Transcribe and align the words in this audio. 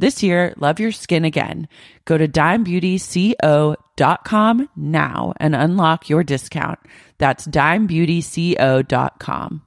This 0.00 0.22
year, 0.22 0.54
love 0.56 0.80
your 0.80 0.92
skin 0.92 1.26
again. 1.26 1.68
Go 2.06 2.16
to 2.16 2.26
dimebeautyco.com 2.26 4.68
now 4.74 5.34
and 5.36 5.54
unlock 5.54 6.08
your 6.08 6.24
discount. 6.24 6.78
That's 7.18 7.46
dimebeautyco.com. 7.46 9.62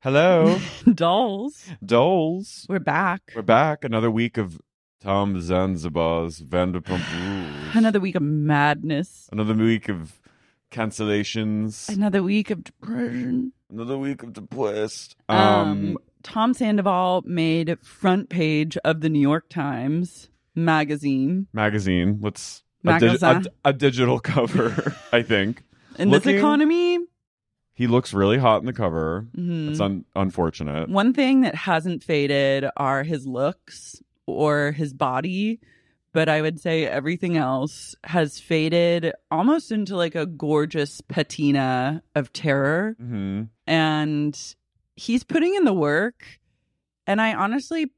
Hello, 0.00 0.58
Dolls. 0.94 1.62
Doles. 1.84 2.66
We're 2.70 2.78
back. 2.78 3.32
We're 3.36 3.42
back. 3.42 3.84
Another 3.84 4.10
week 4.10 4.38
of 4.38 4.58
Tom 5.02 5.38
Zanzibar's 5.40 6.40
Vanderpump 6.40 7.02
Rules. 7.12 7.76
Another 7.76 8.00
week 8.00 8.14
of 8.14 8.22
madness. 8.22 9.28
Another 9.30 9.52
week 9.52 9.90
of 9.90 10.18
cancellations. 10.70 11.90
Another 11.90 12.22
week 12.22 12.50
of 12.50 12.64
depression. 12.64 13.52
Another 13.70 13.98
week 13.98 14.22
of 14.22 14.32
depressed. 14.32 15.16
Um, 15.28 15.38
Um, 15.38 15.98
Tom 16.26 16.52
Sandoval 16.54 17.22
made 17.24 17.78
front 17.82 18.28
page 18.28 18.76
of 18.84 19.00
the 19.00 19.08
New 19.08 19.20
York 19.20 19.48
Times 19.48 20.28
magazine 20.54 21.46
magazine. 21.52 22.18
Let's 22.20 22.62
a, 22.84 22.98
dig- 22.98 23.08
a, 23.10 23.18
Magazine. 23.20 23.52
a 23.64 23.72
digital 23.72 24.18
cover. 24.34 24.96
I 25.12 25.22
think 25.22 25.62
in 25.98 26.10
Looking- 26.10 26.32
this 26.32 26.38
economy. 26.40 26.98
he 27.74 27.86
looks 27.86 28.12
really 28.12 28.38
hot 28.38 28.60
in 28.60 28.66
the 28.66 28.72
cover. 28.72 29.26
Mhm. 29.36 29.70
It's 29.70 29.80
un- 29.80 30.04
unfortunate. 30.14 30.88
One 30.88 31.12
thing 31.12 31.42
that 31.42 31.54
hasn't 31.54 32.02
faded 32.02 32.66
are 32.76 33.02
his 33.02 33.26
looks 33.26 34.02
or 34.26 34.72
his 34.72 34.92
body, 34.92 35.60
but 36.12 36.28
I 36.28 36.40
would 36.42 36.58
say 36.60 36.86
everything 36.86 37.36
else 37.36 37.94
has 38.04 38.40
faded 38.40 39.12
almost 39.30 39.70
into 39.70 39.94
like 39.96 40.14
a 40.16 40.26
gorgeous 40.26 41.00
patina 41.02 42.02
of 42.14 42.32
terror. 42.32 42.96
hmm 42.98 43.42
And 43.66 44.36
he's 44.96 45.22
putting 45.24 45.54
in 45.54 45.64
the 45.64 45.72
work. 45.72 46.24
And 47.06 47.20
I 47.20 47.34
honestly 47.34 47.92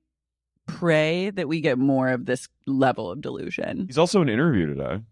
pray 0.66 1.30
that 1.30 1.48
we 1.48 1.60
get 1.60 1.78
more 1.78 2.08
of 2.10 2.26
this 2.26 2.48
level 2.66 3.10
of 3.10 3.20
delusion. 3.20 3.84
He's 3.86 3.96
also 3.98 4.20
in 4.20 4.28
an 4.28 4.34
interview 4.34 4.66
today. 4.66 4.96
Do 4.96 5.02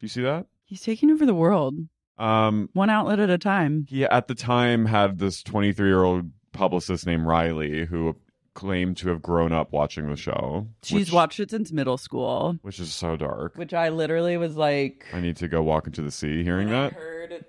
you 0.00 0.08
see 0.08 0.22
that? 0.22 0.46
He's 0.64 0.82
taking 0.82 1.10
over 1.10 1.26
the 1.26 1.34
world 1.34 1.74
Um, 2.16 2.68
one 2.74 2.90
outlet 2.90 3.18
at 3.18 3.28
a 3.30 3.38
time. 3.38 3.86
he 3.88 4.04
at 4.04 4.28
the 4.28 4.34
time 4.36 4.86
had 4.86 5.18
this 5.18 5.42
23 5.42 5.88
year 5.88 6.04
old 6.04 6.30
publicist 6.52 7.06
named 7.06 7.26
Riley 7.26 7.86
who 7.86 8.14
claimed 8.54 8.96
to 8.98 9.08
have 9.08 9.22
grown 9.22 9.52
up 9.52 9.72
watching 9.72 10.08
the 10.08 10.16
show. 10.16 10.68
She's 10.82 11.06
which, 11.08 11.12
watched 11.12 11.40
it 11.40 11.50
since 11.50 11.72
middle 11.72 11.96
school, 11.98 12.56
which 12.62 12.78
is 12.78 12.92
so 12.92 13.16
dark. 13.16 13.56
which 13.56 13.72
I 13.74 13.88
literally 13.88 14.36
was 14.36 14.56
like, 14.56 15.06
I 15.12 15.20
need 15.20 15.36
to 15.38 15.48
go 15.48 15.62
walk 15.62 15.86
into 15.86 16.02
the 16.02 16.10
sea 16.10 16.44
hearing 16.44 16.68
when 16.68 16.76
I 16.76 16.82
that. 16.90 16.92
heard 16.92 17.44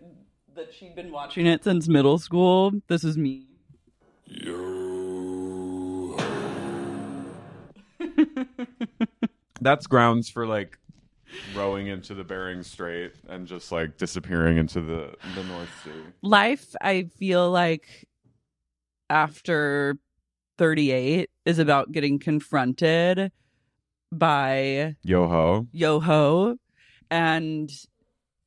that 0.56 0.74
she'd 0.74 0.96
been 0.96 1.12
watching 1.12 1.46
it 1.46 1.64
since 1.64 1.88
middle 1.88 2.18
school. 2.18 2.72
This 2.88 3.04
is 3.04 3.18
me. 3.18 3.48
That's 9.62 9.88
grounds 9.88 10.30
for 10.30 10.46
like 10.48 10.78
rowing 11.56 11.88
into 11.88 12.14
the 12.14 12.24
Bering 12.24 12.64
Strait 12.64 13.14
and 13.30 13.46
just 13.48 13.72
like 13.72 13.98
disappearing 13.98 14.58
into 14.58 14.82
the 14.82 15.16
the 15.36 15.44
North 15.44 15.70
Sea. 15.84 15.92
Life, 16.22 16.76
I 16.82 17.04
feel 17.18 17.50
like 17.52 18.08
after 19.10 19.98
38 20.58 21.30
is 21.46 21.60
about 21.60 21.92
getting 21.92 22.20
confronted 22.20 23.32
by 24.12 24.96
Yo 25.04 25.28
ho. 25.28 25.68
yo 25.72 26.00
ho 26.00 26.58
and 27.10 27.72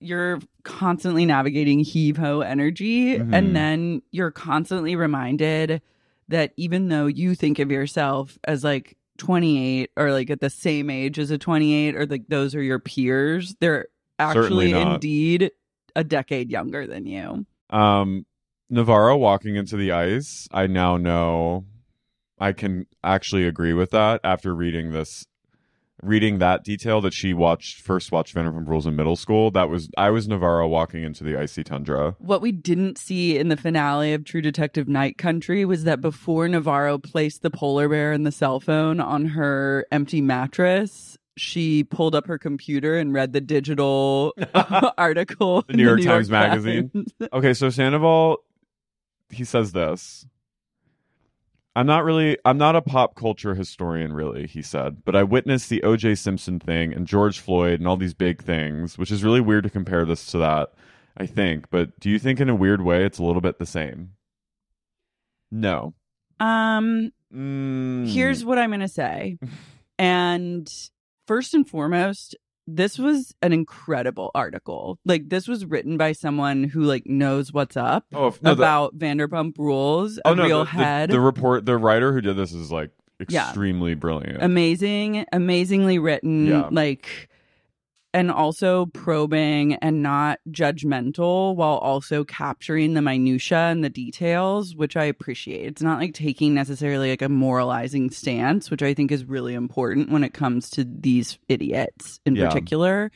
you're 0.01 0.39
constantly 0.63 1.25
navigating 1.27 1.81
heave 1.81 2.17
ho 2.17 2.41
energy 2.41 3.17
Mhm. 3.19 3.34
and 3.34 3.57
then 3.57 4.03
you're 4.11 4.31
constantly 4.31 4.95
reminded 4.97 5.81
that 6.29 6.53
even 6.57 6.89
though 6.89 7.07
you 7.07 7.34
think 7.34 7.59
of 7.59 7.71
yourself 7.71 8.39
as 8.45 8.63
like 8.65 8.97
28 9.19 9.91
or 9.97 10.13
like 10.13 10.31
at 10.31 10.41
the 10.41 10.51
same 10.51 10.91
age 10.91 11.19
as 11.19 11.31
a 11.31 11.39
28 11.39 11.97
or 11.97 12.07
like 12.07 12.27
those 12.29 12.55
are 12.55 12.63
your 12.63 12.79
peers 12.79 13.55
they're 13.61 13.87
actually 14.19 14.73
indeed 14.73 15.51
a 15.97 16.05
decade 16.05 16.51
younger 16.51 16.87
than 16.87 17.07
you 17.07 17.47
Um, 17.71 18.27
Navarro 18.71 19.17
walking 19.17 19.57
into 19.57 19.77
the 19.77 19.93
ice. 19.93 20.49
I 20.51 20.67
now 20.67 20.97
know 20.97 21.67
I 22.39 22.53
can 22.53 22.87
actually 23.03 23.47
agree 23.47 23.73
with 23.73 23.91
that 23.91 24.21
after 24.25 24.55
reading 24.55 24.91
this, 24.91 25.27
reading 26.04 26.38
that 26.38 26.65
detail 26.65 27.00
that 27.00 27.12
she 27.15 27.32
watched 27.34 27.81
first 27.81 28.12
watched 28.12 28.34
Vanderpump 28.34 28.69
Rules 28.69 28.87
in 28.87 28.94
middle 28.97 29.16
school. 29.16 29.50
That 29.50 29.69
was 29.69 29.88
I 29.97 30.10
was 30.10 30.28
Navarro 30.28 30.69
walking 30.69 31.03
into 31.03 31.25
the 31.25 31.36
icy 31.36 31.65
tundra. 31.65 32.15
what 32.18 32.41
we 32.42 32.53
didn't 32.53 32.98
see 32.98 33.39
in 33.39 33.48
the 33.48 33.56
finale 33.56 34.12
of 34.12 34.24
True 34.24 34.42
Detective 34.42 34.89
Night 34.89 35.18
Country 35.18 35.65
was 35.65 35.84
that 35.84 36.01
before 36.01 36.47
Navarro 36.48 36.98
placed 36.98 37.42
the 37.42 37.51
polar 37.51 37.89
bear 37.89 38.12
and 38.12 38.27
the 38.27 38.33
cell 38.33 38.60
phone 38.60 39.01
on 39.01 39.27
her 39.27 39.86
empty 39.91 40.21
mattress, 40.21 41.16
she 41.36 41.83
pulled 41.84 42.15
up 42.15 42.27
her 42.27 42.39
computer 42.39 42.97
and 42.97 43.12
read 43.12 43.33
the 43.33 43.41
digital 43.41 44.34
article. 44.98 45.62
The 45.62 45.72
in 45.72 45.77
New 45.78 45.84
York 45.84 46.03
Times 46.03 46.30
Magazine. 46.30 46.91
Okay, 47.33 47.54
so 47.54 47.71
Sandoval, 47.71 48.39
he 49.30 49.45
says 49.45 49.72
this. 49.72 50.27
I'm 51.76 51.86
not 51.86 52.04
really, 52.04 52.38
I'm 52.44 52.56
not 52.59 52.76
a 52.76 52.82
pop 52.82 53.16
culture 53.16 53.54
historian, 53.54 54.12
really, 54.12 54.47
he 54.47 54.62
said, 54.62 55.04
but 55.04 55.16
I 55.16 55.24
witnessed 55.24 55.68
the 55.71 55.82
O.J. 55.82 56.15
Simpson 56.15 56.60
thing 56.60 56.92
and 56.94 57.06
George 57.06 57.41
Floyd 57.41 57.80
and 57.80 57.88
all 57.88 57.97
these 57.97 58.15
big 58.15 58.42
things, 58.42 58.97
which 58.97 59.10
is 59.10 59.24
really 59.24 59.41
weird 59.41 59.65
to 59.65 59.71
compare 59.71 60.04
this 60.04 60.26
to 60.26 60.38
that, 60.38 60.72
I 61.16 61.26
think. 61.26 61.71
But 61.71 61.98
do 61.98 62.10
you 62.10 62.18
think 62.21 62.38
in 62.41 62.48
a 62.48 62.54
weird 62.54 62.80
way 62.82 63.04
it's 63.04 63.18
a 63.18 63.24
little 63.24 63.41
bit 63.42 63.59
the 63.59 63.66
same? 63.66 64.10
No. 65.50 65.94
Um, 66.41 67.10
Mm. 67.34 68.06
here's 68.09 68.44
what 68.44 68.59
I'm 68.59 68.71
going 68.71 68.80
to 68.80 68.88
say. 68.88 69.38
And 69.98 70.68
first 71.28 71.54
and 71.54 71.68
foremost, 71.68 72.34
this 72.66 72.99
was 72.99 73.34
an 73.43 73.53
incredible 73.53 74.31
article. 74.34 74.99
Like 75.05 75.28
this 75.28 75.47
was 75.49 75.65
written 75.66 75.97
by 75.97 76.13
someone 76.13 76.65
who 76.65 76.81
like 76.83 77.07
knows 77.07 77.53
what's 77.53 77.77
up 77.77 78.07
Oh, 78.15 78.31
no, 78.31 78.34
the- 78.41 78.53
about 78.53 78.99
Vanderpump 78.99 79.59
Rules, 79.59 80.19
oh, 80.25 80.31
a 80.31 80.33
oh 80.33 80.34
no, 80.34 80.45
real 80.45 80.59
the, 80.61 80.65
the- 80.65 80.71
head. 80.71 81.11
The, 81.11 81.21
report, 81.21 81.66
the 81.66 81.77
writer 81.77 82.13
who 82.13 82.21
did 82.21 82.37
this 82.37 82.53
is 82.53 82.72
like 82.72 82.91
Yeah. 83.28 83.47
extremely 83.49 83.95
brilliant. 83.95 84.43
amazing, 84.43 85.27
amazingly 85.33 85.99
written, 85.99 86.47
Yeah. 86.47 86.69
like 86.71 87.28
and 88.15 88.31
also 88.31 88.87
probing 88.87 89.75
and 89.75 90.01
not 90.01 90.39
judgmental 90.49 91.57
while 91.57 91.78
also 91.78 92.22
capturing 92.25 92.95
the 92.95 93.03
minutia 93.03 93.59
and 93.59 93.83
the 93.83 93.91
details, 93.91 94.77
which 94.77 94.97
I 94.97 95.05
appreciate. 95.05 95.66
It's 95.66 95.83
not 95.83 95.99
like 95.99 96.15
taking 96.15 96.55
necessarily 96.55 97.11
like 97.11 97.22
a 97.22 97.28
moralizing 97.28 98.11
stance, 98.11 98.71
which 98.71 98.83
I 98.84 98.95
think 98.95 99.11
is 99.11 99.25
really 99.25 99.53
important 99.53 100.11
when 100.11 100.22
it 100.22 100.33
comes 100.33 100.71
to 100.71 100.84
these 100.84 101.39
idiots 101.49 102.21
in 102.25 102.37
Yeah. 102.37 102.47
particular. 102.49 103.11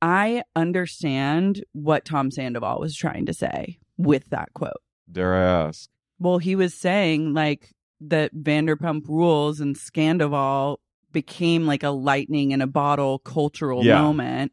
I 0.00 0.42
understand 0.56 1.62
what 1.72 2.06
Tom 2.06 2.30
Sandoval 2.30 2.80
was 2.80 2.96
trying 2.96 3.26
to 3.26 3.34
say 3.34 3.78
with 3.98 4.28
that 4.30 4.52
quote. 4.54 4.72
Dare 5.12 5.34
I 5.34 5.66
ask? 5.68 5.90
Well, 6.18 6.38
he 6.38 6.56
was 6.56 6.72
saying 6.72 7.34
like 7.34 7.70
that 8.00 8.34
Vanderpump 8.34 9.08
Rules 9.08 9.60
and 9.60 9.76
Scandoval 9.76 10.78
became 11.14 11.66
like 11.66 11.82
a 11.82 11.88
lightning 11.88 12.50
in 12.50 12.60
a 12.60 12.66
bottle 12.66 13.18
cultural 13.20 13.82
Yeah. 13.82 14.02
moment. 14.02 14.52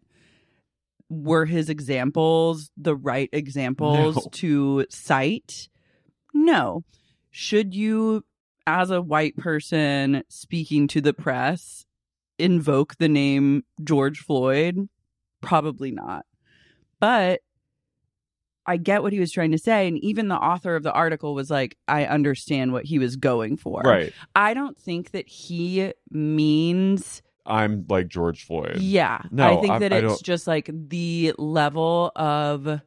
Were 1.10 1.46
his 1.46 1.70
examples 1.70 2.72
the 2.78 2.96
right 2.96 3.30
examples 3.34 4.16
No. 4.16 4.30
to 4.32 4.86
cite? 4.90 5.68
No. 6.34 6.86
Should 7.32 7.74
you, 7.76 8.24
as 8.66 8.90
a 8.92 9.02
white 9.02 9.36
person 9.36 10.24
speaking 10.30 10.88
to 10.88 11.02
the 11.02 11.14
press, 11.14 11.86
invoke 12.40 12.96
the 12.98 13.10
name 13.10 13.64
George 13.84 14.20
Floyd? 14.20 14.88
Probably 15.42 15.92
not. 15.92 16.26
But 17.02 17.42
I 18.66 18.78
get 18.78 19.02
what 19.04 19.12
he 19.14 19.20
was 19.20 19.32
trying 19.32 19.52
to 19.52 19.58
say. 19.58 19.88
And 19.88 19.98
even 20.00 20.28
the 20.28 20.36
author 20.36 20.76
of 20.76 20.84
the 20.84 20.92
article 20.94 21.34
was 21.34 21.50
like, 21.50 21.78
I 21.88 22.06
understand 22.06 22.74
what 22.74 22.86
he 22.86 23.00
was 23.00 23.16
going 23.16 23.58
for. 23.58 23.82
Right. 23.82 24.14
I 24.36 24.54
don't 24.54 24.78
think 24.78 25.12
that 25.12 25.28
he 25.28 25.94
means, 26.12 27.22
I'm 27.46 27.86
like 27.90 28.08
George 28.08 28.46
Floyd. 28.46 28.78
yeah. 28.80 29.22
No, 29.32 29.58
I 29.58 29.62
think 29.62 29.74
I- 29.74 29.80
that 29.80 29.94
I 29.94 29.98
it's 29.98 30.08
don't- 30.08 30.24
just 30.24 30.46
like 30.48 30.70
the 30.72 31.34
level 31.40 32.12
of 32.16 32.82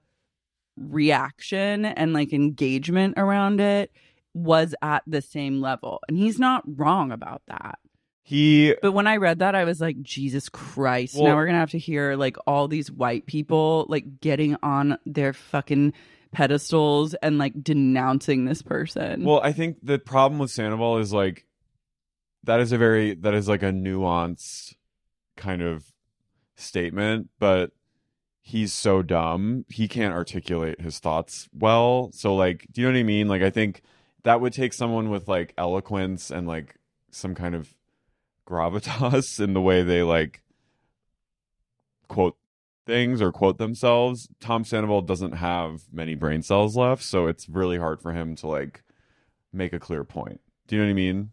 reaction 0.77 1.85
and 1.85 2.13
like 2.13 2.33
engagement 2.33 3.15
around 3.17 3.61
it 3.61 3.91
was 4.33 4.75
at 4.83 5.03
the 5.07 5.23
same 5.23 5.61
level. 5.61 6.01
And 6.09 6.17
he's 6.17 6.39
not 6.39 6.63
wrong 6.67 7.13
about 7.13 7.43
that. 7.47 7.79
He 8.27 8.75
But 8.81 8.93
when 8.93 9.07
I 9.07 9.19
read 9.19 9.41
that, 9.41 9.55
I 9.55 9.65
was 9.65 9.83
like, 9.83 10.01
Jesus 10.01 10.49
Christ. 10.49 11.15
Well- 11.15 11.25
now 11.25 11.37
we're 11.37 11.45
going 11.45 11.57
to 11.57 11.61
have 11.61 11.71
to 11.73 11.79
hear 11.79 12.17
like 12.17 12.37
all 12.47 12.69
these 12.69 12.91
white 12.91 13.27
people 13.27 13.85
like 13.89 14.21
getting 14.21 14.57
on 14.63 14.99
their 15.05 15.35
fucking 15.35 15.93
pedestals 16.33 17.15
and 17.15 17.37
like 17.37 17.63
denouncing 17.63 18.47
this 18.47 18.63
person. 18.63 19.25
Well, 19.25 19.41
I 19.43 19.53
think 19.53 19.77
the 19.83 19.99
problem 19.99 20.39
with 20.39 20.51
Sandoval 20.51 20.99
is 20.99 21.13
like 21.13 21.45
that 22.45 22.61
is 22.61 22.73
a 22.73 22.79
very 22.79 23.15
that 23.15 23.35
is 23.35 23.47
like 23.47 23.63
a 23.63 23.71
nuanced 23.71 24.75
kind 25.37 25.61
of 25.61 25.93
statement, 26.57 27.29
but 27.39 27.73
he's 28.41 28.73
so 28.73 29.03
dumb 29.03 29.65
he 29.69 29.87
can't 29.87 30.15
articulate 30.15 30.81
his 30.81 30.99
thoughts 30.99 31.49
well. 31.53 32.11
So 32.13 32.35
like, 32.35 32.67
do 32.73 32.81
you 32.81 32.87
know 32.87 32.95
what 32.95 33.01
I 33.01 33.05
mean? 33.05 33.29
Like, 33.29 33.43
I 33.43 33.51
think 33.51 33.83
that 34.23 34.41
would 34.41 34.55
take 34.55 34.73
someone 34.73 35.11
with 35.11 35.29
like 35.29 35.53
eloquence 35.59 36.31
and 36.31 36.49
like 36.49 36.77
some 37.11 37.35
kind 37.35 37.55
of 37.55 37.75
gravitas 38.47 39.41
in 39.45 39.55
the 39.55 39.61
way 39.61 39.83
they 39.83 40.03
like 40.03 40.43
quote 42.09 42.37
things 42.87 43.21
or 43.23 43.33
quote 43.33 43.59
themselves. 43.59 44.29
Tom 44.41 44.65
Sandoval 44.65 45.03
doesn't 45.03 45.33
have 45.33 45.83
many 45.93 46.15
brain 46.15 46.43
cells 46.43 46.77
left, 46.77 47.03
so 47.03 47.27
it's 47.27 47.49
really 47.49 47.79
hard 47.79 48.01
for 48.01 48.13
him 48.13 48.37
to 48.37 48.47
like 48.47 48.83
make 49.53 49.73
a 49.73 49.81
clear 49.81 50.05
point. 50.05 50.41
Do 50.67 50.77
you 50.77 50.83
know 50.83 50.87
what 50.87 50.91
I 50.91 50.95
mean? 50.95 51.31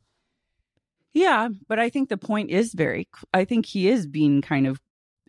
yeah, 1.13 1.50
but 1.68 1.80
I 1.80 1.90
think 1.90 2.10
the 2.10 2.18
point 2.18 2.50
is 2.50 2.74
very, 2.74 3.08
I 3.34 3.46
think 3.46 3.66
he 3.66 3.90
is 3.90 4.08
being 4.08 4.42
kind 4.42 4.66
of 4.66 4.80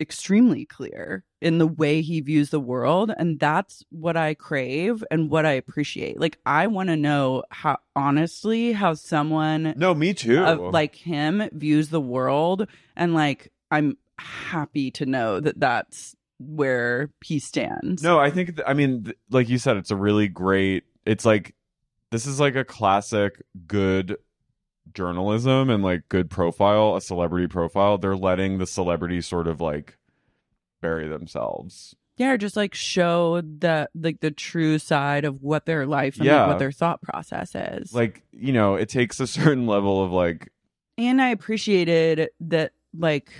extremely 0.02 0.66
clear 0.66 1.24
in 1.40 1.56
the 1.58 1.66
way 1.66 2.02
he 2.02 2.20
views 2.20 2.50
the 2.50 2.60
world. 2.60 3.12
And 3.16 3.40
that's 3.40 3.82
what 3.90 4.16
I 4.16 4.34
crave 4.34 5.02
and 5.10 5.30
what 5.30 5.46
I 5.46 5.52
appreciate. 5.52 6.20
Like, 6.20 6.38
I 6.44 6.66
want 6.66 6.90
to 6.90 6.96
know 6.96 7.44
how, 7.50 7.78
honestly, 7.96 8.72
how 8.72 8.92
someone 8.94 9.72
No, 9.76 9.94
me 9.94 10.12
too. 10.12 10.44
of 10.44 10.60
like 10.60 10.94
him 10.94 11.48
views 11.52 11.88
the 11.88 12.00
world 12.00 12.66
and 12.96 13.14
like 13.14 13.50
i'm 13.70 13.96
happy 14.18 14.90
to 14.90 15.06
know 15.06 15.40
that 15.40 15.58
that's 15.58 16.14
where 16.38 17.10
he 17.24 17.38
stands 17.38 18.02
no, 18.02 18.18
I 18.18 18.30
think 18.30 18.56
th- 18.56 18.66
I 18.68 18.74
mean 18.74 19.04
th- 19.04 19.16
like 19.30 19.48
you 19.48 19.58
said 19.58 19.76
it's 19.76 19.90
a 19.90 19.96
really 19.96 20.28
great 20.28 20.84
it's 21.06 21.24
like 21.24 21.54
this 22.10 22.26
is 22.26 22.38
like 22.40 22.56
a 22.56 22.64
classic 22.64 23.42
good 23.66 24.16
journalism 24.92 25.70
and 25.70 25.82
like 25.82 26.08
good 26.08 26.30
profile, 26.30 26.96
a 26.96 27.00
celebrity 27.00 27.46
profile. 27.46 27.98
They're 27.98 28.16
letting 28.16 28.58
the 28.58 28.66
celebrity 28.66 29.20
sort 29.20 29.46
of 29.46 29.60
like 29.60 29.96
bury 30.80 31.08
themselves. 31.08 31.94
yeah 32.18 32.36
just 32.36 32.56
like 32.56 32.74
show 32.74 33.40
the 33.40 33.88
like 33.94 34.20
the 34.20 34.30
true 34.30 34.78
side 34.78 35.24
of 35.24 35.40
what 35.42 35.64
their 35.66 35.86
life 35.86 36.16
and 36.16 36.24
Yeah. 36.26 36.40
like, 36.42 36.48
what 36.48 36.58
their 36.58 36.72
thought 36.72 37.00
process 37.02 37.54
is 37.54 37.94
Like, 37.94 38.22
you 38.32 38.52
know, 38.52 38.74
it 38.74 38.88
takes 38.88 39.20
a 39.20 39.26
certain 39.26 39.66
level 39.66 40.02
of 40.04 40.10
like 40.12 40.50
and 40.98 41.22
i 41.22 41.28
appreciated 41.30 42.28
that 42.40 42.72
like 42.98 43.30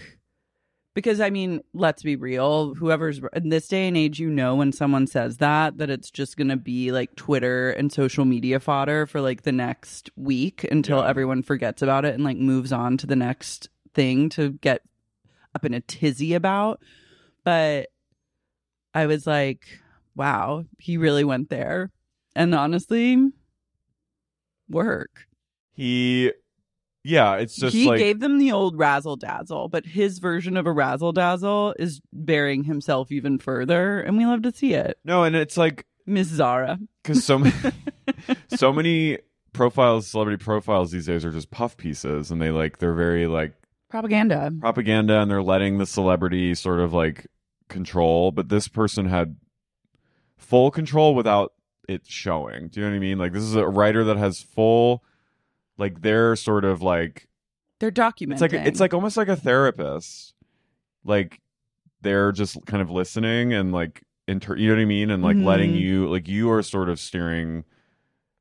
because 0.95 1.21
i 1.21 1.31
mean 1.31 1.61
let's 1.75 2.03
be 2.03 2.17
real 2.17 2.75
whoever's 2.75 3.21
in 3.35 3.49
this 3.49 3.69
day 3.69 3.89
and 3.89 3.97
age 3.97 4.19
you 4.19 4.29
know 4.31 4.55
when 4.55 4.73
someone 4.73 5.07
says 5.07 5.39
that 5.39 5.79
that 5.79 5.91
it's 5.91 6.11
just 6.11 6.37
gonna 6.37 6.57
be 6.57 6.93
like 6.93 7.15
twitter 7.17 7.71
and 7.71 7.93
social 7.93 8.25
media 8.25 8.61
fodder 8.61 9.07
for 9.07 9.21
like 9.21 9.43
the 9.43 9.53
next 9.53 10.11
week 10.17 10.65
until 10.71 10.99
Yeah. 10.99 11.09
everyone 11.09 11.43
forgets 11.43 11.83
about 11.83 12.05
it 12.05 12.15
and 12.15 12.25
like 12.25 12.37
moves 12.37 12.73
on 12.73 12.97
to 12.99 13.07
the 13.07 13.17
next 13.17 13.69
thing 13.95 14.29
to 14.31 14.53
get 14.53 14.83
up 15.55 15.65
in 15.67 15.75
a 15.75 15.81
tizzy 15.81 16.33
about. 16.35 16.81
But 17.45 17.89
i 18.95 19.07
was 19.07 19.27
like 19.27 19.67
wow 20.15 20.65
he 20.79 20.97
really 20.97 21.25
went 21.25 21.49
there. 21.51 21.91
And 22.35 22.55
honestly 22.55 23.19
work. 24.71 25.27
He 25.75 26.33
yeah, 27.05 27.35
it's 27.37 27.57
just 27.57 27.75
he 27.75 27.87
like 27.87 27.99
gave 27.99 28.21
them 28.21 28.39
the 28.39 28.53
old 28.53 28.79
razzle 28.79 29.17
dazzle, 29.17 29.69
but 29.69 29.85
his 29.87 30.19
version 30.19 30.57
of 30.57 30.67
a 30.67 30.73
razzle 30.73 31.13
dazzle 31.13 31.75
is 31.79 32.01
burying 32.13 32.65
himself 32.65 33.11
even 33.11 33.39
further, 33.39 34.01
and 34.01 34.17
we 34.17 34.27
love 34.27 34.43
to 34.43 34.53
see 34.53 34.75
it. 34.75 34.99
no, 35.05 35.25
and 35.25 35.35
it's 35.37 35.57
like 35.57 35.87
Miss 36.07 36.29
Zara. 36.29 36.79
because 37.03 37.25
so 37.25 37.39
many 37.39 37.55
so 38.57 38.73
many 38.73 39.19
profiles 39.53 40.07
celebrity 40.07 40.43
profiles 40.43 40.91
these 40.91 41.07
days 41.07 41.25
are 41.25 41.31
just 41.31 41.51
puff 41.51 41.77
pieces 41.77 42.31
and 42.31 42.41
they 42.41 42.51
like 42.51 42.79
they're 42.79 42.95
very 42.95 43.27
like 43.27 43.53
Propaganda. 43.91 44.51
propaganda 44.61 45.21
and 45.21 45.31
they're 45.31 45.43
letting 45.43 45.77
the 45.77 45.85
celebrity 45.85 46.55
sort 46.55 46.81
of 46.81 46.95
like 46.95 47.27
control 47.69 48.31
but 48.33 48.49
this 48.49 48.67
person 48.69 49.07
had 49.07 49.37
full 50.39 50.71
control 50.71 51.15
without 51.15 51.53
it 51.87 52.07
showing 52.07 52.69
do 52.69 52.81
you 52.81 52.87
know 52.87 52.91
what 52.93 52.97
i 52.97 52.99
mean 52.99 53.19
like 53.19 53.33
this 53.33 53.43
is 53.43 53.55
a 53.55 53.67
writer 53.69 54.05
that 54.05 54.17
has 54.17 54.41
full 54.41 55.05
like 55.83 56.01
they're 56.01 56.37
sort 56.37 56.65
of 56.65 56.81
like 56.81 57.27
They're 57.81 57.91
documenting. 57.91 58.33
it's 58.35 58.41
like 58.41 58.53
it's 58.53 58.81
like 58.81 58.95
almost 58.95 59.17
like 59.17 59.27
a 59.29 59.35
therapist 59.37 60.33
like 61.05 61.41
they're 62.03 62.31
just 62.31 62.65
kind 62.67 62.81
of 62.81 62.89
listening 62.91 63.53
and 63.53 63.73
like 63.73 64.03
inter 64.29 64.57
you 64.57 64.69
know 64.69 64.77
what 64.77 64.81
i 64.83 64.85
mean 64.85 65.11
and 65.11 65.23
like 65.25 65.37
letting 65.37 65.73
Mhm. 65.73 65.81
you 65.81 66.09
like 66.09 66.29
you 66.29 66.49
are 66.53 66.63
sort 66.63 66.89
of 66.89 67.01
steering 67.01 67.65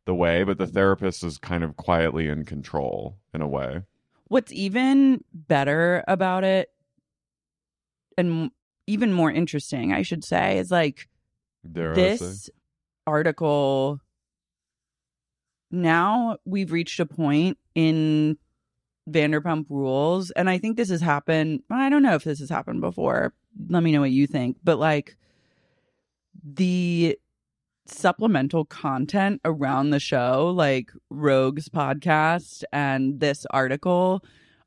the 0.05 0.13
way 0.13 0.43
but 0.43 0.59
the 0.59 0.67
therapist 0.67 1.23
is 1.23 1.39
kind 1.39 1.63
of 1.63 1.75
quietly 1.77 2.27
in 2.27 2.45
control 2.45 3.17
in 3.33 3.41
a 3.41 3.47
way 3.47 3.81
What's 4.27 4.53
even 4.53 5.23
better 5.33 6.05
about 6.07 6.45
it, 6.45 6.69
and 8.17 8.49
even 8.87 9.11
more 9.11 9.29
interesting, 9.29 9.91
I 9.91 10.03
should 10.03 10.23
say, 10.23 10.57
is 10.57 10.71
like 10.71 11.09
Dare 11.69 11.93
this 11.93 12.49
article. 13.05 13.99
Now 15.71 16.37
we've 16.45 16.71
reached 16.71 16.99
a 16.99 17.05
point 17.05 17.57
in 17.75 18.37
Vanderpump 19.09 19.65
Rules, 19.69 20.31
and 20.31 20.49
I 20.49 20.57
think 20.57 20.77
this 20.77 20.89
has 20.89 21.01
happened. 21.01 21.63
I 21.69 21.89
don't 21.89 22.03
know 22.03 22.15
if 22.15 22.23
this 22.23 22.39
has 22.39 22.49
happened 22.49 22.81
before. 22.81 23.33
Let 23.69 23.83
me 23.83 23.91
know 23.91 24.01
what 24.01 24.11
you 24.11 24.27
think. 24.27 24.57
But 24.63 24.79
like 24.79 25.15
the 26.43 27.17
supplemental 27.85 28.65
content 28.65 29.41
around 29.43 29.89
the 29.89 29.99
show, 29.99 30.53
like 30.55 30.91
Rogue's 31.09 31.67
podcast 31.69 32.63
and 32.71 33.19
this 33.19 33.45
article, 33.51 34.23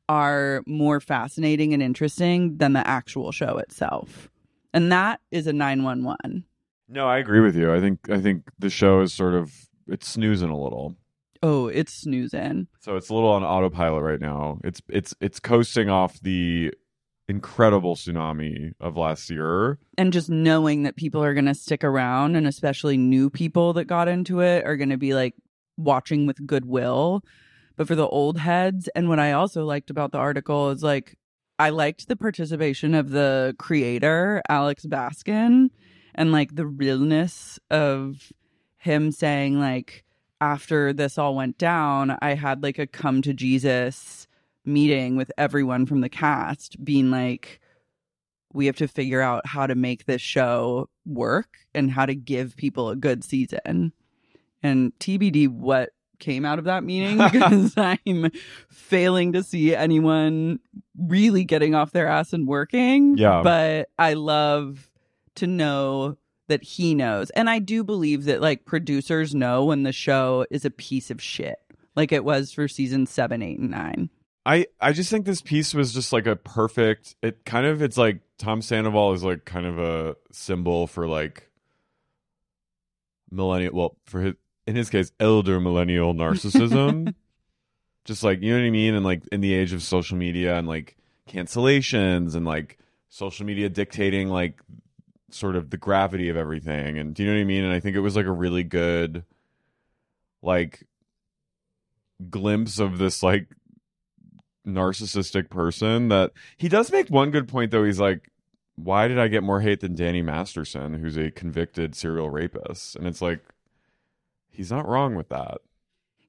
are 0.08 0.62
more 0.66 1.00
fascinating 1.00 1.72
and 1.72 1.82
interesting 1.82 2.58
than 2.58 2.74
the 2.74 2.86
actual 2.86 3.32
show 3.32 3.58
itself. 3.58 4.28
And 4.74 4.92
that 4.92 5.20
is 5.30 5.46
a 5.46 5.52
911. 5.52 6.44
No, 6.88 7.08
I 7.08 7.18
agree 7.18 7.40
with 7.40 7.56
you. 7.56 7.72
I 7.72 7.80
think 7.80 8.10
I 8.10 8.20
think 8.20 8.42
the 8.58 8.68
show 8.68 9.00
is 9.00 9.12
sort 9.12 9.34
of 9.34 9.68
it's 9.88 10.08
snoozing 10.08 10.50
a 10.50 10.58
little. 10.58 10.96
Oh, 11.42 11.66
it's 11.68 11.92
snoozing. 11.92 12.68
So 12.80 12.96
it's 12.96 13.10
a 13.10 13.14
little 13.14 13.30
on 13.30 13.44
autopilot 13.44 14.02
right 14.02 14.20
now. 14.20 14.58
It's 14.64 14.80
it's 14.88 15.14
it's 15.20 15.40
coasting 15.40 15.90
off 15.90 16.18
the 16.20 16.72
incredible 17.28 17.96
tsunami 17.96 18.72
of 18.80 18.96
last 18.96 19.30
year. 19.30 19.78
and 19.96 20.12
just 20.12 20.28
knowing 20.28 20.82
that 20.82 20.94
people 20.96 21.24
are 21.24 21.32
going 21.32 21.46
to 21.46 21.54
stick 21.54 21.82
around 21.82 22.36
and 22.36 22.46
especially 22.46 22.98
new 22.98 23.30
people 23.30 23.72
that 23.72 23.86
got 23.86 24.08
into 24.08 24.40
it 24.40 24.64
are 24.66 24.76
going 24.76 24.90
to 24.90 24.98
be 24.98 25.14
like 25.14 25.34
watching 25.78 26.26
with 26.26 26.46
goodwill 26.46 27.22
but 27.76 27.86
for 27.88 27.94
the 27.94 28.06
old 28.08 28.38
heads 28.38 28.90
and 28.94 29.08
what 29.08 29.18
i 29.18 29.32
also 29.32 29.64
liked 29.64 29.88
about 29.88 30.12
the 30.12 30.18
article 30.18 30.68
is 30.68 30.82
like 30.82 31.16
i 31.58 31.70
liked 31.70 32.08
the 32.08 32.14
participation 32.16 32.94
of 32.94 33.08
the 33.08 33.56
creator 33.58 34.42
alex 34.50 34.84
baskin 34.84 35.70
and 36.14 36.30
like 36.30 36.54
the 36.56 36.66
realness 36.66 37.58
of 37.70 38.30
him 38.84 39.10
saying 39.10 39.58
like 39.58 40.04
after 40.40 40.92
this 40.92 41.18
all 41.18 41.34
went 41.34 41.58
down 41.58 42.16
i 42.20 42.34
had 42.34 42.62
like 42.62 42.78
a 42.78 42.86
come 42.86 43.22
to 43.22 43.32
jesus 43.32 44.26
meeting 44.64 45.16
with 45.16 45.30
everyone 45.36 45.86
from 45.86 46.00
the 46.00 46.08
cast 46.08 46.82
being 46.84 47.10
like 47.10 47.60
we 48.54 48.66
have 48.66 48.76
to 48.76 48.88
figure 48.88 49.20
out 49.20 49.46
how 49.46 49.66
to 49.66 49.74
make 49.74 50.06
this 50.06 50.22
show 50.22 50.88
work 51.04 51.58
and 51.74 51.90
how 51.90 52.06
to 52.06 52.14
give 52.14 52.56
people 52.56 52.88
a 52.88 52.96
good 52.96 53.24
season. 53.24 53.92
And 54.62 54.92
TBD 55.00 55.48
what 55.48 55.90
came 56.20 56.46
out 56.46 56.60
of 56.60 56.64
that 56.66 56.84
meeting 56.84 57.18
because 57.32 57.76
I'm 57.76 58.30
failing 58.70 59.32
to 59.32 59.42
see 59.42 59.74
anyone 59.74 60.60
really 60.96 61.44
getting 61.44 61.74
off 61.74 61.90
their 61.90 62.06
ass 62.06 62.32
and 62.32 62.46
working. 62.46 63.18
Yeah. 63.18 63.42
But 63.42 63.88
I 63.98 64.14
love 64.14 64.88
to 65.34 65.48
know 65.48 66.16
that 66.48 66.62
he 66.62 66.94
knows. 66.94 67.30
And 67.30 67.48
I 67.48 67.58
do 67.58 67.84
believe 67.84 68.24
that 68.24 68.40
like 68.40 68.64
producers 68.64 69.34
know 69.34 69.64
when 69.64 69.82
the 69.82 69.92
show 69.92 70.46
is 70.50 70.64
a 70.64 70.70
piece 70.70 71.10
of 71.10 71.22
shit. 71.22 71.58
Like 71.96 72.12
it 72.12 72.24
was 72.24 72.52
for 72.52 72.68
season 72.68 73.06
seven, 73.06 73.42
eight, 73.42 73.58
and 73.58 73.70
nine. 73.70 74.10
I 74.46 74.66
I 74.80 74.92
just 74.92 75.10
think 75.10 75.24
this 75.26 75.40
piece 75.40 75.74
was 75.74 75.94
just 75.94 76.12
like 76.12 76.26
a 76.26 76.36
perfect. 76.36 77.16
It 77.22 77.44
kind 77.44 77.66
of 77.66 77.82
it's 77.82 77.96
like 77.96 78.20
Tom 78.38 78.60
Sandoval 78.62 79.12
is 79.12 79.24
like 79.24 79.44
kind 79.44 79.66
of 79.66 79.78
a 79.78 80.16
symbol 80.32 80.86
for 80.86 81.06
like 81.06 81.50
millennial. 83.30 83.74
Well, 83.74 83.96
for 84.04 84.20
his 84.20 84.34
in 84.66 84.76
his 84.76 84.90
case, 84.90 85.12
elder 85.20 85.60
millennial 85.60 86.14
narcissism. 86.14 87.14
just 88.04 88.22
like 88.22 88.42
you 88.42 88.52
know 88.52 88.60
what 88.60 88.66
I 88.66 88.70
mean, 88.70 88.94
and 88.94 89.04
like 89.04 89.22
in 89.32 89.40
the 89.40 89.54
age 89.54 89.72
of 89.72 89.82
social 89.82 90.16
media 90.16 90.56
and 90.56 90.66
like 90.66 90.96
cancellations 91.28 92.34
and 92.34 92.44
like 92.44 92.78
social 93.08 93.46
media 93.46 93.68
dictating 93.68 94.28
like 94.28 94.60
sort 95.34 95.56
of 95.56 95.70
the 95.70 95.76
gravity 95.76 96.28
of 96.28 96.36
everything. 96.36 96.98
And 96.98 97.14
do 97.14 97.22
you 97.22 97.28
know 97.28 97.34
what 97.36 97.42
I 97.42 97.44
mean? 97.44 97.64
And 97.64 97.72
I 97.72 97.80
think 97.80 97.96
it 97.96 98.00
was 98.00 98.16
like 98.16 98.26
a 98.26 98.32
really 98.32 98.62
good 98.62 99.24
like 100.42 100.86
glimpse 102.30 102.78
of 102.78 102.98
this 102.98 103.22
like 103.22 103.48
narcissistic 104.66 105.50
person 105.50 106.08
that 106.08 106.32
he 106.56 106.68
does 106.68 106.90
make 106.92 107.08
one 107.08 107.30
good 107.30 107.48
point 107.48 107.70
though 107.70 107.84
he's 107.84 108.00
like 108.00 108.30
why 108.76 109.08
did 109.08 109.18
i 109.18 109.28
get 109.28 109.42
more 109.42 109.60
hate 109.60 109.80
than 109.80 109.94
danny 109.94 110.22
masterson 110.22 110.94
who's 110.94 111.18
a 111.18 111.30
convicted 111.30 111.94
serial 111.94 112.30
rapist 112.30 112.96
and 112.96 113.06
it's 113.06 113.20
like 113.20 113.44
he's 114.48 114.70
not 114.70 114.88
wrong 114.88 115.14
with 115.14 115.28
that 115.28 115.58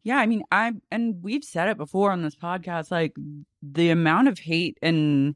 Yeah, 0.03 0.17
I 0.17 0.27
mean, 0.27 0.43
I 0.51 0.73
and 0.91 1.23
we've 1.23 1.43
said 1.43 1.67
it 1.67 1.77
before 1.77 2.11
on 2.11 2.21
this 2.21 2.35
podcast. 2.35 2.91
Like 2.91 3.15
the 3.63 3.89
amount 3.89 4.27
of 4.27 4.37
hate 4.37 4.77
and 4.81 5.35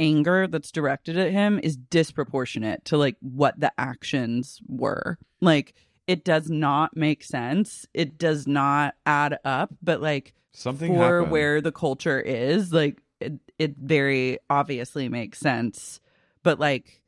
anger 0.00 0.48
that's 0.48 0.72
directed 0.72 1.16
at 1.16 1.30
him 1.30 1.60
is 1.62 1.76
disproportionate 1.76 2.84
to 2.86 2.96
like 2.96 3.16
what 3.20 3.60
the 3.60 3.72
actions 3.78 4.60
were. 4.66 5.18
Like 5.40 5.74
it 6.08 6.24
does 6.24 6.50
not 6.50 6.96
make 6.96 7.22
sense. 7.22 7.86
It 7.94 8.18
does 8.18 8.48
not 8.48 8.94
add 9.06 9.38
up. 9.44 9.72
But 9.80 10.00
like 10.00 10.34
something 10.52 10.92
for 10.94 11.18
happened. 11.18 11.30
where 11.30 11.60
the 11.60 11.70
culture 11.70 12.18
is, 12.20 12.72
like 12.72 13.00
it, 13.20 13.34
it 13.58 13.76
very 13.76 14.38
obviously 14.48 15.08
makes 15.08 15.38
sense. 15.38 16.00
But 16.42 16.58
like 16.58 17.02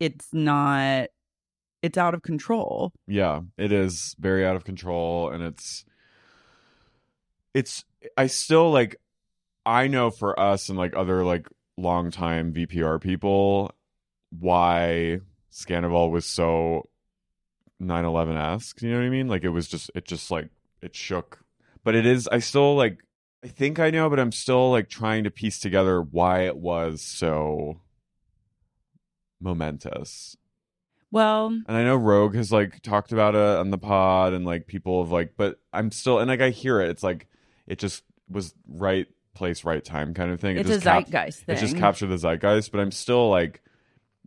it's 0.00 0.28
not. 0.32 1.08
It's 1.82 1.98
out 1.98 2.14
of 2.14 2.22
control. 2.22 2.92
yeah 3.06 3.42
it 3.58 3.70
is 3.70 4.16
very 4.18 4.44
out 4.44 4.56
of 4.56 4.64
control 4.64 5.30
and 5.30 5.42
it's 5.44 5.84
it's 7.54 7.84
i 8.16 8.26
still 8.26 8.72
like 8.72 8.96
i 9.66 9.86
know 9.86 10.10
for 10.10 10.38
us 10.38 10.70
and 10.70 10.78
like 10.78 10.96
other 10.96 11.24
like 11.24 11.48
longtime 11.76 12.54
vpr 12.54 13.00
people 13.00 13.70
why 14.30 15.20
scandoval 15.52 16.10
was 16.10 16.24
so 16.24 16.88
9-11-esque 17.82 18.80
you 18.80 18.90
know 18.90 18.98
what 18.98 19.04
i 19.04 19.10
mean? 19.10 19.28
Like 19.28 19.44
it 19.44 19.50
was 19.50 19.68
just 19.68 19.90
it 19.94 20.06
just 20.06 20.30
like 20.30 20.48
it 20.80 20.94
shook. 20.94 21.40
But 21.84 21.94
it 21.94 22.06
is 22.06 22.26
i 22.28 22.38
still 22.38 22.74
like 22.74 23.04
i 23.44 23.48
think 23.48 23.78
i 23.78 23.90
know 23.90 24.08
but 24.08 24.18
i'm 24.18 24.32
still 24.32 24.70
like 24.70 24.88
trying 24.88 25.24
to 25.24 25.30
piece 25.30 25.58
together 25.58 26.00
why 26.00 26.42
it 26.42 26.56
was 26.56 27.02
so 27.02 27.80
momentous. 29.40 30.36
Well, 31.10 31.46
and 31.46 31.76
I 31.76 31.84
know 31.84 31.96
Rogue 31.96 32.34
has 32.34 32.50
like 32.50 32.82
talked 32.82 33.12
about 33.12 33.34
it 33.34 33.40
on 33.40 33.70
the 33.70 33.78
pod 33.78 34.32
and 34.32 34.44
like 34.44 34.66
people 34.66 35.02
have 35.02 35.12
like 35.12 35.34
but 35.36 35.60
I'm 35.72 35.90
still 35.90 36.18
and 36.18 36.28
like 36.28 36.40
I 36.40 36.50
hear 36.50 36.80
it. 36.80 36.90
It's 36.90 37.02
like 37.02 37.28
it 37.66 37.78
just 37.78 38.02
was 38.28 38.54
right 38.68 39.06
place, 39.36 39.64
right 39.64 39.84
time 39.84 40.14
kind 40.14 40.32
of 40.32 40.40
thing. 40.40 40.56
It 40.56 40.60
it's 40.60 40.70
a 40.70 40.72
just 40.74 40.84
cap- 40.84 41.06
zeitgeist 41.06 41.44
thing. 41.44 41.56
It 41.56 41.60
just 41.60 41.76
captured 41.76 42.08
the 42.08 42.18
zeitgeist, 42.18 42.72
but 42.72 42.80
I'm 42.80 42.90
still 42.90 43.30
like 43.30 43.62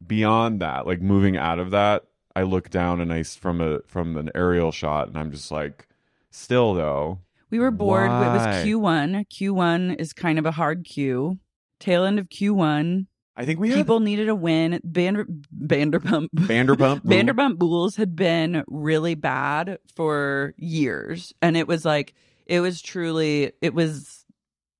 beyond 0.05 0.61
that, 0.61 0.87
like 0.87 1.01
moving 1.01 1.37
out 1.37 1.59
of 1.59 1.71
that. 1.71 2.05
I 2.35 2.43
look 2.43 2.69
down 2.69 3.01
and 3.01 3.11
I 3.11 3.19
s- 3.19 3.35
from 3.35 3.59
a 3.59 3.79
from 3.87 4.15
an 4.17 4.29
aerial 4.35 4.71
shot 4.71 5.07
and 5.09 5.17
I'm 5.17 5.31
just 5.31 5.51
like 5.51 5.87
still 6.31 6.73
though. 6.73 7.19
We 7.49 7.59
were 7.59 7.71
bored. 7.71 8.05
It 8.11 8.13
was 8.13 8.45
Why? 8.45 8.63
Q1. 8.65 9.25
Q1 9.27 9.99
is 9.99 10.13
kind 10.13 10.37
of 10.37 10.45
a 10.45 10.51
hard 10.51 10.85
Q. 10.85 11.39
Tail 11.79 12.05
end 12.05 12.19
of 12.19 12.29
Q1. 12.29 13.07
I 13.35 13.45
think 13.45 13.59
we 13.59 13.69
had 13.69 13.77
People 13.77 14.01
needed 14.01 14.29
a 14.29 14.35
win. 14.35 14.79
Vander, 14.83 15.25
Vanderpump. 15.57 16.27
Vanderpump 16.35 17.01
Vanderpump 17.05 17.59
Rules 17.61 17.95
had 17.95 18.15
been 18.15 18.63
really 18.67 19.15
bad 19.15 19.79
for 19.95 20.53
years. 20.57 21.33
And 21.41 21.57
it 21.57 21.67
was 21.67 21.85
like, 21.85 22.13
it 22.45 22.59
was 22.59 22.81
truly, 22.81 23.53
it 23.61 23.73
was 23.73 24.18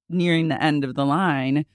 nearing 0.10 0.48
the 0.48 0.62
end 0.62 0.84
of 0.84 0.96
the 0.96 1.06
line. 1.06 1.66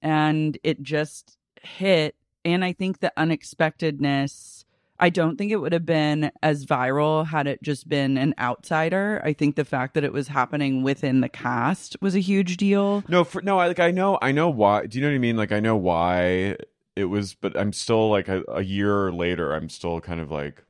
And 0.00 0.58
it 0.62 0.82
just 0.82 1.36
hit. 1.62 2.16
And 2.44 2.64
I 2.64 2.72
think 2.72 2.98
the 2.98 3.12
unexpectedness, 3.16 4.64
I 4.98 5.10
don't 5.10 5.36
think 5.36 5.52
it 5.52 5.56
would 5.56 5.72
have 5.72 5.86
been 5.86 6.30
as 6.42 6.66
viral 6.66 7.26
had 7.26 7.46
it 7.46 7.62
just 7.62 7.88
been 7.88 8.18
an 8.18 8.34
outsider. 8.38 9.20
I 9.24 9.32
think 9.32 9.56
the 9.56 9.64
fact 9.64 9.94
that 9.94 10.04
it 10.04 10.12
was 10.12 10.28
happening 10.28 10.82
within 10.82 11.20
the 11.20 11.28
cast 11.28 11.96
was 12.00 12.14
a 12.14 12.20
huge 12.20 12.56
deal. 12.56 13.04
No, 13.08 13.24
for 13.24 13.42
no, 13.42 13.58
I 13.58 13.68
like 13.68 13.80
I 13.80 13.90
know 13.90 14.18
I 14.20 14.32
know 14.32 14.48
why. 14.48 14.86
Do 14.86 14.98
you 14.98 15.02
know 15.02 15.10
what 15.10 15.16
I 15.16 15.18
mean? 15.18 15.36
Like 15.36 15.52
I 15.52 15.60
know 15.60 15.76
why 15.76 16.56
it 16.96 17.06
was, 17.06 17.34
but 17.34 17.56
I'm 17.56 17.72
still 17.72 18.10
like 18.10 18.28
a, 18.28 18.42
a 18.48 18.62
year 18.62 19.12
later. 19.12 19.52
I'm 19.54 19.68
still 19.68 20.00
kind 20.00 20.20
of 20.20 20.30
like 20.30 20.64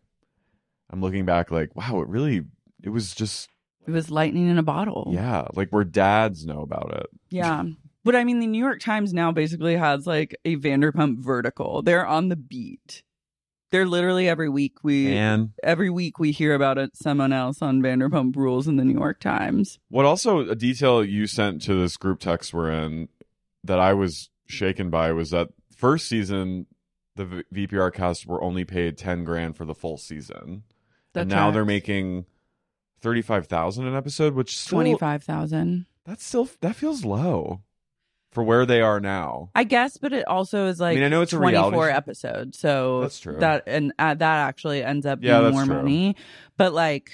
I'm 0.90 1.00
looking 1.00 1.24
back, 1.24 1.50
like 1.50 1.74
wow, 1.74 2.00
it 2.00 2.08
really 2.08 2.44
it 2.82 2.90
was 2.90 3.14
just 3.14 3.48
It 3.86 3.90
was 3.90 4.10
lightning 4.10 4.48
in 4.48 4.58
a 4.58 4.62
bottle. 4.62 5.10
yeah, 5.12 5.46
like 5.54 5.70
where 5.70 5.84
dads 5.84 6.46
know 6.46 6.60
about 6.60 6.94
it. 6.96 7.06
Yeah. 7.30 7.64
But 8.04 8.16
I 8.16 8.24
mean, 8.24 8.40
the 8.40 8.46
New 8.46 8.58
York 8.58 8.80
Times 8.80 9.12
now 9.12 9.30
basically 9.32 9.76
has 9.76 10.06
like 10.06 10.36
a 10.44 10.56
Vanderpump 10.56 11.18
vertical. 11.18 11.82
They're 11.82 12.06
on 12.06 12.28
the 12.28 12.36
beat. 12.36 13.02
They're 13.70 13.86
literally 13.86 14.28
every 14.28 14.48
week 14.50 14.84
we 14.84 15.14
And 15.14 15.50
every 15.62 15.88
week 15.88 16.18
we 16.18 16.30
hear 16.30 16.54
about 16.54 16.78
it 16.78 16.96
someone 16.96 17.32
else 17.32 17.62
on 17.62 17.80
Vanderpump 17.80 18.36
Rules 18.36 18.68
in 18.68 18.76
the 18.76 18.84
New 18.84 18.94
York 18.98 19.18
Times. 19.20 19.78
what 19.88 20.04
also 20.04 20.40
a 20.50 20.54
detail 20.54 21.02
you 21.04 21.26
sent 21.26 21.62
to 21.62 21.74
this 21.74 21.96
group 21.96 22.20
text 22.20 22.52
we're 22.52 22.70
in 22.70 23.08
that 23.64 23.78
I 23.78 23.94
was 23.94 24.28
shaken 24.46 24.90
by 24.90 25.12
was 25.12 25.30
that 25.30 25.48
first 25.74 26.06
season 26.08 26.66
the 27.16 27.24
v- 27.24 27.66
VPR 27.66 27.92
cast 27.94 28.26
were 28.26 28.42
only 28.42 28.64
paid 28.64 28.98
ten 28.98 29.24
grand 29.24 29.56
for 29.56 29.64
the 29.64 29.74
full 29.74 29.96
season, 29.96 30.64
That 31.12 31.22
and 31.22 31.30
now 31.30 31.50
they're 31.50 31.64
making 31.64 32.24
thirty 33.02 33.20
five 33.22 33.46
thousand 33.46 33.86
an 33.86 33.94
episode, 33.94 34.34
which 34.34 34.56
still, 34.58 34.76
twenty 34.76 34.96
five 34.96 35.22
thousand. 35.24 35.86
That's 36.06 36.24
still 36.24 36.48
that 36.62 36.76
feels 36.76 37.04
low 37.04 37.60
for 38.32 38.42
where 38.42 38.64
they 38.64 38.80
are 38.80 38.98
now. 38.98 39.50
I 39.54 39.64
guess, 39.64 39.98
but 39.98 40.12
it 40.14 40.26
also 40.26 40.66
is 40.68 40.80
like 40.80 40.94
mean, 40.94 41.04
I 41.04 41.08
know 41.08 41.20
it's 41.22 41.32
a 41.32 41.36
twenty 41.36 41.52
reality 41.52 41.76
four 41.76 41.90
show. 41.90 41.96
episodes, 41.96 42.58
so 42.58 43.00
That's 43.02 43.20
true. 43.20 43.36
That 43.38 43.64
and 43.66 43.92
uh, 43.98 44.14
that 44.14 44.48
actually 44.48 44.82
ends 44.82 45.04
up 45.04 45.18
Yeah, 45.20 45.40
being 45.40 45.52
more 45.52 45.66
true. 45.66 45.74
money. 45.76 46.16
But 46.56 46.72
like, 46.72 47.10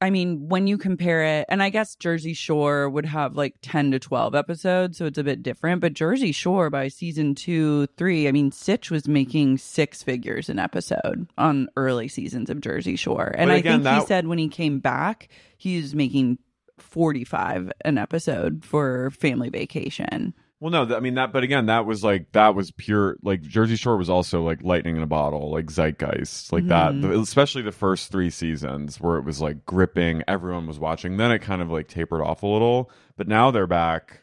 I 0.00 0.10
mean, 0.10 0.48
when 0.48 0.68
you 0.68 0.78
compare 0.78 1.24
it, 1.24 1.46
and 1.48 1.60
I 1.62 1.70
guess 1.70 1.96
Jersey 1.96 2.32
Shore 2.32 2.88
would 2.88 3.06
have 3.06 3.36
like 3.36 3.56
ten 3.62 3.90
to 3.90 3.98
twelve 3.98 4.34
episodes, 4.34 4.96
so 4.98 5.06
it's 5.06 5.18
a 5.18 5.24
bit 5.24 5.42
different. 5.42 5.80
But 5.80 5.94
Jersey 5.94 6.30
Shore 6.30 6.70
by 6.70 6.86
season 6.88 7.34
two, 7.34 7.86
three, 7.96 8.28
I 8.28 8.32
mean, 8.32 8.52
Sitch 8.52 8.90
was 8.90 9.08
making 9.08 9.58
six 9.58 10.02
figures 10.02 10.48
an 10.48 10.60
episode 10.60 11.28
on 11.36 11.68
early 11.76 12.06
seasons 12.06 12.48
of 12.48 12.60
Jersey 12.60 12.94
Shore, 12.94 13.34
and 13.36 13.48
But 13.48 13.54
I 13.54 13.58
again, 13.58 13.82
think 13.82 14.00
he 14.02 14.06
said 14.06 14.28
when 14.28 14.38
he 14.38 14.48
came 14.48 14.78
back, 14.78 15.28
he 15.56 15.80
was 15.80 15.94
making 15.96 16.38
forty 16.78 17.24
five 17.24 17.72
an 17.84 17.98
episode 17.98 18.64
for 18.64 19.10
Family 19.10 19.48
Vacation. 19.48 20.32
Well, 20.60 20.72
no, 20.72 20.96
I 20.96 20.98
mean 20.98 21.14
that, 21.14 21.32
but 21.32 21.44
again, 21.44 21.66
that 21.66 21.86
was 21.86 22.02
like 22.02 22.32
that 22.32 22.54
was 22.56 22.72
pure. 22.72 23.16
Like 23.22 23.42
Jersey 23.42 23.76
Shore 23.76 23.96
was 23.96 24.10
also 24.10 24.42
like 24.42 24.60
lightning 24.64 24.96
in 24.96 25.02
a 25.02 25.06
bottle, 25.06 25.52
like 25.52 25.66
zeitgeist, 25.70 26.52
like 26.52 26.66
that. 26.66 26.92
Mhm. 26.94 27.02
The- 27.02 27.20
especially 27.20 27.62
the 27.62 27.70
first 27.70 28.10
three 28.10 28.28
seasons 28.30 29.00
where 29.00 29.18
it 29.18 29.24
was 29.24 29.40
like 29.40 29.64
gripping, 29.64 30.24
everyone 30.26 30.66
was 30.66 30.80
watching. 30.80 31.16
Then 31.16 31.30
it 31.30 31.38
kind 31.42 31.62
of 31.62 31.70
like 31.70 31.86
tapered 31.86 32.22
off 32.22 32.42
a 32.42 32.46
little, 32.48 32.90
but 33.16 33.28
now 33.28 33.52
they're 33.52 33.68
back, 33.68 34.22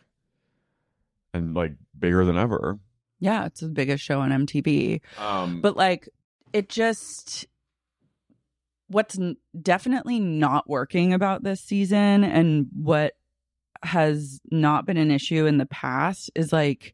and 1.34 1.54
like 1.56 1.74
bigger 1.98 2.26
than 2.26 2.38
ever. 2.38 2.80
Yeah, 3.22 3.46
it's 3.46 3.62
the 3.62 3.70
biggest 3.70 4.04
show 4.04 4.20
on 4.20 4.32
MTV. 4.32 5.00
Um, 5.18 5.62
But 5.62 5.78
like, 5.78 6.10
it 6.52 6.68
just 6.68 7.46
what's 8.88 9.18
n- 9.18 9.38
definitely 9.60 10.20
not 10.20 10.70
working 10.70 11.14
about 11.14 11.44
this 11.44 11.62
season 11.62 12.24
and 12.26 12.68
what 12.76 13.14
has 13.86 14.40
not 14.52 14.86
been 14.86 14.98
an 14.98 15.12
issue 15.12 15.46
in 15.46 15.58
the 15.58 15.66
past 15.66 16.32
is 16.36 16.52
like 16.52 16.94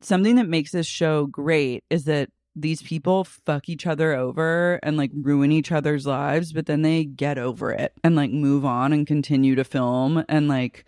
something 0.00 0.36
that 0.36 0.48
makes 0.48 0.72
this 0.72 0.86
show 0.86 1.26
great 1.26 1.84
is 1.90 2.04
that 2.04 2.30
these 2.54 2.82
people 2.82 3.24
fuck 3.24 3.68
each 3.68 3.86
other 3.86 4.14
over 4.14 4.80
and 4.82 4.96
like 4.96 5.10
ruin 5.14 5.52
each 5.52 5.70
other's 5.70 6.06
lives, 6.06 6.52
but 6.52 6.66
then 6.66 6.82
they 6.82 7.04
get 7.04 7.38
over 7.38 7.70
it 7.70 7.92
and 8.02 8.16
like 8.16 8.30
move 8.30 8.64
on 8.64 8.92
and 8.92 9.06
continue 9.06 9.54
to 9.54 9.64
film 9.64 10.24
and 10.28 10.48
like 10.48 10.84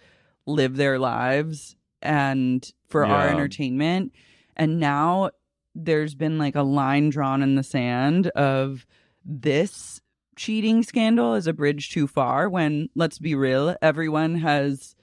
live 0.46 0.76
their 0.76 0.98
lives 0.98 1.76
and 2.02 2.72
for 2.88 3.04
our 3.06 3.28
entertainment. 3.28 4.12
And 4.56 4.80
now 4.80 5.30
there's 5.74 6.14
been 6.14 6.38
like 6.38 6.56
a 6.56 6.62
line 6.62 7.10
drawn 7.10 7.42
in 7.42 7.54
the 7.54 7.62
sand 7.62 8.28
of 8.28 8.84
this 9.24 9.99
cheating 10.40 10.82
scandal 10.82 11.34
is 11.34 11.46
a 11.46 11.52
bridge 11.52 11.90
too 11.90 12.06
far 12.06 12.48
when 12.48 12.88
let's 12.94 13.18
be 13.18 13.34
real 13.34 13.76
everyone 13.82 14.36
has 14.36 14.96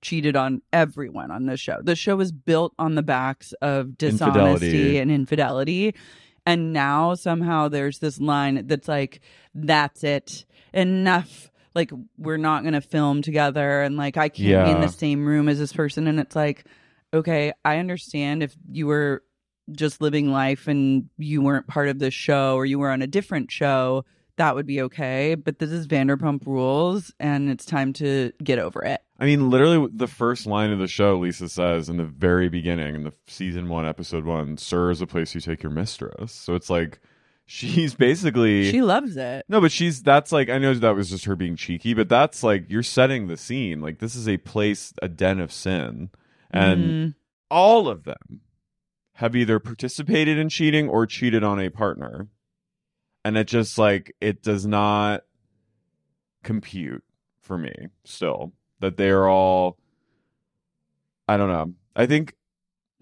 cheated 0.00 0.34
on 0.34 0.60
everyone 0.72 1.30
on 1.30 1.46
this 1.46 1.60
show. 1.60 1.78
The 1.80 1.94
show 1.94 2.18
is 2.18 2.32
built 2.32 2.74
on 2.80 2.96
the 2.96 3.02
backs 3.04 3.52
of 3.62 3.96
dishonesty 3.96 4.26
Infidelity. 4.26 4.98
and 4.98 5.10
infidelity. 5.12 5.94
And 6.44 6.72
now 6.72 7.14
somehow 7.14 7.68
there's 7.68 8.00
this 8.00 8.18
line 8.20 8.66
that's 8.66 8.88
like 8.88 9.20
that's 9.54 10.02
it. 10.02 10.44
Enough. 10.74 11.52
Like 11.76 11.92
we're 12.18 12.36
not 12.36 12.62
going 12.62 12.74
to 12.74 12.80
film 12.80 13.22
together. 13.22 13.82
And 13.82 13.96
like 13.96 14.16
i 14.16 14.28
can't 14.28 14.66
be 14.66 14.72
in 14.72 14.80
the 14.80 14.88
same 14.88 15.24
room 15.24 15.48
as 15.48 15.60
this 15.60 15.72
person. 15.72 16.08
And 16.08 16.18
it's 16.18 16.34
like 16.34 16.66
okay 17.14 17.52
i 17.64 17.76
understand 17.76 18.42
if 18.42 18.56
you 18.68 18.88
were 18.88 19.22
just 19.70 20.00
living 20.00 20.32
life 20.32 20.66
and 20.66 21.08
you 21.18 21.40
weren't 21.40 21.68
part 21.68 21.88
of 21.88 22.00
this 22.00 22.14
show 22.14 22.56
or 22.56 22.66
you 22.66 22.80
were 22.80 22.90
on 22.90 23.02
a 23.02 23.06
different 23.06 23.52
show, 23.52 24.04
that 24.36 24.54
would 24.54 24.66
be 24.66 24.80
okay. 24.82 25.34
But 25.34 25.58
this 25.58 25.70
is 25.70 25.86
Vanderpump 25.86 26.46
Rules 26.46 27.12
and 27.20 27.50
it's 27.50 27.64
time 27.64 27.92
to 27.94 28.32
get 28.42 28.58
over 28.58 28.82
it. 28.84 29.00
I 29.18 29.26
mean, 29.26 29.50
literally, 29.50 29.88
the 29.92 30.08
first 30.08 30.46
line 30.46 30.70
of 30.72 30.78
the 30.78 30.88
show, 30.88 31.18
Lisa 31.18 31.48
says 31.48 31.88
in 31.88 31.96
the 31.96 32.04
very 32.04 32.48
beginning, 32.48 32.94
in 32.96 33.04
the 33.04 33.12
season 33.28 33.68
one, 33.68 33.86
episode 33.86 34.24
one, 34.24 34.56
"SUR 34.56 34.90
is 34.90 35.00
a 35.00 35.06
place 35.06 35.34
you 35.34 35.40
take 35.40 35.62
your 35.62 35.70
mistress." 35.72 36.32
So 36.32 36.54
it's 36.54 36.68
like 36.70 36.98
she's 37.46 37.94
basically 37.94 38.70
She 38.70 38.82
loves 38.82 39.16
it. 39.16 39.44
no, 39.48 39.60
but 39.60 39.70
she's 39.72 40.02
that's 40.02 40.32
like 40.32 40.48
I 40.48 40.58
know 40.58 40.74
that 40.74 40.94
was 40.96 41.10
just 41.10 41.24
her 41.26 41.36
being 41.36 41.54
cheeky, 41.56 41.94
but 41.94 42.08
that's 42.08 42.42
like 42.42 42.64
you're 42.70 42.82
setting 42.82 43.26
the 43.28 43.36
scene. 43.36 43.80
Like 43.80 43.98
this 43.98 44.14
is 44.16 44.28
a 44.28 44.38
place, 44.38 44.92
a 45.02 45.08
den 45.08 45.38
of 45.40 45.52
sin, 45.52 46.10
and 46.50 46.80
Mhm. 46.82 47.14
all 47.50 47.88
of 47.88 48.04
them 48.04 48.40
have 49.16 49.36
either 49.36 49.58
participated 49.60 50.38
in 50.38 50.48
cheating 50.48 50.88
or 50.88 51.06
cheated 51.06 51.44
on 51.44 51.60
a 51.60 51.68
partner. 51.68 52.26
And 53.24 53.36
it 53.36 53.46
just 53.46 53.78
like 53.78 54.14
it 54.20 54.42
does 54.42 54.66
not 54.66 55.22
compute 56.42 57.04
for 57.40 57.56
me 57.56 57.72
still 58.04 58.52
that 58.80 58.96
they 58.96 59.10
are 59.10 59.28
all 59.28 59.76
I 61.28 61.36
don't 61.36 61.48
know. 61.48 61.72
I 61.94 62.06
think 62.06 62.34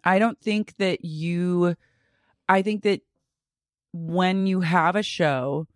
I 0.05 0.19
don't 0.19 0.39
think 0.41 0.77
that 0.79 1.05
you, 1.05 1.75
I 2.49 2.63
think 2.63 2.83
that 2.83 3.01
when 3.93 4.47
you 4.47 4.61
have 4.61 4.97
a 4.97 5.03
show, 5.03 5.67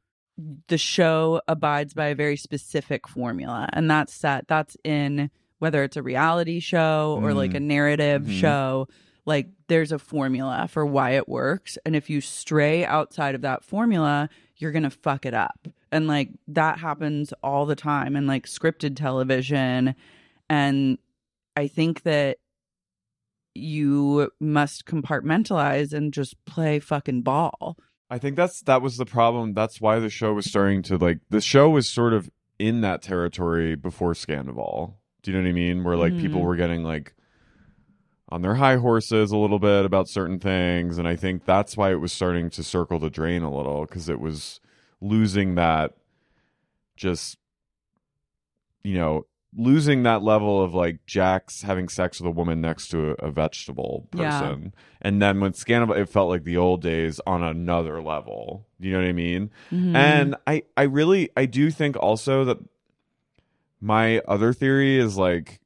the 0.69 0.79
show 0.79 1.41
abides 1.49 1.95
by 1.95 2.07
a 2.07 2.15
very 2.15 2.37
specific 2.37 3.07
formula. 3.09 3.69
And 3.73 3.91
that's 3.91 4.15
set, 4.15 4.49
that's 4.49 4.77
in 4.85 5.31
whether 5.59 5.83
it's 5.85 5.97
a 5.97 6.03
reality 6.03 6.61
show 6.61 7.19
or 7.23 7.31
Mm. 7.31 7.37
like 7.37 7.55
a 7.55 7.61
narrative 7.61 8.23
Mhm. 8.23 8.41
show. 8.41 8.89
Like 9.27 9.49
there's 9.69 9.93
a 9.93 9.99
formula 9.99 10.69
for 10.71 10.85
why 10.85 11.11
it 11.13 11.29
works. 11.29 11.79
And 11.87 11.97
if 11.97 12.11
you 12.11 12.21
stray 12.21 12.85
outside 12.85 13.35
of 13.35 13.41
that 13.43 13.65
formula, 13.65 14.29
you're 14.57 14.73
going 14.73 14.83
to 14.83 14.91
fuck 14.91 15.25
it 15.25 15.35
up. 15.35 15.67
And 15.91 16.07
like 16.07 16.31
that 16.49 16.79
happens 16.79 17.33
all 17.43 17.65
the 17.67 17.77
time 17.77 18.17
in 18.17 18.27
like 18.27 18.47
scripted 18.47 18.97
television. 18.97 19.95
And 20.51 20.99
I 21.57 21.69
think 21.69 22.03
that 22.03 22.39
you 23.55 24.31
must 24.41 24.85
compartmentalize 24.85 25.93
and 25.93 26.13
just 26.13 26.43
play 26.45 26.81
fucking 26.81 27.23
ball. 27.23 27.77
I 28.11 28.19
think 28.19 28.37
that's 28.37 28.61
that 28.63 28.83
was 28.83 28.97
the 28.97 29.07
problem. 29.07 29.55
That's 29.55 29.81
why 29.81 29.99
the 29.99 30.11
show 30.11 30.35
was 30.35 30.47
starting 30.47 30.83
to 30.85 30.99
like 30.99 31.19
the 31.31 31.41
show 31.41 31.71
was 31.71 31.89
sort 31.89 32.13
of 32.13 32.31
in 32.59 32.81
that 32.83 33.03
territory 33.03 33.75
before 33.77 34.13
Scandoval. 34.13 34.95
Do 35.23 35.31
you 35.31 35.37
know 35.37 35.43
what 35.43 35.49
I 35.49 35.53
mean? 35.53 35.85
Where 35.85 35.97
like 35.97 36.17
people 36.17 36.41
Mhm. 36.41 36.45
were 36.45 36.57
getting 36.57 36.85
like 36.85 37.15
on 38.35 38.43
their 38.43 38.57
high 38.57 38.75
horses 38.77 39.31
a 39.31 39.37
little 39.37 39.61
bit 39.61 39.85
about 39.85 40.09
certain 40.09 40.41
things, 40.41 40.99
and 40.99 41.07
I 41.07 41.15
think 41.15 41.45
that's 41.45 41.77
why 41.77 41.93
it 41.93 42.01
was 42.01 42.13
starting 42.13 42.51
to 42.51 42.65
circle 42.65 42.99
the 42.99 43.09
drain 43.09 43.43
a 43.43 43.55
little 43.55 43.83
because 43.87 44.09
it 44.09 44.19
was 44.19 44.61
losing 45.01 45.55
that 45.55 45.93
just 46.97 47.39
you 48.83 48.95
know 48.99 49.25
losing 49.57 50.03
that 50.03 50.21
level 50.21 50.61
of 50.65 50.75
like 50.75 50.99
Jax's 51.07 51.63
having 51.63 51.89
sex 51.89 52.19
with 52.21 52.27
a 52.27 52.31
woman 52.33 52.61
next 52.61 52.89
to 52.89 53.11
a, 53.11 53.27
a 53.27 53.31
vegetable 53.31 54.09
Yeah. 54.13 54.41
person. 54.41 54.75
And 55.01 55.23
then 55.23 55.39
when 55.39 55.53
Scandal, 55.53 55.95
it 55.95 56.09
felt 56.09 56.29
like 56.29 56.43
the 56.43 56.57
old 56.57 56.83
days 56.83 57.21
on 57.25 57.45
another 57.45 58.03
level. 58.03 58.67
You 58.81 58.91
know 58.95 58.99
what 58.99 59.07
I 59.07 59.13
mean? 59.13 59.51
Mhm. 59.71 59.95
And 59.95 60.35
I, 60.49 60.65
I 60.77 60.83
really, 60.83 61.31
I 61.37 61.47
do 61.47 61.71
think 61.71 61.97
also 61.97 62.45
that 62.47 62.59
my 63.81 64.19
other 64.27 64.53
theory 64.53 64.99
is 64.99 65.17
like 65.17 65.61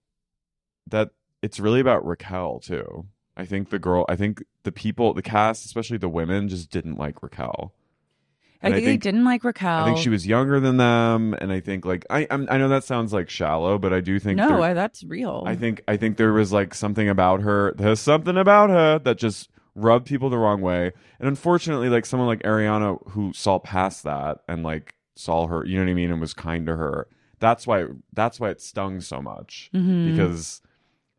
that 0.89 1.13
it's 1.43 1.61
really 1.61 1.81
about 1.81 2.05
Raquel 2.07 2.61
too. 2.61 3.07
I 3.37 3.45
think 3.45 3.71
the 3.71 3.79
girl, 3.79 4.05
I 4.09 4.17
think 4.17 4.43
the 4.65 4.73
people, 4.73 5.15
the 5.15 5.23
cast, 5.23 5.65
especially 5.65 5.99
the 5.99 6.09
women, 6.09 6.49
just 6.49 6.71
didn't 6.71 6.97
like 6.99 7.23
Raquel. 7.23 7.73
I 8.61 8.67
and 8.67 8.75
I 8.75 8.79
think, 8.79 8.87
they 8.87 8.97
didn't 8.97 9.25
like 9.25 9.45
Raquel. 9.45 9.83
I 9.83 9.85
think 9.85 9.99
she 9.99 10.09
was 10.09 10.27
younger 10.27 10.59
than 10.59 10.79
them, 10.79 11.33
and 11.41 11.53
I 11.53 11.61
think 11.61 11.85
like 11.85 12.05
I, 12.11 12.27
I'm, 12.29 12.49
I 12.51 12.59
know 12.59 12.69
that 12.69 12.83
sounds 12.83 13.13
like 13.13 13.31
shallow, 13.31 13.79
but 13.79 13.93
I 13.93 14.01
do 14.01 14.19
think 14.19 14.37
no, 14.39 14.49
there- 14.49 14.61
I, 14.61 14.75
that's 14.75 15.05
real. 15.05 15.45
I 15.47 15.55
think 15.55 15.83
I 15.87 15.97
think 15.97 16.17
there 16.17 16.33
was 16.33 16.53
like 16.53 16.75
something 16.75 17.09
about 17.09 17.43
her. 17.43 17.73
There's 17.77 18.01
something 18.01 18.37
about 18.37 18.71
her 18.71 18.99
that 18.99 19.17
just 19.19 19.49
rubbed 19.77 20.07
people 20.09 20.29
the 20.29 20.39
wrong 20.39 20.61
way. 20.61 20.91
And 21.21 21.29
unfortunately, 21.29 21.89
like 21.89 22.05
someone 22.05 22.27
like 22.27 22.43
Ariana 22.43 22.99
who 23.11 23.33
saw 23.33 23.61
past 23.61 24.03
that 24.03 24.39
and 24.49 24.65
like 24.65 24.97
saw 25.15 25.47
her, 25.47 25.65
you 25.65 25.77
know 25.79 25.85
what 25.85 25.91
I 25.91 25.95
mean, 25.95 26.11
and 26.11 26.21
was 26.21 26.35
kind 26.35 26.67
to 26.67 26.75
her. 26.75 27.07
That's 27.39 27.65
why 27.65 27.85
that's 28.13 28.41
why 28.41 28.51
it 28.51 28.61
stung 28.61 29.01
so 29.01 29.23
much 29.23 29.71
Mhm. 29.73 30.11
because 30.11 30.61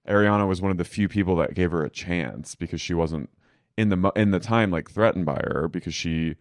Ariana 0.09 0.47
was 0.47 0.61
one 0.61 0.71
of 0.71 0.77
the 0.77 0.83
few 0.83 1.07
people 1.07 1.35
that 1.37 1.53
gave 1.53 1.71
her 1.71 1.83
a 1.83 1.89
chance 1.89 2.55
because 2.55 2.81
she 2.81 2.93
wasn't 2.93 3.29
in 3.77 3.89
the 3.89 4.11
in 4.15 4.31
the 4.31 4.39
time 4.39 4.71
like 4.71 4.89
threatened 4.89 5.25
by 5.25 5.41
her 5.45 5.69
because 5.71 5.93
she 5.93 6.35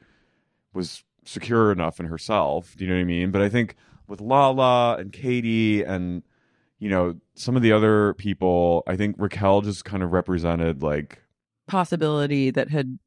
was 0.72 1.04
secure 1.24 1.70
enough 1.70 2.00
in 2.00 2.06
herself. 2.06 2.74
Do 2.76 2.84
you 2.84 2.90
know 2.90 2.96
what 2.96 3.02
I 3.02 3.04
mean? 3.04 3.30
But 3.30 3.42
I 3.42 3.48
think 3.48 3.76
with 4.08 4.20
Lala 4.20 4.96
and 4.96 5.12
Katie 5.12 5.82
and 5.82 6.22
you 6.78 6.88
know 6.88 7.16
some 7.34 7.56
of 7.56 7.62
the 7.62 7.72
other 7.72 8.14
people, 8.14 8.82
I 8.86 8.96
think 8.96 9.16
Raquel 9.18 9.60
just 9.60 9.84
kind 9.84 10.02
of 10.02 10.12
represented 10.12 10.82
like 10.82 11.22
possibility 11.66 12.50
that 12.50 12.70
had 12.70 12.98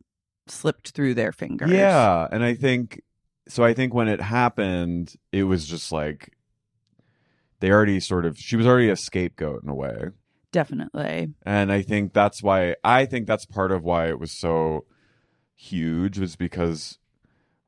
slipped 0.47 0.91
through 0.91 1.15
their 1.15 1.31
fingers. 1.31 1.71
yeah, 1.71 2.27
and 2.31 2.43
I 2.43 2.53
think 2.53 3.01
so. 3.47 3.63
I 3.63 3.73
think 3.73 3.93
when 3.93 4.07
it 4.07 4.21
happened, 4.21 5.15
it 5.31 5.43
was 5.43 5.65
just 5.65 5.91
like 5.91 6.33
they 7.59 7.71
already 7.71 7.99
sort 7.99 8.25
of 8.25 8.37
she 8.37 8.55
was 8.55 8.67
already 8.67 8.89
a 8.89 8.95
scapegoat 8.95 9.63
in 9.63 9.69
a 9.69 9.75
way. 9.75 10.09
Definitely. 10.51 11.33
and 11.45 11.71
i 11.71 11.81
think 11.81 12.13
that's 12.13 12.43
why 12.43 12.75
i 12.83 13.05
think 13.05 13.27
that's 13.27 13.45
part 13.45 13.71
of 13.71 13.83
why 13.83 14.07
it 14.09 14.19
was 14.19 14.31
so 14.31 14.85
huge 15.55 16.17
was 16.19 16.35
because 16.35 16.97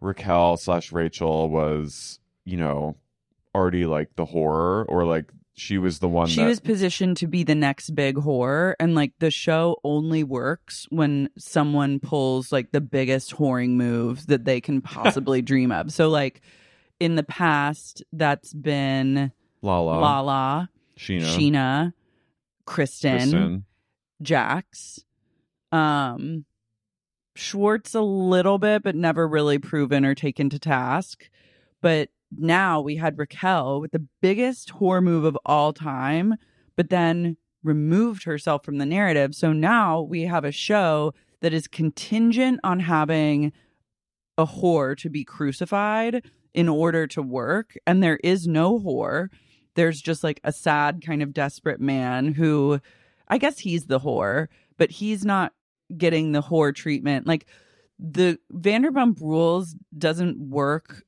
raquel 0.01 0.57
slash 0.57 0.91
rachel 0.91 1.49
was 1.49 2.19
you 2.45 2.57
know 2.57 2.95
already 3.55 3.85
like 3.85 4.15
the 4.15 4.25
horror 4.25 4.85
or 4.89 5.05
like 5.05 5.31
she 5.55 5.77
was 5.77 5.99
the 5.99 6.07
one 6.07 6.27
She 6.27 6.41
that 6.41 6.47
was 6.47 6.59
positioned 6.59 7.17
to 7.17 7.27
be 7.27 7.43
the 7.43 7.55
next 7.55 7.91
big 7.91 8.15
whore, 8.15 8.73
and 8.79 8.95
like 8.95 9.13
the 9.19 9.29
show 9.29 9.77
only 9.83 10.23
works 10.23 10.87
when 10.89 11.29
someone 11.37 11.99
pulls 11.99 12.51
like 12.51 12.71
the 12.71 12.81
biggest 12.81 13.35
whoring 13.35 13.71
move 13.71 14.25
that 14.27 14.45
they 14.45 14.59
can 14.59 14.81
possibly 14.81 15.41
dream 15.41 15.71
of. 15.71 15.93
So, 15.93 16.09
like 16.09 16.41
in 16.99 17.15
the 17.15 17.23
past, 17.23 18.03
that's 18.11 18.53
been 18.53 19.31
lala 19.61 19.99
Lala, 19.99 20.69
scheana 20.97 21.25
Scheana, 21.37 21.93
Kristen, 22.65 23.17
Kristen. 23.17 23.65
Jax, 24.21 25.03
um, 25.71 26.45
Schwartz 27.35 27.95
a 27.95 28.01
little 28.01 28.59
bit, 28.59 28.83
but 28.83 28.95
never 28.95 29.27
really 29.27 29.57
proven 29.57 30.05
or 30.05 30.15
taken 30.15 30.49
to 30.49 30.59
task. 30.59 31.29
But 31.81 32.09
now 32.37 32.79
we 32.81 32.95
had 32.95 33.17
Raquel 33.17 33.81
with 33.81 33.91
the 33.91 34.05
biggest 34.21 34.73
whore 34.75 35.03
move 35.03 35.25
of 35.25 35.37
all 35.45 35.73
time, 35.73 36.35
but 36.75 36.89
then 36.89 37.37
removed 37.63 38.23
herself 38.23 38.63
from 38.63 38.77
the 38.77 38.85
narrative. 38.85 39.33
So 39.35 39.53
now 39.53 40.01
we 40.01 40.23
have 40.23 40.45
a 40.45 40.51
show 40.51 41.13
that 41.41 41.53
is 41.53 41.67
contingent 41.67 42.59
on 42.63 42.81
having 42.81 43.51
a 44.37 44.45
whore 44.45 44.97
to 44.97 45.09
be 45.09 45.23
crucified 45.23 46.23
in 46.53 46.69
order 46.69 47.07
to 47.07 47.21
work. 47.21 47.75
And 47.85 48.01
there 48.01 48.19
is 48.23 48.47
no 48.47 48.79
whore. 48.79 49.29
There's 49.75 50.01
just 50.01 50.23
like 50.23 50.39
a 50.43 50.51
sad, 50.51 51.03
kind 51.05 51.21
of 51.21 51.33
desperate 51.33 51.79
man 51.79 52.33
who 52.33 52.79
I 53.27 53.37
guess 53.37 53.59
he's 53.59 53.85
the 53.85 53.99
whore, 53.99 54.47
but 54.77 54.91
he's 54.91 55.25
not 55.25 55.53
getting 55.97 56.31
the 56.31 56.41
whore 56.41 56.75
treatment. 56.75 57.27
Like 57.27 57.47
the 57.99 58.39
Vanderpump 58.53 59.19
Rules 59.21 59.75
doesn't 59.97 60.37
work 60.37 61.03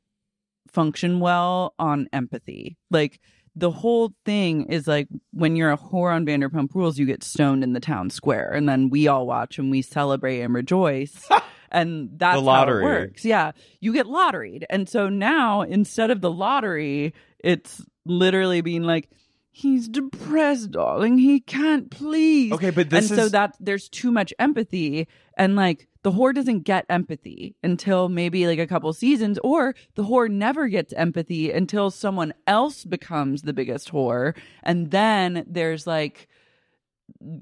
function 0.69 1.19
well 1.19 1.73
on 1.79 2.07
empathy. 2.13 2.77
Like 2.91 3.19
the 3.55 3.71
whole 3.71 4.13
thing 4.25 4.65
is 4.65 4.87
like 4.87 5.07
when 5.31 5.55
you're 5.55 5.71
a 5.71 5.77
whore 5.77 6.13
on 6.13 6.25
Vanderpump 6.25 6.75
Rules, 6.75 6.99
you 6.99 7.05
get 7.05 7.23
stoned 7.23 7.63
in 7.63 7.73
the 7.73 7.79
town 7.79 8.09
square, 8.09 8.51
and 8.51 8.67
then 8.67 8.89
we 8.89 9.07
all 9.07 9.25
watch 9.25 9.57
and 9.57 9.71
we 9.71 9.81
celebrate 9.81 10.41
and 10.41 10.53
rejoice. 10.53 11.27
and 11.71 12.09
that's 12.17 12.37
The 12.37 12.41
lottery. 12.41 12.83
how 12.83 12.89
it 12.89 12.93
works. 12.93 13.25
Yeah, 13.25 13.51
you 13.79 13.93
get 13.93 14.05
lotteried, 14.07 14.63
and 14.69 14.87
so 14.89 15.09
now 15.09 15.61
instead 15.61 16.11
of 16.11 16.21
the 16.21 16.31
lottery, 16.31 17.13
it's 17.39 17.83
literally 18.05 18.61
being 18.61 18.83
like. 18.83 19.09
He's 19.57 19.87
depressed, 19.87 20.71
darling. 20.71 21.17
He 21.17 21.39
can't 21.39 21.89
please. 21.89 22.51
Okay, 22.51 22.71
but 22.71 22.89
this 22.89 23.09
and 23.09 23.17
so 23.17 23.29
that 23.29 23.55
there's 23.61 23.87
too 23.87 24.11
much 24.11 24.33
empathy, 24.37 25.07
and 25.37 25.55
like 25.55 25.87
the 26.03 26.11
whore 26.11 26.35
doesn't 26.35 26.63
get 26.63 26.85
empathy 26.89 27.55
until 27.63 28.09
maybe 28.09 28.47
like 28.47 28.59
a 28.59 28.67
couple 28.67 28.91
seasons, 28.91 29.39
or 29.45 29.73
the 29.95 30.03
whore 30.03 30.29
never 30.29 30.67
gets 30.67 30.91
empathy 30.91 31.53
until 31.53 31.89
someone 31.89 32.33
else 32.45 32.83
becomes 32.83 33.43
the 33.43 33.53
biggest 33.53 33.93
whore, 33.93 34.35
and 34.61 34.91
then 34.91 35.45
there's 35.47 35.87
like 35.87 36.27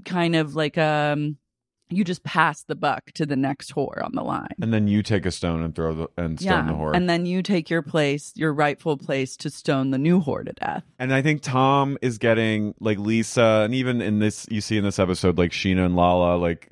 kind 0.05 0.36
of 0.36 0.55
like 0.55 0.77
um 0.77 1.38
you 1.95 2.03
just 2.03 2.23
pass 2.23 2.63
the 2.63 2.75
buck 2.75 3.12
to 3.13 3.25
the 3.25 3.36
next 3.36 3.73
whore 3.73 4.03
on 4.03 4.12
the 4.13 4.23
line. 4.23 4.47
And 4.62 4.73
then 4.73 4.88
you 4.88 5.03
take 5.03 5.25
a 5.25 5.32
stone 5.32 5.62
and 5.63 5.75
throw 5.75 5.93
the 5.93 6.08
and 6.17 6.39
stone 6.39 6.67
the 6.67 6.73
whore. 6.73 6.95
and 6.95 7.10
then 7.10 7.25
you 7.25 7.41
take 7.43 7.69
your 7.69 7.82
place, 7.82 8.32
your 8.36 8.53
rightful 8.53 8.97
place 8.97 9.38
to 9.38 9.49
stone 9.49 9.91
the 9.91 9.97
new 9.97 10.21
whore 10.21 10.45
to 10.45 10.53
death. 10.53 10.84
And 10.99 11.13
I 11.13 11.21
think 11.21 11.41
Tom 11.41 11.97
is 12.01 12.17
getting 12.17 12.73
like 12.79 12.97
Lisa, 12.97 13.62
and 13.65 13.73
even 13.75 14.01
in 14.01 14.19
this, 14.19 14.45
you 14.49 14.62
see 14.62 14.77
in 14.77 14.84
this 14.84 14.99
episode, 14.99 15.38
like 15.38 15.51
Scheana 15.51 15.86
and 15.86 15.95
Lala, 15.95 16.38
like 16.38 16.69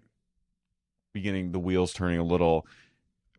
beginning 1.14 1.52
the 1.52 1.60
wheels 1.60 1.94
turning 1.94 2.20
a 2.20 2.24
little 2.24 2.66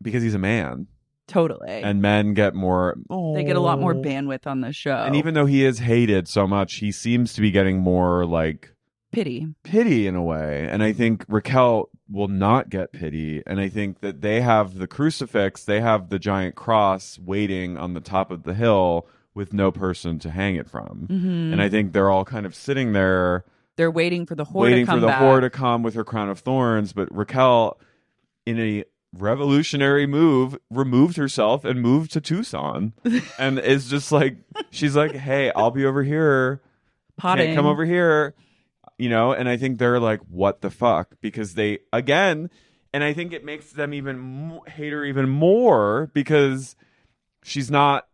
because 0.01 0.21
he's 0.21 0.35
a 0.35 0.39
man, 0.39 0.87
Totally. 1.27 1.69
and 1.81 2.01
men 2.01 2.33
get 2.33 2.53
more. 2.53 2.95
they 3.35 3.43
get 3.43 3.55
a 3.55 3.59
lot 3.61 3.79
more 3.79 3.93
"Oh." 3.95 4.01
bandwidth 4.01 4.45
on 4.45 4.61
the 4.61 4.73
show. 4.73 4.95
And 4.97 5.15
even 5.15 5.33
though 5.33 5.45
he 5.45 5.63
is 5.65 5.79
hated 5.79 6.27
so 6.27 6.45
much, 6.45 6.75
he 6.75 6.91
seems 6.91 7.33
to 7.33 7.41
be 7.41 7.49
getting 7.51 7.79
more 7.79 8.25
like 8.25 8.72
pity. 9.13 9.47
pity 9.63 10.07
in 10.07 10.15
a 10.15 10.21
way. 10.21 10.67
And 10.69 10.83
I 10.83 10.91
think 10.91 11.23
Raquel 11.29 11.89
will 12.09 12.27
not 12.27 12.69
get 12.69 12.91
pity. 12.91 13.41
And 13.47 13.59
I 13.59 13.69
think 13.69 14.01
that 14.01 14.21
they 14.21 14.41
have 14.41 14.77
the 14.77 14.87
crucifix, 14.87 15.63
they 15.63 15.79
have 15.79 16.09
the 16.09 16.19
giant 16.19 16.55
cross 16.55 17.17
waiting 17.19 17.77
on 17.77 17.93
the 17.93 18.01
top 18.01 18.31
of 18.31 18.43
the 18.43 18.53
hill 18.53 19.07
with 19.33 19.53
no 19.53 19.71
person 19.71 20.19
to 20.19 20.29
hang 20.29 20.55
it 20.55 20.69
from. 20.69 21.07
Mm-hmm. 21.09 21.53
And 21.53 21.61
I 21.61 21.69
think 21.69 21.93
they're 21.93 22.09
all 22.09 22.25
kind 22.25 22.45
of 22.45 22.53
sitting 22.53 22.93
there 22.93 23.45
They're 23.77 23.91
waiting 23.91 24.25
for 24.25 24.35
the 24.35 24.45
whore 24.45 24.61
waiting 24.61 24.85
to 24.85 24.91
come 24.91 24.97
for 24.97 25.01
the 25.01 25.07
back. 25.07 25.21
whore 25.21 25.41
to 25.41 25.49
come 25.49 25.83
with 25.83 25.95
her 25.95 26.03
crown 26.03 26.29
of 26.29 26.39
thorns. 26.39 26.93
But 26.93 27.07
Raquel, 27.15 27.79
in 28.45 28.59
a 28.59 28.83
revolutionary 29.17 30.05
move, 30.05 30.57
removed 30.69 31.17
herself 31.17 31.65
and 31.65 31.81
moved 31.81 32.11
to 32.11 32.21
Tucson. 32.21 32.93
and 33.39 33.59
is 33.59 33.89
just 33.89 34.11
like, 34.11 34.37
she's 34.69 34.95
like, 34.95 35.13
hey, 35.15 35.51
I'll 35.55 35.71
be 35.71 35.85
over 35.85 36.03
here. 36.03 36.61
potting. 37.17 37.47
Can't 37.47 37.55
come 37.55 37.65
over 37.65 37.85
here. 37.85 38.35
You 38.97 39.09
know, 39.09 39.31
and 39.33 39.49
I 39.49 39.57
think 39.57 39.79
they're 39.79 39.99
like, 39.99 40.19
what 40.29 40.61
the 40.61 40.69
fuck? 40.69 41.15
Because 41.21 41.55
they, 41.55 41.79
again, 41.91 42.49
and 42.93 43.03
I 43.03 43.13
think 43.13 43.33
it 43.33 43.43
makes 43.43 43.71
them 43.71 43.93
even 43.93 44.19
mo- 44.19 44.63
hate 44.67 44.93
her 44.93 45.03
even 45.03 45.27
more 45.29 46.11
because 46.13 46.75
she's 47.43 47.71
not, 47.71 48.07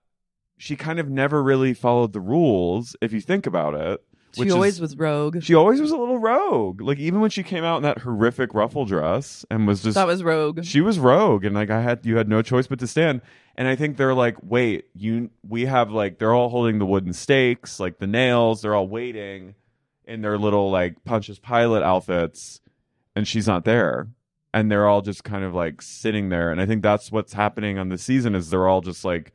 she 0.58 0.76
kind 0.76 1.00
of 1.00 1.10
never 1.10 1.44
really 1.44 1.74
followed 1.74 2.14
the 2.14 2.22
rules, 2.22 2.96
if 3.02 3.12
you 3.12 3.20
think 3.22 3.46
about 3.46 3.74
it. 3.76 4.02
She 4.34 4.52
always 4.52 4.76
is- 4.76 4.82
was 4.82 4.96
rogue. 4.96 5.42
she 5.42 5.56
always 5.56 5.82
was 5.82 5.92
a 5.92 5.98
little 5.98 6.20
rogue. 6.20 6.82
Like 6.82 7.00
even 7.00 7.20
when 7.20 7.32
she 7.32 7.42
came 7.44 7.64
out 7.64 7.78
in 7.78 7.84
that 7.84 7.98
horrific 8.00 8.54
ruffle 8.54 8.86
dress 8.86 9.44
and 9.50 9.66
was 9.68 9.82
just 9.82 9.96
that 9.96 10.06
was 10.06 10.24
rogue. 10.24 10.64
she 10.64 10.82
was 10.82 11.00
rogue 11.00 11.44
and 11.46 11.56
like 11.56 11.72
I 11.72 11.82
had 11.82 12.06
you 12.06 12.16
had 12.18 12.30
no 12.30 12.44
choice 12.44 12.68
but 12.68 12.78
to 12.80 12.88
stand. 12.88 13.22
And 13.56 13.68
I 13.68 13.76
think 13.76 13.98
they're 13.98 14.14
like, 14.14 14.38
wait, 14.44 14.86
you 14.94 15.32
we 15.48 15.66
have 15.66 15.92
like 15.92 16.20
they're 16.20 16.34
all 16.34 16.50
holding 16.50 16.78
the 16.78 16.86
wooden 16.86 17.12
stakes, 17.12 17.80
like 17.80 17.98
the 17.98 18.06
nails, 18.08 18.62
they're 18.62 18.76
all 18.76 18.88
waiting 18.88 19.56
in 20.10 20.22
their 20.22 20.38
little 20.38 20.72
like 20.72 21.04
Pontius 21.06 21.40
Pilate 21.40 21.84
outfits, 21.84 22.60
and 23.16 23.28
she's 23.28 23.48
not 23.48 23.64
there. 23.64 24.08
And 24.52 24.72
they're 24.72 24.88
all 24.88 25.02
just 25.02 25.24
kind 25.24 25.44
of 25.44 25.54
like 25.54 25.82
sitting 25.82 26.30
there. 26.30 26.52
And 26.52 26.60
I 26.60 26.66
think 26.66 26.82
that's 26.82 27.12
what's 27.12 27.34
happening 27.34 27.78
on 27.78 27.90
the 27.90 28.00
season 28.00 28.34
is 28.34 28.50
they're 28.50 28.68
all 28.68 28.82
just 28.82 29.06
like 29.06 29.32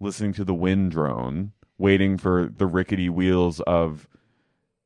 listening 0.00 0.32
to 0.34 0.44
the 0.44 0.54
wind 0.54 0.90
drone, 0.90 1.52
waiting 1.78 2.18
for 2.18 2.50
the 2.54 2.66
rickety 2.66 3.08
wheels 3.08 3.60
of 3.60 4.08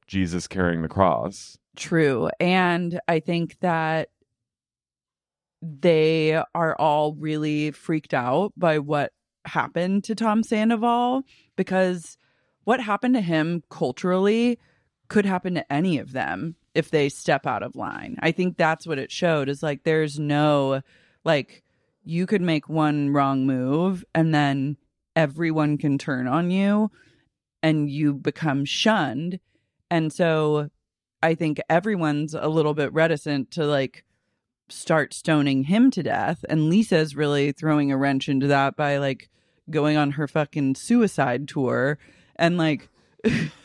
Jesus 0.07 0.47
carrying 0.47 0.83
the 0.83 0.89
cross. 0.89 1.57
True. 1.77 2.29
And 2.39 3.01
I 3.09 3.21
think 3.21 3.59
that 3.61 4.11
they 5.63 6.43
are 6.55 6.77
all 6.77 7.15
really 7.15 7.71
freaked 7.71 8.13
out 8.13 8.53
by 8.57 8.79
what 8.79 9.13
happened 9.47 10.05
to 10.05 10.15
Tom 10.15 10.43
Sandoval 10.43 11.23
because 11.57 12.19
what 12.65 12.81
happened 12.81 13.15
to 13.15 13.21
him 13.23 13.63
culturally 13.71 14.59
could 15.11 15.27
happen 15.27 15.55
to 15.57 15.73
any 15.73 15.99
of 15.99 16.13
them 16.13 16.55
if 16.73 16.91
they 16.91 17.09
step 17.09 17.45
out 17.45 17.65
of 17.65 17.77
line. 17.77 18.17
I 18.21 18.31
think 18.31 18.57
that's 18.57 18.87
what 18.87 18.99
it 18.99 19.11
showed 19.11 19.49
is 19.49 19.63
like 19.63 19.83
there's 19.83 20.19
no 20.19 20.83
like 21.25 21.63
you 22.05 22.27
could 22.27 22.41
make 22.41 22.69
one 22.69 23.13
wrong 23.13 23.45
move 23.45 24.05
and 24.15 24.33
then 24.33 24.77
everyone 25.17 25.77
can 25.77 25.99
turn 25.99 26.29
on 26.29 26.51
you 26.51 26.91
and 27.63 27.91
you 27.91 28.15
become 28.15 28.65
shunned. 28.65 29.41
And 29.91 30.13
so 30.13 30.71
I 31.23 31.35
think 31.35 31.61
everyone's 31.69 32.33
a 32.33 32.49
little 32.49 32.73
bit 32.73 32.93
reticent 32.93 33.51
to 33.53 33.65
like 33.65 34.05
start 34.69 35.13
stoning 35.13 35.65
him 35.65 35.91
to 35.91 36.05
death. 36.05 36.45
And 36.49 36.71
Lisa's 36.71 37.17
really 37.17 37.51
throwing 37.51 37.91
a 37.91 37.97
wrench 37.97 38.29
into 38.29 38.47
that 38.47 38.77
by 38.77 38.99
like 38.99 39.29
going 39.69 39.97
on 39.97 40.13
her 40.13 40.29
fucking 40.29 40.77
suicide 40.77 41.49
tour. 41.49 41.99
And 42.37 42.57
like, 42.57 42.89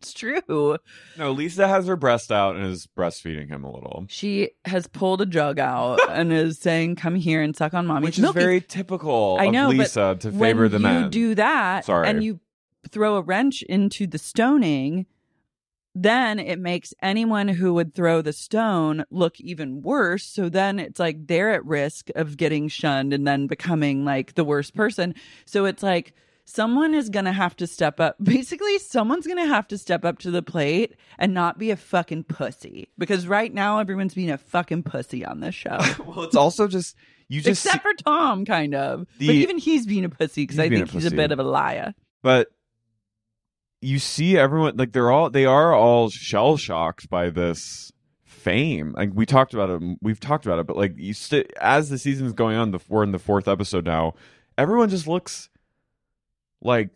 it's 0.00 0.12
true. 0.12 0.76
No, 1.16 1.32
Lisa 1.32 1.66
has 1.66 1.86
her 1.86 1.96
breast 1.96 2.30
out 2.30 2.56
and 2.56 2.64
is 2.66 2.86
breastfeeding 2.96 3.48
him 3.48 3.64
a 3.64 3.72
little. 3.72 4.06
She 4.08 4.50
has 4.64 4.86
pulled 4.86 5.20
a 5.20 5.26
jug 5.26 5.58
out 5.58 5.98
and 6.10 6.32
is 6.32 6.58
saying, 6.58 6.96
"Come 6.96 7.16
here 7.16 7.42
and 7.42 7.56
suck 7.56 7.74
on 7.74 7.86
mommy's 7.86 8.04
Which 8.06 8.18
is 8.18 8.30
very 8.30 8.60
typical 8.60 9.36
I 9.40 9.48
know, 9.48 9.70
of 9.70 9.76
but 9.76 9.82
Lisa 9.82 10.16
to 10.20 10.30
when 10.30 10.38
favor 10.40 10.68
the 10.68 10.78
you 10.78 10.82
men. 10.82 11.10
do 11.10 11.34
that 11.34 11.84
Sorry. 11.84 12.08
and 12.08 12.22
you 12.22 12.40
throw 12.90 13.16
a 13.16 13.22
wrench 13.22 13.62
into 13.62 14.06
the 14.06 14.18
stoning, 14.18 15.06
then 15.94 16.38
it 16.38 16.58
makes 16.60 16.94
anyone 17.02 17.48
who 17.48 17.74
would 17.74 17.92
throw 17.94 18.22
the 18.22 18.32
stone 18.32 19.04
look 19.10 19.40
even 19.40 19.82
worse. 19.82 20.24
So 20.24 20.48
then 20.48 20.78
it's 20.78 21.00
like 21.00 21.26
they're 21.26 21.50
at 21.50 21.64
risk 21.66 22.08
of 22.14 22.36
getting 22.36 22.68
shunned 22.68 23.12
and 23.12 23.26
then 23.26 23.46
becoming 23.48 24.04
like 24.04 24.34
the 24.34 24.44
worst 24.44 24.74
person. 24.74 25.14
So 25.44 25.64
it's 25.64 25.82
like 25.82 26.14
someone 26.48 26.94
is 26.94 27.10
going 27.10 27.26
to 27.26 27.32
have 27.32 27.54
to 27.56 27.66
step 27.66 28.00
up. 28.00 28.16
Basically, 28.22 28.78
someone's 28.78 29.26
going 29.26 29.38
to 29.38 29.46
have 29.46 29.68
to 29.68 29.78
step 29.78 30.04
up 30.04 30.18
to 30.20 30.30
the 30.30 30.42
plate 30.42 30.96
and 31.18 31.34
not 31.34 31.58
be 31.58 31.70
a 31.70 31.76
fucking 31.76 32.24
pussy. 32.24 32.88
Because 32.96 33.28
right 33.28 33.52
now, 33.52 33.78
everyone's 33.78 34.14
being 34.14 34.30
a 34.30 34.38
fucking 34.38 34.82
pussy 34.82 35.24
on 35.24 35.40
this 35.40 35.54
show. 35.54 35.78
well, 36.06 36.22
it's 36.22 36.36
also 36.36 36.66
just 36.66 36.96
you 37.28 37.40
just 37.42 37.64
Except 37.64 37.82
for 37.82 37.92
Tom, 37.94 38.44
kind 38.44 38.74
of. 38.74 39.06
but 39.18 39.28
even 39.28 39.58
he's 39.58 39.86
being 39.86 40.04
a 40.04 40.08
pussy 40.08 40.42
because 40.44 40.58
I 40.58 40.68
being 40.68 40.82
a 40.82 40.86
think 40.86 41.02
he's 41.02 41.12
a 41.12 41.14
bit 41.14 41.32
of 41.32 41.38
a 41.38 41.44
liar. 41.44 41.94
but 42.22 42.48
you 43.80 44.00
see 44.00 44.36
everyone 44.36 44.76
like 44.76 44.90
they're 44.90 45.10
all 45.10 45.30
they 45.30 45.44
are 45.44 45.72
all 45.72 46.10
shell 46.10 46.56
shocked 46.56 47.08
by 47.08 47.30
this 47.30 47.92
fame. 48.24 48.92
Like 48.96 49.10
we 49.14 49.24
talked 49.24 49.54
about 49.54 49.70
it, 49.70 49.98
we've 50.02 50.18
talked 50.18 50.46
about 50.46 50.58
it, 50.58 50.66
but 50.66 50.76
like 50.76 50.94
you 50.96 51.14
st- 51.14 51.52
as 51.60 51.88
the 51.88 51.98
season's 51.98 52.32
going 52.32 52.56
on, 52.56 52.72
the 52.72 52.80
we're 52.88 53.04
in 53.04 53.12
the 53.12 53.20
fourth 53.20 53.46
episode 53.46 53.84
now. 53.84 54.14
Everyone 54.56 54.88
just 54.88 55.06
looks 55.06 55.48
like 56.60 56.90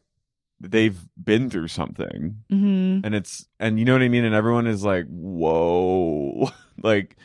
they've 0.60 0.98
been 1.22 1.50
through 1.50 1.68
something. 1.68 2.36
Mm-hmm. 2.50 3.04
and 3.04 3.14
it's 3.14 3.46
and 3.58 3.78
you 3.78 3.84
know 3.84 3.92
what 3.92 4.02
I 4.02 4.08
mean 4.08 4.24
and 4.24 4.34
everyone 4.34 4.66
is 4.66 4.84
like 4.84 5.06
whoa 5.08 6.50
like 6.82 7.16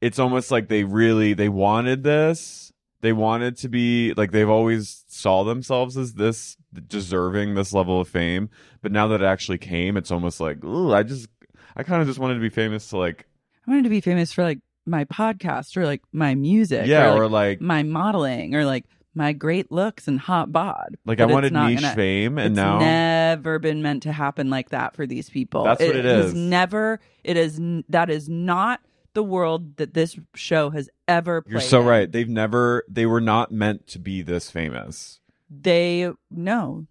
it's 0.00 0.18
almost 0.18 0.50
like 0.50 0.68
they 0.68 0.84
really 0.84 1.34
they 1.34 1.48
wanted 1.48 2.02
this 2.02 2.72
they 3.02 3.12
wanted 3.12 3.56
to 3.58 3.68
be 3.68 4.14
like 4.14 4.32
they've 4.32 4.48
always 4.48 5.04
saw 5.08 5.44
themselves 5.44 5.96
as 5.96 6.14
this 6.14 6.56
deserving 6.88 7.54
this 7.54 7.72
level 7.72 8.00
of 8.00 8.08
fame 8.08 8.48
but 8.82 8.92
now 8.92 9.08
that 9.08 9.22
it 9.22 9.26
actually 9.26 9.58
came 9.58 9.96
it's 9.96 10.10
almost 10.10 10.40
like 10.40 10.64
ooh 10.64 10.92
I 10.92 11.02
just 11.02 11.28
I 11.76 11.82
kind 11.82 12.00
of 12.00 12.08
just 12.08 12.18
wanted 12.18 12.34
to 12.34 12.40
be 12.40 12.48
famous 12.48 12.88
to 12.90 12.96
like 12.98 13.26
I 13.66 13.70
wanted 13.70 13.84
to 13.84 13.90
be 13.90 14.00
famous 14.00 14.32
for 14.32 14.42
like 14.42 14.60
my 14.86 15.04
podcast 15.04 15.76
or 15.76 15.84
like 15.84 16.02
my 16.12 16.34
music. 16.34 16.86
yeah 16.86 17.12
or, 17.12 17.24
or 17.24 17.28
like, 17.28 17.58
like 17.58 17.60
my 17.60 17.82
modeling 17.82 18.54
or 18.54 18.64
like 18.64 18.84
my 19.16 19.32
great 19.32 19.72
looks 19.72 20.06
and 20.06 20.20
hot 20.20 20.52
bod. 20.52 20.96
like 21.04 21.20
I 21.20 21.24
wanted 21.24 21.52
niche 21.52 21.80
gonna- 21.80 21.94
fame 21.94 22.38
and 22.38 22.54
now 22.54 22.78
never 22.78 23.58
been 23.58 23.82
meant 23.82 24.04
to 24.04 24.12
happen 24.12 24.50
like 24.50 24.68
that 24.70 24.94
for 24.94 25.06
these 25.06 25.28
people. 25.30 25.64
That's 25.64 25.80
what 25.80 25.96
it 25.96 26.04
is. 26.04 26.34
never. 26.34 27.00
It 27.24 27.36
is 27.36 27.60
that 27.88 28.10
is 28.10 28.28
not 28.28 28.80
the 29.14 29.22
world 29.22 29.78
that 29.78 29.94
this 29.94 30.16
show 30.34 30.70
has 30.70 30.90
ever. 31.08 31.42
Played 31.42 31.52
you're 31.52 31.60
so 31.60 31.80
in. 31.80 31.86
right 31.86 32.12
they've 32.12 32.28
never 32.28 32.84
they 32.88 33.06
were 33.06 33.20
not 33.20 33.50
meant 33.50 33.86
to 33.88 33.98
be 33.98 34.22
this 34.22 34.50
famous 34.50 35.20
They 35.50 36.12
no. 36.30 36.86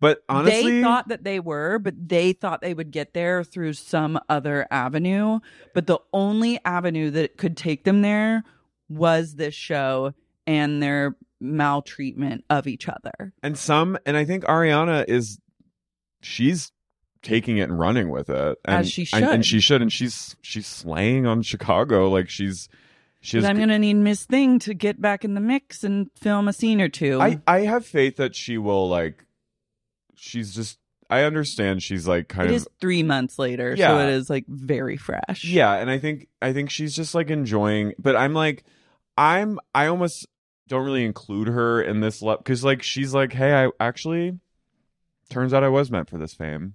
But 0.00 0.24
honestly, 0.28 0.80
they 0.80 0.82
thought 0.82 1.08
that 1.08 1.22
they 1.22 1.38
were, 1.38 1.78
but 1.78 2.08
they 2.08 2.32
thought 2.32 2.60
they 2.60 2.74
would 2.74 2.90
get 2.90 3.14
there 3.14 3.44
through 3.44 3.74
some 3.74 4.18
other 4.28 4.66
avenue. 4.68 5.38
But 5.74 5.86
the 5.86 6.00
only 6.12 6.58
avenue 6.64 7.10
that 7.10 7.36
could 7.36 7.56
take 7.56 7.84
them 7.84 8.02
there 8.02 8.42
was 8.88 9.36
this 9.36 9.54
show 9.54 10.12
and 10.44 10.82
their 10.82 11.16
maltreatment 11.42 12.44
of 12.48 12.66
each 12.66 12.88
other. 12.88 13.32
and 13.42 13.58
some, 13.58 13.98
and 14.06 14.16
I 14.16 14.24
think 14.24 14.44
Ariana 14.44 15.04
is, 15.08 15.38
she's 16.20 16.72
taking 17.22 17.58
it 17.58 17.68
and 17.68 17.78
running 17.78 18.08
with 18.10 18.30
it, 18.30 18.58
and, 18.64 18.76
As 18.80 18.90
she 18.90 19.06
and, 19.12 19.24
and 19.24 19.44
should. 19.44 19.50
she 19.50 19.60
should, 19.60 19.82
and 19.82 19.92
she's 19.92 20.36
she's 20.42 20.66
slaying 20.66 21.26
on 21.26 21.42
Chicago, 21.42 22.08
like 22.08 22.28
she's 22.28 22.68
she 23.20 23.36
has. 23.36 23.44
I'm 23.46 23.56
going 23.56 23.68
to 23.68 23.78
need 23.78 23.94
Miss 23.94 24.24
Thing 24.24 24.58
to 24.60 24.74
get 24.74 25.00
back 25.00 25.24
in 25.24 25.34
the 25.34 25.40
mix 25.40 25.84
and 25.84 26.10
film 26.16 26.48
a 26.48 26.52
scene 26.52 26.80
or 26.80 26.88
two. 26.88 27.20
I 27.20 27.40
I 27.46 27.60
have 27.60 27.86
faith 27.86 28.16
that 28.16 28.34
she 28.34 28.58
will 28.58 28.88
like. 28.88 29.24
She's 30.16 30.54
just. 30.54 30.78
I 31.08 31.24
understand 31.24 31.82
she's 31.82 32.08
like 32.08 32.28
kind 32.28 32.48
it 32.48 32.50
of 32.50 32.56
is 32.56 32.68
three 32.80 33.02
months 33.02 33.38
later, 33.38 33.76
so 33.76 33.98
it 33.98 34.08
is 34.08 34.30
like 34.30 34.46
very 34.48 34.96
fresh. 34.96 35.44
Yeah, 35.44 35.74
and 35.74 35.90
I 35.90 35.98
think 35.98 36.28
I 36.40 36.54
think 36.54 36.70
she's 36.70 36.96
just 36.96 37.14
like 37.14 37.28
enjoying, 37.28 37.92
but 37.98 38.16
I'm 38.16 38.32
like, 38.32 38.64
I'm 39.18 39.60
I 39.74 39.88
almost 39.88 40.26
don't 40.72 40.86
really 40.86 41.04
include 41.04 41.48
her 41.48 41.82
in 41.82 42.00
this 42.00 42.22
love 42.22 42.38
because 42.38 42.64
like 42.64 42.82
she's 42.82 43.12
like, 43.12 43.34
hey, 43.34 43.64
I 43.66 43.70
actually 43.78 44.38
turns 45.28 45.52
out 45.52 45.62
I 45.62 45.68
was 45.68 45.90
meant 45.90 46.08
for 46.08 46.16
this 46.16 46.32
fame, 46.32 46.74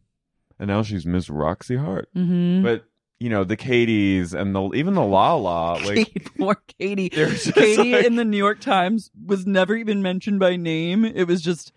and 0.60 0.67
now 0.67 0.83
she's 0.83 1.03
Miss 1.05 1.29
Roxie 1.31 1.77
Hart. 1.77 2.07
Mm-hmm. 2.15 2.63
But 2.63 2.86
you 3.19 3.29
know 3.29 3.43
the 3.43 3.57
Katie's 3.57 4.36
and 4.36 4.55
the 4.55 4.69
even 4.75 4.93
the 4.93 5.03
Lala 5.03 5.79
like 5.86 6.31
Poor 6.38 6.55
Katie. 6.77 7.10
Katie 7.10 7.93
like- 7.93 8.05
in 8.05 8.17
the 8.17 8.23
New 8.25 8.38
York 8.38 8.60
Times 8.60 9.10
was 9.25 9.47
never 9.47 9.75
even 9.75 10.03
mentioned 10.03 10.39
by 10.39 10.55
name. 10.57 11.03
It 11.03 11.23
was 11.23 11.41
just 11.41 11.71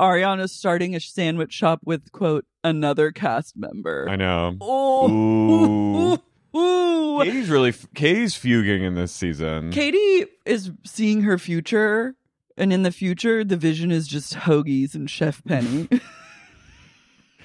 Ariana 0.00 0.48
starting 0.48 0.94
a 0.96 1.00
sandwich 1.00 1.52
shop 1.52 1.80
with 1.84 2.12
quote 2.12 2.46
another 2.64 3.12
cast 3.12 3.58
member. 3.58 4.08
I 4.08 4.16
know. 4.16 4.56
Oh, 4.62 5.10
Ooh. 5.10 6.12
ooh, 6.14 6.18
ooh. 6.56 7.24
Katie's 7.24 7.48
really 7.48 7.72
Katie's 7.94 8.34
fuging 8.34 8.82
in 8.82 8.94
this 8.94 9.12
season. 9.12 9.70
Katie 9.70 10.26
is 10.44 10.70
seeing 10.84 11.22
her 11.22 11.38
future, 11.38 12.14
and 12.56 12.72
in 12.72 12.82
the 12.82 12.92
future, 12.92 13.44
the 13.44 13.56
vision 13.56 13.90
is 13.90 14.08
just 14.08 14.34
hoagies 14.34 14.94
and 14.94 15.08
Chef 15.10 15.42
Penny. 15.44 15.88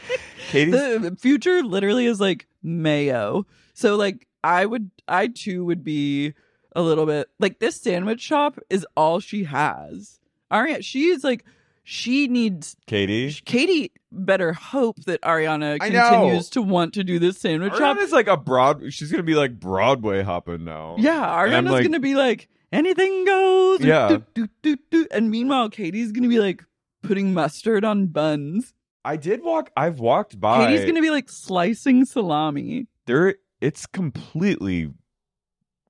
Katie's 0.50 0.72
the 0.72 1.18
future 1.20 1.64
literally 1.64 2.06
is 2.06 2.20
like 2.20 2.48
mayo. 2.64 3.46
So 3.74 3.96
like 3.96 4.28
I 4.44 4.66
would 4.66 4.92
I 5.08 5.28
too 5.28 5.66
would 5.66 5.84
be 5.84 6.34
a 6.76 6.82
little 6.82 7.06
bit 7.06 7.30
like 7.40 7.60
this 7.60 7.80
sandwich 7.80 8.22
shop 8.22 8.60
is 8.70 8.86
all 8.96 9.20
she 9.20 9.44
has. 9.46 10.20
All 10.50 10.62
right, 10.62 10.84
she's 10.84 11.24
like 11.24 11.46
she 11.92 12.28
needs 12.30 12.78
Katie. 12.88 13.34
Katie 13.44 13.92
better 14.14 14.54
hope 14.54 14.96
that 15.06 15.22
Ariana 15.24 15.78
I 15.82 15.90
know. 15.90 16.10
continues 16.10 16.50
to 16.52 16.62
want 16.62 16.94
to 16.94 17.04
do 17.04 17.20
this 17.20 17.38
sandwich 17.38 17.74
shop. 17.74 17.98
Ariana's 17.98 18.14
like 18.14 18.28
a 18.28 18.38
broad. 18.38 18.94
She's 18.94 19.12
gonna 19.12 19.24
be 19.24 19.36
like 19.36 19.60
Broadway 19.60 20.24
hopping 20.24 20.64
now. 20.64 20.96
Yeah, 20.98 21.16
And 21.44 21.54
I'm 21.54 21.66
Ariana's 21.66 21.72
like- 21.74 21.84
gonna 21.84 22.00
be 22.00 22.16
like 22.16 22.48
anything 22.72 23.26
goes. 23.26 23.82
Yeah. 23.82 24.08
Do, 24.08 24.24
do, 24.34 24.48
do, 24.62 24.78
do. 24.90 25.08
And 25.12 25.30
meanwhile, 25.30 25.70
Katie's 25.70 26.14
gonna 26.14 26.30
be 26.30 26.40
like 26.40 26.64
putting 27.04 27.34
mustard 27.34 27.84
on 27.84 28.08
buns. 28.08 28.74
I 29.04 29.18
did 29.18 29.44
walk. 29.44 29.70
I've 29.76 30.00
walked 30.00 30.40
by. 30.40 30.68
Katie's 30.68 30.86
gonna 30.86 31.02
be 31.02 31.10
like 31.10 31.30
slicing 31.30 32.06
salami. 32.06 32.88
there. 33.06 33.36
It's 33.60 33.86
completely 33.86 34.92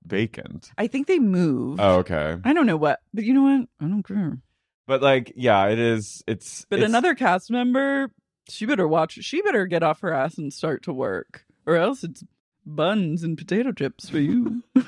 vacant. 0.06 0.72
I 0.78 0.88
think 0.88 1.08
they 1.08 1.20
move. 1.20 1.80
Oh, 1.80 1.98
okay. 2.00 2.38
I 2.44 2.54
don't 2.54 2.66
know 2.66 2.78
what, 2.78 3.00
but 3.14 3.24
you 3.24 3.34
know 3.34 3.44
what? 3.44 3.68
I 3.80 3.88
don't 3.88 4.04
care. 4.04 4.40
But 4.88 5.02
like, 5.02 5.34
yeah, 5.36 5.68
it 5.68 5.80
is. 5.80 6.24
It's. 6.28 6.66
But 6.70 6.80
it's- 6.80 6.90
another 6.90 7.16
cast 7.16 7.52
member, 7.52 8.12
she 8.50 8.66
better 8.66 8.88
watch. 8.88 9.14
She 9.22 9.42
better 9.42 9.66
get 9.66 9.84
off 9.84 10.02
her 10.02 10.14
ass 10.14 10.38
and 10.38 10.52
start 10.52 10.84
to 10.84 10.94
work, 10.94 11.46
or 11.66 11.76
else 11.76 12.04
it's 12.04 12.24
buns 12.66 13.24
and 13.24 13.38
potato 13.38 13.72
chips 13.72 14.10
for 14.10 14.20
you. 14.20 14.64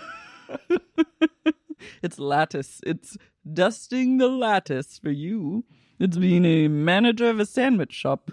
it's 2.04 2.20
lattice. 2.20 2.82
It's 2.86 3.18
dusting 3.52 4.18
the 4.18 4.28
lattice 4.28 5.00
for 5.00 5.12
you. 5.12 5.66
It's 6.00 6.18
being 6.18 6.46
a 6.46 6.68
manager 6.68 7.30
of 7.30 7.40
a 7.40 7.46
sandwich 7.46 7.94
shop 7.94 8.32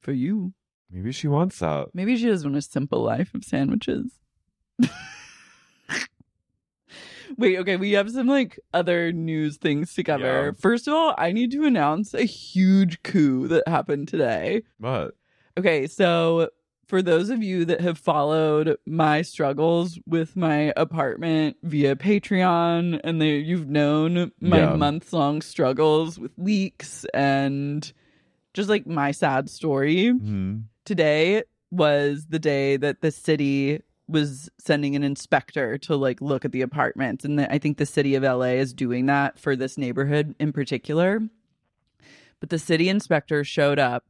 for 0.00 0.12
you. 0.12 0.52
Maybe 0.90 1.12
she 1.12 1.28
wants 1.28 1.58
that. 1.58 1.88
Maybe 1.94 2.16
she 2.16 2.24
just 2.24 2.44
wants 2.44 2.66
a 2.66 2.70
simple 2.70 3.02
life 3.02 3.34
of 3.34 3.44
sandwiches. 3.44 4.12
Wait, 7.38 7.56
okay, 7.58 7.76
we 7.76 7.92
have 7.92 8.10
some 8.10 8.26
like 8.26 8.58
other 8.74 9.12
news 9.12 9.56
things 9.56 9.94
to 9.94 10.02
cover. 10.02 10.46
Yeah. 10.46 10.50
First 10.60 10.88
of 10.88 10.94
all, 10.94 11.14
I 11.16 11.30
need 11.32 11.52
to 11.52 11.64
announce 11.64 12.12
a 12.12 12.24
huge 12.24 13.02
coup 13.04 13.46
that 13.48 13.66
happened 13.68 14.08
today. 14.08 14.62
But 14.80 15.12
Okay, 15.56 15.86
so 15.86 16.50
for 16.86 17.00
those 17.02 17.30
of 17.30 17.42
you 17.42 17.64
that 17.66 17.80
have 17.80 17.98
followed 17.98 18.76
my 18.86 19.22
struggles 19.22 19.98
with 20.06 20.36
my 20.36 20.72
apartment 20.76 21.56
via 21.62 21.94
Patreon 21.96 23.00
and 23.04 23.20
they, 23.20 23.36
you've 23.36 23.68
known 23.68 24.32
my 24.40 24.58
Yeah. 24.60 24.74
months 24.76 25.12
long 25.12 25.42
struggles 25.42 26.18
with 26.18 26.32
leaks 26.38 27.04
and 27.14 27.92
just 28.54 28.68
like 28.68 28.86
my 28.86 29.10
sad 29.12 29.48
story, 29.50 30.12
mhm. 30.12 30.62
today 30.84 31.42
was 31.70 32.26
the 32.30 32.38
day 32.38 32.76
that 32.78 33.00
the 33.02 33.10
city 33.10 33.82
was 34.08 34.48
sending 34.58 34.96
an 34.96 35.04
inspector 35.04 35.78
to 35.78 35.96
like 35.96 36.20
look 36.20 36.44
at 36.44 36.52
the 36.52 36.62
apartments. 36.62 37.24
And 37.24 37.38
the, 37.38 37.52
i 37.52 37.58
think 37.58 37.76
the 37.76 37.86
city 37.86 38.14
of 38.14 38.22
la 38.22 38.42
is 38.42 38.72
doing 38.72 39.06
that 39.06 39.38
for 39.38 39.54
this 39.54 39.78
neighborhood 39.78 40.34
in 40.38 40.52
particular. 40.52 41.20
But 42.40 42.50
the 42.50 42.58
city 42.58 42.88
inspector 42.88 43.44
showed 43.44 43.78
up 43.78 44.04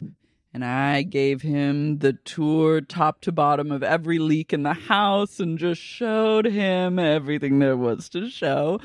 and 0.55 0.65
i 0.65 1.03
gave 1.03 1.43
him 1.43 1.99
the 1.99 2.13
tour 2.13 2.81
top 2.81 3.21
to 3.23 3.33
bottom 3.33 3.71
of 3.71 3.83
every 3.83 4.19
leak 4.19 4.53
in 4.53 4.63
the 4.63 4.75
house 4.75 5.41
and 5.41 5.59
just 5.59 5.81
showed 5.81 6.47
him 6.47 6.99
everything 6.99 7.59
there 7.59 7.77
was 7.77 8.09
to 8.11 8.31
show. 8.31 8.81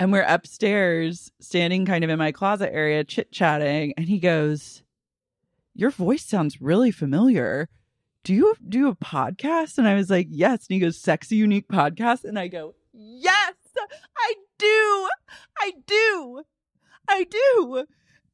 And 0.00 0.12
we're 0.12 0.22
upstairs 0.22 1.32
standing 1.40 1.84
kind 1.84 2.04
of 2.04 2.10
in 2.10 2.18
my 2.18 2.30
closet 2.30 2.72
area 2.72 3.04
chit 3.04 3.32
chatting 3.32 3.94
and 3.96 4.08
he 4.08 4.18
goes 4.18 4.82
your 5.78 5.90
voice 5.90 6.24
sounds 6.24 6.60
really 6.60 6.90
familiar. 6.90 7.68
Do 8.28 8.34
you 8.34 8.54
do 8.68 8.88
a 8.88 8.94
podcast? 8.94 9.78
And 9.78 9.88
I 9.88 9.94
was 9.94 10.10
like, 10.10 10.26
yes. 10.28 10.66
And 10.68 10.74
he 10.74 10.80
goes, 10.80 10.98
sexy 11.00 11.36
unique 11.36 11.66
podcast. 11.66 12.24
And 12.24 12.38
I 12.38 12.48
go, 12.48 12.74
yes, 12.92 13.54
I 14.18 14.34
do. 14.58 15.08
I 15.58 15.72
do. 15.86 16.42
I 17.08 17.24
do. 17.24 17.84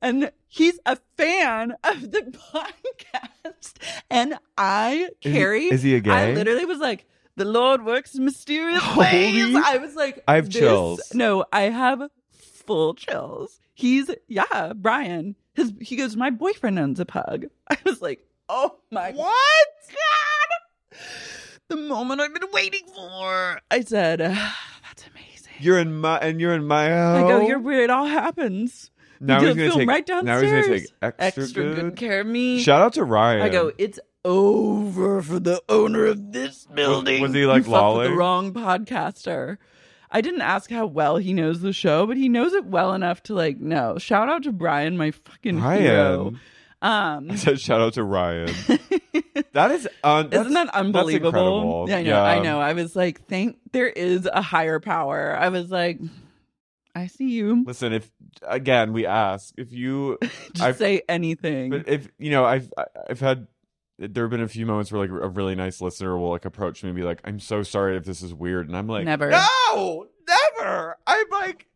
And 0.03 0.33
he's 0.49 0.81
a 0.85 0.99
fan 1.17 1.75
of 1.85 2.11
the 2.11 2.23
podcast. 2.53 3.75
And 4.11 4.35
I, 4.59 5.11
Is 5.23 5.33
he- 5.33 5.69
is 5.69 5.83
he 5.83 5.95
a 5.95 6.01
gay? 6.01 6.11
I 6.11 6.33
literally 6.33 6.65
was 6.65 6.79
like, 6.81 7.07
the 7.37 7.45
Lord 7.45 7.85
works 7.85 8.17
mysterious 8.17 8.83
Holy- 8.83 9.07
ways. 9.07 9.55
I 9.65 9.77
was 9.79 9.95
like, 9.95 10.25
I 10.27 10.35
have 10.35 10.51
chills. 10.51 11.03
No, 11.15 11.45
I 11.53 11.63
have 11.71 12.03
full 12.33 12.95
chills. 12.95 13.61
He's 13.75 14.11
yeah, 14.27 14.73
Brian. 14.75 15.37
His 15.55 15.73
he 15.81 15.95
goes, 15.95 16.17
my 16.17 16.31
boyfriend 16.31 16.81
owns 16.81 16.99
a 16.99 17.05
pug. 17.07 17.45
I 17.71 17.77
was 17.85 18.03
like, 18.03 18.27
oh 18.49 18.77
my 18.91 19.13
what 19.13 19.35
God, 19.91 20.99
the 21.69 21.77
moment 21.77 22.21
I've 22.21 22.35
been 22.35 22.51
waiting 22.53 22.87
for. 22.95 23.61
I 23.71 23.81
said, 23.83 24.21
"Ah, 24.23 24.59
that's 24.83 25.05
amazing. 25.09 25.53
You're 25.61 25.79
in 25.79 25.99
my 26.01 26.19
and 26.19 26.41
you're 26.41 26.55
in 26.55 26.67
my 26.67 26.89
house. 26.91 27.17
I 27.17 27.21
house. 27.21 27.31
go, 27.31 27.47
you're 27.47 27.59
where 27.61 27.83
it 27.83 27.91
all 27.91 28.07
happens. 28.07 28.91
Now 29.21 29.41
he's 29.41 29.55
gonna 29.55 29.71
take 29.71 29.89
right 29.89 30.05
downstairs. 30.05 30.43
Now 30.43 30.57
he's 30.59 30.67
gonna 30.67 30.79
take 30.81 30.89
extra, 31.03 31.43
Extra 31.45 31.65
good. 31.65 31.77
good. 31.77 31.97
care 31.97 32.21
of 32.21 32.27
me. 32.27 32.61
Shout 32.61 32.83
out 32.83 32.93
to 32.95 33.05
Ryan. 33.05 33.43
I 33.43 33.49
go, 33.49 33.73
it's 33.79 33.99
over 34.25 35.23
for 35.23 35.39
the 35.39 35.63
owner 35.69 36.07
of 36.07 36.33
this 36.33 36.67
building. 36.75 37.23
was 37.23 37.33
he, 37.33 37.47
like, 37.47 37.65
You 37.65 37.71
fucked 37.71 37.73
with 37.73 37.81
lolling? 37.81 38.11
the 38.11 38.17
wrong 38.17 38.53
podcaster. 38.53 39.59
I 40.11 40.21
didn't 40.21 40.43
ask 40.43 40.71
how 40.71 40.87
well 40.87 41.17
he 41.17 41.33
knows 41.33 41.61
the 41.61 41.73
show, 41.73 42.07
but 42.07 42.17
he 42.17 42.29
knows 42.29 42.53
it 42.53 42.65
well 42.67 42.93
enough 42.95 43.23
to 43.25 43.35
like 43.35 43.59
know. 43.59 43.99
Shout 43.99 44.29
out 44.29 44.43
to 44.45 44.53
Brian, 44.53 44.97
my 44.97 45.11
fucking 45.11 45.59
hero. 45.61 46.25
Ryan. 46.25 46.41
Um, 46.85 47.31
I 47.31 47.37
said 47.37 47.59
shout 47.61 47.81
out 47.81 47.95
to 47.95 48.05
Ryan. 48.05 48.47
that 49.53 49.71
is 49.71 49.89
un- 50.03 50.29
isn't 50.33 50.53
that 50.53 50.69
unbelievable? 50.75 51.87
Yeah, 51.89 51.97
I 51.97 52.03
know. 52.03 52.23
I 52.23 52.39
know. 52.41 52.61
I 52.61 52.73
was 52.75 52.95
like, 52.95 53.23
thank. 53.27 53.57
There 53.73 53.89
is 53.89 54.27
a 54.31 54.43
higher 54.43 54.81
power. 54.81 55.35
I 55.35 55.49
was 55.49 55.71
like, 55.71 55.99
I 56.95 57.07
see 57.07 57.31
you. 57.31 57.65
Listen, 57.67 57.93
if 57.95 58.11
again 58.47 58.93
we 58.93 59.07
ask 59.07 59.55
if 59.57 59.73
you, 59.73 60.19
Just 60.23 60.61
I've- 60.61 60.79
say 60.79 61.03
anything. 61.09 61.71
but 61.71 61.89
if 61.89 62.07
you 62.19 62.31
know, 62.31 62.45
I've 62.45 62.71
I've 63.09 63.21
had 63.21 63.47
there 63.99 64.25
have 64.25 64.31
been 64.31 64.43
a 64.43 64.49
few 64.49 64.67
moments 64.67 64.93
where 64.93 65.01
like 65.01 65.11
a 65.11 65.29
really 65.29 65.55
nice 65.55 65.81
listener 65.81 66.19
will 66.19 66.31
like 66.31 66.45
approach 66.45 66.83
me 66.83 66.91
and 66.91 66.97
be 66.97 67.03
like, 67.05 67.21
"I'm 67.25 67.41
so 67.41 67.63
sorry 67.63 67.97
if 67.97 68.05
this 68.05 68.23
is 68.23 68.35
weird," 68.35 68.69
and 68.69 68.77
I'm 68.77 68.89
like, 68.89 69.05
Never. 69.07 69.31
no, 69.31 70.07
never." 70.29 70.99
I'm 71.07 71.27
like, 71.31 71.67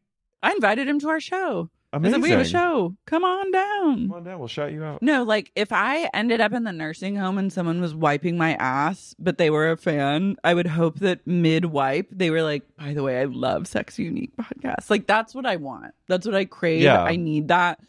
I 0.43 0.53
invited 0.53 0.87
him 0.87 0.99
to 1.01 1.09
our 1.09 1.21
show. 1.21 1.71
I 1.93 1.97
amazing. 1.97 2.21
we 2.21 2.31
have 2.31 2.41
a 2.41 2.45
show. 2.45 2.95
Come 3.07 3.25
on 3.25 3.51
down. 3.51 4.09
Come 4.09 4.13
on 4.13 4.25
down, 4.25 4.39
we'll 4.39 4.49
shout 4.49 4.73
you 4.73 4.85
out. 4.85 5.03
No, 5.03 5.23
like 5.23 5.51
if 5.57 5.73
I 5.73 6.11
ended 6.13 6.41
up 6.41 6.53
in 6.53 6.65
the 6.65 6.73
nursing 6.73 7.17
home 7.17 7.39
and 7.39 7.51
someone 7.53 7.81
was 7.81 7.95
wiping 7.95 8.37
my 8.37 8.55
ass, 8.57 9.15
but 9.19 9.39
they 9.39 9.49
were 9.49 9.71
a 9.71 9.77
fan, 9.77 10.37
I 10.45 10.53
would 10.53 10.67
hope 10.67 10.99
that 10.99 11.27
mid 11.27 11.65
wipe 11.67 12.09
they 12.11 12.31
were 12.31 12.43
like, 12.43 12.65
by 12.77 12.93
the 12.93 13.03
way, 13.03 13.21
I 13.21 13.25
love 13.25 13.67
Sexy 13.67 14.03
Unique 14.05 14.37
podcast. 14.37 14.91
Like 14.91 15.07
that's 15.07 15.35
what 15.35 15.47
I 15.47 15.57
want. 15.57 15.95
That's 16.09 16.27
what 16.27 16.35
I 16.35 16.45
crave. 16.45 16.83
Yeah. 16.83 17.03
I 17.03 17.17
need 17.17 17.49
that. 17.49 17.81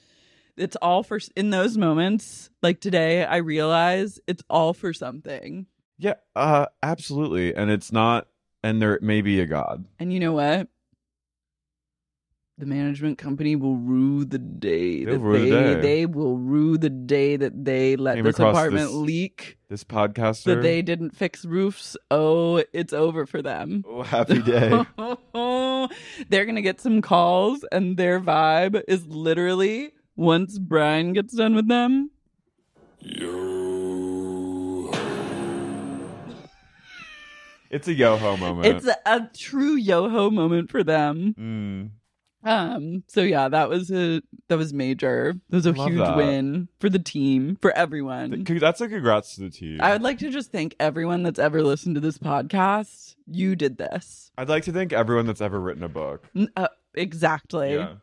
it's 0.55 0.77
all 0.77 1.03
for 1.03 1.19
in 1.35 1.49
those 1.49 1.77
moments. 1.77 2.49
Like 2.61 2.79
today, 2.79 3.25
I 3.25 3.37
realize 3.37 4.19
it's 4.27 4.43
all 4.49 4.73
for 4.73 4.93
something. 4.93 5.65
Yeah, 5.97 6.13
uh, 6.37 6.67
absolutely. 6.81 7.53
And 7.53 7.69
it's 7.69 7.91
not, 7.91 8.27
and 8.63 8.81
there 8.81 8.97
may 9.01 9.21
be 9.21 9.41
a 9.41 9.45
God. 9.45 9.83
And 9.99 10.13
you 10.13 10.21
know 10.21 10.31
what? 10.31 10.69
The 12.59 12.65
management 12.65 13.17
company 13.17 13.55
will 13.55 13.77
rue 13.77 14.25
the 14.25 14.37
day 14.37 15.05
They'll 15.05 15.13
that 15.13 15.19
rue 15.21 15.39
the 15.39 15.49
they 15.49 15.73
day. 15.75 15.81
they 15.81 16.05
will 16.05 16.37
rue 16.37 16.77
the 16.77 16.89
day 16.89 17.37
that 17.37 17.63
they 17.63 17.95
let 17.95 18.15
Came 18.15 18.25
this 18.25 18.37
apartment 18.37 18.87
this- 18.87 18.93
leak. 18.93 19.57
This 19.69 19.85
podcaster. 19.85 20.43
That 20.43 20.61
they 20.61 20.81
didn't 20.81 21.11
fix 21.15 21.45
roofs. 21.45 21.95
Oh, 22.11 22.61
it's 22.73 22.91
over 22.91 23.25
for 23.25 23.41
them. 23.41 23.85
Oh, 23.87 24.01
happy 24.01 24.41
day. 24.41 24.69
They're 26.29 26.45
gonna 26.45 26.61
get 26.61 26.81
some 26.81 27.01
calls, 27.01 27.63
and 27.71 27.95
their 27.95 28.19
vibe 28.19 28.81
is 28.89 29.05
literally 29.07 29.93
once 30.17 30.57
Brian 30.59 31.13
gets 31.13 31.33
done 31.35 31.55
with 31.55 31.69
them. 31.69 32.09
it's 37.71 37.87
a 37.87 37.93
yo 37.93 38.17
ho 38.17 38.35
moment. 38.37 38.65
It's 38.67 38.87
a, 38.87 38.97
a 39.05 39.29
true 39.37 39.75
yo 39.75 40.09
ho 40.09 40.29
moment 40.29 40.69
for 40.71 40.83
them. 40.83 41.35
Mm. 41.39 41.89
Um. 42.43 43.03
So 43.07 43.21
yeah, 43.21 43.49
that 43.49 43.67
was 43.69 43.91
a 43.91 44.21
that 44.47 44.57
was 44.57 44.73
major. 44.73 45.33
That 45.49 45.55
was 45.57 45.65
a 45.65 45.71
Love 45.73 45.89
huge 45.89 45.99
that. 45.99 46.15
win 46.17 46.67
for 46.79 46.89
the 46.89 46.99
team 46.99 47.57
for 47.61 47.71
everyone. 47.71 48.45
Th- 48.45 48.59
That's 48.61 48.79
a 48.81 48.87
congrats 48.87 49.35
to 49.35 49.41
the 49.41 49.49
team. 49.49 49.79
I 49.81 49.91
would 49.91 50.01
like 50.01 50.19
to 50.19 50.29
just 50.29 50.51
thank 50.51 50.75
everyone 50.79 51.23
that's 51.23 51.39
ever 51.39 51.61
listened 51.63 51.95
to 51.95 52.01
this 52.01 52.17
podcast. 52.17 53.15
You 53.27 53.55
did 53.55 53.77
this. 53.77 54.31
I'd 54.37 54.49
like 54.49 54.63
to 54.63 54.71
thank 54.71 54.93
everyone 54.93 55.25
that's 55.25 55.41
ever 55.41 55.59
written 55.59 55.83
a 55.83 55.89
book. 55.89 56.27
Uh, 56.55 56.67
exactly. 56.93 57.75
Yeah. 57.75 57.93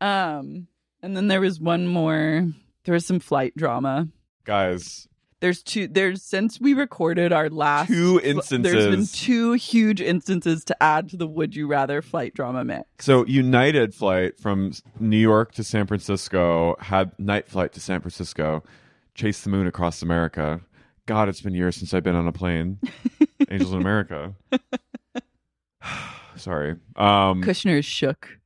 Um. 0.00 0.66
And 1.02 1.16
then 1.16 1.28
there 1.28 1.40
was 1.40 1.60
one 1.60 1.86
more. 1.86 2.46
There 2.84 2.94
was 2.94 3.06
some 3.06 3.20
flight 3.20 3.54
drama. 3.56 4.08
Guys, 4.44 5.07
There's 5.40 5.62
two. 5.62 5.86
There's 5.86 6.22
since 6.22 6.60
we 6.60 6.74
recorded 6.74 7.32
our 7.32 7.48
last 7.48 7.88
Two 7.88 8.20
instances 8.24 8.72
There's 8.72 8.96
been 8.96 9.06
two 9.06 9.52
huge 9.52 10.00
instances 10.00 10.64
to 10.64 10.82
add 10.82 11.08
to 11.10 11.16
the 11.16 11.26
Would 11.26 11.54
You 11.54 11.68
Rather 11.68 12.02
flight 12.02 12.34
drama 12.34 12.64
mix. 12.64 12.86
So 12.98 13.24
United 13.26 13.94
flight 13.94 14.38
from 14.38 14.72
New 14.98 15.16
York 15.16 15.52
to 15.52 15.62
San 15.62 15.86
Francisco 15.86 16.76
had 16.80 17.16
night 17.18 17.48
flight 17.48 17.72
to 17.74 17.80
San 17.80 18.00
Francisco, 18.00 18.64
chase 19.14 19.42
the 19.42 19.50
moon 19.50 19.66
across 19.66 20.02
America. 20.02 20.60
God, 21.06 21.28
it's 21.28 21.40
been 21.40 21.54
years 21.54 21.76
since 21.76 21.94
I've 21.94 22.02
been 22.02 22.16
on 22.16 22.26
a 22.26 22.32
plane. 22.32 22.78
Angels 23.50 23.72
in 23.72 23.80
America. 23.80 24.34
Sorry. 26.36 26.72
Um, 26.96 27.42
Kushner 27.42 27.78
is 27.78 27.84
shook. 27.84 28.37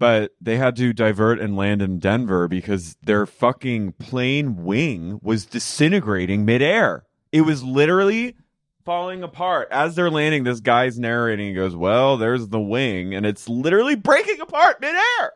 But 0.00 0.34
they 0.40 0.56
had 0.56 0.74
to 0.76 0.94
divert 0.94 1.38
and 1.38 1.54
land 1.54 1.82
in 1.82 1.98
Denver 1.98 2.48
because 2.48 2.96
their 3.04 3.26
fucking 3.26 3.92
plane 3.92 4.64
wing 4.64 5.20
was 5.22 5.44
disintegrating 5.44 6.46
midair. 6.46 7.04
It 7.32 7.42
was 7.42 7.62
literally 7.62 8.34
falling 8.82 9.22
apart 9.22 9.68
as 9.70 9.94
they're 9.94 10.10
landing. 10.10 10.44
This 10.44 10.60
guy's 10.60 10.98
narrating. 10.98 11.48
He 11.48 11.54
goes, 11.54 11.76
"Well, 11.76 12.16
there's 12.16 12.48
the 12.48 12.58
wing, 12.58 13.14
and 13.14 13.26
it's 13.26 13.46
literally 13.46 13.94
breaking 13.94 14.40
apart 14.40 14.80
midair. 14.80 15.32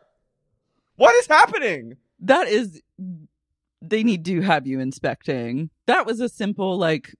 What 0.95 1.13
is 1.13 1.27
happening?" 1.27 1.97
That 2.19 2.47
is, 2.47 2.81
they 3.83 4.03
need 4.03 4.25
to 4.25 4.41
have 4.41 4.65
you 4.65 4.79
inspecting. 4.79 5.69
That 5.85 6.07
was 6.07 6.19
a 6.19 6.27
simple 6.27 6.75
like 6.75 7.13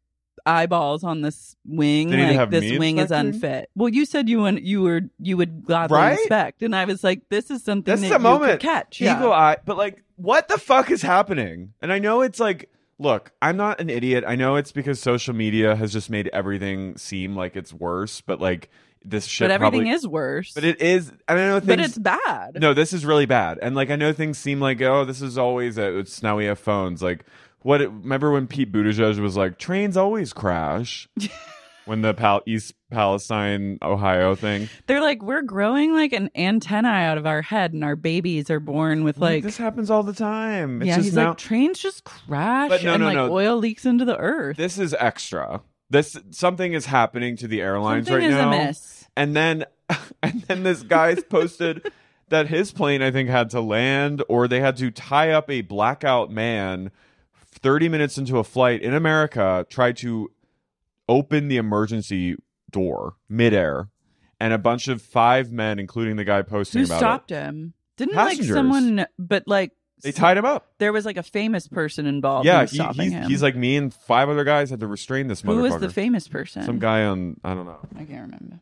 eyeballs 0.46 1.04
on 1.04 1.22
this 1.22 1.56
wing. 1.66 2.10
They 2.10 2.18
need 2.18 2.22
to 2.24 2.28
like 2.30 2.38
have 2.38 2.52
this 2.52 2.62
me 2.64 2.80
wing 2.80 2.98
is 3.00 3.12
unfit. 3.12 3.70
Well, 3.76 3.90
you 3.90 4.06
said 4.06 4.30
you 4.30 4.42
went, 4.42 4.62
you 4.62 4.82
were 4.82 5.02
you 5.20 5.38
would 5.38 5.66
gladly 5.66 5.98
Right? 5.98 6.20
inspect, 6.20 6.62
and 6.64 6.76
I 6.76 6.86
was 6.86 7.04
like, 7.04 7.28
this 7.30 7.50
is 7.52 7.64
something 7.64 7.92
This 7.92 8.02
that 8.02 8.06
is 8.08 8.12
a 8.12 8.16
you 8.16 8.20
moment. 8.20 8.62
catch. 8.62 9.02
Yeah. 9.02 9.18
Eagle 9.18 9.34
eye, 9.34 9.58
but 9.66 9.78
like, 9.78 10.04
what 10.18 10.48
the 10.48 10.58
fuck 10.58 10.92
is 10.92 11.02
happening? 11.02 11.74
And 11.82 11.92
I 11.92 12.00
know 12.00 12.22
it's 12.22 12.40
like, 12.40 12.70
look, 13.00 13.32
I'm 13.42 13.58
not 13.58 13.82
an 13.82 13.90
idiot. 13.90 14.24
I 14.28 14.36
know 14.36 14.56
it's 14.56 14.72
because 14.72 15.00
social 15.02 15.34
media 15.34 15.76
has 15.76 15.92
just 15.92 16.10
made 16.10 16.30
everything 16.32 16.98
seem 16.98 17.36
like 17.36 17.56
it's 17.56 17.74
worse, 17.74 18.22
but 18.22 18.40
like 18.40 18.70
this 19.04 19.26
shit 19.26 19.50
but 19.50 19.52
everything 19.54 19.82
probably, 19.82 19.90
is 19.92 20.08
worse. 20.08 20.54
But 20.54 20.64
it 20.64 20.82
is. 20.82 21.12
I 21.28 21.36
don't 21.36 21.48
know. 21.48 21.60
Things, 21.60 21.68
but 21.68 21.80
it's 21.80 21.98
bad. 21.98 22.58
no, 22.60 22.74
this 22.74 22.92
is 22.94 23.06
really 23.06 23.26
bad. 23.28 23.60
And 23.62 23.76
like, 23.76 23.90
I 23.92 23.96
know 23.96 24.14
things 24.14 24.38
seem 24.38 24.60
like, 24.60 24.82
oh, 24.82 25.06
this 25.06 25.22
is 25.22 25.38
always 25.38 25.78
a, 25.78 26.00
it's 26.00 26.24
now 26.24 26.38
we 26.38 26.46
have 26.46 26.58
phones. 26.58 27.04
Like, 27.04 27.26
what? 27.66 27.82
it, 27.82 27.90
Remember 27.90 28.32
when 28.32 28.48
Pete 28.48 28.72
Buttigieg 28.72 29.20
was 29.20 29.36
like, 29.36 29.58
trains 29.58 29.98
always 29.98 30.34
crash. 30.34 31.10
when 31.86 32.02
the 32.02 32.14
Pal- 32.14 32.42
East 32.46 32.74
Palestine, 32.92 33.78
Ohio 33.82 34.36
thing. 34.36 34.70
They're 34.88 35.02
like, 35.02 35.22
we're 35.22 35.42
growing 35.42 35.94
like 35.94 36.14
an 36.14 36.30
antenna 36.36 36.90
out 36.90 37.18
of 37.18 37.26
our 37.26 37.42
head, 37.42 37.74
and 37.74 37.84
our 37.84 37.96
babies 37.96 38.50
are 38.50 38.60
born 38.60 39.04
with 39.04 39.18
like. 39.18 39.44
this 39.44 39.58
happens 39.58 39.90
all 39.92 40.04
the 40.04 40.14
time. 40.14 40.82
It's 40.82 40.88
yeah, 40.88 40.96
just 40.96 41.06
he's 41.06 41.14
now. 41.16 41.30
like 41.30 41.38
trains 41.38 41.80
just 41.80 42.04
crash 42.04 42.70
But 42.70 42.84
no, 42.84 42.94
and 42.94 43.02
no, 43.02 43.08
like 43.08 43.16
no. 43.16 43.32
oil 43.32 43.58
leaks 43.58 43.86
into 43.86 44.06
the 44.06 44.18
earth. 44.18 44.58
this 44.58 44.78
is 44.78 44.96
extra. 45.00 45.62
This 45.90 46.18
something 46.32 46.74
is 46.74 46.88
happening 46.88 47.36
to 47.38 47.48
the 47.48 47.62
airlines 47.62 48.08
Something 48.08 48.24
right 48.24 48.32
is 48.32 48.36
now. 48.36 48.52
amiss. 48.52 49.08
And 49.16 49.36
then 49.36 49.66
and 50.24 50.42
then 50.44 50.64
this 50.64 50.82
guy's 50.82 51.24
posted 51.24 51.92
that 52.30 52.48
his 52.48 52.72
plane 52.72 53.04
I 53.04 53.12
think 53.12 53.30
had 53.30 53.52
to 53.52 53.62
land 53.62 54.24
or 54.28 54.48
they 54.48 54.60
had 54.60 54.78
to 54.78 54.90
tie 54.90 55.30
up 55.32 55.50
a 55.52 55.62
blackout 55.62 56.32
man 56.32 56.90
30 57.66 57.90
minutes 57.90 58.20
into 58.20 58.38
a 58.38 58.44
flight 58.44 58.84
in 58.84 58.94
America 58.94 59.66
tried 59.72 59.98
to 59.98 60.32
open 61.10 61.48
the 61.48 61.58
emergency 61.58 62.36
door 62.70 63.16
midair 63.28 63.90
and 64.40 64.54
a 64.54 64.58
bunch 64.60 64.88
of 64.88 65.02
five 65.02 65.52
men 65.52 65.80
including 65.80 66.16
the 66.16 66.24
guy 66.24 66.44
posting 66.44 66.82
Who 66.82 66.86
about 66.86 67.00
stopped 67.00 67.32
it. 67.32 67.36
him? 67.42 67.74
Didn't 67.98 68.14
like 68.14 68.44
someone, 68.44 69.08
but 69.18 69.48
like 69.48 69.72
They 70.04 70.12
tied 70.12 70.38
him 70.38 70.46
up. 70.46 70.74
there 70.78 70.94
was 70.94 71.06
like 71.06 71.18
a 71.18 71.24
famous 71.24 71.68
person 71.68 72.06
involved. 72.06 72.46
Yeah, 72.46 72.62
in 72.62 72.68
he, 72.68 72.76
stopping 72.76 73.02
he's, 73.02 73.12
him. 73.12 73.30
he's 73.32 73.42
like 73.42 73.56
me 73.56 73.78
and 73.78 73.92
five 73.92 74.30
other 74.30 74.44
guys 74.44 74.70
had 74.70 74.82
to 74.82 74.88
restrain 74.88 75.28
this 75.28 75.42
motherfucker. 75.42 75.56
who 75.56 75.62
was 75.64 75.78
the 75.80 75.90
famous 75.90 76.28
person? 76.28 76.62
Some 76.66 76.78
guy 76.78 77.06
on 77.06 77.40
I 77.44 77.56
don't 77.56 77.66
know. 77.66 77.80
I 77.96 78.04
can't 78.04 78.32
remember. 78.32 78.60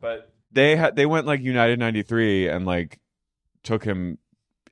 But 0.00 0.32
they 0.50 0.76
had 0.76 0.96
they 0.96 1.04
went 1.04 1.26
like 1.26 1.42
United 1.42 1.78
93 1.78 2.48
and 2.48 2.64
like 2.64 3.00
took 3.64 3.84
him 3.84 4.16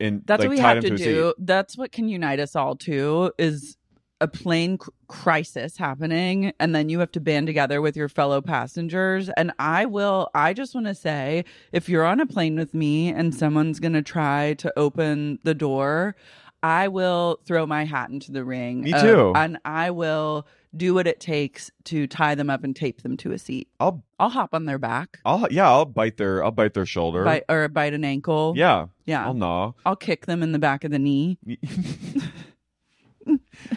in 0.00 0.22
That's 0.24 0.40
like, 0.40 0.48
what 0.48 0.56
we 0.56 0.60
have 0.60 0.80
to 0.80 0.96
do. 0.96 1.34
That's 1.38 1.76
what 1.76 1.92
can 1.92 2.08
unite 2.08 2.40
us 2.40 2.56
all 2.56 2.76
too 2.76 3.32
is 3.38 3.76
a 4.20 4.28
plane 4.28 4.78
c- 4.80 4.90
crisis 5.08 5.76
happening 5.76 6.52
and 6.60 6.74
then 6.74 6.88
you 6.88 7.00
have 7.00 7.10
to 7.12 7.20
band 7.20 7.46
together 7.46 7.82
with 7.82 7.96
your 7.96 8.08
fellow 8.08 8.40
passengers 8.40 9.28
and 9.30 9.52
I 9.58 9.86
will 9.86 10.30
I 10.34 10.52
just 10.52 10.74
want 10.74 10.86
to 10.86 10.94
say 10.94 11.44
if 11.72 11.88
you're 11.88 12.04
on 12.04 12.20
a 12.20 12.26
plane 12.26 12.56
with 12.56 12.74
me 12.74 13.08
and 13.08 13.34
someone's 13.34 13.80
going 13.80 13.92
to 13.92 14.02
try 14.02 14.54
to 14.54 14.72
open 14.78 15.40
the 15.42 15.54
door 15.54 16.14
I 16.62 16.88
will 16.88 17.40
throw 17.44 17.66
my 17.66 17.84
hat 17.84 18.08
into 18.08 18.32
the 18.32 18.42
ring. 18.42 18.82
Me 18.84 18.94
of- 18.94 19.02
too. 19.02 19.32
and 19.34 19.58
I 19.66 19.90
will 19.90 20.46
do 20.76 20.94
what 20.94 21.06
it 21.06 21.20
takes 21.20 21.70
to 21.84 22.06
tie 22.06 22.34
them 22.34 22.50
up 22.50 22.64
and 22.64 22.74
tape 22.74 23.02
them 23.02 23.16
to 23.18 23.32
a 23.32 23.38
seat. 23.38 23.68
I'll 23.80 24.02
I'll 24.18 24.30
hop 24.30 24.54
on 24.54 24.64
their 24.64 24.78
back, 24.78 25.20
I'll 25.24 25.46
yeah, 25.50 25.68
I'll 25.68 25.84
bite 25.84 26.16
their 26.16 26.42
I'll 26.44 26.50
bite 26.50 26.74
their 26.74 26.86
shoulder. 26.86 27.24
bite 27.24 27.44
or 27.48 27.68
bite 27.68 27.94
an 27.94 28.04
ankle. 28.04 28.54
Yeah. 28.56 28.86
yeah. 29.04 29.24
I'll 29.24 29.34
gnaw. 29.34 29.72
I'll 29.84 29.96
kick 29.96 30.26
them 30.26 30.42
in 30.42 30.52
the 30.52 30.58
back 30.58 30.84
of 30.84 30.90
the 30.90 30.98
knee. 30.98 31.38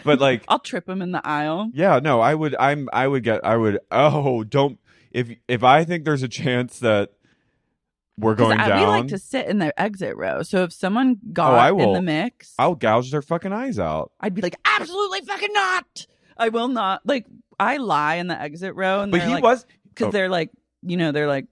but 0.04 0.20
like 0.20 0.44
I'll 0.48 0.58
trip 0.58 0.86
them 0.86 1.02
in 1.02 1.12
the 1.12 1.26
aisle. 1.26 1.70
yeah, 1.72 2.00
no, 2.02 2.20
I 2.20 2.34
would 2.34 2.54
I'm 2.58 2.88
I 2.92 3.06
would 3.08 3.22
get 3.22 3.44
I 3.44 3.56
would 3.56 3.78
oh, 3.90 4.44
don't 4.44 4.78
if 5.10 5.30
if 5.46 5.62
I 5.64 5.84
think 5.84 6.04
there's 6.04 6.22
a 6.22 6.28
chance 6.28 6.78
that 6.80 7.12
we're 8.18 8.34
going 8.34 8.58
I- 8.58 8.68
down, 8.68 8.80
We 8.80 8.86
like 8.86 9.08
to 9.08 9.18
sit 9.18 9.46
in 9.46 9.58
the 9.58 9.78
exit 9.80 10.16
row. 10.16 10.42
So 10.42 10.64
if 10.64 10.72
someone 10.72 11.18
got 11.32 11.52
Oh, 11.52 11.56
I 11.56 11.70
in 11.70 11.92
the 11.92 12.02
mix, 12.02 12.54
I'll 12.58 12.74
gouge 12.74 13.10
their 13.10 13.22
fucking 13.22 13.52
eyes 13.52 13.78
out. 13.78 14.10
I'd 14.20 14.34
be 14.34 14.42
like, 14.42 14.56
absolutely 14.64 15.20
fucking 15.20 15.52
not. 15.52 16.06
I 16.38 16.48
will 16.50 16.68
not. 16.68 17.06
Like 17.06 17.26
I 17.58 17.78
lie 17.78 18.16
in 18.16 18.26
the 18.28 18.40
exit 18.40 18.74
row, 18.74 19.00
and 19.00 19.10
But 19.12 19.22
he 19.22 19.28
like, 19.34 19.42
was 19.42 19.66
because 19.88 20.08
oh. 20.08 20.10
they're 20.12 20.28
like, 20.28 20.50
you 20.82 20.96
know, 20.96 21.12
they're 21.12 21.26
like, 21.26 21.46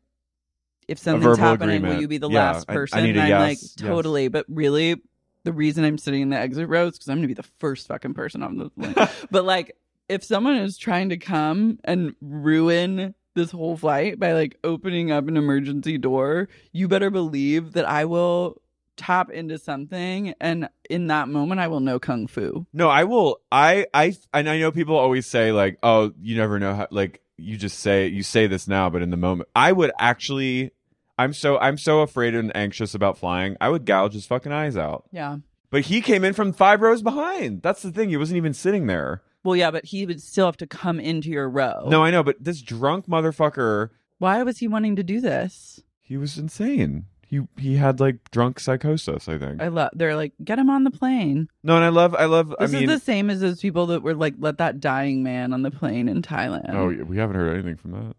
if 0.89 0.99
something's 0.99 1.39
happening, 1.39 1.83
will 1.83 2.01
you 2.01 2.09
be 2.09 2.19
the 2.19 2.29
Yeah, 2.31 2.53
last 2.53 2.67
I- 2.69 2.73
I 2.73 2.77
person? 2.77 3.03
need 3.05 3.17
a 3.17 3.21
and 3.23 3.35
I'm 3.35 3.41
like, 3.41 3.59
yes, 3.61 3.75
yes. 3.79 3.89
totally. 3.89 4.29
But 4.29 4.47
really, 4.49 5.01
the 5.45 5.53
reason 5.53 5.85
I'm 5.85 5.99
sitting 5.99 6.23
in 6.23 6.29
the 6.31 6.39
exit 6.39 6.69
row 6.69 6.87
is 6.87 6.93
because 6.93 7.09
I'm 7.09 7.19
gonna 7.19 7.27
be 7.29 7.35
the 7.35 7.43
first 7.59 7.89
fucking 7.89 8.15
person 8.15 8.43
on 8.43 8.57
the 8.59 8.71
plane. 8.79 8.95
but 9.31 9.45
like, 9.45 9.77
if 10.09 10.23
someone 10.23 10.57
is 10.57 10.79
trying 10.79 11.09
to 11.09 11.17
come 11.17 11.79
and 11.85 12.15
ruin 12.21 13.15
this 13.35 13.51
whole 13.51 13.77
flight 13.77 14.19
by 14.21 14.33
like 14.33 14.57
opening 14.65 15.11
up 15.11 15.27
an 15.29 15.37
emergency 15.37 15.99
door, 15.99 16.49
you 16.73 16.87
better 16.89 17.11
believe 17.11 17.73
that 17.73 17.85
I 17.85 18.05
will 18.05 18.61
tap 18.97 19.31
into 19.31 19.59
something 19.59 20.35
and 20.41 20.69
in 20.89 21.07
that 21.09 21.29
moment 21.29 21.61
I 21.61 21.69
will 21.69 21.81
know 21.81 21.99
kung 21.99 22.27
fu. 22.27 22.67
No, 22.73 22.89
I 22.89 23.05
will. 23.05 23.41
I 23.53 23.87
I 23.95 24.17
and 24.33 24.49
I 24.49 24.59
know 24.59 24.71
people 24.73 24.97
always 24.97 25.27
say 25.27 25.53
like, 25.53 25.79
"Oh, 25.83 26.13
you 26.21 26.37
never 26.37 26.59
know 26.59 26.75
how." 26.75 26.89
Like 26.91 27.21
you 27.37 27.57
just 27.57 27.81
say 27.81 28.07
you 28.09 28.23
say 28.23 28.47
this 28.47 28.67
now, 28.67 28.89
but 28.91 29.03
in 29.03 29.11
the 29.11 29.17
moment, 29.17 29.49
I 29.55 29.73
would 29.73 29.93
actually. 29.99 30.71
I'm 31.19 31.33
so 31.33 31.59
I'm 31.59 31.79
so 31.79 32.01
afraid 32.01 32.35
and 32.35 32.55
anxious 32.57 32.95
about 32.95 33.17
flying. 33.19 33.57
I 33.61 33.69
would 33.71 33.87
gouge 33.87 34.13
his 34.13 34.27
fucking 34.27 34.53
eyes 34.53 34.77
out. 34.77 35.05
Yeah. 35.13 35.39
But 35.71 35.83
he 35.83 36.01
came 36.01 36.25
in 36.25 36.33
from 36.35 36.53
five 36.53 36.81
rows 36.81 37.03
behind. 37.03 37.63
That's 37.63 37.83
the 37.83 37.91
thing. 37.91 38.11
He 38.11 38.17
wasn't 38.17 38.37
even 38.37 38.53
sitting 38.55 38.87
there. 38.87 39.23
Well, 39.43 39.57
yeah, 39.57 39.71
but 39.71 39.85
he 39.87 40.07
would 40.07 40.21
still 40.23 40.47
have 40.47 40.57
to 40.59 40.67
come 40.67 40.99
into 41.01 41.29
your 41.31 41.49
row. 41.49 41.87
No, 41.89 42.03
I 42.05 42.11
know, 42.11 42.23
but 42.23 42.37
this 42.43 42.61
drunk 42.63 43.07
motherfucker, 43.07 43.91
Why 44.19 44.43
was 44.43 44.59
he 44.59 44.69
wanting 44.69 44.97
to 44.97 45.03
do 45.03 45.21
this? 45.21 45.81
he 46.01 46.17
was 46.17 46.37
insane. 46.39 47.07
He 47.29 47.41
he 47.57 47.77
had 47.77 47.99
like 47.99 48.31
drunk 48.31 48.61
psychosis, 48.61 49.29
I 49.29 49.37
think. 49.37 49.61
I 49.61 49.69
love. 49.69 49.91
They're 49.95 50.15
like, 50.15 50.33
get 50.45 50.59
him 50.61 50.71
on 50.71 50.85
the 50.85 50.93
plane. 50.93 51.49
no, 51.65 51.75
and 51.77 51.85
I 51.85 51.89
love 51.89 52.15
I 52.15 52.27
love 52.27 52.55
This 52.61 52.73
I 52.75 52.79
mean 52.79 52.89
is 52.89 53.01
the 53.01 53.05
same 53.05 53.31
as 53.31 53.41
those 53.41 53.61
people 53.61 53.87
that 53.87 54.03
were 54.03 54.15
like, 54.15 54.35
let 54.39 54.59
that 54.59 54.79
dying 54.81 55.23
man 55.25 55.53
on 55.53 55.63
the 55.63 55.71
plane 55.73 56.09
in 56.09 56.23
Thailand. 56.23 56.73
Oh, 56.73 57.05
we 57.05 57.17
haven't 57.19 57.37
heard 57.37 57.53
anything 57.55 57.77
from 57.77 57.91
that. 57.93 58.15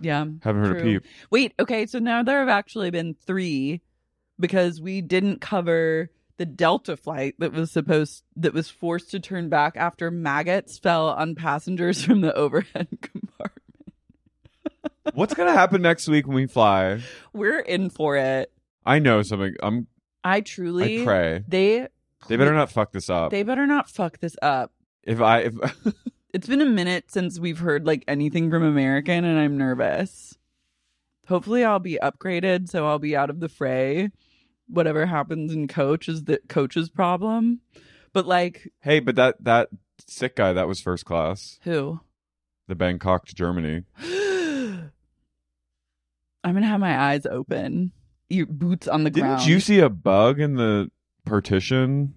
yeah. 0.00 0.24
Haven't 0.42 0.64
heard 0.64 0.80
a 0.80 0.82
peep. 0.82 1.04
Wait, 1.30 1.54
okay, 1.60 1.86
so 1.86 1.98
now 2.00 2.22
there 2.24 2.40
have 2.40 2.48
actually 2.48 2.90
been 2.90 3.14
three 3.26 3.82
because 4.40 4.80
we 4.80 5.00
didn't 5.00 5.40
cover 5.40 6.10
the 6.38 6.46
Delta 6.46 6.96
flight 6.96 7.34
that 7.38 7.52
was 7.52 7.70
supposed 7.70 8.22
that 8.36 8.54
was 8.54 8.68
forced 8.70 9.10
to 9.12 9.20
turn 9.20 9.48
back 9.48 9.76
after 9.76 10.10
maggots 10.10 10.78
fell 10.78 11.08
on 11.08 11.34
passengers 11.34 12.04
from 12.04 12.20
the 12.20 12.34
overhead 12.34 12.88
compartment. 13.00 13.57
What's 15.14 15.34
gonna 15.34 15.52
happen 15.52 15.82
next 15.82 16.08
week 16.08 16.26
when 16.26 16.36
we 16.36 16.46
fly? 16.46 17.00
We're 17.32 17.60
in 17.60 17.90
for 17.90 18.16
it. 18.16 18.52
I 18.84 18.98
know 18.98 19.22
something. 19.22 19.54
I'm 19.62 19.86
I 20.24 20.40
truly 20.40 21.02
I 21.02 21.04
pray. 21.04 21.44
they 21.48 21.88
They 22.28 22.36
better 22.36 22.54
not 22.54 22.70
fuck 22.70 22.92
this 22.92 23.08
up. 23.10 23.30
they 23.30 23.42
better 23.42 23.66
not 23.66 23.88
fuck 23.90 24.18
this 24.18 24.36
up. 24.42 24.72
if 25.02 25.20
I 25.20 25.40
if 25.40 25.54
It's 26.34 26.46
been 26.46 26.60
a 26.60 26.66
minute 26.66 27.10
since 27.10 27.38
we've 27.40 27.58
heard 27.58 27.86
like 27.86 28.04
anything 28.06 28.50
from 28.50 28.62
American 28.62 29.24
and 29.24 29.38
I'm 29.38 29.56
nervous. 29.56 30.36
Hopefully 31.26 31.64
I'll 31.64 31.78
be 31.78 31.98
upgraded 32.02 32.68
so 32.68 32.86
I'll 32.86 32.98
be 32.98 33.16
out 33.16 33.30
of 33.30 33.40
the 33.40 33.48
fray. 33.48 34.10
Whatever 34.68 35.06
happens 35.06 35.52
in 35.54 35.68
coach 35.68 36.08
is 36.08 36.24
the 36.24 36.40
coach's 36.48 36.90
problem. 36.90 37.60
But 38.12 38.26
like 38.26 38.72
hey, 38.80 39.00
but 39.00 39.16
that 39.16 39.42
that 39.44 39.68
sick 40.06 40.36
guy 40.36 40.52
that 40.52 40.68
was 40.68 40.80
first 40.80 41.04
class. 41.04 41.58
who? 41.62 42.00
The 42.68 42.74
Bangkok 42.74 43.26
to 43.26 43.34
Germany. 43.34 43.84
I'm 46.48 46.54
gonna 46.54 46.66
have 46.66 46.80
my 46.80 46.98
eyes 46.98 47.26
open. 47.26 47.92
Your 48.28 48.46
boots 48.46 48.88
on 48.88 49.04
the 49.04 49.10
ground. 49.10 49.14
Didn't 49.14 49.36
ground. 49.36 49.48
you 49.48 49.60
see 49.60 49.80
a 49.80 49.88
bug 49.88 50.40
in 50.40 50.54
the 50.54 50.90
partition 51.24 52.14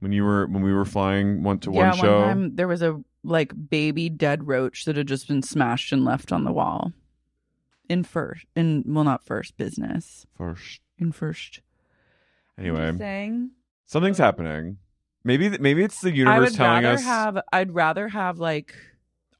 when 0.00 0.12
you 0.12 0.24
were 0.24 0.46
when 0.46 0.62
we 0.62 0.72
were 0.72 0.84
flying 0.84 1.42
one 1.42 1.58
to 1.60 1.72
yeah, 1.72 1.88
one 1.88 1.98
show? 1.98 2.20
time 2.20 2.56
there 2.56 2.68
was 2.68 2.82
a 2.82 3.00
like 3.24 3.52
baby 3.68 4.08
dead 4.08 4.46
roach 4.46 4.84
that 4.84 4.96
had 4.96 5.08
just 5.08 5.28
been 5.28 5.42
smashed 5.42 5.92
and 5.92 6.04
left 6.04 6.32
on 6.32 6.44
the 6.44 6.52
wall. 6.52 6.92
In 7.88 8.04
first, 8.04 8.46
in 8.54 8.84
well, 8.86 9.04
not 9.04 9.24
first 9.24 9.56
business. 9.56 10.26
First. 10.36 10.80
In 10.98 11.12
first. 11.12 11.60
Anyway, 12.58 12.92
saying 12.98 13.50
something's 13.86 14.18
happening. 14.18 14.78
Maybe 15.24 15.48
th- 15.48 15.60
maybe 15.60 15.82
it's 15.82 16.00
the 16.00 16.14
universe 16.14 16.54
telling 16.54 16.84
rather 16.84 16.96
us. 16.96 17.04
have. 17.04 17.38
I'd 17.52 17.72
rather 17.72 18.08
have 18.08 18.38
like 18.38 18.74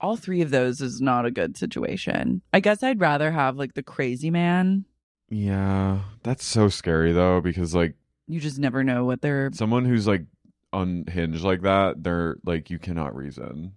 all 0.00 0.16
three 0.16 0.40
of 0.42 0.50
those 0.50 0.80
is 0.80 1.00
not 1.00 1.26
a 1.26 1.30
good 1.30 1.56
situation. 1.56 2.42
I 2.52 2.60
guess 2.60 2.82
I'd 2.82 3.00
rather 3.00 3.30
have 3.32 3.56
like 3.56 3.74
the 3.74 3.82
crazy 3.82 4.30
man. 4.30 4.84
Yeah, 5.30 6.00
that's 6.22 6.44
so 6.44 6.68
scary 6.68 7.12
though 7.12 7.40
because 7.40 7.74
like 7.74 7.94
You 8.26 8.40
just 8.40 8.58
never 8.58 8.82
know 8.84 9.04
what 9.04 9.20
they're. 9.20 9.50
someone 9.52 9.84
who's 9.84 10.06
like 10.06 10.24
unhinged 10.72 11.42
like 11.44 11.62
that, 11.62 12.02
they're 12.02 12.36
like 12.44 12.70
you 12.70 12.78
cannot 12.78 13.14
reason. 13.16 13.72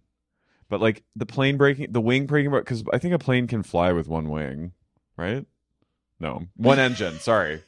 But 0.70 0.80
like 0.80 1.04
the 1.16 1.26
plane 1.26 1.58
breaking, 1.58 1.92
the 1.92 2.00
wing 2.02 2.26
breaking, 2.28 2.52
because 2.52 2.84
I 2.94 2.98
think 2.98 3.14
a 3.14 3.20
plane 3.20 3.48
can 3.48 3.64
fly 3.64 3.92
with 3.92 4.08
one 4.08 4.30
wing, 4.30 4.72
right? 5.18 5.46
No, 6.20 6.46
one 6.56 6.80
engine. 6.88 7.20
Sorry, 7.20 7.62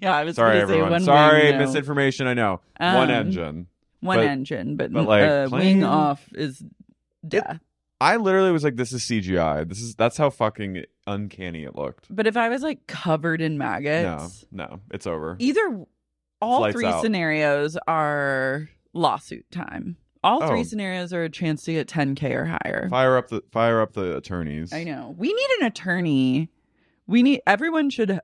Yeah, 0.00 0.14
I 0.14 0.22
was 0.24 0.36
sorry 0.36 0.56
say 0.58 0.60
everyone. 0.62 0.90
one 0.90 1.02
Sorry, 1.02 1.44
wing, 1.50 1.58
no. 1.58 1.66
misinformation. 1.66 2.26
I 2.28 2.34
know 2.34 2.60
one 2.78 3.10
Um, 3.10 3.10
engine. 3.10 3.66
one 4.00 4.18
but- 4.18 4.26
engine, 4.26 4.76
but, 4.76 4.92
but, 4.92 5.06
like, 5.06 5.22
uh, 5.24 5.48
plane- 5.48 5.78
wing 5.78 5.84
off 5.84 6.28
is 6.34 6.62
death. 7.26 7.60
I 8.04 8.16
literally 8.16 8.52
was 8.52 8.62
like, 8.64 8.76
"This 8.76 8.92
is 8.92 9.02
CGI. 9.02 9.68
This 9.68 9.80
is 9.80 9.94
that's 9.94 10.16
how 10.16 10.30
fucking 10.30 10.84
uncanny 11.06 11.64
it 11.64 11.74
looked." 11.76 12.06
but 12.14 12.26
if 12.26 12.36
I 12.36 12.48
was 12.48 12.62
like 12.62 12.86
covered 12.86 13.40
in 13.40 13.56
maggots, 13.58 14.44
no, 14.52 14.64
no, 14.66 14.80
it's 14.92 15.06
over. 15.06 15.36
either 15.38 15.84
all 16.42 16.60
Lights 16.60 16.74
three 16.76 16.86
out. 16.86 17.02
scenarios 17.02 17.76
are 17.88 18.68
lawsuit 18.92 19.50
time. 19.50 19.96
All 20.22 20.42
Oh. 20.42 20.48
three 20.48 20.64
scenarios 20.64 21.12
are 21.12 21.22
a 21.24 21.28
chance 21.30 21.64
to 21.64 21.72
get 21.72 21.86
10k 21.88 22.34
or 22.34 22.44
higher. 22.46 22.88
Fire 22.90 23.16
up 23.16 23.28
the 23.28 23.42
fire 23.52 23.80
up 23.80 23.92
the 23.94 24.16
attorneys. 24.16 24.72
I 24.72 24.84
know. 24.84 25.14
We 25.18 25.28
need 25.32 25.48
an 25.60 25.66
attorney. 25.66 26.50
We 27.06 27.22
need 27.22 27.40
everyone 27.46 27.90
should 27.90 28.20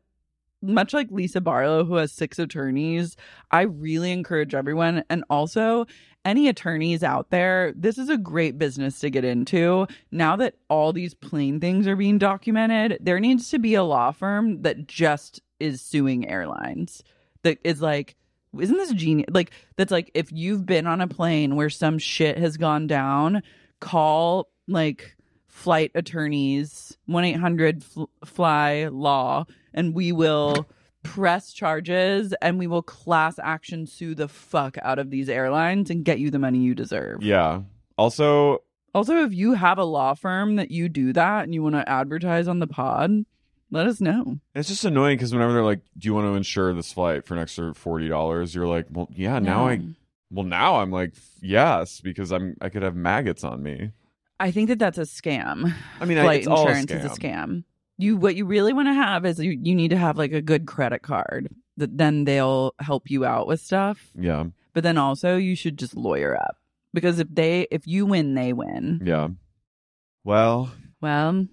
much 0.63 0.93
like 0.93 1.11
Lisa 1.11 1.41
Barlow 1.41 1.85
who 1.87 1.95
has 1.97 2.13
six 2.13 2.39
attorneys. 2.39 3.17
I 3.51 3.63
really 3.63 4.13
encourage 4.13 4.55
everyone 4.55 5.05
and 5.09 5.25
also 5.31 5.87
any 6.25 6.49
attorneys 6.49 7.03
out 7.03 7.31
there, 7.31 7.73
this 7.77 7.99
is 7.99 8.09
a 8.09 8.19
great 8.19 8.59
business 8.59 9.01
to 9.01 9.11
get 9.11 9.25
into. 9.25 9.87
Now 10.11 10.37
that 10.37 10.57
all 10.69 10.93
these 10.93 11.15
plane 11.15 11.61
things 11.61 11.87
are 11.87 11.97
being 11.97 12.19
documented, 12.19 12.99
there 13.01 13.21
needs 13.21 13.51
to 13.51 13.59
be 13.59 13.75
a 13.75 13.83
law 13.83 14.11
firm 14.13 14.63
that 14.63 14.87
just 14.87 15.41
is 15.59 15.81
suing 15.81 16.29
airlines. 16.29 17.03
That 17.43 17.59
is 17.65 17.81
like 17.81 18.17
isn't 18.59 18.77
this 18.77 18.93
genius? 18.93 19.29
Like 19.31 19.53
that's 19.77 19.93
like 19.93 20.11
if 20.15 20.33
you've 20.33 20.67
been 20.67 20.87
on 20.87 21.01
a 21.01 21.07
plane 21.07 21.57
where 21.57 21.71
some 21.71 21.99
shit 21.99 22.37
has 22.39 22.57
gone 22.57 22.87
down, 22.87 23.43
call 23.81 24.51
like 24.67 25.17
flight 25.49 25.93
attorneys 25.95 26.97
1-800-fly 27.09 28.89
law 28.89 29.45
and 29.75 29.95
we 29.95 30.13
will 30.13 30.67
press 31.03 31.53
charges 31.53 32.35
and 32.43 32.59
we 32.59 32.67
will 32.67 32.83
class 32.83 33.39
action 33.43 33.87
sue 33.87 34.15
the 34.15 34.29
fuck 34.29 34.77
out 34.83 34.99
of 34.99 35.11
these 35.11 35.29
airlines 35.29 35.91
and 35.91 36.05
get 36.05 36.19
you 36.19 36.31
the 36.31 36.39
money 36.39 36.59
you 36.59 36.75
deserve. 36.75 37.23
Yeah. 37.23 37.63
Also, 37.97 38.63
Also, 38.95 39.25
if 39.25 39.33
you 39.33 39.55
have 39.55 39.79
a 39.79 39.85
law 39.85 40.15
firm 40.15 40.57
that 40.57 40.71
you 40.71 40.89
do 40.89 41.13
that 41.13 41.45
and 41.45 41.55
you 41.55 41.63
want 41.63 41.75
to 41.77 41.89
advertise 41.89 42.49
on 42.49 42.59
the 42.59 42.67
pod, 42.67 43.25
let 43.71 43.87
us 43.87 44.01
know. 44.01 44.39
it's 44.55 44.69
just 44.69 44.85
annoying 44.85 45.17
because 45.17 45.33
whenever 45.33 45.53
they're 45.53 45.63
like, 45.65 45.81
"Do 45.97 46.07
you 46.07 46.15
want 46.15 46.27
to 46.27 46.35
insure 46.35 46.75
this 46.75 46.93
flight 46.93 47.25
for 47.25 47.35
an 47.35 47.41
extra 47.41 47.73
forty 47.73 48.09
dollars?" 48.09 48.53
You're 48.55 48.67
like, 48.67 48.87
"Well, 48.91 49.09
yeah." 49.15 49.39
Now 49.39 49.69
I, 49.69 49.81
well, 50.33 50.45
now 50.45 50.81
I'm 50.81 50.91
like, 50.91 51.15
yes, 51.41 52.01
because 52.01 52.33
I'm 52.33 52.57
I 52.61 52.69
could 52.69 52.83
have 52.83 52.97
maggots 52.97 53.45
on 53.45 53.63
me. 53.63 53.93
I 54.41 54.51
think 54.51 54.69
that 54.71 54.79
that's 54.81 54.99
a 54.99 55.03
scam. 55.03 55.73
I 56.01 56.05
mean, 56.05 56.19
I- 56.19 56.23
flight 56.25 56.39
it's 56.41 56.49
all 56.49 56.67
a 56.67 56.71
insurance 56.71 56.91
is 56.91 57.05
a 57.05 57.09
scam. 57.11 57.63
You 58.03 58.17
what 58.17 58.35
you 58.37 58.45
really 58.47 58.73
want 58.73 58.89
to 58.89 58.95
have 58.95 59.25
is 59.27 59.39
you, 59.39 59.51
you 59.61 59.75
need 59.75 59.91
to 59.91 59.97
have 59.99 60.17
like 60.19 60.33
a 60.33 60.43
good 60.43 60.67
credit 60.67 61.03
card 61.03 61.49
that 61.77 61.97
then 61.97 62.25
they'll 62.25 62.75
help 62.81 63.11
you 63.11 63.25
out 63.25 63.47
with 63.47 63.61
stuff. 63.61 64.11
Yeah, 64.19 64.45
But 64.75 64.83
then 64.83 64.99
also 64.99 65.37
you 65.37 65.55
should 65.57 65.79
just 65.79 65.97
lawyer 65.97 66.37
up 66.37 66.57
because 66.93 67.19
if 67.19 67.29
they 67.33 67.67
if 67.71 67.87
you 67.87 68.07
win 68.07 68.35
they 68.35 68.53
win. 68.53 69.01
yeah. 69.05 69.29
Well, 70.25 70.71
Well, 71.01 71.47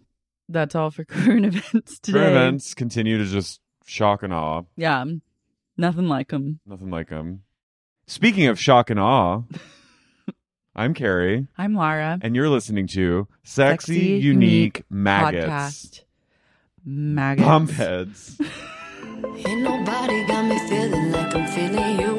that's 0.50 0.76
all 0.76 0.92
for 0.92 1.04
current 1.06 1.46
events 1.46 2.00
today. 2.00 2.20
current 2.20 2.36
events 2.36 2.74
continue 2.74 3.18
to 3.18 3.26
just 3.26 3.60
shock 3.86 4.24
and 4.24 4.34
awe. 4.34 4.64
Yeah, 4.76 5.06
nothing 5.78 6.08
like 6.08 6.30
them. 6.30 6.60
Nothing 6.66 6.90
like 6.90 7.10
them. 7.10 7.44
Speaking 8.08 8.48
of 8.48 8.60
shock 8.60 8.90
and 8.90 9.00
awe, 9.00 9.42
I'm 10.76 10.94
Carey, 10.94 11.48
I'm 11.58 11.74
Lara. 11.74 12.20
and 12.22 12.36
you're 12.36 12.50
listening 12.50 12.88
to 12.88 13.28
Sexy, 13.44 14.20
Unique, 14.20 14.84
Maggots. 14.90 15.46
podcast. 15.48 16.02
Maggots. 16.90 17.46
Pumpheads. 17.46 18.40
Ain't 19.46 19.62
nobody 19.62 20.26
got 20.26 20.46
me 20.46 20.58
feeling 20.70 21.12
like 21.12 21.36
I'm 21.36 21.46
feeling 21.48 22.00
you, 22.00 22.14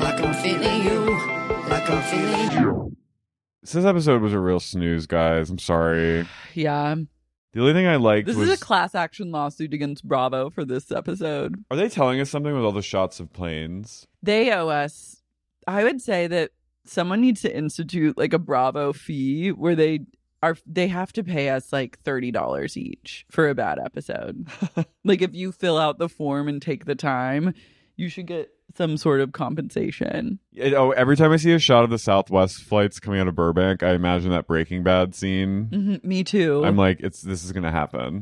like 0.00 0.20
I'm 0.20 0.32
feeling 0.34 0.84
you, 0.84 1.00
like 1.68 1.90
I'm 1.90 2.02
feeling 2.04 2.52
you. 2.62 2.96
this 3.62 3.74
episode 3.74 4.22
was 4.22 4.32
a 4.32 4.38
real 4.38 4.60
snooze, 4.60 5.08
guys. 5.08 5.50
I'm 5.50 5.58
sorry. 5.58 6.24
Yeah, 6.54 6.94
The 7.52 7.60
only 7.60 7.72
thing 7.72 7.88
I 7.88 7.96
liked 7.96 8.28
this 8.28 8.36
was 8.36 8.48
is 8.48 8.62
a 8.62 8.64
class 8.64 8.94
action 8.94 9.32
lawsuit 9.32 9.74
against 9.74 10.06
Bravo 10.06 10.50
for 10.50 10.64
this 10.64 10.92
episode. 10.92 11.56
Are 11.72 11.76
they 11.76 11.88
telling 11.88 12.20
us 12.20 12.30
something 12.30 12.54
with 12.54 12.62
all 12.62 12.70
the 12.70 12.82
shots 12.82 13.18
of 13.18 13.32
planes? 13.32 14.06
They 14.22 14.52
owe 14.52 14.68
us. 14.68 15.20
I 15.66 15.82
would 15.82 16.00
say 16.00 16.28
that 16.28 16.52
someone 16.84 17.20
needs 17.20 17.42
to 17.42 17.54
institute 17.54 18.16
like 18.16 18.32
a 18.32 18.38
Bravo 18.38 18.92
fee 18.92 19.48
where 19.50 19.74
they 19.74 20.00
are 20.50 20.56
they 20.66 20.88
have 20.88 21.12
to 21.14 21.24
pay 21.24 21.48
us 21.50 21.72
like 21.72 21.98
thirty 22.00 22.30
dollars 22.30 22.76
each 22.76 23.26
for 23.30 23.48
a 23.48 23.54
bad 23.54 23.78
episode. 23.78 24.46
like 25.04 25.22
if 25.22 25.34
you 25.34 25.52
fill 25.52 25.78
out 25.78 25.98
the 25.98 26.08
form 26.08 26.48
and 26.48 26.60
take 26.62 26.84
the 26.84 26.94
time, 26.94 27.54
you 27.96 28.08
should 28.08 28.26
get 28.26 28.50
some 28.76 28.96
sort 28.96 29.20
of 29.20 29.32
compensation. 29.32 30.38
It- 30.52 30.74
oh, 30.74 30.90
every 30.90 31.16
time 31.16 31.32
I 31.32 31.36
see 31.36 31.52
a 31.52 31.58
shot 31.58 31.84
of 31.84 31.90
the 31.90 31.98
Southwest 31.98 32.62
flights 32.62 32.98
coming 33.00 33.20
out 33.20 33.28
of 33.28 33.34
Burbank, 33.34 33.82
I 33.82 33.92
imagine 33.94 34.30
that 34.30 34.46
Breaking 34.46 34.82
Bad 34.82 35.14
scene. 35.14 35.68
Mhm, 35.72 36.04
me 36.04 36.24
too. 36.24 36.64
I'm 36.64 36.76
like, 36.76 37.00
it's 37.00 37.22
this 37.22 37.44
is 37.44 37.52
gonna 37.52 37.70
happen. 37.72 38.20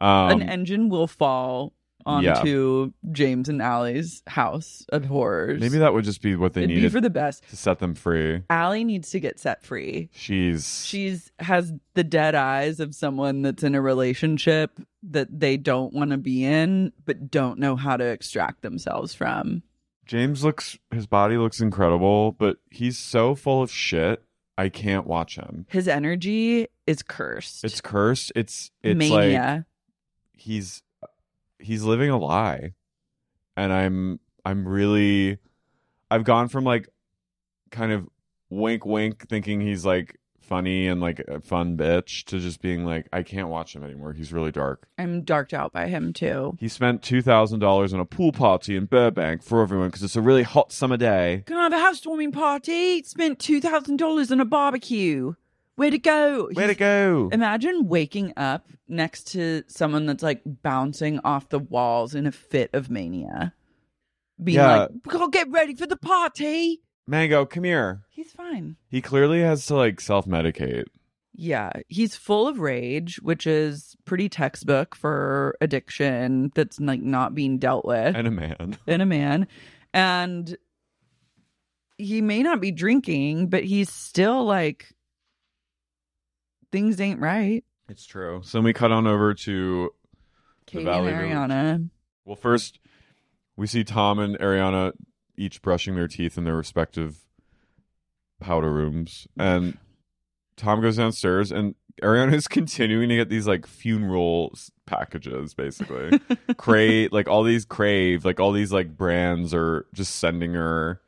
Mhm. 0.00 0.04
Um, 0.04 0.40
An 0.40 0.48
engine 0.48 0.88
will 0.88 1.06
fall 1.06 1.72
onto 2.06 2.92
James 3.12 3.48
and 3.48 3.60
Ally's 3.62 4.22
house 4.26 4.84
of 4.90 5.04
horrors. 5.04 5.60
maybe 5.60 5.78
that 5.78 5.92
would 5.92 6.04
just 6.04 6.22
be 6.22 6.36
what 6.36 6.54
they 6.54 6.60
It'd 6.62 6.68
be 6.70 6.74
needed 6.76 6.92
for 6.92 7.00
the 7.00 7.10
best. 7.10 7.48
to 7.50 7.56
set 7.56 7.78
them 7.78 7.94
free. 7.94 8.42
Ally 8.50 8.82
needs 8.82 9.10
to 9.10 9.20
get 9.20 9.38
set 9.38 9.62
free. 9.62 10.08
She's 10.12 10.84
she's 10.84 11.30
has 11.38 11.72
the 11.94 12.04
dead 12.04 12.34
eyes 12.34 12.80
of 12.80 12.94
someone 12.94 13.42
that's 13.42 13.62
in 13.62 13.74
a 13.74 13.80
relationship 13.80 14.78
that 15.02 15.40
they 15.40 15.56
don't 15.56 15.92
want 15.94 16.10
to 16.10 16.18
be 16.18 16.44
in 16.44 16.92
but 17.04 17.30
don't 17.30 17.58
know 17.58 17.76
how 17.76 17.96
to 17.96 18.04
extract 18.04 18.62
themselves 18.62 19.14
from 19.14 19.62
James 20.06 20.42
looks 20.42 20.78
his 20.90 21.06
body 21.06 21.36
looks 21.36 21.60
incredible, 21.60 22.32
but 22.32 22.56
he's 22.70 22.98
so 22.98 23.34
full 23.34 23.62
of 23.62 23.70
shit. 23.70 24.22
I 24.58 24.68
can't 24.68 25.06
watch 25.06 25.36
him. 25.36 25.66
his 25.70 25.88
energy 25.88 26.66
is 26.86 27.02
cursed 27.02 27.64
It's 27.64 27.80
cursed. 27.80 28.32
It's 28.34 28.70
it's 28.82 28.98
like 28.98 29.10
mania 29.28 29.66
he's 30.32 30.82
he's 31.60 31.82
living 31.82 32.10
a 32.10 32.18
lie. 32.18 32.72
And 33.56 33.72
I'm 33.72 34.20
I'm 34.44 34.66
really 34.66 35.38
I've 36.10 36.24
gone 36.24 36.48
from 36.48 36.64
like 36.64 36.88
kind 37.70 37.92
of 37.92 38.08
wink 38.48 38.84
wink 38.84 39.28
thinking 39.28 39.60
he's 39.60 39.84
like 39.84 40.18
funny 40.40 40.88
and 40.88 41.00
like 41.00 41.20
a 41.28 41.40
fun 41.40 41.76
bitch 41.76 42.24
to 42.24 42.40
just 42.40 42.60
being 42.60 42.84
like 42.84 43.06
I 43.12 43.22
can't 43.22 43.48
watch 43.48 43.74
him 43.74 43.84
anymore. 43.84 44.12
He's 44.12 44.32
really 44.32 44.50
dark. 44.50 44.88
I'm 44.98 45.22
darked 45.22 45.54
out 45.54 45.72
by 45.72 45.86
him 45.86 46.12
too. 46.12 46.56
He 46.58 46.68
spent 46.68 47.02
two 47.02 47.22
thousand 47.22 47.60
dollars 47.60 47.94
on 47.94 48.00
a 48.00 48.04
pool 48.04 48.32
party 48.32 48.76
in 48.76 48.86
Burbank 48.86 49.42
for 49.42 49.62
everyone 49.62 49.88
because 49.88 50.02
it's 50.02 50.16
a 50.16 50.20
really 50.20 50.42
hot 50.42 50.72
summer 50.72 50.96
day. 50.96 51.44
Can 51.46 51.56
I 51.56 51.62
have 51.62 51.72
a 51.72 51.78
housewarming 51.78 52.32
party? 52.32 53.02
Spent 53.04 53.38
two 53.38 53.60
thousand 53.60 53.98
dollars 53.98 54.32
on 54.32 54.40
a 54.40 54.44
barbecue. 54.44 55.34
Where 55.80 55.90
to 55.90 55.98
go? 55.98 56.50
Way 56.52 56.66
to 56.66 56.74
go! 56.74 57.30
Imagine 57.32 57.88
waking 57.88 58.34
up 58.36 58.68
next 58.86 59.32
to 59.32 59.62
someone 59.66 60.04
that's 60.04 60.22
like 60.22 60.42
bouncing 60.44 61.20
off 61.24 61.48
the 61.48 61.58
walls 61.58 62.14
in 62.14 62.26
a 62.26 62.32
fit 62.32 62.68
of 62.74 62.90
mania. 62.90 63.54
Being 64.44 64.56
Yeah. 64.58 64.76
like, 64.76 64.90
go 65.08 65.28
get 65.28 65.50
ready 65.50 65.74
for 65.74 65.86
the 65.86 65.96
party. 65.96 66.82
Mango, 67.06 67.46
come 67.46 67.64
here. 67.64 68.02
He's 68.10 68.30
fine. 68.30 68.76
He 68.90 69.00
clearly 69.00 69.40
has 69.40 69.64
to 69.66 69.74
like 69.74 70.02
self 70.02 70.26
medicate. 70.26 70.84
Yeah, 71.34 71.70
he's 71.88 72.14
full 72.14 72.46
of 72.46 72.58
rage, 72.58 73.18
which 73.22 73.46
is 73.46 73.96
pretty 74.04 74.28
textbook 74.28 74.94
for 74.94 75.56
addiction 75.62 76.52
that's 76.54 76.78
like 76.78 77.00
not 77.00 77.34
being 77.34 77.56
dealt 77.56 77.86
with 77.86 78.14
And 78.14 78.26
a 78.28 78.30
man. 78.30 78.76
in 78.86 79.00
a 79.00 79.06
man. 79.06 79.46
And 79.94 80.58
he 81.96 82.20
may 82.20 82.42
not 82.42 82.60
be 82.60 82.70
drinking, 82.70 83.46
but 83.48 83.64
he's 83.64 83.90
still 83.90 84.44
like 84.44 84.92
things 86.72 87.00
ain't 87.00 87.20
right. 87.20 87.64
It's 87.88 88.06
true. 88.06 88.40
So 88.44 88.60
we 88.60 88.72
cut 88.72 88.92
on 88.92 89.06
over 89.06 89.34
to 89.34 89.90
Katie 90.66 90.78
and 90.78 90.86
Valley 90.86 91.12
Village. 91.12 91.30
Ariana. 91.30 91.90
well 92.24 92.36
first 92.36 92.78
we 93.56 93.66
see 93.66 93.84
Tom 93.84 94.18
and 94.18 94.38
Ariana 94.38 94.92
each 95.36 95.60
brushing 95.62 95.94
their 95.94 96.08
teeth 96.08 96.38
in 96.38 96.44
their 96.44 96.56
respective 96.56 97.18
powder 98.40 98.72
rooms. 98.72 99.26
And 99.36 99.78
Tom 100.56 100.80
goes 100.80 100.96
downstairs 100.96 101.50
and 101.50 101.74
Ariana 102.02 102.32
is 102.34 102.48
continuing 102.48 103.08
to 103.08 103.16
get 103.16 103.28
these 103.28 103.46
like 103.46 103.66
funeral 103.66 104.54
packages, 104.86 105.54
basically. 105.54 106.20
Crave, 106.56 107.12
like 107.12 107.28
all 107.28 107.42
these 107.42 107.64
crave, 107.64 108.24
like 108.24 108.40
all 108.40 108.52
these 108.52 108.72
like 108.72 108.96
brands 108.96 109.52
are 109.54 109.86
just 109.94 110.16
sending 110.16 110.54
her 110.54 111.00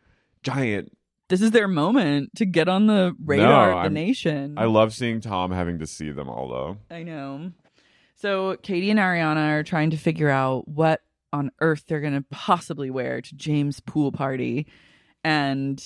giant. 0.42 0.96
This 1.32 1.40
is 1.40 1.52
their 1.52 1.66
moment 1.66 2.36
to 2.36 2.44
get 2.44 2.68
on 2.68 2.86
the 2.86 3.16
radar 3.24 3.70
of 3.70 3.76
the 3.76 3.82
I'm- 3.84 3.94
nation. 3.94 4.52
I 4.58 4.66
love 4.66 4.92
seeing 4.92 5.22
Tom 5.22 5.50
having 5.50 5.78
to 5.78 5.86
see 5.86 6.10
them 6.10 6.28
all 6.28 6.46
though. 6.46 6.76
I 6.94 7.04
know. 7.04 7.52
So 8.16 8.58
Katie 8.62 8.90
and 8.90 9.00
Ariana 9.00 9.52
are 9.52 9.62
trying 9.62 9.88
to 9.92 9.96
figure 9.96 10.28
out 10.28 10.68
what 10.68 11.00
on 11.32 11.50
earth 11.62 11.84
they're 11.88 12.02
going 12.02 12.12
to 12.12 12.26
possibly 12.30 12.90
wear 12.90 13.22
to 13.22 13.34
James' 13.34 13.80
pool 13.80 14.12
party. 14.12 14.66
And 15.24 15.82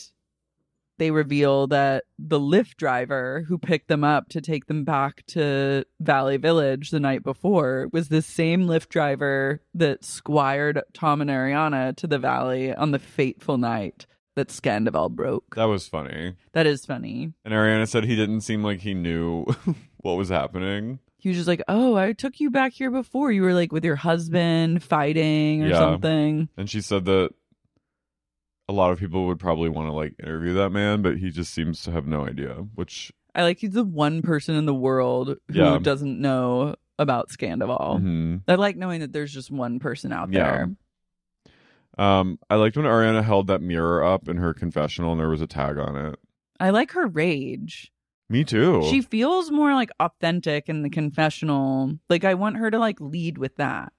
they 0.98 1.12
reveal 1.12 1.68
that 1.68 2.02
the 2.18 2.40
Lyft 2.40 2.74
driver 2.76 3.44
who 3.46 3.56
picked 3.56 3.86
them 3.86 4.02
up 4.02 4.28
to 4.30 4.40
take 4.40 4.66
them 4.66 4.82
back 4.82 5.24
to 5.28 5.84
Valley 6.00 6.38
Village 6.38 6.90
the 6.90 6.98
night 6.98 7.22
before 7.22 7.88
was 7.92 8.08
the 8.08 8.20
same 8.20 8.66
Lyft 8.66 8.88
driver 8.88 9.62
that 9.74 10.04
squired 10.04 10.82
Tom 10.92 11.20
and 11.20 11.30
Ariana 11.30 11.94
to 11.98 12.08
the 12.08 12.18
Valley 12.18 12.74
on 12.74 12.90
the 12.90 12.98
fateful 12.98 13.58
night 13.58 14.06
that 14.36 14.48
Scandoval 14.48 15.10
broke. 15.10 15.54
That 15.56 15.64
was 15.64 15.88
funny. 15.88 16.36
That 16.52 16.66
is 16.66 16.86
funny. 16.86 17.32
And 17.44 17.52
Ariana 17.52 17.88
said 17.88 18.04
he 18.04 18.14
didn't 18.16 18.42
seem 18.42 18.62
like 18.62 18.80
he 18.80 18.94
knew 18.94 19.44
what 19.98 20.14
was 20.16 20.28
happening. 20.28 21.00
he 21.18 21.30
was 21.30 21.38
just 21.38 21.48
like, 21.48 21.62
"Oh, 21.68 21.96
I 21.96 22.12
took 22.12 22.38
you 22.38 22.50
back 22.50 22.72
here 22.72 22.90
before. 22.90 23.32
You 23.32 23.42
were 23.42 23.54
like 23.54 23.72
with 23.72 23.84
your 23.84 23.96
husband 23.96 24.82
fighting 24.82 25.64
or 25.64 25.68
Yeah. 25.68 25.78
something." 25.78 26.48
And 26.56 26.70
she 26.70 26.80
said 26.80 27.04
that 27.06 27.30
a 28.68 28.72
lot 28.72 28.90
of 28.92 28.98
people 28.98 29.26
would 29.26 29.38
probably 29.38 29.68
want 29.68 29.88
to 29.88 29.92
like 29.92 30.14
interview 30.22 30.54
that 30.54 30.70
man, 30.70 31.02
but 31.02 31.16
he 31.18 31.30
just 31.30 31.52
seems 31.54 31.82
to 31.82 31.92
have 31.92 32.06
no 32.06 32.26
idea, 32.26 32.54
which 32.74 33.12
I 33.34 33.42
like 33.42 33.58
he's 33.58 33.72
the 33.72 33.84
one 33.84 34.22
person 34.22 34.54
in 34.56 34.66
the 34.66 34.74
world 34.74 35.36
who 35.48 35.58
Yeah. 35.58 35.78
doesn't 35.80 36.20
know 36.20 36.74
about 36.98 37.28
Scandoval. 37.28 38.00
Mhm. 38.00 38.42
I 38.48 38.54
like 38.56 38.76
knowing 38.76 39.00
that 39.00 39.12
there's 39.12 39.32
just 39.32 39.50
one 39.50 39.78
person 39.78 40.12
out 40.12 40.32
Yeah. 40.32 40.50
there. 40.50 40.76
Um 41.98 42.38
I 42.50 42.56
liked 42.56 42.76
when 42.76 42.86
Ariana 42.86 43.22
held 43.24 43.46
that 43.46 43.62
mirror 43.62 44.04
up 44.04 44.28
in 44.28 44.36
her 44.38 44.52
confessional 44.54 45.12
and 45.12 45.20
there 45.20 45.28
was 45.28 45.40
a 45.40 45.46
tag 45.46 45.78
on 45.78 45.96
it. 45.96 46.18
I 46.60 46.70
like 46.70 46.92
her 46.92 47.06
rage. 47.06 47.92
Me 48.28 48.42
too. 48.44 48.82
She 48.90 49.02
feels 49.02 49.50
more 49.50 49.74
like 49.74 49.90
authentic 50.00 50.68
in 50.68 50.82
the 50.82 50.90
confessional. 50.90 51.98
Like 52.10 52.24
I 52.24 52.34
want 52.34 52.56
her 52.56 52.70
to 52.70 52.78
like 52.78 53.00
lead 53.00 53.38
with 53.38 53.56
that. 53.56 53.92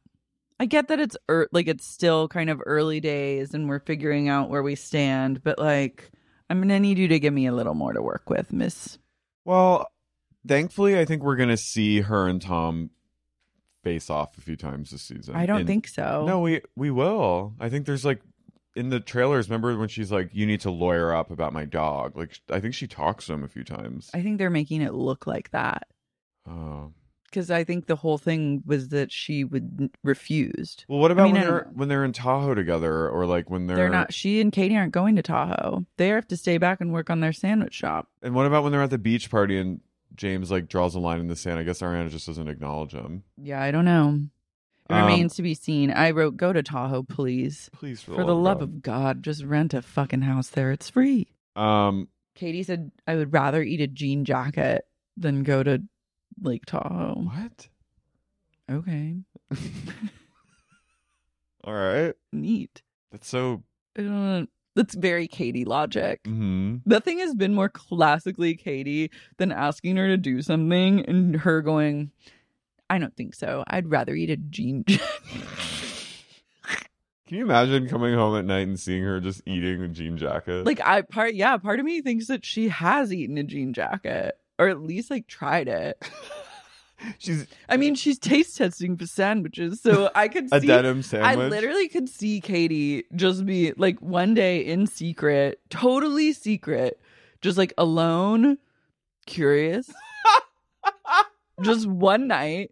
I 0.59 0.65
get 0.65 0.87
that 0.87 0.99
it's 0.99 1.15
er- 1.29 1.49
like 1.51 1.67
it's 1.67 1.85
still 1.87 2.27
kind 2.27 2.49
of 2.49 2.61
early 2.65 2.99
days 2.99 3.53
and 3.53 3.69
we're 3.69 3.79
figuring 3.79 4.27
out 4.27 4.49
where 4.49 4.63
we 4.63 4.75
stand, 4.75 5.43
but 5.43 5.59
like 5.59 6.11
I'm 6.49 6.59
gonna 6.59 6.79
need 6.79 6.97
you 6.97 7.07
to 7.09 7.19
give 7.19 7.33
me 7.33 7.45
a 7.45 7.53
little 7.53 7.73
more 7.75 7.93
to 7.93 8.01
work 8.01 8.29
with, 8.29 8.51
Miss. 8.51 8.97
well, 9.45 9.87
thankfully 10.47 10.97
I 10.99 11.05
think 11.05 11.23
we're 11.23 11.35
going 11.35 11.49
to 11.49 11.57
see 11.57 12.01
her 12.01 12.25
and 12.27 12.41
Tom 12.41 12.89
face 13.87 14.09
off 14.09 14.37
a 14.37 14.41
few 14.41 14.55
times 14.55 14.91
this 14.91 15.01
season. 15.01 15.35
I 15.35 15.45
don't 15.45 15.61
In- 15.61 15.67
think 15.67 15.87
so. 15.87 16.25
No, 16.27 16.39
we 16.41 16.61
we 16.75 16.91
will. 16.91 17.53
I 17.59 17.69
think 17.69 17.85
there's 17.85 18.03
like 18.05 18.21
in 18.75 18.89
the 18.89 18.99
trailers. 18.99 19.49
Remember 19.49 19.77
when 19.77 19.87
she's 19.89 20.11
like, 20.11 20.29
"You 20.33 20.45
need 20.45 20.61
to 20.61 20.71
lawyer 20.71 21.13
up 21.15 21.31
about 21.31 21.53
my 21.53 21.65
dog." 21.65 22.15
Like, 22.17 22.39
I 22.49 22.59
think 22.59 22.73
she 22.73 22.87
talks 22.87 23.25
to 23.27 23.33
him 23.33 23.43
a 23.43 23.47
few 23.47 23.63
times. 23.63 24.09
I 24.13 24.21
think 24.21 24.37
they're 24.37 24.49
making 24.49 24.81
it 24.81 24.93
look 24.93 25.25
like 25.25 25.49
that 25.51 25.87
Oh. 26.47 26.91
because 27.25 27.49
I 27.49 27.63
think 27.63 27.87
the 27.87 27.95
whole 27.95 28.17
thing 28.17 28.61
was 28.65 28.89
that 28.89 29.11
she 29.11 29.43
would 29.43 29.89
refused. 30.03 30.85
Well, 30.87 30.99
what 30.99 31.11
about 31.11 31.23
mean, 31.25 31.33
when 31.35 31.41
they're 31.43 31.69
when 31.73 31.87
they're 31.89 32.05
in 32.05 32.13
Tahoe 32.13 32.53
together, 32.55 33.09
or 33.09 33.25
like 33.25 33.49
when 33.49 33.67
they're, 33.67 33.77
They're 33.77 33.89
not. 33.89 34.13
She 34.13 34.41
and 34.41 34.51
Katie 34.51 34.75
aren't 34.77 34.93
going 34.93 35.15
to 35.15 35.21
Tahoe. 35.23 35.85
They 35.97 36.09
have 36.09 36.27
to 36.27 36.37
stay 36.37 36.57
back 36.57 36.81
and 36.81 36.91
work 36.93 37.09
on 37.09 37.19
their 37.21 37.33
sandwich 37.33 37.73
shop. 37.73 38.09
And 38.21 38.35
what 38.35 38.45
about 38.45 38.63
when 38.63 38.71
they're 38.71 38.83
at 38.83 38.89
the 38.91 38.97
beach 38.97 39.29
party 39.31 39.57
and 39.57 39.79
James 40.17 40.51
like 40.51 40.67
draws 40.67 40.95
a 40.95 40.99
line 40.99 41.19
in 41.19 41.27
the 41.27 41.35
sand? 41.35 41.59
I 41.59 41.63
guess 41.63 41.79
Ariana 41.81 42.09
just 42.09 42.25
doesn't 42.27 42.47
acknowledge 42.47 42.91
him. 42.93 43.23
Yeah, 43.41 43.61
I 43.61 43.71
don't 43.71 43.85
know. 43.85 44.19
It 44.89 44.93
Um, 44.93 45.01
remains 45.05 45.35
to 45.35 45.41
be 45.43 45.53
seen. 45.53 45.91
I 45.91 46.11
wrote, 46.11 46.37
"Go 46.37 46.51
to 46.53 46.63
Tahoe, 46.63 47.03
please." 47.03 47.69
Please, 47.73 48.01
for, 48.01 48.15
For 48.15 48.23
the 48.25 48.35
love 48.35 48.61
of 48.61 48.81
God, 48.81 49.21
just 49.23 49.43
rent 49.43 49.73
a 49.73 49.81
fucking 49.81 50.21
house 50.23 50.49
there. 50.49 50.71
It's 50.71 50.89
free. 50.89 51.27
um, 51.55 52.07
Katie 52.35 52.63
said, 52.63 52.91
"I 53.07 53.15
would 53.15 53.33
rather 53.33 53.61
eat 53.63 53.81
a 53.81 53.87
jean 53.87 54.23
jacket 54.25 54.85
than 55.17 55.43
go 55.43 55.63
to 55.63 55.83
Lake 56.41 56.65
Tahoe." 56.65 57.15
what? 57.33 57.67
Okay, 58.69 59.17
All 61.63 61.73
right, 61.73 62.13
neat. 62.31 62.81
that's 63.11 63.27
so. 63.27 63.63
I 63.97 64.01
don't 64.01 64.11
know. 64.11 64.47
That's 64.77 64.93
very 64.93 65.27
Katie 65.27 65.65
logic. 65.65 66.21
hmm 66.23 66.75
Nothing 66.85 67.17
has 67.17 67.33
been 67.33 67.55
more 67.55 67.67
classically 67.67 68.53
Katie 68.53 69.09
than 69.37 69.51
asking 69.51 69.95
her 69.97 70.07
to 70.07 70.17
do 70.17 70.43
something 70.43 71.03
and 71.05 71.35
her 71.37 71.63
going, 71.63 72.11
I 72.87 72.99
don't 72.99 73.15
think 73.17 73.33
so. 73.33 73.63
I'd 73.67 73.89
rather 73.89 74.13
eat 74.13 74.29
a 74.29 74.37
jean 74.37 74.83
jacket. 74.87 75.01
Can 77.27 77.37
you 77.37 77.43
imagine 77.43 77.89
coming 77.89 78.13
home 78.13 78.37
at 78.37 78.45
night 78.45 78.67
and 78.67 78.79
seeing 78.79 79.03
her 79.03 79.19
just 79.19 79.41
eating 79.47 79.81
a 79.81 79.87
jean 79.87 80.15
jacket? 80.15 80.65
like 80.65 80.79
I 80.79 81.01
part 81.01 81.33
yeah, 81.33 81.57
part 81.57 81.79
of 81.79 81.85
me 81.85 82.01
thinks 82.01 82.27
that 82.27 82.45
she 82.45 82.69
has 82.69 83.11
eaten 83.11 83.37
a 83.39 83.43
jean 83.43 83.73
jacket. 83.73 84.37
Or 84.59 84.69
at 84.69 84.81
least 84.81 85.09
like 85.09 85.25
tried 85.27 85.67
it. 85.67 86.01
she's 87.17 87.47
I 87.69 87.77
mean, 87.77 87.95
she's 87.95 88.19
taste 88.19 88.57
testing 88.57 88.97
for 88.97 89.05
sandwiches, 89.05 89.81
so 89.81 90.09
I 90.15 90.27
could 90.27 90.47
a 90.51 90.59
see 90.59 90.67
denim 90.67 91.03
I 91.13 91.35
literally 91.35 91.87
could 91.87 92.09
see 92.09 92.41
Katie 92.41 93.03
just 93.15 93.45
be 93.45 93.73
like 93.77 93.99
one 94.01 94.33
day 94.33 94.59
in 94.65 94.87
secret, 94.87 95.59
totally 95.69 96.33
secret, 96.33 96.99
just 97.41 97.57
like 97.57 97.73
alone, 97.77 98.57
curious. 99.25 99.91
just 101.61 101.87
one 101.87 102.27
night, 102.27 102.71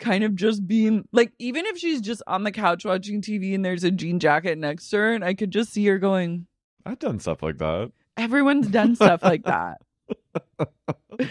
kind 0.00 0.24
of 0.24 0.34
just 0.34 0.66
being 0.66 1.06
like, 1.12 1.32
even 1.38 1.66
if 1.66 1.78
she's 1.78 2.00
just 2.00 2.22
on 2.26 2.44
the 2.44 2.52
couch 2.52 2.84
watching 2.84 3.22
TV 3.22 3.54
and 3.54 3.64
there's 3.64 3.84
a 3.84 3.90
jean 3.90 4.18
jacket 4.18 4.58
next 4.58 4.90
to 4.90 4.98
her, 4.98 5.14
and 5.14 5.24
I 5.24 5.34
could 5.34 5.50
just 5.50 5.72
see 5.72 5.86
her 5.86 5.98
going, 5.98 6.46
I've 6.84 6.98
done 6.98 7.20
stuff 7.20 7.42
like 7.42 7.58
that. 7.58 7.92
Everyone's 8.16 8.68
done 8.68 8.94
stuff 8.96 9.22
like 9.22 9.44
that. 9.44 9.80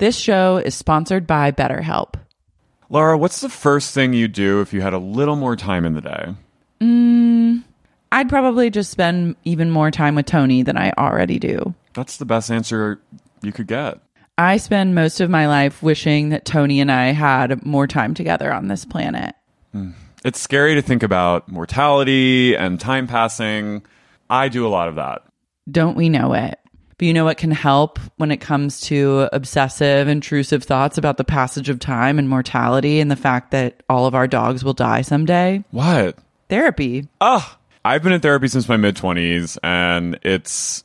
This 0.00 0.16
show 0.16 0.56
is 0.56 0.74
sponsored 0.74 1.26
by 1.26 1.52
BetterHelp. 1.52 2.14
Lara, 2.88 3.18
what's 3.18 3.42
the 3.42 3.50
first 3.50 3.92
thing 3.92 4.14
you 4.14 4.28
do 4.28 4.62
if 4.62 4.72
you 4.72 4.80
had 4.80 4.94
a 4.94 4.98
little 4.98 5.36
more 5.36 5.56
time 5.56 5.84
in 5.84 5.92
the 5.92 6.00
day? 6.00 6.34
Mm, 6.80 7.64
I'd 8.10 8.30
probably 8.30 8.70
just 8.70 8.90
spend 8.90 9.36
even 9.44 9.70
more 9.70 9.90
time 9.90 10.14
with 10.14 10.24
Tony 10.24 10.62
than 10.62 10.78
I 10.78 10.92
already 10.96 11.38
do. 11.38 11.74
That's 11.92 12.16
the 12.16 12.24
best 12.24 12.50
answer 12.50 12.98
you 13.42 13.52
could 13.52 13.66
get. 13.66 14.00
I 14.38 14.56
spend 14.56 14.94
most 14.94 15.20
of 15.20 15.28
my 15.28 15.46
life 15.46 15.82
wishing 15.82 16.30
that 16.30 16.46
Tony 16.46 16.80
and 16.80 16.90
I 16.90 17.08
had 17.08 17.66
more 17.66 17.86
time 17.86 18.14
together 18.14 18.54
on 18.54 18.68
this 18.68 18.86
planet. 18.86 19.34
Hmm. 19.72 19.90
It's 20.24 20.40
scary 20.40 20.76
to 20.76 20.82
think 20.82 21.02
about 21.02 21.50
mortality 21.50 22.56
and 22.56 22.80
time 22.80 23.06
passing. 23.06 23.82
I 24.30 24.48
do 24.48 24.66
a 24.66 24.70
lot 24.70 24.88
of 24.88 24.94
that. 24.94 25.24
Don't 25.70 25.94
we 25.94 26.08
know 26.08 26.32
it? 26.32 26.58
But 27.00 27.06
you 27.06 27.14
know 27.14 27.24
what 27.24 27.38
can 27.38 27.50
help 27.50 27.98
when 28.18 28.30
it 28.30 28.42
comes 28.42 28.82
to 28.82 29.26
obsessive, 29.32 30.06
intrusive 30.06 30.64
thoughts 30.64 30.98
about 30.98 31.16
the 31.16 31.24
passage 31.24 31.70
of 31.70 31.78
time 31.78 32.18
and 32.18 32.28
mortality 32.28 33.00
and 33.00 33.10
the 33.10 33.16
fact 33.16 33.52
that 33.52 33.82
all 33.88 34.04
of 34.04 34.14
our 34.14 34.28
dogs 34.28 34.62
will 34.62 34.74
die 34.74 35.00
someday? 35.00 35.64
What? 35.70 36.18
Therapy. 36.50 37.08
Ah, 37.18 37.58
I've 37.86 38.02
been 38.02 38.12
in 38.12 38.20
therapy 38.20 38.48
since 38.48 38.68
my 38.68 38.76
mid 38.76 38.96
20s 38.96 39.56
and 39.62 40.18
it's 40.24 40.84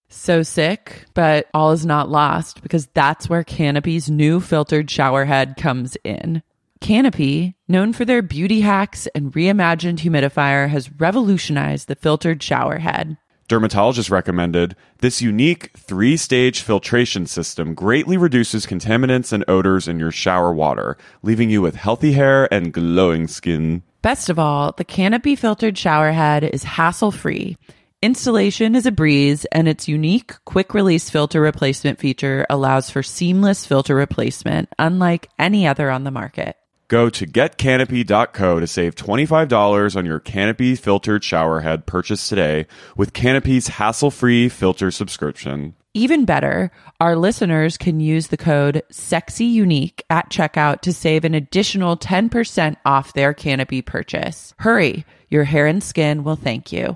So 0.13 0.43
sick, 0.43 1.05
but 1.13 1.47
all 1.53 1.71
is 1.71 1.85
not 1.85 2.09
lost 2.09 2.61
because 2.61 2.87
that's 2.87 3.29
where 3.29 3.45
Canopy's 3.45 4.09
new 4.09 4.41
filtered 4.41 4.91
shower 4.91 5.23
head 5.23 5.55
comes 5.57 5.95
in. 6.03 6.43
Canopy, 6.81 7.55
known 7.69 7.93
for 7.93 8.03
their 8.03 8.21
beauty 8.21 8.59
hacks 8.59 9.07
and 9.15 9.31
reimagined 9.31 9.99
humidifier, 9.99 10.67
has 10.67 10.91
revolutionized 10.91 11.87
the 11.87 11.95
filtered 11.95 12.43
shower 12.43 12.79
head. 12.79 13.17
Dermatologists 13.47 14.11
recommended 14.11 14.75
this 14.99 15.21
unique 15.21 15.71
three 15.77 16.17
stage 16.17 16.61
filtration 16.61 17.25
system 17.25 17.73
greatly 17.73 18.17
reduces 18.17 18.65
contaminants 18.65 19.31
and 19.31 19.45
odors 19.47 19.87
in 19.87 19.97
your 19.97 20.11
shower 20.11 20.53
water, 20.53 20.97
leaving 21.23 21.49
you 21.49 21.61
with 21.61 21.75
healthy 21.75 22.11
hair 22.13 22.53
and 22.53 22.73
glowing 22.73 23.27
skin. 23.27 23.83
Best 24.01 24.29
of 24.29 24.37
all, 24.37 24.73
the 24.73 24.83
Canopy 24.83 25.35
filtered 25.35 25.77
shower 25.77 26.11
head 26.11 26.43
is 26.43 26.63
hassle 26.63 27.11
free. 27.11 27.57
Installation 28.03 28.73
is 28.73 28.87
a 28.87 28.91
breeze, 28.91 29.45
and 29.51 29.67
its 29.67 29.87
unique 29.87 30.33
quick 30.43 30.73
release 30.73 31.11
filter 31.11 31.39
replacement 31.39 31.99
feature 31.99 32.47
allows 32.49 32.89
for 32.89 33.03
seamless 33.03 33.63
filter 33.63 33.93
replacement, 33.93 34.69
unlike 34.79 35.29
any 35.37 35.67
other 35.67 35.91
on 35.91 36.03
the 36.03 36.09
market. 36.09 36.55
Go 36.87 37.11
to 37.11 37.27
getcanopy.co 37.27 38.59
to 38.59 38.65
save 38.65 38.95
$25 38.95 39.95
on 39.95 40.07
your 40.07 40.19
Canopy 40.19 40.73
filtered 40.73 41.23
shower 41.23 41.59
head 41.59 41.85
purchase 41.85 42.27
today 42.27 42.65
with 42.97 43.13
Canopy's 43.13 43.67
hassle 43.67 44.09
free 44.09 44.49
filter 44.49 44.89
subscription. 44.89 45.75
Even 45.93 46.25
better, 46.25 46.71
our 46.99 47.15
listeners 47.15 47.77
can 47.77 47.99
use 47.99 48.29
the 48.29 48.35
code 48.35 48.81
SEXYUNIQUE 48.91 50.01
at 50.09 50.31
checkout 50.31 50.81
to 50.81 50.91
save 50.91 51.23
an 51.23 51.35
additional 51.35 51.95
10% 51.97 52.77
off 52.83 53.13
their 53.13 53.35
Canopy 53.35 53.83
purchase. 53.83 54.55
Hurry, 54.57 55.05
your 55.29 55.43
hair 55.43 55.67
and 55.67 55.83
skin 55.83 56.23
will 56.23 56.35
thank 56.35 56.71
you. 56.71 56.95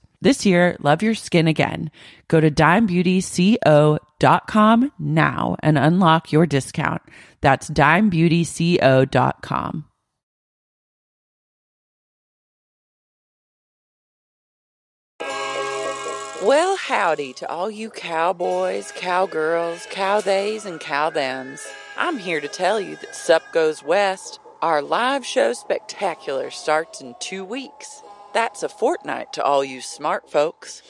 This 0.21 0.45
year, 0.45 0.77
love 0.79 1.01
your 1.01 1.15
skin 1.15 1.47
again. 1.47 1.89
Go 2.27 2.39
to 2.39 2.51
dimebeautyco.com 2.51 4.91
now 4.99 5.55
and 5.63 5.79
unlock 5.79 6.31
your 6.31 6.45
discount. 6.45 7.01
That's 7.41 7.67
dimebeautyco.com. 7.69 9.85
Well, 16.43 16.75
howdy 16.75 17.33
to 17.33 17.47
all 17.49 17.69
you 17.69 17.91
cowboys, 17.91 18.91
cowgirls, 18.95 19.85
cowthays, 19.91 20.65
and 20.65 20.79
cow. 20.79 21.11
I'm 21.97 22.17
here 22.17 22.41
to 22.41 22.47
tell 22.47 22.79
you 22.79 22.95
that 22.95 23.15
Sup 23.15 23.43
Goes 23.51 23.83
West, 23.83 24.39
our 24.61 24.81
live 24.81 25.23
show 25.23 25.53
spectacular, 25.53 26.49
starts 26.49 27.01
in 27.01 27.13
two 27.19 27.45
weeks. 27.45 28.01
That's 28.33 28.63
a 28.63 28.69
fortnight 28.69 29.33
to 29.33 29.43
all 29.43 29.63
you 29.63 29.81
smart 29.81 30.29
folks. 30.29 30.81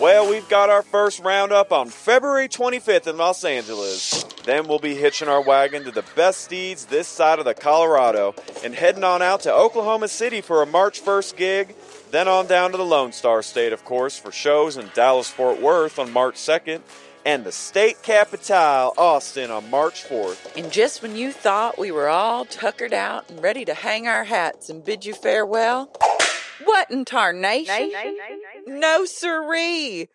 Well, 0.00 0.28
we've 0.28 0.48
got 0.48 0.70
our 0.70 0.82
first 0.82 1.20
roundup 1.20 1.72
on 1.72 1.88
February 1.88 2.48
25th 2.48 3.06
in 3.06 3.16
Los 3.16 3.44
Angeles. 3.44 4.24
Then 4.44 4.68
we'll 4.68 4.78
be 4.78 4.94
hitching 4.94 5.28
our 5.28 5.40
wagon 5.40 5.84
to 5.84 5.90
the 5.90 6.04
best 6.14 6.42
steeds 6.42 6.86
this 6.86 7.08
side 7.08 7.38
of 7.38 7.44
the 7.44 7.54
Colorado 7.54 8.34
and 8.64 8.74
heading 8.74 9.04
on 9.04 9.22
out 9.22 9.40
to 9.42 9.52
Oklahoma 9.52 10.08
City 10.08 10.40
for 10.40 10.62
a 10.62 10.66
March 10.66 11.02
1st 11.02 11.36
gig. 11.36 11.74
Then 12.10 12.28
on 12.28 12.46
down 12.46 12.70
to 12.72 12.76
the 12.76 12.84
Lone 12.84 13.12
Star 13.12 13.42
State, 13.42 13.72
of 13.72 13.84
course, 13.84 14.18
for 14.18 14.32
shows 14.32 14.76
in 14.76 14.88
Dallas 14.94 15.28
Fort 15.28 15.60
Worth 15.60 15.98
on 15.98 16.12
March 16.12 16.36
2nd 16.36 16.80
and 17.26 17.44
the 17.44 17.52
state 17.52 18.02
capitale, 18.02 18.94
Austin, 18.96 19.50
on 19.50 19.68
March 19.68 20.04
4th. 20.04 20.56
And 20.56 20.72
just 20.72 21.02
when 21.02 21.14
you 21.14 21.32
thought 21.32 21.78
we 21.78 21.90
were 21.90 22.08
all 22.08 22.44
tuckered 22.44 22.94
out 22.94 23.28
and 23.28 23.42
ready 23.42 23.64
to 23.64 23.74
hang 23.74 24.06
our 24.06 24.24
hats 24.24 24.70
and 24.70 24.84
bid 24.84 25.04
you 25.04 25.12
farewell, 25.12 25.90
what 26.68 26.90
in 26.90 27.04
tarnation? 27.06 27.90
No 28.66 29.06
siree. 29.06 30.08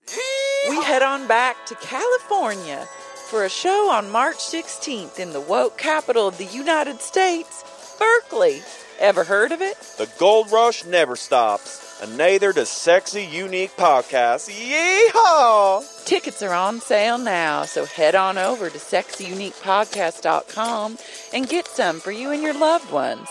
We 0.69 0.83
head 0.83 1.01
on 1.01 1.25
back 1.27 1.65
to 1.65 1.73
California 1.75 2.87
for 3.29 3.43
a 3.43 3.49
show 3.49 3.89
on 3.89 4.11
March 4.11 4.37
16th 4.37 5.19
in 5.19 5.33
the 5.33 5.41
woke 5.41 5.79
capital 5.79 6.27
of 6.27 6.37
the 6.37 6.45
United 6.45 7.01
States, 7.01 7.95
Berkeley. 7.97 8.61
Ever 8.99 9.23
heard 9.23 9.51
of 9.51 9.63
it? 9.63 9.79
The 9.97 10.07
gold 10.19 10.51
rush 10.51 10.85
never 10.85 11.15
stops, 11.15 11.99
and 12.03 12.15
neither 12.15 12.53
does 12.53 12.69
Sexy 12.69 13.25
Unique 13.25 13.75
Podcast. 13.75 14.47
Yeehaw! 14.51 16.05
Tickets 16.05 16.43
are 16.43 16.53
on 16.53 16.79
sale 16.79 17.17
now, 17.17 17.65
so 17.65 17.85
head 17.85 18.13
on 18.13 18.37
over 18.37 18.69
to 18.69 18.77
sexyuniquepodcast.com 18.77 20.97
and 21.33 21.49
get 21.49 21.67
some 21.67 21.99
for 21.99 22.11
you 22.11 22.29
and 22.29 22.43
your 22.43 22.53
loved 22.53 22.91
ones. 22.91 23.27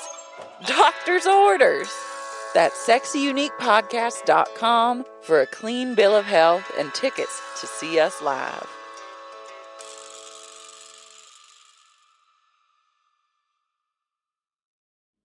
Doctor's 0.66 1.26
orders. 1.26 1.88
That's 2.54 2.86
sexyuniquepodcast.com 2.86 5.04
for 5.22 5.40
a 5.40 5.46
clean 5.46 5.94
bill 5.94 6.14
of 6.14 6.26
health 6.26 6.70
and 6.78 6.92
tickets 6.92 7.40
to 7.60 7.66
see 7.66 7.98
us 7.98 8.20
live. 8.20 8.68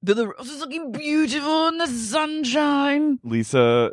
The 0.04 0.28
rose 0.28 0.50
is 0.50 0.62
looking 0.62 0.94
beautiful 0.94 1.68
in 1.68 1.80
the 1.80 1.88
sunshine. 1.88 3.20
Lisa 3.24 3.92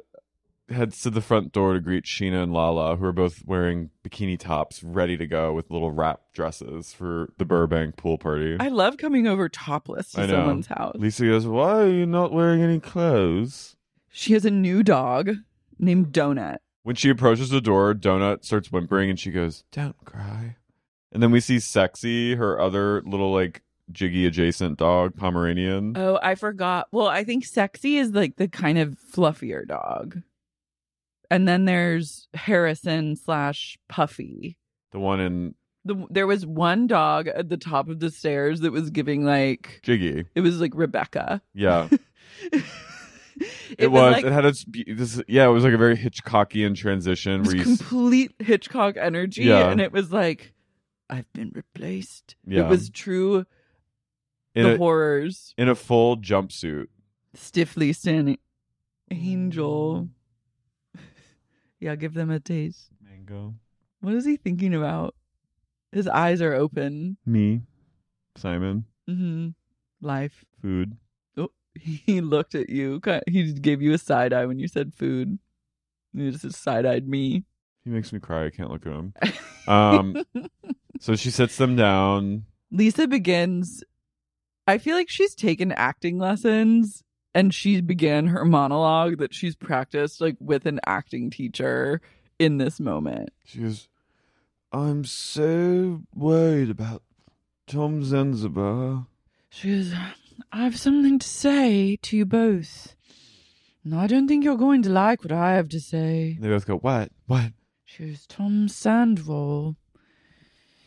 heads 0.69 1.01
to 1.03 1.11
the 1.11 1.21
front 1.21 1.53
door 1.53 1.75
to 1.75 1.81
greet 1.81 2.05
Scheana 2.05 2.43
and 2.43 2.53
Lala, 2.53 2.97
who 2.97 3.05
are 3.05 3.13
both 3.13 3.43
wearing 3.45 3.91
bikini 4.03 4.39
tops, 4.39 4.83
ready 4.83 5.17
to 5.17 5.27
go 5.27 5.53
with 5.53 5.71
little 5.71 5.91
wrap 5.91 6.21
dresses 6.33 6.93
for 6.93 7.29
the 7.39 7.45
Burbank 7.45 7.97
pool 7.97 8.19
party. 8.19 8.57
I 8.59 8.69
love 8.69 8.97
coming 8.97 9.27
over 9.27 9.49
topless 9.49 10.13
to 10.13 10.23
I 10.23 10.27
know. 10.27 10.35
someone's 10.35 10.67
house. 10.69 10.97
Lisa 10.99 11.27
goes, 11.27 11.47
Why 11.47 11.81
are 11.83 11.91
you 11.91 12.07
not 12.07 12.33
wearing 12.33 12.63
any 12.63 12.81
clothes? 12.81 13.77
She 14.11 14.33
has 14.33 14.45
a 14.45 14.51
new 14.51 14.83
dog 14.83 15.31
named 15.79 16.13
Donut. 16.13 16.59
When 16.83 16.97
she 16.97 17.11
approaches 17.11 17.51
the 17.51 17.61
door, 17.61 17.95
Donut 17.95 18.45
starts 18.45 18.71
whimpering 18.71 19.11
and 19.11 19.19
she 19.19 19.31
goes, 19.31 19.65
Don't 19.73 19.97
cry. 20.05 20.57
And 21.13 21.23
then 21.23 21.31
we 21.31 21.41
see 21.41 21.61
Sexy, 21.61 22.35
her 22.35 22.61
other 22.61 23.03
little 23.03 23.33
like 23.33 23.63
Giggy 23.93 24.27
adjacent 24.27 24.79
dog, 24.79 25.15
Pomeranian. 25.17 25.97
Oh, 25.97 26.19
I 26.23 26.35
forgot. 26.37 26.89
Well, 26.91 27.07
I 27.07 27.23
think 27.23 27.45
Sexy 27.45 27.97
is 27.99 28.13
like 28.13 28.37
the 28.37 28.49
kind 28.49 28.79
of 28.79 28.97
fluffier 29.13 29.67
dog. 29.67 30.23
And 31.35 31.49
then 31.49 31.65
there's 31.65 32.29
Harrison 32.35 33.17
slash 33.17 33.77
Puffy. 33.89 34.57
the 34.93 35.01
one 35.01 35.19
in 35.21 35.55
The, 35.85 36.07
there 36.11 36.27
was 36.27 36.47
one 36.47 36.87
dog 36.87 37.27
at 37.29 37.49
the 37.49 37.57
top 37.57 37.89
of 37.89 37.99
the 38.01 38.11
stairs 38.11 38.61
that 38.61 38.71
was 38.73 38.91
giving 38.91 39.25
like 39.25 39.81
Giggy. 39.85 40.27
it 40.35 40.41
was 40.43 40.61
like 40.61 40.73
Rebecca. 40.75 41.43
Yeah. 41.53 41.89
it, 42.53 42.63
It, 43.79 43.89
was. 43.91 44.13
like, 44.13 44.25
it 44.25 44.33
had 44.33 44.45
its 44.45 44.65
this. 44.87 45.21
Yeah, 45.27 45.47
it 45.47 45.51
was 45.53 45.65
like 45.65 45.73
a 45.73 45.79
very 45.79 45.97
Hitchcockian 45.97 46.77
transition. 46.77 47.33
it 47.33 47.39
was 47.41 47.47
Where 47.49 47.57
you, 47.57 47.63
complete 47.65 48.33
Hitchcock 48.39 48.97
energy, 48.97 49.43
Yeah. 49.43 49.71
and 49.71 49.81
it 49.81 49.91
was 49.91 50.13
like, 50.13 50.55
I've 51.11 51.31
been 51.33 51.51
replaced. 51.55 52.37
Yeah. 52.47 52.61
It 52.67 52.69
was 52.69 52.91
true. 52.91 53.45
in 54.55 54.63
the 54.65 54.75
a, 54.75 54.79
horrors, 54.79 55.53
in 55.59 55.69
a 55.69 55.75
full 55.75 56.17
jumpsuit. 56.17 56.87
stiffly 57.35 57.93
standing, 57.93 58.39
angel. 59.11 60.09
Yeah, 61.85 61.97
give 61.97 62.15
them 62.15 62.31
a 62.31 62.41
taste. 62.41 62.89
Mango. 63.03 63.55
What 64.01 64.15
is 64.15 64.25
he 64.25 64.39
thinking 64.39 64.75
about? 64.75 65.15
His 65.93 66.09
eyes 66.09 66.41
are 66.41 66.55
open. 66.55 67.19
Me. 67.27 67.61
Simon. 68.37 68.87
Mm-hmm. 69.09 69.49
Life. 70.01 70.47
Food. 70.63 70.97
Oh, 71.37 71.51
he 71.79 72.23
looked 72.23 72.55
at 72.55 72.71
you. 72.71 73.03
He 73.27 73.53
gave 73.53 73.83
you 73.83 73.93
a 73.93 73.99
side 73.99 74.33
eye 74.33 74.47
when 74.47 74.59
you 74.59 74.67
said 74.67 74.95
food. 74.95 75.39
He 76.17 76.31
just 76.31 76.51
side 76.55 76.87
eyed 76.87 77.07
me. 77.07 77.45
He 77.85 77.91
makes 77.91 78.15
me 78.15 78.19
cry. 78.19 78.47
I 78.47 78.51
can't 78.51 78.71
look 78.71 78.87
at 78.87 78.93
him. 78.93 79.13
Um. 79.69 80.25
so 81.01 81.17
she 81.17 81.31
sits 81.31 81.59
them 81.59 81.77
down. 81.77 82.47
Lisa 82.71 83.07
begins. 83.07 83.85
I 84.67 84.79
feel 84.79 84.97
like 84.97 85.11
she's 85.11 85.35
taken 85.35 85.71
acting 85.71 86.19
lessons 86.19 87.04
and 87.35 87.53
she 87.55 87.81
began 87.81 88.29
her 88.29 88.45
monologue 88.45 89.19
that 89.19 89.35
she's 89.35 89.57
practiced 89.57 90.21
like 90.21 90.37
with 90.41 90.67
an 90.67 90.81
acting 90.87 91.31
teacher 91.31 92.01
in 92.39 92.59
this 92.59 92.79
moment. 92.81 93.31
She 93.45 93.61
goes, 93.61 93.89
"I'm 94.73 95.05
so 95.05 96.03
worried 96.15 96.71
about 96.71 97.03
Tom 97.67 98.05
Zanzibar." 98.05 99.07
She 99.51 99.71
goes, 99.71 99.95
I 100.53 100.65
have 100.65 100.79
something 100.79 101.19
to 101.19 101.29
say 101.29 101.97
to 102.03 102.17
you 102.17 102.27
both. 102.27 102.97
And 103.85 103.95
I 103.95 104.07
don't 104.07 104.27
think 104.27 104.45
you're 104.45 104.57
going 104.57 104.83
to 104.83 104.91
like 104.91 105.23
what 105.23 105.33
I 105.33 105.53
have 105.55 105.69
to 105.71 105.81
say. 105.81 106.37
They 106.41 106.49
both 106.49 106.67
go, 106.67 106.77
"What? 106.77 107.11
What?" 107.27 107.53
She 107.85 108.07
goes, 108.07 108.27
Tom 108.27 108.69
Sandoval. 108.69 109.77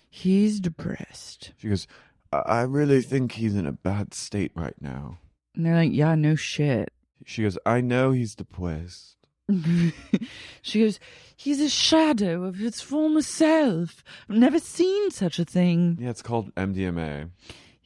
He's 0.09 0.59
depressed. 0.59 1.51
She 1.57 1.69
goes, 1.69 1.87
I, 2.33 2.37
I 2.37 2.61
really 2.63 3.01
think 3.01 3.33
he's 3.33 3.55
in 3.55 3.67
a 3.67 3.71
bad 3.71 4.13
state 4.13 4.51
right 4.55 4.75
now. 4.81 5.19
And 5.57 5.65
they're 5.65 5.75
like, 5.75 5.91
Yeah, 5.91 6.15
no 6.15 6.35
shit. 6.35 6.93
She 7.25 7.41
goes, 7.43 7.57
I 7.65 7.81
know 7.81 8.11
he's 8.11 8.35
depressed. 8.35 9.15
she 10.61 10.81
goes, 10.81 10.99
He's 11.35 11.59
a 11.59 11.69
shadow 11.69 12.43
of 12.43 12.55
his 12.55 12.79
former 12.79 13.21
self. 13.23 14.03
I've 14.29 14.37
never 14.37 14.59
seen 14.59 15.11
such 15.11 15.39
a 15.39 15.45
thing. 15.45 15.97
Yeah, 15.99 16.11
it's 16.11 16.21
called 16.21 16.53
MDMA. 16.55 17.31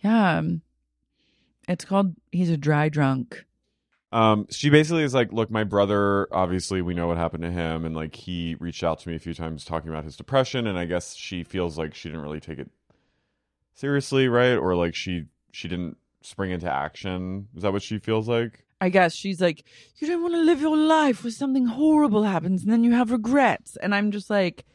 Yeah. 0.03 0.38
um, 0.38 0.61
It's 1.67 1.86
called 1.86 2.15
He's 2.32 2.49
a 2.49 2.57
Dry 2.57 2.89
Drunk. 2.89 3.45
Um, 4.13 4.45
she 4.49 4.69
basically 4.69 5.03
is 5.03 5.13
like, 5.13 5.32
look, 5.32 5.49
my 5.49 5.63
brother, 5.63 6.28
obviously 6.34 6.82
we 6.82 6.93
know 6.93 7.07
what 7.07 7.15
happened 7.15 7.43
to 7.43 7.51
him, 7.51 7.86
and 7.86 7.95
like 7.95 8.13
he 8.13 8.57
reached 8.59 8.84
out 8.84 8.99
to 8.99 9.09
me 9.09 9.15
a 9.15 9.19
few 9.19 9.34
times 9.34 9.63
talking 9.63 9.89
about 9.89 10.03
his 10.03 10.17
depression, 10.17 10.67
and 10.67 10.78
I 10.78 10.84
guess 10.84 11.15
she 11.15 11.45
feels 11.45 11.78
like 11.78 11.95
she 11.95 12.09
didn't 12.09 12.22
really 12.24 12.41
take 12.41 12.59
it 12.59 12.69
seriously, 13.74 14.28
right? 14.28 14.55
Or 14.55 14.76
like 14.76 14.95
she 14.95 15.28
she 15.53 15.69
didn't 15.69 15.95
spring 16.22 16.51
into 16.51 16.72
action. 16.72 17.47
Is 17.55 17.63
that 17.63 17.74
what 17.74 17.84
she 17.84 17.99
feels 17.99 18.28
like? 18.28 18.65
I 18.80 18.89
guess 18.89 19.13
she's 19.13 19.39
like, 19.39 19.63
You 19.97 20.07
don't 20.07 20.24
want 20.24 20.34
to 20.34 20.41
live 20.41 20.61
your 20.61 20.78
life 20.78 21.24
where 21.24 21.32
something 21.32 21.67
horrible 21.67 22.24
happens 22.24 22.63
and 22.63 22.72
then 22.72 22.84
you 22.84 22.93
have 22.93 23.11
regrets. 23.11 23.78
And 23.78 23.93
I'm 23.93 24.11
just 24.11 24.30
like, 24.30 24.65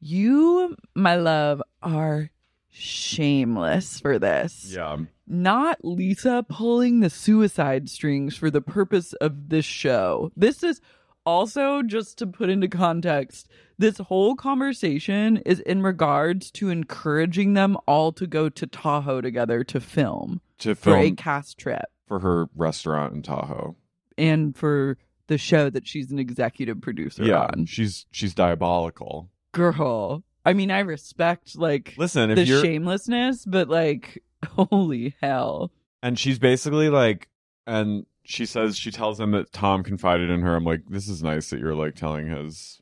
You, 0.00 0.76
my 0.94 1.16
love, 1.16 1.62
are 1.82 2.30
shameless 2.70 4.00
for 4.00 4.18
this. 4.18 4.72
Yeah. 4.74 4.98
Not 5.26 5.84
Lisa 5.84 6.44
pulling 6.48 7.00
the 7.00 7.10
suicide 7.10 7.90
strings 7.90 8.36
for 8.36 8.50
the 8.50 8.60
purpose 8.62 9.12
of 9.14 9.48
this 9.48 9.64
show. 9.64 10.30
This 10.36 10.62
is 10.62 10.80
also, 11.28 11.82
just 11.82 12.16
to 12.18 12.26
put 12.26 12.48
into 12.48 12.68
context, 12.68 13.48
this 13.76 13.98
whole 13.98 14.34
conversation 14.34 15.36
is 15.44 15.60
in 15.60 15.82
regards 15.82 16.50
to 16.52 16.70
encouraging 16.70 17.52
them 17.52 17.76
all 17.86 18.12
to 18.12 18.26
go 18.26 18.48
to 18.48 18.66
Tahoe 18.66 19.20
together 19.20 19.62
to 19.64 19.78
film 19.78 20.40
To 20.60 20.74
for 20.74 20.96
a 20.96 21.10
cast 21.10 21.58
trip 21.58 21.84
for 22.06 22.20
her 22.20 22.48
restaurant 22.56 23.12
in 23.14 23.20
Tahoe. 23.22 23.76
and 24.16 24.56
for 24.56 24.96
the 25.26 25.36
show 25.36 25.68
that 25.68 25.86
she's 25.86 26.10
an 26.10 26.18
executive 26.18 26.80
producer 26.80 27.22
yeah, 27.24 27.50
on. 27.52 27.66
she's 27.66 28.06
she's 28.10 28.32
diabolical. 28.34 29.28
Girl. 29.52 30.24
I 30.46 30.54
mean, 30.54 30.70
I 30.70 30.78
respect 30.78 31.56
like 31.58 31.94
Listen, 31.98 32.34
the 32.34 32.42
you're 32.44 32.62
shamelessness, 32.62 33.44
but 33.44 33.68
like, 33.68 34.22
holy 34.46 35.14
hell. 35.20 35.72
and 36.02 36.18
she's 36.18 36.38
basically 36.38 36.88
like 36.88 37.28
and 37.66 38.06
she 38.28 38.44
says 38.44 38.76
she 38.76 38.90
tells 38.90 39.18
him 39.18 39.30
that 39.30 39.50
tom 39.52 39.82
confided 39.82 40.28
in 40.28 40.42
her 40.42 40.54
i'm 40.54 40.64
like 40.64 40.82
this 40.88 41.08
is 41.08 41.22
nice 41.22 41.48
that 41.50 41.58
you're 41.58 41.74
like 41.74 41.94
telling 41.94 42.28
his 42.28 42.80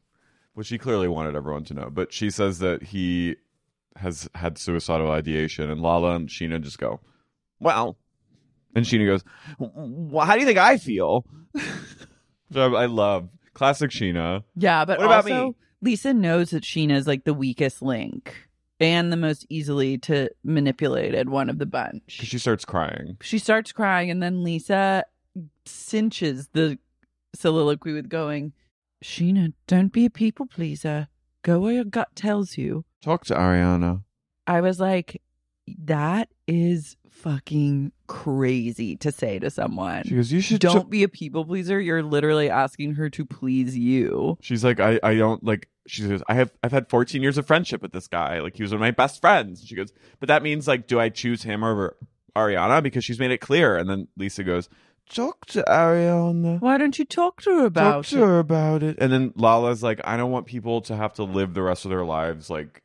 which 0.55 0.69
he 0.69 0.77
clearly 0.77 1.07
wanted 1.07 1.37
everyone 1.37 1.63
to 1.63 1.73
know 1.73 1.89
but 1.89 2.13
she 2.13 2.29
says 2.31 2.59
that 2.59 2.83
he 2.83 3.37
has 3.95 4.29
had 4.35 4.59
suicidal 4.59 5.11
ideation 5.11 5.71
and 5.71 5.81
lala 5.81 6.17
and 6.17 6.29
scheana 6.29 6.61
just 6.61 6.79
go 6.79 7.01
well 7.61 7.97
and 8.75 8.85
scheana 8.85 9.07
goes 9.07 9.25
well 9.59 10.27
how 10.27 10.35
do 10.35 10.41
you 10.41 10.47
think 10.47 10.59
i 10.59 10.77
feel 10.77 11.25
which 11.55 12.57
I, 12.57 12.65
I 12.67 12.87
love 12.87 13.29
Classic 13.55 13.91
Scheana. 13.91 14.45
Yeah, 14.55 14.85
but 14.85 14.99
What 14.99 15.07
about 15.07 15.25
also 15.25 15.49
me? 15.49 15.55
Lisa 15.81 16.13
knows 16.13 16.51
that 16.51 16.63
Scheana's 16.63 17.07
like 17.07 17.25
the 17.25 17.33
weakest 17.33 17.81
link 17.81 18.35
and 18.79 19.11
the 19.11 19.17
most 19.17 19.47
easily 19.49 19.97
to 19.99 20.29
manipulated 20.45 21.31
one 21.31 21.49
of 21.49 21.59
the 21.59 21.65
bunch. 21.65 22.03
she 22.07 22.39
starts 22.39 22.67
crying. 22.67 23.17
she 23.23 23.39
starts 23.39 23.73
crying 23.73 24.11
and 24.11 24.23
then 24.23 24.45
Lisa 24.45 25.05
cinches 25.65 26.49
the 26.53 26.79
soliloquy 27.35 27.93
with 27.93 28.09
going, 28.09 28.53
Scheana, 29.05 29.53
don't 29.67 29.93
be 29.93 30.07
a 30.07 30.11
people 30.11 30.47
pleaser. 30.47 31.09
Go 31.43 31.61
where 31.61 31.75
your 31.75 31.85
gut 31.85 32.15
tells 32.15 32.57
you. 32.57 32.85
Talk 33.03 33.25
to 33.27 33.35
Ariana. 33.35 34.03
I 34.47 34.61
was 34.61 34.81
like, 34.81 35.23
that 35.67 36.29
is 36.47 36.97
fucking 37.11 37.93
crazy 38.07 38.97
to 38.97 39.11
say 39.11 39.39
to 39.39 39.51
someone. 39.51 40.05
She 40.05 40.15
goes, 40.15 40.33
You 40.33 40.41
should 40.41 40.61
Don't 40.61 40.91
be 40.91 41.03
a 41.03 41.09
people 41.09 41.45
pleaser. 41.45 41.81
You're 41.81 42.03
literally 42.03 42.51
asking 42.51 42.95
her 42.95 43.11
to 43.11 43.25
please 43.25 43.77
you. 43.77 44.39
She's 44.41 44.65
like, 44.65 44.81
I, 44.81 45.01
I 45.03 45.15
don't 45.15 45.43
like 45.45 45.69
she 45.87 46.03
says, 46.03 46.23
I 46.29 46.35
have 46.35 46.53
I've 46.63 46.73
had 46.73 46.89
14 46.89 47.23
years 47.23 47.39
of 47.39 47.47
friendship 47.47 47.83
with 47.83 47.93
this 47.93 48.09
guy. 48.09 48.41
Like 48.41 48.57
he 48.57 48.63
was 48.63 48.73
one 48.73 48.77
of 48.77 48.81
my 48.81 48.91
best 48.91 49.21
friends. 49.21 49.65
She 49.65 49.75
goes, 49.75 49.93
But 50.21 50.29
that 50.29 50.43
means 50.43 50.69
like, 50.69 50.87
do 50.87 51.01
I 51.01 51.09
choose 51.09 51.43
him 51.43 51.65
over 51.65 51.97
Ariana? 52.35 52.83
Because 52.83 53.05
she's 53.05 53.19
made 53.19 53.31
it 53.31 53.39
clear. 53.39 53.77
And 53.77 53.89
then 53.89 54.09
Lisa 54.17 54.45
goes, 54.45 54.69
Talk 55.09 55.47
to 55.47 55.63
Ariana. 55.69 56.61
Why 56.61 56.79
don't 56.79 56.99
you 56.99 57.05
talk 57.05 57.41
to 57.43 57.51
her 57.61 57.67
about 57.67 57.93
Talk 57.93 58.07
to 58.07 58.17
it? 58.19 58.21
her 58.27 58.39
about 58.41 58.83
it. 58.83 58.97
And 59.01 59.13
then 59.13 59.33
Lala's 59.37 59.83
like, 59.83 60.01
I 60.05 60.17
don't 60.17 60.31
want 60.33 60.47
people 60.47 60.81
to 60.83 60.97
have 60.97 61.15
to 61.15 61.23
live 61.25 61.55
the 61.55 61.63
rest 61.63 61.85
of 61.85 61.91
their 61.91 62.05
lives 62.05 62.51
like 62.51 62.83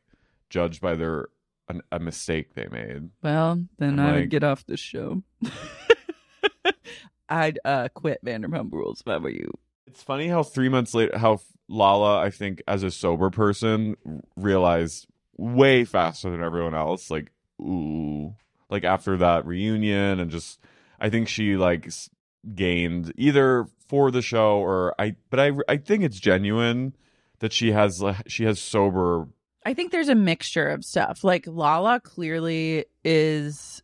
judged 0.48 0.80
by 0.80 0.94
their 0.94 1.28
an, 1.68 1.82
a 1.90 1.98
mistake 1.98 2.54
they 2.54 2.66
made. 2.70 3.10
Well, 3.22 3.64
then 3.78 3.98
I'm 3.98 4.06
I 4.06 4.12
would 4.12 4.30
get 4.30 4.44
off 4.44 4.64
the 4.66 4.76
show. 4.76 5.22
I'd 7.28 7.58
uh, 7.64 7.88
quit 7.94 8.24
Vanderpump 8.24 8.72
Rules 8.72 9.00
if 9.00 9.08
I 9.08 9.16
were 9.16 9.30
you. 9.30 9.50
It's 9.86 10.02
funny 10.02 10.28
how 10.28 10.42
three 10.42 10.68
months 10.68 10.94
later, 10.94 11.16
how 11.18 11.40
Lala, 11.68 12.20
I 12.20 12.30
think, 12.30 12.62
as 12.68 12.82
a 12.82 12.90
sober 12.90 13.30
person, 13.30 13.96
realized 14.36 15.06
way 15.38 15.84
faster 15.84 16.30
than 16.30 16.42
everyone 16.42 16.74
else. 16.74 17.10
Like, 17.10 17.32
ooh, 17.60 18.34
like 18.68 18.84
after 18.84 19.16
that 19.18 19.46
reunion, 19.46 20.20
and 20.20 20.30
just, 20.30 20.60
I 21.00 21.08
think 21.10 21.28
she 21.28 21.56
like 21.56 21.86
s- 21.86 22.10
gained 22.54 23.12
either 23.16 23.66
for 23.88 24.10
the 24.10 24.22
show 24.22 24.58
or 24.58 24.94
I, 24.98 25.16
but 25.30 25.40
I, 25.40 25.52
I 25.68 25.76
think 25.76 26.04
it's 26.04 26.18
genuine 26.18 26.94
that 27.40 27.52
she 27.52 27.72
has, 27.72 28.02
she 28.26 28.44
has 28.44 28.60
sober. 28.60 29.28
I 29.64 29.74
think 29.74 29.92
there's 29.92 30.08
a 30.08 30.14
mixture 30.14 30.68
of 30.68 30.84
stuff. 30.84 31.24
Like 31.24 31.46
Lala 31.46 32.00
clearly 32.00 32.86
is 33.04 33.82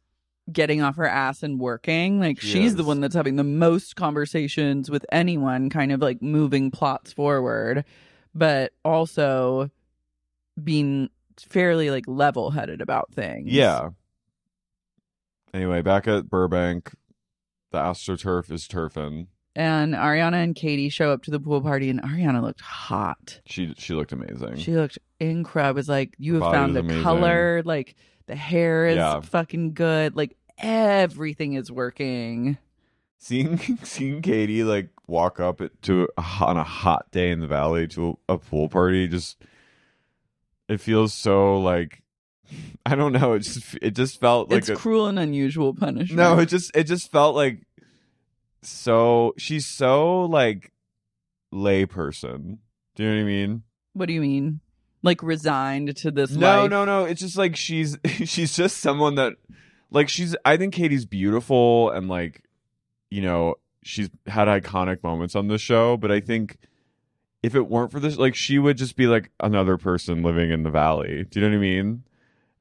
getting 0.51 0.83
off 0.83 0.97
her 0.97 1.07
ass 1.07 1.43
and 1.43 1.61
working. 1.61 2.21
Like 2.21 2.41
She 2.41 2.49
she's 2.49 2.77
the 2.77 2.85
one 2.85 3.01
that's 3.01 3.15
having 3.15 3.37
the 3.37 3.45
most 3.45 3.97
conversations 3.97 4.91
with 4.91 5.05
anyone, 5.13 5.71
kind 5.71 5.93
of 5.93 6.01
like 6.01 6.23
moving 6.23 6.71
plots 6.71 7.13
forward, 7.13 7.85
but 8.35 8.73
also 8.85 9.71
being 10.63 11.11
fairly 11.37 11.91
like 11.91 12.05
level 12.07 12.51
headed 12.51 12.81
about 12.81 13.13
things. 13.13 13.53
Yeah. 13.53 13.91
Anyway, 15.55 15.83
back 15.83 16.09
at 16.09 16.29
Burbank, 16.29 16.93
the 17.71 17.79
AstroTurf 17.79 18.51
is 18.51 18.67
turfing. 18.67 19.27
And 19.57 19.95
Ariana 19.95 20.43
and 20.45 20.55
Katie 20.55 20.89
show 20.89 21.11
up 21.11 21.23
to 21.25 21.31
the 21.33 21.41
pool 21.41 21.61
party, 21.61 21.91
and 21.91 22.01
Ariana 22.03 22.41
looked 22.43 22.61
hot. 22.61 23.41
She 23.47 23.75
she 23.77 23.93
looked 23.95 24.13
amazing. 24.13 24.57
She 24.57 24.73
looked 24.77 24.99
incredible. 25.19 25.71
It 25.71 25.81
was 25.81 25.89
like 25.89 26.15
you 26.19 26.35
have 26.41 26.53
found 26.53 26.77
the 26.77 26.81
amazing. 26.81 27.03
color, 27.03 27.63
like 27.65 27.97
the 28.27 28.37
hair 28.37 28.87
is 28.87 28.97
Yeah. 28.97 29.21
fucking 29.21 29.75
good, 29.75 30.15
like 30.15 30.37
everything 30.59 31.55
is 31.55 31.73
working. 31.73 32.57
seeing 33.17 33.59
seeing 33.83 34.23
Katie 34.23 34.63
like 34.63 34.91
walk 35.09 35.41
up 35.41 35.61
at, 35.61 35.81
to 35.83 36.07
on 36.41 36.57
a 36.57 36.63
hot 36.63 37.11
day 37.11 37.31
in 37.31 37.41
the 37.41 37.47
valley 37.49 37.89
to 37.89 38.17
a, 38.29 38.35
a 38.35 38.39
pool 38.39 38.69
party 38.69 39.09
just 39.09 39.39
it 40.69 40.81
feels 40.81 41.13
so 41.15 41.59
like 41.59 42.03
I 42.87 42.95
don't 42.95 43.13
know 43.13 43.35
it 43.35 43.41
just 43.41 43.77
it 43.83 43.91
just 43.93 44.21
felt 44.21 44.51
like 44.51 44.59
it's 44.61 44.69
a, 44.69 44.77
cruel 44.77 45.07
and 45.07 45.19
unusual 45.19 45.75
punishment. 45.75 46.17
no 46.17 46.39
it 46.39 46.47
just 46.47 46.71
it 46.75 46.85
just 46.85 47.11
felt 47.11 47.35
like 47.35 47.67
so 48.63 49.35
she's 49.37 49.67
so 49.67 50.25
like 50.25 50.73
lay 51.53 51.87
person 51.87 52.59
do 52.97 53.03
you 53.03 53.09
know 53.11 53.17
what 53.17 53.23
I 53.23 53.25
mean 53.25 53.63
what 53.95 54.07
do 54.07 54.13
you 54.13 54.21
mean? 54.21 54.61
Like 55.03 55.23
resigned 55.23 55.97
to 55.97 56.11
this 56.11 56.31
no 56.31 56.63
life? 56.63 56.71
no 56.71 56.85
no 56.85 57.05
it's 57.05 57.21
just 57.21 57.37
like 57.37 57.57
she's 57.57 57.97
she's 58.07 58.55
just 58.57 58.79
someone 58.79 59.15
that 59.17 59.35
like 59.91 60.09
she's 60.09 60.37
i 60.45 60.57
think 60.57 60.75
katie's 60.75 61.07
beautiful 61.07 61.91
and 61.91 62.09
like 62.09 62.43
you 63.11 63.23
know 63.23 63.55
she's 63.85 64.11
had 64.27 64.49
iconic 64.49 65.03
moments 65.03 65.35
on 65.37 65.49
the 65.49 65.57
show 65.59 65.97
but 65.97 66.11
i 66.11 66.21
think 66.21 66.59
if 67.43 67.55
it 67.55 67.69
weren't 67.69 67.93
for 67.93 68.01
this 68.01 68.17
like 68.17 68.35
she 68.35 68.59
would 68.59 68.77
just 68.77 68.97
be 68.97 69.07
like 69.07 69.31
another 69.41 69.79
person 69.79 70.23
living 70.23 70.51
in 70.51 70.63
the 70.65 70.71
valley 70.71 71.25
do 71.31 71.41
you 71.41 71.47
know 71.47 71.51
what 71.51 71.57
i 71.57 71.61
mean 71.61 72.03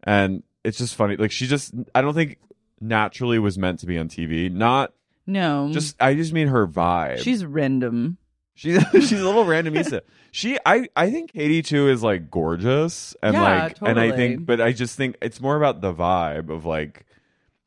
and 0.07 0.41
it's 0.63 0.79
just 0.79 0.95
funny 0.95 1.15
like 1.17 1.31
she 1.31 1.45
just 1.45 1.73
i 1.93 2.01
don't 2.01 2.15
think 2.15 2.39
naturally 2.81 3.37
was 3.37 3.57
meant 3.57 3.79
to 3.79 3.85
be 3.85 3.97
on 3.97 4.07
tv 4.07 4.51
not 4.51 4.93
No. 5.27 5.69
just 5.71 5.95
i 6.01 6.15
just 6.15 6.33
mean 6.33 6.47
her 6.47 6.65
vibe 6.67 7.19
she's 7.19 7.45
random. 7.45 8.17
She's 8.55 8.83
she's 8.93 9.11
a 9.11 9.23
little 9.23 9.45
random 9.45 9.75
Issa. 9.77 10.01
She 10.31 10.57
I 10.65 10.87
I 10.95 11.11
think 11.11 11.31
Katie 11.31 11.61
too 11.61 11.89
is 11.89 12.01
like 12.01 12.31
gorgeous 12.31 13.15
and 13.21 13.35
Yeah, 13.35 13.41
like 13.65 13.77
and 13.83 13.99
I 13.99 14.11
think 14.11 14.47
but 14.47 14.59
I 14.59 14.71
just 14.71 14.97
think 14.97 15.15
it's 15.21 15.39
more 15.39 15.55
about 15.57 15.81
the 15.81 15.93
vibe 15.93 16.49
of 16.49 16.65
like 16.65 17.05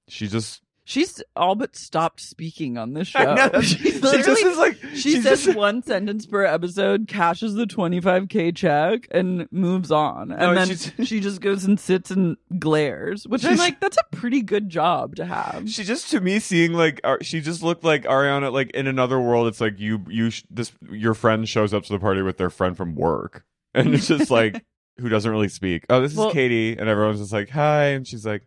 she 0.08 0.26
just 0.26 0.62
She's 0.90 1.22
all 1.36 1.54
but 1.54 1.76
stopped 1.76 2.20
speaking 2.20 2.76
on 2.76 2.94
this 2.94 3.06
show. 3.06 3.20
I 3.20 3.48
know. 3.48 3.60
She 3.60 3.76
she 3.76 3.90
just 3.92 4.02
literally- 4.02 4.42
is 4.42 4.58
like 4.58 4.76
She 4.94 4.96
she's 4.96 5.22
says 5.22 5.44
just- 5.44 5.56
one 5.56 5.84
sentence 5.84 6.26
per 6.26 6.44
episode, 6.44 7.06
cashes 7.06 7.54
the 7.54 7.64
25k 7.64 8.56
check, 8.56 9.06
and 9.12 9.46
moves 9.52 9.92
on. 9.92 10.32
And 10.32 10.40
No, 10.40 10.54
then 10.54 10.66
she's- 10.66 10.90
she 11.04 11.20
just 11.20 11.40
goes 11.40 11.64
and 11.64 11.78
sits 11.78 12.10
and 12.10 12.36
glares, 12.58 13.24
which 13.28 13.44
I'm 13.44 13.56
like, 13.56 13.78
that's 13.78 13.98
a 13.98 14.16
pretty 14.16 14.42
good 14.42 14.68
job 14.68 15.14
to 15.16 15.26
have. 15.26 15.70
she 15.70 15.84
just 15.84 16.10
to 16.10 16.20
me 16.20 16.40
seeing 16.40 16.72
like 16.72 17.00
she 17.22 17.40
just 17.40 17.62
looked 17.62 17.84
like 17.84 18.02
Ariana 18.02 18.52
like 18.52 18.70
in 18.72 18.88
another 18.88 19.20
world 19.20 19.46
it's 19.46 19.60
like 19.60 19.78
you 19.78 20.04
you 20.08 20.30
sh- 20.30 20.42
this 20.50 20.72
your 20.90 21.14
friend 21.14 21.48
shows 21.48 21.72
up 21.72 21.84
to 21.84 21.92
the 21.92 22.00
party 22.00 22.20
with 22.22 22.36
their 22.36 22.50
friend 22.50 22.76
from 22.76 22.96
work 22.96 23.44
and 23.74 23.94
it's 23.94 24.08
just 24.08 24.28
like 24.30 24.64
who 24.98 25.08
doesn't 25.08 25.30
really 25.30 25.48
speak 25.48 25.84
oh 25.88 26.00
this 26.00 26.14
Well- 26.16 26.28
is 26.28 26.34
Katie 26.34 26.76
and 26.76 26.88
everyone's 26.88 27.20
just 27.20 27.32
like 27.32 27.48
hi 27.50 27.84
and 27.90 28.06
she's 28.06 28.26
like 28.26 28.42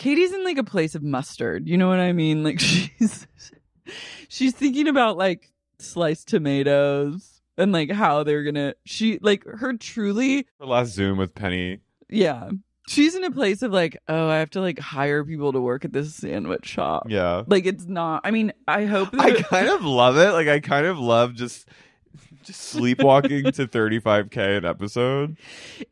Katie's 0.00 0.32
in 0.32 0.44
like 0.44 0.56
a 0.56 0.64
place 0.64 0.94
of 0.94 1.02
mustard. 1.02 1.68
You 1.68 1.76
know 1.76 1.86
what 1.86 2.00
I 2.00 2.12
mean? 2.12 2.42
Like 2.42 2.58
she's 2.60 3.26
she's 4.28 4.54
thinking 4.54 4.88
about 4.88 5.18
like 5.18 5.52
sliced 5.78 6.26
tomatoes 6.26 7.42
and 7.58 7.70
like 7.70 7.90
how 7.90 8.22
they're 8.22 8.42
gonna 8.42 8.74
she 8.86 9.18
like 9.20 9.44
her 9.44 9.74
truly 9.76 10.46
her 10.58 10.64
last 10.66 10.94
Zoom 10.94 11.18
with 11.18 11.34
Penny 11.34 11.80
yeah. 12.08 12.50
She's 12.88 13.14
in 13.14 13.22
a 13.22 13.30
place 13.30 13.62
of 13.62 13.72
like, 13.72 13.96
oh, 14.08 14.28
I 14.28 14.38
have 14.38 14.50
to 14.50 14.60
like 14.60 14.80
hire 14.80 15.22
people 15.22 15.52
to 15.52 15.60
work 15.60 15.84
at 15.84 15.92
this 15.92 16.14
sandwich 16.14 16.66
shop. 16.66 17.06
yeah 17.10 17.44
Like 17.46 17.66
it's 17.66 17.84
not 17.86 18.22
I 18.24 18.30
mean, 18.30 18.54
I 18.66 18.86
hope 18.86 19.10
that 19.10 19.20
I 19.20 19.42
kind 19.42 19.68
of 19.68 19.84
love 19.84 20.16
it. 20.16 20.32
Like 20.32 20.48
I 20.48 20.60
kind 20.60 20.86
of 20.86 20.98
love 20.98 21.34
just 21.34 21.68
just 22.42 22.62
sleepwalking 22.62 23.52
to 23.52 23.66
35k 23.66 24.56
an 24.58 24.64
episode. 24.64 25.36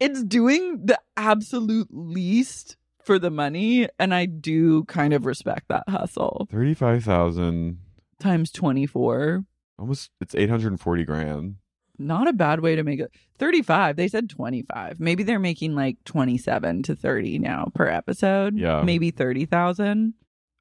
it's 0.00 0.22
doing 0.22 0.86
the 0.86 0.98
absolute 1.14 1.88
least 1.90 2.77
for 3.08 3.18
the 3.18 3.30
money 3.30 3.88
and 3.98 4.14
I 4.14 4.26
do 4.26 4.84
kind 4.84 5.12
of 5.14 5.24
respect 5.26 5.68
that 5.68 5.88
hustle. 5.88 6.46
35,000 6.52 7.78
Times 8.20 8.50
24. 8.52 9.44
almost 9.78 10.10
it's 10.20 10.34
840 10.34 11.04
grand. 11.04 11.56
not 11.98 12.28
a 12.28 12.32
bad 12.32 12.60
way 12.60 12.76
to 12.76 12.82
make 12.84 13.00
it 13.00 13.10
35 13.38 13.96
they 13.96 14.08
said 14.08 14.28
25 14.28 15.00
maybe 15.00 15.22
they're 15.22 15.38
making 15.38 15.74
like 15.74 15.96
27 16.04 16.82
to 16.84 16.94
30 16.94 17.38
now 17.38 17.66
per 17.74 17.86
episode 17.88 18.56
Yeah. 18.58 18.82
maybe 18.82 19.10
30,000 19.10 20.14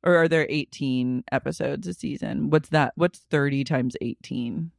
or 0.03 0.15
are 0.15 0.27
there 0.27 0.47
18 0.49 1.23
episodes 1.31 1.85
a 1.87 1.93
season 1.93 2.49
what's 2.49 2.69
that 2.69 2.93
what's 2.95 3.19
30 3.29 3.63
times 3.65 3.95
18 4.01 4.71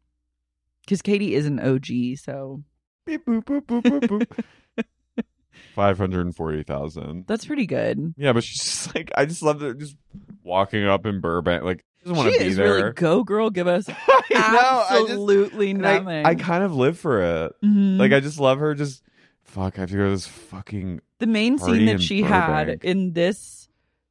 cuz 0.89 1.03
Katie 1.03 1.35
is 1.35 1.47
an 1.47 1.61
OG 1.61 2.17
so 2.17 2.63
Beep 3.07 3.25
boop 3.27 3.45
boop 3.45 3.67
boop. 3.83 4.45
540,000. 5.79 7.25
that's 7.27 7.45
pretty 7.47 7.67
good 7.67 8.15
Yeah, 8.17 8.33
but 8.33 8.45
she's 8.45 8.59
just 8.63 8.95
like 8.95 9.11
I 9.17 9.25
just 9.25 9.43
love 9.43 9.61
that 9.61 9.79
just 9.79 9.97
walking 10.43 10.85
up 10.87 11.07
in 11.07 11.21
Burbank 11.21 11.65
like 11.65 11.85
she 11.99 12.05
doesn't 12.11 12.17
want 12.17 12.33
to 12.33 12.39
be 12.39 12.47
is 12.47 12.57
there. 12.57 12.75
really 12.75 12.93
go 12.93 13.25
girl 13.25 13.51
give 13.51 13.67
us 13.67 13.89
I 13.89 13.93
know, 14.53 14.85
I 14.89 14.99
just- 15.01 15.11
absolutely 15.11 15.71
and 15.73 15.87
I- 15.87 15.99
nothing 15.99 16.27
I, 16.27 16.35
kind 16.35 16.63
of 16.65 16.75
live 16.75 16.99
for 16.99 17.23
it. 17.23 17.53
Mhm. 17.65 17.99
Like 17.99 18.13
I 18.13 18.21
just 18.21 18.39
love 18.39 18.59
her 18.59 18.75
just 18.75 19.03
fuck, 19.43 19.79
I 19.79 19.83
have 19.83 19.91
to 19.91 19.97
go 19.97 20.05
to 20.05 20.11
this 20.11 20.27
fucking 20.27 21.01
the 21.19 21.27
main 21.27 21.59
scene 21.59 21.87
that 21.87 22.01
she 22.03 22.23
had 22.23 22.81
in 22.85 23.13
this 23.15 23.69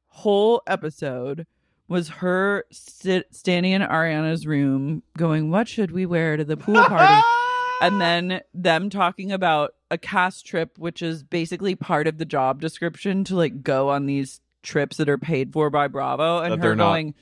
whole 0.08 0.62
episode 0.66 1.46
was 1.86 2.08
her 2.08 2.64
sit, 2.70 3.34
standing 3.34 3.72
in 3.72 3.80
Ariana's 3.80 4.46
room 4.46 5.02
going, 5.16 5.50
What 5.50 5.68
should 5.68 5.90
we 5.90 6.04
wear 6.04 6.36
to 6.36 6.44
the 6.44 6.56
pool 6.56 6.74
party? 6.84 7.22
and 7.80 7.98
then 8.00 8.40
them 8.52 8.90
talking 8.90 9.32
about 9.32 9.70
a 9.90 9.98
cast 9.98 10.46
trip, 10.46 10.78
which 10.78 11.02
is 11.02 11.22
basically 11.22 11.74
part 11.74 12.06
of 12.06 12.18
the 12.18 12.24
job 12.24 12.60
description 12.60 13.24
to 13.24 13.36
like 13.36 13.62
go 13.62 13.88
on 13.88 14.06
these 14.06 14.40
trips 14.62 14.98
that 14.98 15.08
are 15.08 15.18
paid 15.18 15.52
for 15.52 15.70
by 15.70 15.88
Bravo. 15.88 16.38
And 16.38 16.60
That 16.60 16.66
her 16.66 16.74
going, 16.74 17.14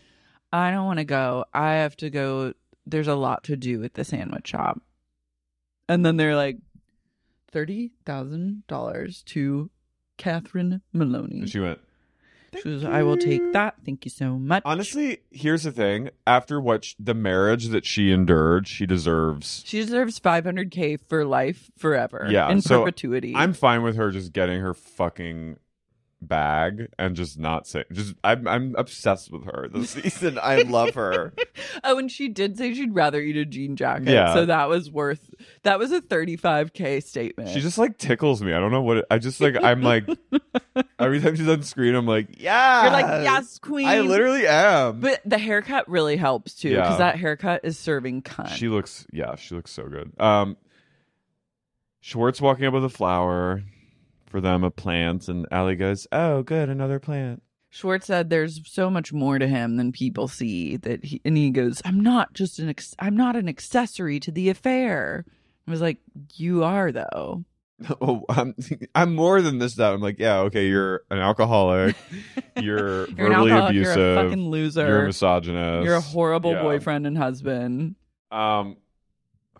I 0.53 0.71
don't 0.71 0.87
want 0.87 0.99
to 0.99 1.05
go. 1.05 1.45
I 1.53 1.75
have 1.75 1.97
to 1.99 2.11
go 2.11 2.55
there's 2.87 3.09
a 3.09 3.17
lot 3.17 3.45
to 3.45 3.57
do 3.57 3.81
with 3.81 3.95
the 3.95 4.05
sandwich 4.05 4.49
shop. 4.49 4.81
And 5.89 6.07
then 6.07 6.17
they're 6.17 6.37
like, 6.37 6.59
$30,000 7.53 9.25
to 9.25 9.71
Catherine 10.19 10.83
Maloney. 10.93 11.41
And 11.41 11.49
she 11.49 11.61
went, 11.61 11.81
She 12.57 12.63
goes, 12.65 12.85
I 12.85 13.03
will 13.03 13.17
take 13.17 13.53
that. 13.53 13.77
Thank 13.85 14.05
you 14.05 14.11
so 14.11 14.39
much. 14.39 14.63
honestly, 14.65 15.19
here's 15.31 15.63
the 15.65 15.73
thing. 15.73 16.11
After 16.27 16.61
what 16.61 16.85
sh- 16.85 16.95
the 16.99 17.15
marriage 17.15 17.67
that 17.69 17.85
she 17.87 18.11
endured, 18.11 18.67
she 18.69 18.87
deserves. 18.87 19.63
She 19.67 19.81
deserves 19.81 20.19
500K 20.21 20.99
for 21.09 21.25
life 21.25 21.71
forever. 21.77 22.27
Yeah, 22.31 22.51
In 22.51 22.61
so 22.61 22.81
perpetuity. 22.81 23.35
I'm 23.37 23.53
fine 23.53 23.83
with 23.83 23.97
her 23.97 24.11
just 24.11 24.33
getting 24.33 24.61
her 24.61 24.75
fucking 24.75 25.57
bag 26.23 26.89
and 26.99 27.15
just 27.15 27.39
not 27.39 27.67
say 27.67 27.85
Just 27.93 28.15
I'm 28.25 28.49
I'm 28.49 28.75
obsessed 28.77 29.31
with 29.31 29.45
her 29.45 29.69
this 29.71 29.91
season. 30.03 30.39
I 30.43 30.63
love 30.63 30.95
her. 30.95 31.33
Oh, 31.85 31.99
and 31.99 32.11
she 32.11 32.29
did 32.29 32.57
say 32.57 32.75
she'd 32.75 32.95
rather 32.95 33.21
eat 33.21 33.37
a 33.37 33.45
jean 33.45 33.77
jacket. 33.77 34.09
Yeah. 34.09 34.33
So 34.35 34.47
that 34.47 34.69
was 34.69 34.91
worth, 34.91 35.31
that 35.63 35.79
was 35.79 35.93
a 35.93 36.01
35K 36.01 37.03
statement. 37.03 37.51
She 37.51 37.61
just 37.61 37.77
like 37.79 37.99
tickles 37.99 38.43
me. 38.43 38.53
I 38.53 38.59
don't 38.59 38.73
know 38.73 38.81
what. 38.83 38.99
It, 38.99 39.05
I 39.11 39.19
just 39.19 39.41
like. 39.41 39.57
I'm 39.63 39.83
like 39.83 40.09
every 40.99 41.21
time 41.21 41.37
she's 41.37 41.49
on 41.49 41.63
screen, 41.63 41.95
I'm 41.95 42.07
like, 42.07 42.41
yeah. 42.41 42.83
You're 42.85 42.93
like, 42.93 43.25
yes, 43.25 43.59
queen. 43.59 43.87
I 43.87 44.01
literally 44.01 44.47
am. 44.47 45.01
But 45.01 45.21
the 45.25 45.39
haircut 45.39 45.89
really 45.89 46.17
helps 46.17 46.55
too, 46.55 46.71
because 46.71 46.93
Yeah. 46.93 46.99
that 46.99 47.17
haircut 47.19 47.61
is 47.65 47.79
serving 47.79 48.23
cunt. 48.23 48.49
She 48.57 48.69
looks, 48.69 49.07
yeah, 49.13 49.37
she 49.37 49.55
looks 49.55 49.71
so 49.71 49.87
good. 49.89 50.13
Um, 50.19 50.57
Schwartz 52.01 52.41
walking 52.41 52.65
up 52.67 52.75
with 52.75 52.85
a 52.85 52.89
flower 52.91 53.63
for 54.37 54.43
them, 54.43 54.65
a 54.65 54.71
plant, 54.71 55.29
and 55.29 55.47
Ally 55.51 55.73
goes, 55.75 56.07
"Oh, 56.13 56.43
good, 56.43 56.69
another 56.69 56.99
plant." 57.01 57.43
Schwartz 57.71 58.07
said 58.07 58.29
there's 58.29 58.61
so 58.71 58.91
much 58.91 59.11
more 59.15 59.39
to 59.39 59.47
him 59.49 59.77
than 59.79 59.93
people 59.93 60.29
see 60.29 60.77
that 60.77 61.05
he 61.05 61.23
and 61.25 61.37
he 61.39 61.49
goes, 61.51 61.81
I'm 61.87 62.01
not 62.01 62.35
just 62.35 62.59
an 62.59 62.69
ex- 62.69 62.95
I'm 62.99 63.17
not 63.17 63.35
an 63.35 63.49
accessory 63.49 64.21
to 64.21 64.31
the 64.31 64.51
affair. 64.51 65.25
I 65.67 65.71
was 65.71 65.81
like, 65.81 65.99
You 66.35 66.65
are 66.65 66.93
though. 66.93 67.45
Oh, 68.01 68.25
I'm, 68.31 68.55
I'm 68.95 69.15
more 69.15 69.41
than 69.43 69.59
this. 69.59 69.75
That 69.77 69.93
I'm 69.95 70.01
like, 70.01 70.19
yeah, 70.19 70.39
okay, 70.41 70.67
you're 70.69 71.03
an 71.11 71.19
alcoholic, 71.19 71.97
you're, 72.63 73.07
You're 73.07 73.29
verbally 73.29 73.51
alcoholic, 73.53 73.71
abusive, 73.71 73.97
you're 73.97 74.13
a 74.19 74.23
fucking 74.23 74.49
loser. 74.51 74.87
you're 74.87 75.03
a 75.03 75.07
misogynist, 75.07 75.85
You're 75.85 75.95
a 75.97 76.01
horrible 76.01 76.53
Yeah. 76.53 76.63
boyfriend 76.63 77.07
and 77.07 77.17
husband. 77.19 77.97
Um, 78.31 78.77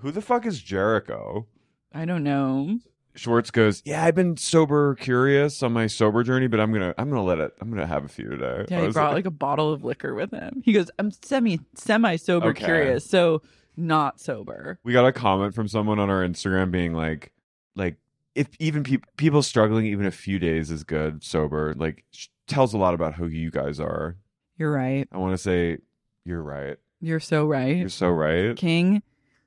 who 0.01 0.11
the 0.11 0.23
fuck 0.23 0.45
is 0.47 0.61
Jericho? 0.63 1.47
I 1.95 2.05
don't 2.07 2.25
know. 2.25 2.79
Schwartz 3.17 3.51
goes, 3.51 3.83
yeah, 3.85 4.05
I've 4.05 4.15
been 4.15 4.37
sober 4.37 4.95
curious 4.97 5.63
on 5.63 5.73
my 5.73 5.87
sober 5.87 6.23
journey, 6.23 6.47
but 6.47 6.61
I'm 6.61 6.73
gonna, 6.73 6.95
I'm 6.99 7.09
gonna 7.09 7.25
let 7.25 7.39
it, 7.39 7.53
I'm 7.61 7.71
gonna 7.71 7.87
have 7.87 8.05
a 8.05 8.09
few 8.09 8.29
today. 8.29 8.65
Yeah, 8.69 8.83
he 8.83 8.89
brought 8.93 9.13
like 9.15 9.27
a 9.27 9.31
bottle 9.31 9.73
of 9.73 9.85
liquor 9.85 10.15
with 10.15 10.31
him. 10.33 10.63
He 10.65 10.73
goes, 10.73 10.91
I'm 10.99 11.11
semi 11.11 11.61
semi 11.75 12.17
sober 12.17 12.49
Okay. 12.49 12.65
curious, 12.65 13.09
so 13.09 13.43
not 13.77 14.21
sober. 14.21 14.79
we 14.85 14.93
got 14.93 15.07
a 15.07 15.13
comment 15.13 15.55
from 15.55 15.69
someone 15.69 15.99
on 15.99 16.09
our 16.11 16.27
Instagram 16.27 16.71
being 16.71 16.95
like, 16.95 17.33
like 17.75 17.97
if 18.35 18.49
even 18.59 18.83
peop 18.83 19.05
people 19.17 19.43
struggling 19.43 19.87
even 19.87 20.07
a 20.07 20.11
few 20.11 20.39
days 20.39 20.71
is 20.71 20.85
good 20.85 21.23
sober, 21.25 21.75
like 21.77 22.05
sh- 22.13 22.29
tells 22.47 22.75
a 22.75 22.79
lot 22.79 22.95
about 22.95 23.15
who 23.15 23.27
you 23.27 23.51
guys 23.51 23.81
are. 23.81 24.17
You're 24.59 24.73
right. 24.73 25.07
I 25.13 25.19
want 25.19 25.33
to 25.33 25.39
say 25.39 25.79
you're 26.25 26.43
right. 26.43 26.77
You're 27.01 27.21
so 27.21 27.45
right. 27.47 27.77
You're 27.77 27.89
so 27.91 28.09
right. 28.09 28.57
King, 28.57 29.03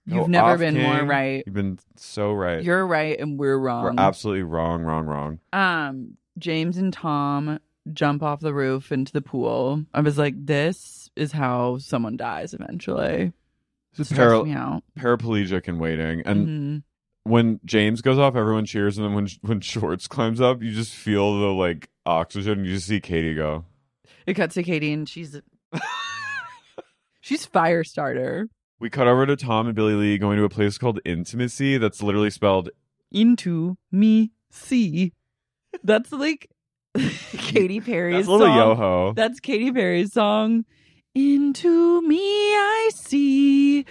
you've 0.10 0.26
Go 0.26 0.28
never 0.28 0.58
been 0.58 0.78
more 0.82 1.04
right. 1.04 1.44
You've 1.46 1.56
been 1.56 1.80
so 1.96 2.34
right. 2.34 2.64
You're 2.64 2.86
right 2.86 3.20
and 3.20 3.38
we're 3.40 3.58
wrong. 3.58 3.84
We're 3.84 3.94
absolutely 4.04 4.44
wrong, 4.44 4.82
wrong, 4.84 5.06
wrong. 5.06 5.40
um 5.54 6.18
James 6.38 6.78
and 6.78 6.92
Tom 6.94 7.60
jump 7.94 8.22
off 8.24 8.40
the 8.40 8.54
roof 8.54 8.92
into 8.92 9.12
the 9.12 9.22
pool. 9.22 9.84
I 9.94 10.02
was 10.02 10.18
like, 10.18 10.34
this 10.38 11.10
is 11.16 11.32
how 11.32 11.78
someone 11.80 12.16
dies 12.18 12.54
eventually. 12.54 13.34
This 13.98 14.12
is 14.12 14.18
para- 14.18 14.44
me 14.44 14.54
out. 14.54 14.84
paraplegic 14.98 15.68
and 15.68 15.80
waiting. 15.80 16.22
And 16.26 16.48
Mhm. 16.48 16.84
when 17.24 17.60
James 17.66 18.02
goes 18.02 18.18
off, 18.20 18.36
everyone 18.36 18.66
cheers, 18.66 18.98
and 18.98 19.06
then 19.08 19.14
when 19.16 19.28
when 19.42 19.60
Schwartz 19.62 20.08
climbs 20.08 20.40
up, 20.40 20.62
you 20.62 20.72
just 20.72 20.94
feel 20.94 21.40
the 21.40 21.48
like 21.48 21.90
oxygen. 22.06 22.64
You 22.64 22.76
just 22.76 22.88
see 22.88 23.00
Katie 23.02 23.36
go. 23.36 23.66
It 24.26 24.36
cuts 24.36 24.54
to 24.56 24.64
Katie 24.64 24.94
and 24.94 25.10
she's 25.10 25.42
she's 27.22 27.46
fire 27.46 27.84
starter. 27.84 28.48
We 28.80 28.90
cut 28.90 29.08
over 29.08 29.26
to 29.26 29.36
Tom 29.36 29.68
and 29.68 29.76
Billie 29.76 29.94
Lee 29.96 30.18
going 30.18 30.38
to 30.38 30.44
a 30.46 30.50
place 30.50 30.78
called 30.78 31.00
Intimacy. 31.04 31.78
That's 31.78 32.02
literally 32.02 32.30
spelled. 32.30 32.70
Into 33.12 33.78
me 33.92 34.32
see. 34.50 35.14
That's 35.84 36.12
like 36.12 36.50
Katy 36.98 37.82
Perry's 37.82 38.14
song. 38.14 38.20
That's 38.20 38.28
a 38.28 38.32
little 38.32 38.48
song. 38.48 38.58
yo-ho. 38.58 39.14
That's 39.16 39.40
Katy 39.40 39.72
Perry's 39.74 40.14
song. 40.14 40.64
Into 41.16 42.02
me 42.04 42.20
I 42.20 42.92
see. 42.94 43.84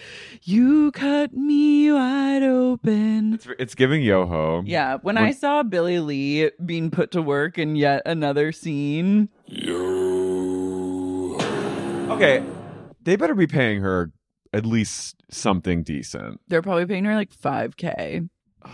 You 0.45 0.93
cut 0.93 1.35
me 1.35 1.93
wide 1.93 2.43
open. 2.45 3.35
It's 3.35 3.47
it's 3.59 3.75
giving 3.75 4.03
yo-ho. 4.03 4.63
Yeah, 4.65 4.95
when 5.03 5.17
When- 5.17 5.25
I 5.25 5.33
saw 5.33 5.63
Billie 5.65 5.99
Lee 5.99 6.51
being 6.65 6.91
put 6.91 7.11
to 7.11 7.21
work 7.21 7.59
in 7.59 7.77
yet 7.77 8.03
another 8.07 8.53
scene, 8.53 9.29
Okay, 12.11 12.43
they 13.03 13.17
better 13.17 13.35
be 13.35 13.47
paying 13.47 13.81
her 13.83 14.13
at 14.53 14.65
least 14.67 15.17
something 15.31 15.83
decent. 15.83 16.41
they're 16.49 16.63
probably 16.63 16.87
paying 16.87 17.05
her 17.05 17.15
like 17.15 17.35
5K. 17.35 18.29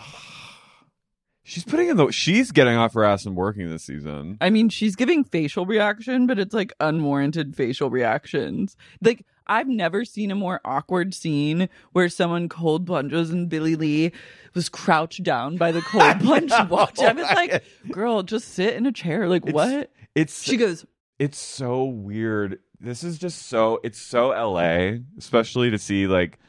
She's 1.47 1.63
putting 1.63 1.89
in 1.89 1.97
the. 1.97 2.09
She's 2.11 2.51
getting 2.51 2.75
off 2.75 2.95
her 2.95 3.03
ass 3.03 3.23
and 3.27 3.35
working 3.35 3.69
this 3.69 3.83
season. 3.83 4.39
I 4.41 4.49
mean, 4.49 4.67
she's 4.69 4.95
giving 4.95 5.23
facial 5.23 5.67
reaction, 5.67 6.25
but 6.25 6.39
it's 6.39 6.55
like 6.55 6.73
unwarranted 6.79 7.55
facial 7.55 7.91
reactions. 7.91 8.75
Like, 8.99 9.23
I've 9.45 9.67
never 9.67 10.05
seen 10.05 10.31
a 10.31 10.35
more 10.35 10.59
awkward 10.65 11.13
scene 11.13 11.69
where 11.91 12.09
someone 12.09 12.49
cold 12.49 12.87
plunges 12.87 13.29
and 13.29 13.47
Billie 13.47 13.75
Lee 13.75 14.11
was 14.55 14.69
crouched 14.69 15.21
down 15.21 15.55
by 15.57 15.71
the 15.71 15.81
cold 15.83 16.19
plunge 16.19 16.51
watch. 16.67 16.97
I 16.97 17.11
was 17.13 17.29
like, 17.35 17.63
girl, 17.91 18.23
just 18.23 18.55
sit 18.55 18.73
in 18.73 18.87
a 18.87 18.91
chair. 18.91 19.27
Like, 19.29 19.43
It's- 19.45 19.53
what? 19.53 19.91
It's 20.15 20.41
She 20.41 20.57
goes, 20.57 20.83
it's 21.19 21.37
so 21.37 21.83
weird. 21.83 22.57
This 22.79 23.03
is 23.03 23.17
just 23.17 23.47
so 23.47 23.79
it's 23.83 23.99
so 23.99 24.29
LA, 24.29 24.97
especially 25.17 25.71
to 25.71 25.77
see 25.77 26.07
like 26.07 26.39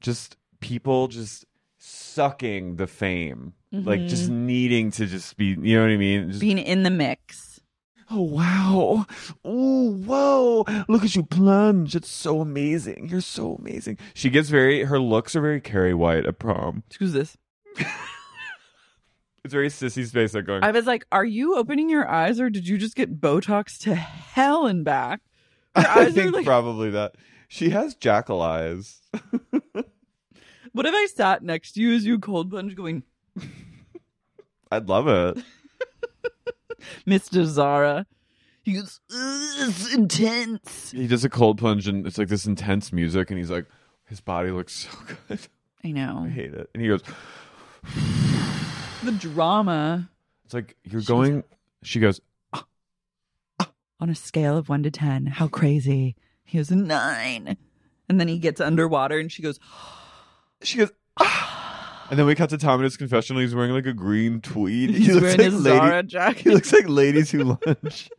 just 0.00 0.36
people 0.60 1.08
just 1.08 1.44
sucking 1.78 2.76
the 2.76 2.86
fame. 2.86 3.54
Like 3.74 4.06
just 4.06 4.24
mm-hmm. 4.24 4.46
needing 4.46 4.90
to 4.92 5.06
just 5.06 5.34
be, 5.38 5.46
you 5.46 5.76
know 5.76 5.82
what 5.82 5.90
I 5.90 5.96
mean? 5.96 6.28
Just, 6.28 6.40
being 6.40 6.58
in 6.58 6.82
the 6.82 6.90
mix. 6.90 7.58
oh 8.10 8.20
wow. 8.20 9.06
Oh, 9.42 9.92
whoa. 9.92 10.64
Look 10.88 11.04
at 11.04 11.16
you 11.16 11.22
plunge. 11.22 11.96
It's 11.96 12.10
so 12.10 12.42
amazing. 12.42 13.08
You're 13.08 13.22
so 13.22 13.54
amazing. 13.54 13.96
She 14.12 14.28
gets 14.28 14.50
very 14.50 14.84
her 14.84 14.98
looks 14.98 15.34
are 15.34 15.40
very 15.40 15.60
Carrie 15.60 15.94
White 15.94 16.26
at 16.26 16.38
prom. 16.38 16.82
Who's 16.98 17.14
this? 17.14 17.38
It's 19.44 19.52
very 19.52 19.68
Sissy 19.68 20.08
Spacek 20.08 20.34
like 20.34 20.44
going 20.46 20.62
I 20.62 20.70
was 20.70 20.86
like, 20.86 21.04
are 21.10 21.24
you 21.24 21.56
opening 21.56 21.90
your 21.90 22.08
eyes 22.08 22.40
or 22.40 22.48
did 22.48 22.68
you 22.68 22.78
just 22.78 22.94
get 22.94 23.20
Botox 23.20 23.78
to 23.80 23.94
hell 23.94 24.66
and 24.66 24.84
back? 24.84 25.20
I 25.74 26.10
think 26.10 26.32
like, 26.32 26.44
probably 26.44 26.90
that. 26.90 27.16
She 27.48 27.70
has 27.70 27.94
jackal 27.94 28.40
eyes. 28.40 29.00
what 30.72 30.86
if 30.86 30.94
I 30.94 31.06
sat 31.06 31.42
next 31.42 31.72
to 31.72 31.80
you 31.80 31.94
as 31.94 32.06
you 32.06 32.18
cold 32.18 32.50
plunge 32.50 32.76
going, 32.76 33.02
I'd 34.70 34.88
love 34.88 35.08
it. 35.08 35.44
Mr. 37.06 37.44
Zara? 37.44 38.06
He 38.62 38.74
goes, 38.74 39.00
"Ugh, 39.12 39.68
it's 39.68 39.92
intense. 39.92 40.92
He 40.92 41.08
does 41.08 41.24
a 41.24 41.28
cold 41.28 41.58
plunge 41.58 41.88
and 41.88 42.06
it's 42.06 42.16
like 42.16 42.28
this 42.28 42.46
intense 42.46 42.92
music 42.92 43.28
and 43.30 43.38
he's 43.38 43.50
like 43.50 43.66
his 44.06 44.20
body 44.20 44.50
looks 44.50 44.88
so 44.88 44.90
good. 45.28 45.40
I 45.84 45.90
know. 45.90 46.22
I 46.26 46.28
hate 46.28 46.54
it. 46.54 46.70
And 46.74 46.82
he 46.82 46.88
goes, 46.88 47.02
The 49.04 49.12
drama 49.12 50.08
It's 50.44 50.54
like 50.54 50.76
you're 50.84 51.02
going 51.02 51.42
she 51.82 51.98
goes, 51.98 52.20
on 53.98 54.08
a 54.10 54.14
scale 54.14 54.56
of 54.56 54.68
one 54.68 54.82
to 54.84 54.90
10, 54.90 55.26
how 55.26 55.48
crazy? 55.48 56.16
He 56.44 56.58
goes, 56.58 56.70
nine. 56.70 57.56
And 58.08 58.20
then 58.20 58.28
he 58.28 58.38
gets 58.38 58.60
underwater 58.60 59.18
and 59.18 59.30
she 59.30 59.42
goes, 59.42 59.58
she 60.62 60.78
goes 60.78 60.90
"Ah." 61.18 62.06
and 62.10 62.18
then 62.18 62.26
we 62.26 62.34
cut 62.34 62.50
to 62.50 62.58
Tom 62.58 62.80
in 62.80 62.84
his 62.84 62.96
confessional. 62.96 63.40
He's 63.42 63.54
wearing 63.54 63.72
like 63.72 63.86
a 63.86 63.92
green 63.92 64.40
tweed. 64.40 64.90
he's 64.90 65.06
he 65.06 65.12
looks 65.12 65.22
wearing 65.22 65.38
like 65.38 65.44
his 65.52 65.62
lady, 65.64 65.78
Zara 65.78 66.02
He 66.02 66.08
jacket. 66.08 66.46
looks 66.46 66.72
like 66.72 66.88
ladies 66.88 67.30
who 67.30 67.44
lunch. 67.66 68.10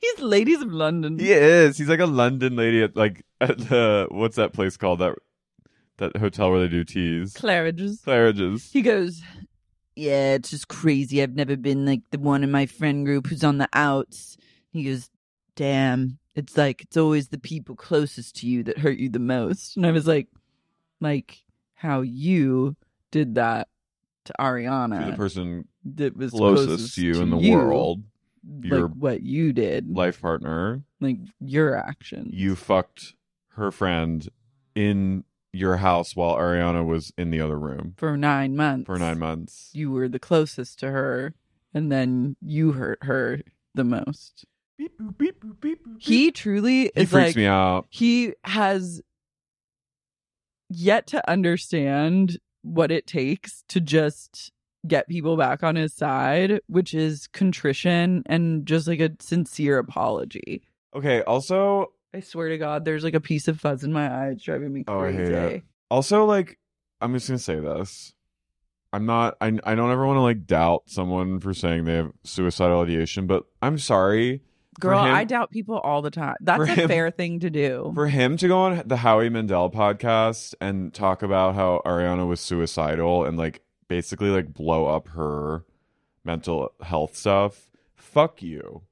he's 0.00 0.18
ladies 0.20 0.62
of 0.62 0.72
London. 0.72 1.18
he 1.18 1.32
is. 1.32 1.78
He's 1.78 1.88
like 1.88 2.00
a 2.00 2.06
London 2.06 2.56
lady 2.56 2.82
at 2.82 2.96
like 2.96 3.24
at 3.40 3.58
the 3.58 4.06
what's 4.10 4.36
that 4.36 4.52
place 4.52 4.76
called 4.76 4.98
that 5.00 5.14
that 5.98 6.16
hotel 6.16 6.50
where 6.50 6.60
they 6.60 6.68
do 6.68 6.82
teas. 6.84 7.34
Claridge's. 7.34 8.00
Claridge's. 8.00 8.70
He 8.72 8.80
goes, 8.82 9.20
Yeah, 9.96 10.34
it's 10.34 10.50
just 10.50 10.68
crazy. 10.68 11.22
I've 11.22 11.34
never 11.34 11.56
been 11.56 11.84
like 11.84 12.02
the 12.10 12.18
one 12.18 12.42
in 12.42 12.50
my 12.50 12.66
friend 12.66 13.04
group 13.04 13.26
who's 13.26 13.44
on 13.44 13.58
the 13.58 13.68
outs. 13.72 14.36
He 14.70 14.84
goes, 14.84 15.10
Damn, 15.56 16.18
it's 16.34 16.56
like 16.56 16.82
it's 16.82 16.96
always 16.96 17.28
the 17.28 17.38
people 17.38 17.74
closest 17.76 18.36
to 18.36 18.46
you 18.46 18.62
that 18.64 18.78
hurt 18.78 18.98
you 18.98 19.08
the 19.08 19.18
most. 19.18 19.76
And 19.76 19.84
I 19.84 19.90
was 19.90 20.06
like, 20.06 20.28
like 21.00 21.42
how 21.74 22.02
you 22.02 22.76
did 23.10 23.34
that 23.34 23.68
to 24.26 24.34
To 25.04 25.10
the 25.10 25.16
person 25.16 25.66
that 25.96 26.16
was 26.16 26.30
closest, 26.30 26.94
to 26.94 27.02
you 27.04 27.20
in 27.20 27.30
the 27.30 27.36
world, 27.36 28.02
like 28.60 28.70
your 28.70 28.88
what 28.88 29.22
you 29.22 29.52
did, 29.52 29.88
life 29.88 30.20
partner. 30.20 30.82
like 31.00 31.18
your 31.40 31.76
action. 31.76 32.30
You 32.32 32.54
fucked 32.54 33.14
her 33.54 33.70
friend 33.70 34.28
in 34.74 35.24
your 35.52 35.78
house 35.78 36.14
while 36.14 36.36
Ariana 36.36 36.84
was 36.86 37.12
in 37.18 37.30
the 37.30 37.40
other 37.40 37.58
room 37.58 37.94
For 37.96 38.16
nine 38.16 38.56
months. 38.56 38.86
for 38.86 38.98
nine 38.98 39.18
months. 39.18 39.70
You 39.72 39.90
were 39.90 40.08
the 40.08 40.18
closest 40.20 40.78
to 40.80 40.90
her, 40.90 41.34
and 41.74 41.90
then 41.90 42.36
you 42.40 42.72
hurt 42.72 43.00
her 43.02 43.40
the 43.74 43.84
most. 43.84 44.44
Beep, 44.78 44.98
boop, 44.98 45.18
beep, 45.18 45.40
boop, 45.44 45.60
beep, 45.60 45.84
boop, 45.86 45.96
He 45.98 46.26
beep. 46.26 46.34
truly 46.34 46.72
he 46.82 46.90
is 46.94 47.10
freaks 47.10 47.28
like 47.30 47.36
me 47.36 47.46
out. 47.46 47.86
he 47.90 48.32
has 48.44 49.02
yet 50.68 51.06
to 51.08 51.30
understand 51.30 52.38
what 52.62 52.90
it 52.90 53.06
takes 53.06 53.64
to 53.68 53.80
just 53.80 54.52
get 54.86 55.08
people 55.08 55.36
back 55.36 55.62
on 55.62 55.76
his 55.76 55.92
side, 55.92 56.60
which 56.68 56.94
is 56.94 57.26
contrition 57.28 58.22
and 58.26 58.64
just 58.66 58.86
like 58.86 59.00
a 59.00 59.10
sincere 59.20 59.78
apology. 59.78 60.62
Okay, 60.94 61.22
also 61.22 61.92
I 62.14 62.20
swear 62.20 62.48
to 62.48 62.58
God, 62.58 62.84
there's 62.84 63.04
like 63.04 63.14
a 63.14 63.20
piece 63.20 63.46
of 63.48 63.60
fuzz 63.60 63.84
in 63.84 63.92
my 63.92 64.08
eye. 64.12 64.28
It's 64.30 64.42
driving 64.42 64.72
me 64.72 64.84
Oh, 64.88 64.98
I 65.00 65.12
crazy. 65.12 65.22
hate 65.32 65.32
it. 65.56 65.62
also 65.90 66.24
like 66.24 66.58
I'm 67.00 67.14
just 67.14 67.28
gonna 67.28 67.38
say 67.38 67.60
this. 67.60 68.12
I'm 68.92 69.06
not 69.06 69.36
I 69.40 69.56
I 69.64 69.74
don't 69.76 69.90
ever 69.92 70.04
want 70.06 70.16
to 70.16 70.22
like 70.22 70.46
doubt 70.46 70.84
someone 70.86 71.38
for 71.40 71.54
saying 71.54 71.84
they 71.84 71.94
have 71.94 72.12
suicidal 72.24 72.80
ideation, 72.80 73.26
but 73.26 73.44
I'm 73.62 73.78
sorry. 73.78 74.42
Girl, 74.80 75.04
him- 75.04 75.14
I 75.14 75.24
doubt 75.24 75.50
people 75.50 75.78
all 75.78 76.00
the 76.02 76.10
time. 76.10 76.36
That's 76.40 76.62
a 76.62 76.66
him- 76.66 76.88
fair 76.88 77.10
thing 77.10 77.40
to 77.40 77.50
do. 77.50 77.92
For 77.94 78.08
him 78.08 78.36
to 78.38 78.48
go 78.48 78.58
on 78.58 78.82
the 78.86 78.96
Howie 78.96 79.28
Mandel 79.28 79.70
podcast 79.70 80.54
and 80.60 80.92
talk 80.94 81.22
about 81.22 81.54
how 81.54 81.82
Ariana 81.84 82.26
was 82.26 82.40
suicidal 82.40 83.24
and 83.24 83.36
like 83.36 83.62
basically 83.88 84.30
like 84.30 84.52
blow 84.52 84.86
up 84.86 85.08
her 85.08 85.64
mental 86.24 86.72
health 86.82 87.16
stuff, 87.16 87.70
fuck 87.94 88.42
you. 88.42 88.82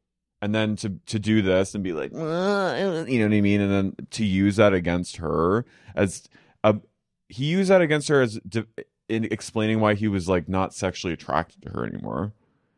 And 0.40 0.54
then 0.54 0.76
to 0.76 0.90
to 1.06 1.18
do 1.18 1.42
this 1.42 1.74
and 1.74 1.82
be 1.82 1.92
like, 1.92 2.12
"Uh," 2.14 3.04
you 3.08 3.18
know 3.18 3.24
what 3.26 3.34
I 3.34 3.40
mean, 3.40 3.60
and 3.60 3.72
then 3.72 4.06
to 4.10 4.24
use 4.24 4.56
that 4.56 4.72
against 4.72 5.16
her 5.16 5.64
as 5.96 6.28
a 6.62 6.76
he 7.28 7.46
used 7.46 7.70
that 7.70 7.80
against 7.82 8.06
her 8.08 8.22
as 8.22 8.38
de- 8.48 8.66
in 9.08 9.24
explaining 9.24 9.80
why 9.80 9.94
he 9.94 10.06
was 10.06 10.28
like 10.28 10.48
not 10.48 10.72
sexually 10.74 11.12
attracted 11.12 11.62
to 11.62 11.70
her 11.70 11.84
anymore. 11.84 12.32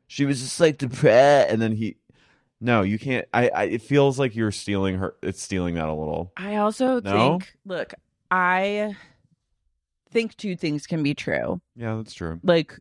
She 0.06 0.24
was 0.24 0.40
just 0.40 0.58
like 0.58 0.78
depressed, 0.78 1.50
and 1.50 1.60
then 1.60 1.72
he. 1.72 1.96
No, 2.62 2.82
you 2.82 2.98
can't. 2.98 3.26
I, 3.34 3.48
I. 3.50 3.64
It 3.64 3.82
feels 3.82 4.18
like 4.18 4.34
you're 4.34 4.52
stealing 4.52 4.96
her. 4.98 5.14
It's 5.22 5.42
stealing 5.42 5.74
that 5.74 5.88
a 5.88 5.94
little. 5.94 6.32
I 6.38 6.56
also 6.56 7.00
No? 7.00 7.38
think, 7.38 7.54
look, 7.64 7.94
I 8.30 8.96
think 10.10 10.36
two 10.36 10.56
things 10.56 10.86
can 10.86 11.02
be 11.02 11.14
true. 11.14 11.60
Yeah, 11.76 11.96
that's 11.96 12.12
true. 12.14 12.40
like 12.42 12.78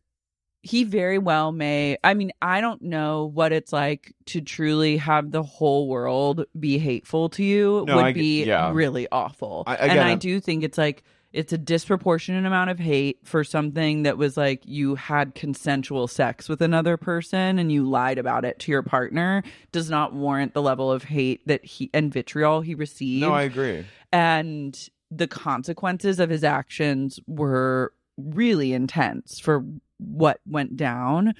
he 0.62 0.84
very 0.84 1.18
well 1.18 1.52
may 1.52 1.96
i 2.04 2.12
mean 2.14 2.30
i 2.42 2.60
don't 2.60 2.82
know 2.82 3.30
what 3.32 3.50
it's 3.52 3.72
like 3.72 4.12
to 4.26 4.40
truly 4.40 4.96
have 4.98 5.30
the 5.30 5.42
whole 5.42 5.88
world 5.88 6.44
be 6.58 6.78
hateful 6.78 7.28
to 7.30 7.42
you 7.42 7.84
No, 7.86 7.96
would 7.96 8.04
I 8.04 8.12
be 8.12 8.44
yeah. 8.44 8.70
really 8.72 9.06
awful 9.10 9.64
I- 9.66 9.76
and 9.76 9.92
again, 9.92 10.06
i 10.06 10.10
I'm- 10.10 10.18
do 10.18 10.38
think 10.40 10.62
it's 10.64 10.76
like 10.78 11.02
it's 11.32 11.52
a 11.52 11.58
disproportionate 11.58 12.44
amount 12.44 12.70
of 12.70 12.80
hate 12.80 13.20
for 13.22 13.44
something 13.44 14.02
that 14.02 14.18
was 14.18 14.36
like 14.36 14.62
you 14.66 14.96
had 14.96 15.34
consensual 15.36 16.08
sex 16.08 16.48
with 16.48 16.60
another 16.60 16.96
person 16.96 17.58
and 17.60 17.70
you 17.70 17.88
lied 17.88 18.18
about 18.18 18.44
it 18.44 18.58
to 18.58 18.72
your 18.72 18.82
partner 18.82 19.44
does 19.70 19.88
not 19.88 20.12
warrant 20.12 20.54
the 20.54 20.60
level 20.62 20.90
of 20.90 21.04
hate 21.04 21.40
that 21.46 21.64
he 21.64 21.88
and 21.94 22.12
vitriol 22.12 22.60
he 22.62 22.74
received 22.74 23.20
No, 23.22 23.32
I 23.32 23.42
agree. 23.42 23.84
and 24.12 24.76
the 25.10 25.28
consequences 25.28 26.18
of 26.20 26.30
his 26.30 26.42
actions 26.44 27.18
were 27.26 27.92
really 28.18 28.72
intense 28.72 29.38
for 29.38 29.64
what 30.00 30.40
went 30.46 30.76
down. 30.76 31.34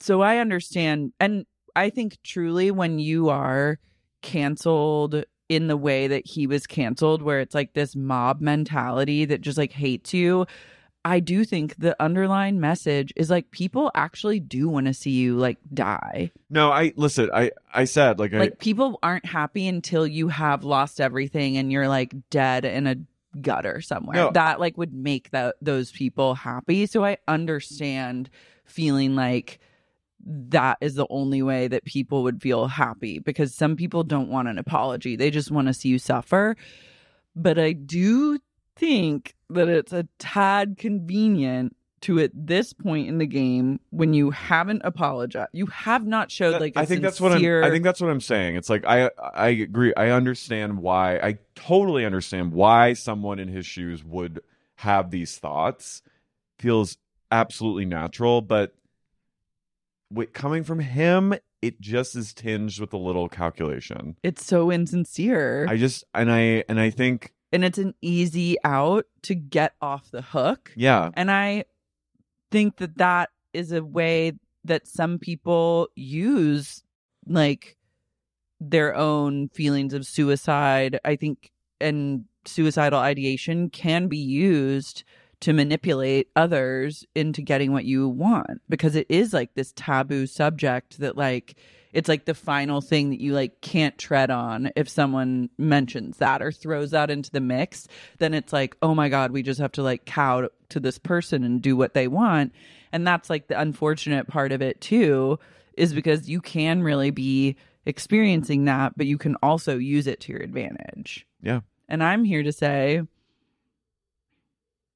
So 0.00 0.20
I 0.20 0.38
understand 0.38 1.12
and 1.20 1.46
I 1.74 1.90
think 1.90 2.18
truly 2.24 2.70
when 2.70 2.98
you 2.98 3.28
are 3.28 3.78
canceled 4.20 5.24
in 5.48 5.66
the 5.66 5.76
way 5.76 6.06
that 6.08 6.26
he 6.26 6.46
was 6.46 6.66
canceled 6.66 7.22
where 7.22 7.40
it's 7.40 7.54
like 7.54 7.72
this 7.74 7.94
mob 7.94 8.40
mentality 8.40 9.24
that 9.26 9.40
just 9.40 9.58
like 9.58 9.72
hates 9.72 10.12
you 10.14 10.46
I 11.04 11.20
do 11.20 11.44
think 11.44 11.76
the 11.76 12.00
underlying 12.00 12.60
message 12.60 13.12
is 13.16 13.28
like 13.28 13.50
people 13.50 13.90
actually 13.94 14.38
do 14.38 14.68
want 14.68 14.86
to 14.86 14.94
see 14.94 15.10
you 15.10 15.36
like 15.36 15.58
die. 15.74 16.30
No, 16.48 16.70
I 16.70 16.92
listen. 16.96 17.28
I 17.34 17.50
I 17.74 17.84
said 17.84 18.18
like, 18.20 18.32
Like 18.32 18.52
I 18.52 18.54
people 18.54 19.00
aren't 19.02 19.26
happy 19.26 19.66
until 19.66 20.06
you 20.06 20.28
have 20.28 20.62
lost 20.62 21.00
everything 21.00 21.56
and 21.56 21.72
you're 21.72 21.88
like 21.88 22.14
dead 22.30 22.64
in 22.64 22.86
a 22.86 22.96
gutter 23.40 23.80
somewhere. 23.80 24.16
No. 24.16 24.30
That 24.32 24.60
like 24.60 24.76
would 24.76 24.92
make 24.92 25.30
that 25.30 25.56
those 25.60 25.90
people 25.90 26.34
happy. 26.34 26.86
So 26.86 27.04
I 27.04 27.18
understand 27.26 28.30
feeling 28.64 29.14
like 29.14 29.58
that 30.24 30.78
is 30.80 30.94
the 30.94 31.06
only 31.10 31.42
way 31.42 31.68
that 31.68 31.84
people 31.84 32.22
would 32.22 32.40
feel 32.40 32.68
happy 32.68 33.18
because 33.18 33.54
some 33.54 33.76
people 33.76 34.04
don't 34.04 34.28
want 34.28 34.48
an 34.48 34.58
apology. 34.58 35.16
They 35.16 35.30
just 35.30 35.50
want 35.50 35.68
to 35.68 35.74
see 35.74 35.88
you 35.88 35.98
suffer. 35.98 36.56
But 37.34 37.58
I 37.58 37.72
do 37.72 38.38
think 38.76 39.34
that 39.50 39.68
it's 39.68 39.92
a 39.92 40.06
tad 40.18 40.76
convenient 40.78 41.76
to 42.02 42.18
at 42.18 42.30
this 42.34 42.72
point 42.72 43.08
in 43.08 43.18
the 43.18 43.26
game 43.26 43.80
when 43.90 44.12
you 44.14 44.30
haven't 44.30 44.82
apologized. 44.84 45.50
You 45.52 45.66
have 45.66 46.06
not 46.06 46.30
showed 46.30 46.60
like 46.60 46.76
I 46.76 46.82
I 46.82 46.84
think 46.84 47.02
that's 47.02 47.20
what 47.20 47.32
I'm. 47.32 47.64
I 47.64 47.70
think 47.70 47.84
that's 47.84 48.00
what 48.00 48.10
I'm 48.10 48.20
saying. 48.20 48.56
It's 48.56 48.68
like 48.68 48.84
I 48.86 49.10
I 49.34 49.48
agree. 49.48 49.92
I 49.96 50.10
understand 50.10 50.78
why. 50.78 51.16
I 51.16 51.38
totally 51.54 52.04
understand 52.04 52.52
why 52.52 52.92
someone 52.92 53.38
in 53.38 53.48
his 53.48 53.66
shoes 53.66 54.04
would 54.04 54.40
have 54.76 55.10
these 55.10 55.38
thoughts. 55.38 56.02
Feels 56.58 56.96
absolutely 57.30 57.86
natural, 57.86 58.42
but 58.42 58.74
with, 60.12 60.32
coming 60.32 60.62
from 60.62 60.80
him, 60.80 61.34
it 61.62 61.80
just 61.80 62.14
is 62.14 62.34
tinged 62.34 62.78
with 62.78 62.92
a 62.92 62.98
little 62.98 63.28
calculation. 63.28 64.16
it's 64.22 64.44
so 64.44 64.70
insincere. 64.70 65.66
I 65.68 65.76
just 65.76 66.04
and 66.14 66.30
I 66.30 66.64
and 66.68 66.78
I 66.78 66.90
think 66.90 67.32
and 67.52 67.64
it's 67.64 67.78
an 67.78 67.94
easy 68.00 68.56
out 68.64 69.06
to 69.22 69.34
get 69.34 69.74
off 69.80 70.10
the 70.10 70.22
hook. 70.22 70.72
yeah. 70.74 71.10
And 71.14 71.30
I 71.30 71.64
think 72.52 72.76
that 72.76 72.98
that 72.98 73.30
is 73.52 73.72
a 73.72 73.84
way 73.84 74.32
that 74.64 74.86
some 74.86 75.18
people 75.18 75.88
use 75.96 76.84
like 77.26 77.76
their 78.60 78.94
own 78.94 79.48
feelings 79.48 79.92
of 79.92 80.06
suicide. 80.06 81.00
I 81.04 81.16
think 81.16 81.50
and 81.80 82.24
suicidal 82.44 83.00
ideation 83.00 83.70
can 83.70 84.06
be 84.06 84.18
used 84.18 85.02
to 85.40 85.52
manipulate 85.52 86.28
others 86.36 87.04
into 87.16 87.42
getting 87.42 87.72
what 87.72 87.84
you 87.84 88.08
want 88.08 88.62
because 88.68 88.94
it 88.94 89.06
is 89.08 89.32
like 89.32 89.54
this 89.54 89.72
taboo 89.74 90.26
subject 90.26 91.00
that 91.00 91.16
like 91.16 91.56
it's 91.92 92.08
like 92.08 92.24
the 92.24 92.34
final 92.34 92.80
thing 92.80 93.10
that 93.10 93.20
you 93.20 93.34
like 93.34 93.60
can't 93.60 93.96
tread 93.98 94.30
on 94.30 94.70
if 94.76 94.88
someone 94.88 95.50
mentions 95.58 96.18
that 96.18 96.42
or 96.42 96.50
throws 96.50 96.90
that 96.92 97.10
into 97.10 97.30
the 97.30 97.40
mix 97.40 97.86
then 98.18 98.34
it's 98.34 98.52
like 98.52 98.76
oh 98.82 98.94
my 98.94 99.08
god 99.08 99.30
we 99.30 99.42
just 99.42 99.60
have 99.60 99.72
to 99.72 99.82
like 99.82 100.04
cow 100.04 100.48
to 100.68 100.80
this 100.80 100.98
person 100.98 101.44
and 101.44 101.62
do 101.62 101.76
what 101.76 101.94
they 101.94 102.08
want. 102.08 102.52
And 102.92 103.06
that's 103.06 103.30
like 103.30 103.46
the 103.46 103.58
unfortunate 103.60 104.26
part 104.26 104.52
of 104.52 104.60
it 104.60 104.80
too 104.80 105.38
is 105.76 105.94
because 105.94 106.28
you 106.28 106.40
can 106.40 106.82
really 106.82 107.10
be 107.10 107.56
experiencing 107.86 108.66
that 108.66 108.96
but 108.96 109.06
you 109.06 109.18
can 109.18 109.36
also 109.42 109.78
use 109.78 110.06
it 110.06 110.20
to 110.20 110.32
your 110.32 110.42
advantage. 110.42 111.26
Yeah. 111.42 111.60
and 111.88 112.04
i'm 112.04 112.22
here 112.24 112.44
to 112.44 112.52
say 112.52 113.02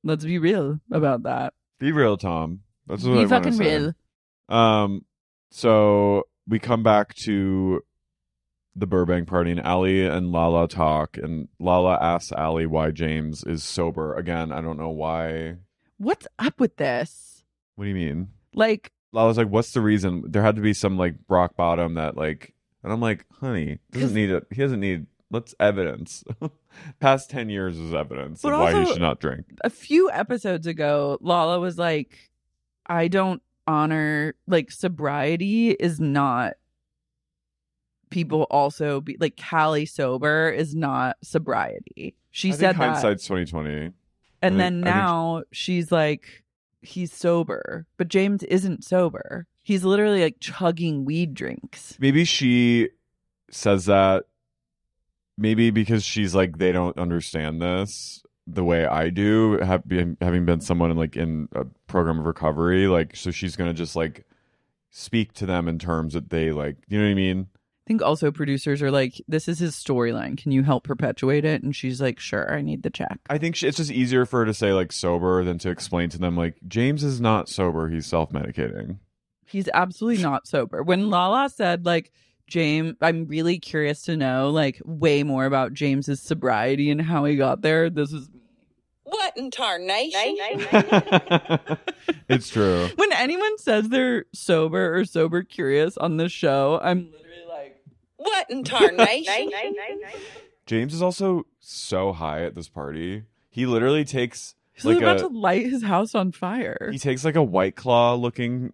let's 0.05 0.24
be 0.24 0.39
real 0.39 0.81
about 0.90 1.24
that. 1.24 1.52
Be 1.78 1.93
real, 1.93 2.16
Tom. 2.16 2.60
That's 2.86 3.02
what 3.02 3.14
be 3.14 3.24
I 3.24 3.27
fucking 3.27 3.59
real. 3.59 3.93
Um, 4.48 5.05
so 5.51 6.28
we 6.48 6.59
come 6.59 6.82
back 6.82 7.14
to 7.24 7.82
the 8.74 8.86
Burbank 8.86 9.27
party, 9.27 9.51
and 9.51 9.60
Ally 9.60 10.01
and 10.01 10.31
Lala 10.32 10.68
talk, 10.68 11.16
and 11.16 11.48
Lala 11.59 11.98
asks 12.01 12.32
Ally 12.32 12.66
why 12.66 12.90
James 12.90 13.43
is 13.44 13.64
sober 13.64 14.14
again. 14.14 14.52
I 14.52 14.60
don't 14.60 14.78
know 14.78 14.90
why. 14.90 15.56
what's 15.97 16.27
up 16.39 16.60
with 16.60 16.77
this 16.77 17.43
What 17.77 17.85
do 17.85 17.89
you 17.89 17.94
mean? 17.94 18.28
like 18.55 18.93
Lala's 19.12 19.39
like, 19.39 19.48
"What's 19.48 19.73
the 19.73 19.81
reason?" 19.81 20.24
There 20.27 20.43
had 20.43 20.56
to 20.56 20.62
be 20.62 20.74
some 20.74 20.98
like 20.98 21.14
rock 21.28 21.56
bottom 21.56 21.94
that 21.94 22.16
like, 22.16 22.55
and 22.82 22.93
I'm 22.93 23.01
like, 23.01 23.24
"Honey, 23.40 23.78
doesn't 23.93 24.14
need 24.14 24.31
it. 24.31 24.47
He 24.51 24.60
doesn't 24.60 24.81
need. 24.81 25.06
Let's 25.31 25.55
evidence. 25.59 26.23
Past 27.01 27.31
ten 27.31 27.48
years 27.48 27.78
is 27.78 27.94
evidence 27.94 28.44
of 28.44 28.52
why 28.52 28.78
he 28.78 28.93
should 28.93 29.01
not 29.01 29.20
drink. 29.20 29.47
a 29.64 29.70
few 29.70 30.10
episodes 30.10 30.66
ago, 30.66 31.16
Lala 31.23 31.59
was 31.59 31.78
like, 31.78 32.31
I 32.86 33.09
don't 33.09 33.43
honor 33.66 34.34
like 34.47 34.70
sobriety 34.70 35.70
is 35.70 35.98
not 36.01 36.55
people 38.10 38.47
also 38.51 39.01
be 39.01 39.16
like 39.18 39.38
Callie 39.51 39.86
sober 39.86 40.48
is 40.51 40.74
not 40.74 41.16
sobriety. 41.22 42.14
She 42.30 42.48
I 42.51 42.52
said 42.52 42.60
think 42.60 42.78
that. 42.78 42.90
hindsight's 42.93 43.26
twenty 43.26 43.44
twenty. 43.47 43.70
and 43.76 43.94
I 44.43 44.48
think- 44.48 44.59
then 44.59 44.84
I 44.84 44.86
think- 44.86 44.97
now 44.97 45.43
she's 45.52 45.90
like, 45.90 46.44
he's 46.82 47.12
sober. 47.12 47.86
But 47.97 48.09
James 48.09 48.43
isn't 48.44 48.84
sober. 48.84 49.47
He's 49.62 49.84
literally 49.84 50.22
like 50.22 50.36
chugging 50.40 51.05
weed 51.05 51.34
drinks. 51.34 51.97
maybe 51.98 52.24
she 52.24 52.90
says 53.51 53.86
that 53.86 54.24
maybe 55.36 55.70
because 55.70 56.05
she's 56.05 56.34
like 56.34 56.59
they 56.59 56.70
don't 56.72 56.97
understand 56.98 57.60
this 57.60 58.22
the 58.47 58.64
way 58.64 58.86
I 58.86 59.10
do 59.10 59.59
have 59.59 59.86
been, 59.86 60.16
having 60.20 60.44
been 60.44 60.60
someone 60.60 60.90
in 60.90 60.97
like 60.97 61.16
in 61.16 61.48
a 61.52 61.64
program 61.86 62.18
of 62.18 62.27
recovery 62.27 62.86
like 62.86 63.16
so 63.16 63.31
she's 63.31 63.56
going 63.56 63.70
to 63.70 63.74
just 63.74 63.97
like 63.97 64.24
speak 64.90 65.32
to 65.35 65.47
them 65.47 65.68
in 65.68 65.78
terms 65.78 66.14
that 66.14 66.31
they 66.31 66.52
like 66.52 66.77
you 66.89 66.98
know 66.98 67.05
what 67.05 67.10
I 67.10 67.14
mean 67.14 67.48
I 67.86 67.89
think 67.89 68.02
also 68.02 68.32
producers 68.32 68.82
are 68.82 68.90
like, 68.90 69.23
this 69.28 69.47
is 69.47 69.60
his 69.60 69.77
storyline. 69.77 70.36
Can 70.36 70.51
you 70.51 70.64
help 70.64 70.82
perpetuate 70.82 71.44
it? 71.44 71.62
And 71.62 71.74
she's 71.74 72.01
like, 72.01 72.18
sure, 72.18 72.52
I 72.52 72.60
need 72.60 72.82
the 72.82 72.90
check. 72.90 73.20
I 73.31 73.39
think 73.39 73.55
sh- 73.55 73.62
it's 73.62 73.77
just 73.77 73.93
easier 73.93 74.27
for 74.27 74.40
her 74.40 74.47
to 74.47 74.55
say 74.55 74.73
like 74.73 74.90
sober 74.90 75.44
than 75.44 75.59
to 75.59 75.70
explain 75.70 76.09
to 76.09 76.18
them 76.18 76.36
like 76.36 76.56
James 76.66 77.05
is 77.05 77.20
not 77.20 77.48
sober, 77.48 77.89
he's 77.89 78.05
self-medicating. 78.06 78.98
He's 79.47 79.68
absolutely 79.73 80.20
not 80.20 80.48
sober. 80.48 80.82
When 80.82 81.10
Lala 81.10 81.48
said, 81.48 81.86
like, 81.86 82.10
James, 82.47 82.94
I'm 83.01 83.27
really 83.27 83.59
curious 83.59 84.02
to 84.02 84.16
know, 84.16 84.51
like, 84.51 84.81
way 84.85 85.23
more 85.23 85.47
about 85.47 85.73
James's 85.73 86.20
sobriety 86.20 86.90
and 86.90 87.01
how 87.02 87.24
he 87.24 87.36
got 87.36 87.60
there. 87.62 87.90
This 87.90 88.12
is 88.12 88.28
What 89.05 89.36
in 89.36 89.51
tarnation? 89.51 90.36
it's 92.28 92.48
true. 92.48 92.89
when 92.97 93.12
anyone 93.12 93.59
says 93.59 93.89
they're 93.89 94.27
sober 94.32 94.97
or 94.97 95.05
sober 95.05 95.43
curious 95.43 95.97
on 95.97 96.16
this 96.18 96.32
show, 96.32 96.78
I'm 96.82 97.10
literally 97.10 97.47
like, 97.48 97.81
What 98.16 98.51
in 98.51 98.62
tarnation? 98.64 99.51
James 100.66 100.94
is 100.94 101.02
also 101.02 101.47
so 101.60 102.12
high 102.12 102.43
at 102.44 102.55
this 102.55 102.68
party. 102.68 103.24
He 103.51 103.66
literally 103.66 104.05
takes 104.05 104.55
he's 104.73 104.85
like 104.85 104.98
about 104.98 105.16
a 105.16 105.20
to 105.20 105.28
light 105.28 105.66
his 105.66 105.82
house 105.82 106.14
on 106.14 106.32
fire. 106.32 106.90
he 106.93 106.98
takes 106.98 107.24
like 107.24 107.36
a 107.36 107.43
white 107.43 107.77
claw 107.77 108.14
looking 108.14 108.73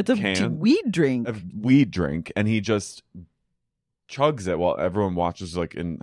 It's 0.00 0.10
a 0.10 0.16
can. 0.16 0.58
weed 0.58 0.90
drink. 0.90 1.28
a 1.28 1.34
weed 1.58 1.90
drink 1.90 2.32
and 2.34 2.48
he 2.48 2.60
just 2.60 3.02
chugs 4.08 4.48
it 4.48 4.58
while 4.58 4.76
everyone 4.78 5.14
watches 5.14 5.56
like 5.56 5.74
in 5.74 5.98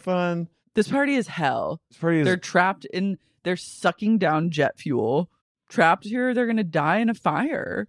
fun. 0.00 0.48
This 0.74 0.88
party 0.88 1.14
is 1.14 1.26
hell. 1.26 1.80
This 1.90 1.98
party 1.98 2.20
is 2.20 2.24
They're 2.24 2.36
trapped 2.36 2.84
in, 2.86 3.18
they're 3.42 3.56
sucking 3.56 4.18
down 4.18 4.50
jet 4.50 4.78
fuel. 4.78 5.30
Trapped 5.68 6.04
here, 6.04 6.34
they're 6.34 6.46
going 6.46 6.56
to 6.58 6.64
die 6.64 6.98
in 6.98 7.08
a 7.08 7.14
fire. 7.14 7.88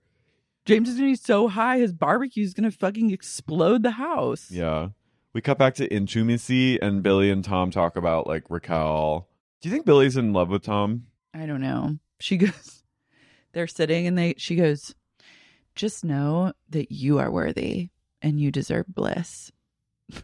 James 0.66 0.88
is 0.88 0.96
going 0.96 1.14
to 1.14 1.20
be 1.20 1.24
so 1.24 1.50
high, 1.50 1.80
his 1.80 1.92
barbecue 1.92 2.44
is 2.44 2.54
going 2.54 2.70
to 2.70 2.78
fucking 2.78 3.12
explode 3.12 3.84
the 3.84 3.92
house. 3.92 4.50
Yeah. 4.50 4.90
We 5.34 5.42
cut 5.42 5.58
back 5.58 5.76
to 5.76 5.94
intimacy 5.94 6.82
and 6.82 7.04
Billie 7.04 7.30
and 7.30 7.44
Tom 7.44 7.72
talk 7.72 7.96
about 7.98 8.28
like 8.28 8.44
Raquel. 8.50 9.28
Do 9.62 9.70
you 9.70 9.74
think 9.74 9.86
Billie's 9.86 10.16
in 10.16 10.32
love 10.32 10.50
with 10.50 10.64
Tom? 10.64 11.08
I 11.34 11.46
don't 11.46 11.62
know. 11.62 11.98
She 12.20 12.38
goes, 12.38 12.84
they're 13.54 13.68
sitting 13.68 14.08
and 14.08 14.18
they, 14.18 14.36
she 14.38 14.56
goes, 14.56 14.94
just 15.76 16.04
know 16.04 16.54
that 16.70 16.92
you 16.92 17.20
are 17.20 17.32
worthy 17.32 17.90
and 18.22 18.40
you 18.40 18.52
deserve 18.52 18.86
bliss. 18.88 19.52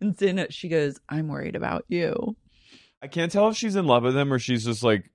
and 0.00 0.16
then 0.16 0.46
she 0.50 0.68
goes, 0.68 0.98
I'm 1.08 1.28
worried 1.28 1.56
about 1.56 1.84
you. 1.88 2.36
I 3.02 3.06
can't 3.08 3.30
tell 3.32 3.48
if 3.48 3.56
she's 3.56 3.76
in 3.76 3.86
love 3.86 4.02
with 4.02 4.16
him 4.16 4.32
or 4.32 4.38
she's 4.38 4.64
just 4.64 4.82
like, 4.82 5.10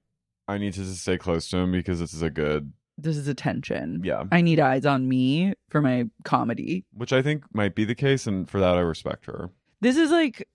I 0.48 0.58
need 0.58 0.74
to 0.74 0.82
just 0.82 1.02
stay 1.02 1.18
close 1.18 1.48
to 1.50 1.58
him 1.58 1.72
because 1.72 2.00
this 2.00 2.14
is 2.14 2.22
a 2.22 2.30
good, 2.30 2.74
This 2.98 3.18
is 3.18 3.28
attention. 3.28 4.02
yeah, 4.04 4.24
I 4.32 4.42
need 4.42 4.60
eyes 4.60 4.86
on 4.86 5.08
me 5.08 5.54
for 5.70 5.82
my 5.82 6.06
comedy. 6.24 6.86
which 6.94 7.14
I 7.14 7.22
think 7.22 7.44
might 7.54 7.76
be 7.76 7.86
the 7.86 7.96
case. 7.96 8.28
And 8.28 8.50
for 8.50 8.60
that, 8.60 8.76
I 8.78 8.82
respect 8.82 9.26
her. 9.26 9.50
This 9.82 9.98
is 9.98 10.12
like 10.12 10.48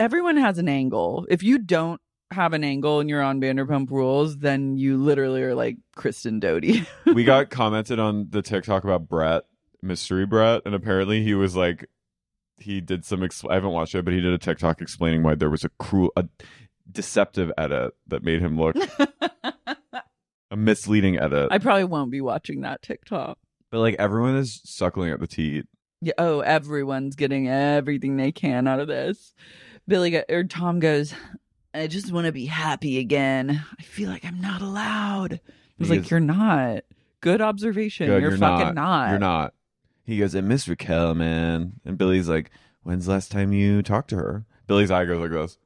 everyone 0.00 0.36
has 0.36 0.58
an 0.58 0.68
angle. 0.68 1.26
If 1.28 1.42
you 1.42 1.58
don't 1.58 2.00
have 2.30 2.52
an 2.52 2.64
angle 2.64 3.00
and 3.00 3.08
you're 3.08 3.22
on 3.22 3.40
Vanderpump 3.40 3.90
Rules, 3.90 4.38
then 4.38 4.76
you 4.76 4.96
literally 4.98 5.42
are 5.42 5.54
like 5.54 5.76
Kristen 5.96 6.40
Doute. 6.40 6.86
we 7.06 7.24
got 7.24 7.50
commented 7.50 7.98
on 7.98 8.28
the 8.30 8.42
TikTok 8.42 8.84
about 8.84 9.08
Brett, 9.08 9.44
mystery 9.82 10.26
Brett, 10.26 10.62
and 10.66 10.74
apparently 10.74 11.22
he 11.22 11.34
was 11.34 11.56
like, 11.56 11.88
he 12.58 12.80
did 12.80 13.04
some. 13.04 13.22
Ex- 13.22 13.44
I 13.48 13.54
haven't 13.54 13.70
watched 13.70 13.94
it, 13.94 14.04
but 14.04 14.12
he 14.14 14.20
did 14.20 14.32
a 14.32 14.38
TikTok 14.38 14.80
explaining 14.82 15.22
why 15.22 15.36
there 15.36 15.48
was 15.50 15.64
a 15.64 15.68
cruel, 15.78 16.12
a 16.16 16.26
deceptive 16.90 17.52
edit 17.56 17.94
that 18.08 18.22
made 18.24 18.40
him 18.40 18.58
look 18.58 18.74
a 20.50 20.56
misleading 20.56 21.18
edit. 21.18 21.48
I 21.50 21.58
probably 21.58 21.84
won't 21.84 22.10
be 22.10 22.20
watching 22.20 22.62
that 22.62 22.82
TikTok. 22.82 23.38
but 23.70 23.78
like 23.80 23.94
everyone 23.98 24.36
is 24.36 24.60
suckling 24.64 25.10
at 25.10 25.20
the 25.20 25.26
teat. 25.26 25.66
Yeah, 26.00 26.12
oh, 26.18 26.40
everyone's 26.40 27.16
getting 27.16 27.48
everything 27.48 28.16
they 28.16 28.32
can 28.32 28.66
out 28.68 28.80
of 28.80 28.88
this. 28.88 29.34
Billie 29.86 30.10
go- 30.10 30.24
or 30.28 30.44
Tom 30.44 30.78
goes, 30.80 31.12
I 31.78 31.86
just 31.86 32.10
want 32.12 32.26
to 32.26 32.32
be 32.32 32.46
happy 32.46 32.98
again. 32.98 33.64
I 33.78 33.82
feel 33.82 34.10
like 34.10 34.24
I'm 34.24 34.40
not 34.40 34.60
allowed. 34.62 35.34
I 35.34 35.40
was 35.78 35.88
He 35.88 35.94
like, 35.94 36.04
is- 36.04 36.10
you're 36.10 36.20
not. 36.20 36.84
Good 37.20 37.40
observation. 37.40 38.06
Good, 38.06 38.22
you're, 38.22 38.36
fucking 38.36 38.74
not. 38.74 39.10
You're 39.10 39.18
not. 39.18 39.54
He 40.04 40.18
goes, 40.18 40.34
I 40.36 40.40
miss 40.40 40.68
Raquel, 40.68 41.14
man. 41.14 41.74
And 41.84 41.98
Billie's 41.98 42.28
like, 42.28 42.50
When's 42.82 43.06
the 43.06 43.12
last 43.12 43.30
time 43.32 43.52
you 43.52 43.82
talked 43.82 44.10
to 44.10 44.16
her? 44.16 44.44
Billie's 44.66 44.90
eye 44.90 45.04
goes 45.04 45.20
like 45.20 45.30
this. 45.30 45.58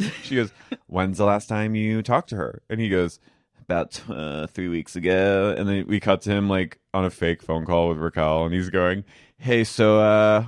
She 0.22 0.36
goes, 0.36 0.52
When's 0.86 1.18
the 1.18 1.24
last 1.24 1.48
time 1.48 1.74
you 1.74 2.02
talked 2.02 2.30
to 2.30 2.36
her? 2.36 2.62
And 2.70 2.80
he 2.80 2.88
goes, 2.88 3.20
About 3.60 4.00
uh, 4.08 4.46
three 4.48 4.68
weeks 4.68 4.96
ago. 4.96 5.54
And 5.56 5.68
then 5.68 5.86
we 5.86 6.00
cut 6.00 6.22
to 6.22 6.30
him 6.30 6.48
like 6.48 6.78
on 6.94 7.04
a 7.04 7.10
fake 7.10 7.42
phone 7.42 7.64
call 7.66 7.88
with 7.90 7.98
Raquel, 7.98 8.44
and 8.44 8.54
he's 8.54 8.70
going, 8.70 9.04
Hey, 9.38 9.62
so 9.64 10.00
uh, 10.00 10.46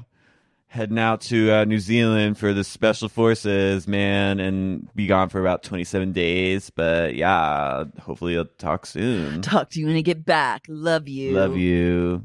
heading 0.71 1.01
out 1.01 1.21
to 1.21 1.51
uh, 1.53 1.65
New 1.65 1.81
Zealand 1.81 2.39
for 2.39 2.53
the 2.53 2.63
special 2.63 3.09
forces, 3.09 3.89
man, 3.89 4.39
and 4.39 4.89
be 4.95 5.09
gone 5.09 5.29
for 5.29 5.41
about 5.41 5.65
27 5.65 6.13
days. 6.13 6.71
But 6.71 7.17
yeah, 7.17 7.85
hopefully 8.01 8.39
I'll 8.39 8.45
talk 8.57 8.87
soon. 8.87 9.43
Talk 9.43 9.71
to 9.71 9.81
you 9.81 9.87
when 9.87 9.97
I 9.97 10.01
get 10.01 10.25
back. 10.25 10.65
Love 10.69 11.09
you. 11.09 11.33
Love 11.33 11.57
you. 11.57 12.25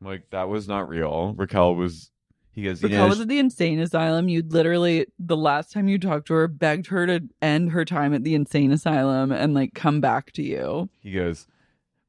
Like 0.00 0.30
that 0.30 0.48
was 0.48 0.68
not 0.68 0.88
real. 0.88 1.34
Raquel 1.36 1.74
was. 1.74 2.10
He 2.52 2.64
goes. 2.64 2.82
You 2.82 2.88
Raquel 2.88 3.04
know, 3.04 3.08
was 3.08 3.20
at 3.20 3.28
the 3.28 3.38
insane 3.38 3.78
asylum. 3.78 4.28
You'd 4.28 4.52
literally 4.52 5.06
the 5.18 5.36
last 5.36 5.72
time 5.72 5.88
you 5.88 5.98
talked 5.98 6.26
to 6.28 6.34
her, 6.34 6.48
begged 6.48 6.88
her 6.88 7.06
to 7.06 7.20
end 7.40 7.70
her 7.70 7.84
time 7.84 8.14
at 8.14 8.24
the 8.24 8.34
insane 8.34 8.72
asylum 8.72 9.32
and 9.32 9.54
like 9.54 9.74
come 9.74 10.00
back 10.00 10.32
to 10.32 10.42
you. 10.42 10.88
he 11.00 11.12
goes. 11.12 11.46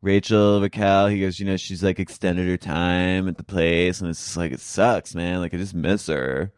Rachel, 0.02 0.62
Raquel. 0.62 1.08
He 1.08 1.20
goes. 1.20 1.40
You 1.40 1.46
know, 1.46 1.58
she's 1.58 1.84
like 1.84 2.00
extended 2.00 2.48
her 2.48 2.58
time 2.58 3.28
at 3.28 3.38
the 3.38 3.44
place, 3.44 4.02
and 4.02 4.10
it's 4.10 4.24
just 4.24 4.38
like 4.38 4.52
it 4.52 4.60
sucks, 4.60 5.16
man. 5.16 5.40
Like 5.40 5.54
I 5.54 5.58
just 5.58 5.74
miss 5.74 6.08
her. 6.08 6.52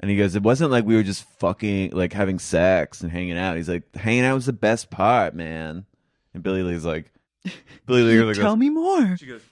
And 0.00 0.10
he 0.10 0.16
goes, 0.16 0.34
it 0.34 0.42
wasn't 0.42 0.70
like 0.70 0.86
we 0.86 0.96
were 0.96 1.02
just 1.02 1.24
fucking 1.38 1.90
like 1.90 2.14
having 2.14 2.38
sex 2.38 3.02
and 3.02 3.12
hanging 3.12 3.36
out. 3.36 3.56
He's 3.56 3.68
like, 3.68 3.94
hanging 3.94 4.24
out 4.24 4.34
was 4.34 4.46
the 4.46 4.52
best 4.54 4.90
part, 4.90 5.34
man. 5.34 5.84
And 6.32 6.42
Billie 6.42 6.62
Lee's 6.62 6.86
like, 6.86 7.12
Billie 7.86 8.02
Lee 8.02 8.22
like, 8.22 8.36
Tell 8.36 8.56
me 8.56 8.70
more. 8.70 9.16
She 9.18 9.26
goes. 9.26 9.42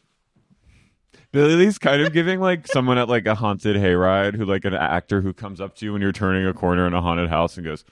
Billie 1.32 1.56
Lee's 1.56 1.76
kind 1.76 2.00
of 2.00 2.14
giving 2.14 2.40
like 2.40 2.66
someone 2.66 2.96
at 2.96 3.10
like 3.10 3.26
a 3.26 3.34
haunted 3.34 3.76
hayride 3.76 4.34
who 4.34 4.46
like 4.46 4.64
an 4.64 4.72
actor 4.72 5.20
who 5.20 5.34
comes 5.34 5.60
up 5.60 5.74
to 5.76 5.84
you 5.84 5.92
when 5.92 6.00
you're 6.00 6.12
turning 6.12 6.46
a 6.46 6.54
corner 6.54 6.86
in 6.86 6.94
a 6.94 7.02
haunted 7.02 7.28
house 7.28 7.58
and 7.58 7.66
goes, 7.66 7.84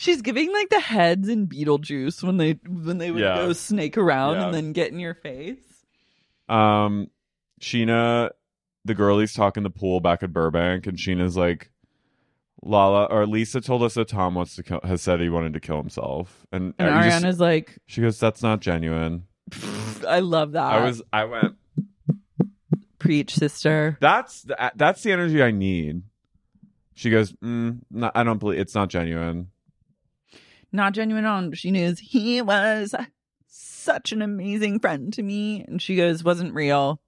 She's 0.00 0.22
giving 0.22 0.50
like 0.50 0.70
the 0.70 0.80
heads 0.80 1.28
in 1.28 1.46
Beetlejuice 1.46 2.22
when 2.22 2.38
they 2.38 2.52
when 2.66 2.96
they 2.96 3.10
would 3.10 3.20
Yeah. 3.20 3.34
go 3.36 3.52
snake 3.52 3.98
around 3.98 4.36
Yeah. 4.36 4.44
and 4.46 4.54
then 4.54 4.72
get 4.72 4.90
in 4.90 4.98
your 4.98 5.12
face. 5.12 5.58
um, 6.48 7.08
Scheana, 7.60 8.30
the 8.86 8.94
girlie's 8.94 9.34
talking 9.34 9.62
the 9.62 9.68
pool 9.68 10.00
back 10.00 10.22
at 10.22 10.32
Burbank, 10.32 10.86
and 10.86 10.96
Scheana's 10.96 11.36
like, 11.36 11.70
Lala 12.62 13.04
or 13.04 13.26
Lisa 13.26 13.60
told 13.60 13.82
us 13.82 13.92
that 13.94 14.08
Tom 14.08 14.34
wants 14.36 14.56
to 14.56 14.62
kill, 14.62 14.80
has 14.82 15.02
said 15.02 15.20
he 15.20 15.28
wanted 15.28 15.52
to 15.52 15.60
kill 15.60 15.76
himself, 15.76 16.46
and, 16.50 16.72
And 16.78 16.88
you 16.88 17.10
just- 17.10 17.22
Ariana's 17.22 17.40
like, 17.40 17.78
she 17.86 18.00
goes, 18.00 18.18
that's 18.18 18.42
not 18.42 18.60
genuine. 18.60 19.24
I 20.08 20.20
love 20.20 20.52
that. 20.52 20.64
I 20.72 20.82
was, 20.82 21.02
I 21.12 21.24
went, 21.24 21.56
preach, 22.98 23.34
sister. 23.34 23.98
that's 24.00 24.42
the, 24.42 24.72
that's 24.76 25.02
the 25.02 25.12
energy 25.12 25.42
I 25.42 25.50
need. 25.50 26.02
She 26.94 27.10
goes, 27.10 27.32
mm, 27.34 27.80
no, 27.90 28.10
I 28.14 28.24
don't 28.24 28.38
believe 28.38 28.58
it's 28.60 28.74
not 28.74 28.88
genuine. 28.88 29.48
Not 30.72 30.94
genuine 30.94 31.24
on. 31.24 31.52
She 31.52 31.70
knows 31.70 31.98
he 31.98 32.42
was 32.42 32.94
such 33.46 34.12
an 34.12 34.22
amazing 34.22 34.80
friend 34.80 35.12
to 35.14 35.22
me, 35.22 35.64
and 35.66 35.80
she 35.80 35.96
goes, 35.96 36.22
wasn't 36.22 36.54
real. 36.54 37.00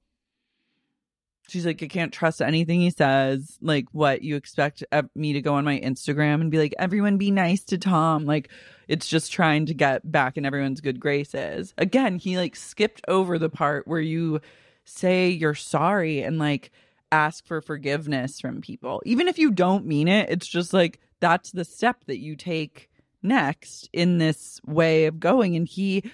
She's 1.49 1.67
like, 1.67 1.83
I 1.83 1.87
can't 1.87 2.13
trust 2.13 2.41
anything 2.41 2.81
he 2.81 2.91
says. 2.91 3.59
Like, 3.61 3.87
what 3.93 4.23
you 4.23 4.37
expect 4.37 4.83
me 5.15 5.35
to 5.35 5.43
go 5.43 5.55
on 5.55 5.65
my 5.65 5.79
Instagram 5.79 6.41
and 6.41 6.51
be 6.51 6.59
like, 6.59 6.75
everyone 6.79 7.19
be 7.19 7.31
nice 7.31 7.63
to 7.65 7.79
Tom. 7.79 8.25
Like, 8.25 8.49
it's 8.89 9.09
just 9.09 9.33
trying 9.33 9.67
to 9.67 9.75
get 9.75 10.11
back 10.11 10.37
in 10.37 10.47
everyone's 10.47 10.81
good 10.81 10.99
graces. 10.99 11.75
Again, 11.79 12.17
he 12.17 12.37
like 12.37 12.57
skipped 12.57 13.03
over 13.07 13.39
the 13.39 13.49
part 13.49 13.87
where 13.87 14.01
you 14.01 14.41
say 14.85 15.29
you're 15.29 15.55
sorry 15.55 16.23
and 16.23 16.39
like 16.39 16.71
ask 17.11 17.47
for 17.47 17.61
forgiveness 17.61 18.41
from 18.41 18.61
people. 18.61 19.03
Even 19.05 19.29
if 19.29 19.39
you 19.39 19.51
don't 19.51 19.87
mean 19.87 20.09
it, 20.09 20.31
it's 20.31 20.49
just 20.49 20.73
like 20.73 21.01
that's 21.21 21.53
the 21.53 21.65
step 21.65 22.05
that 22.07 22.19
you 22.19 22.35
take 22.37 22.91
next 23.23 23.89
in 23.93 24.19
this 24.19 24.61
way 24.67 25.07
of 25.07 25.21
going. 25.21 25.57
And 25.57 25.67
he, 25.67 26.11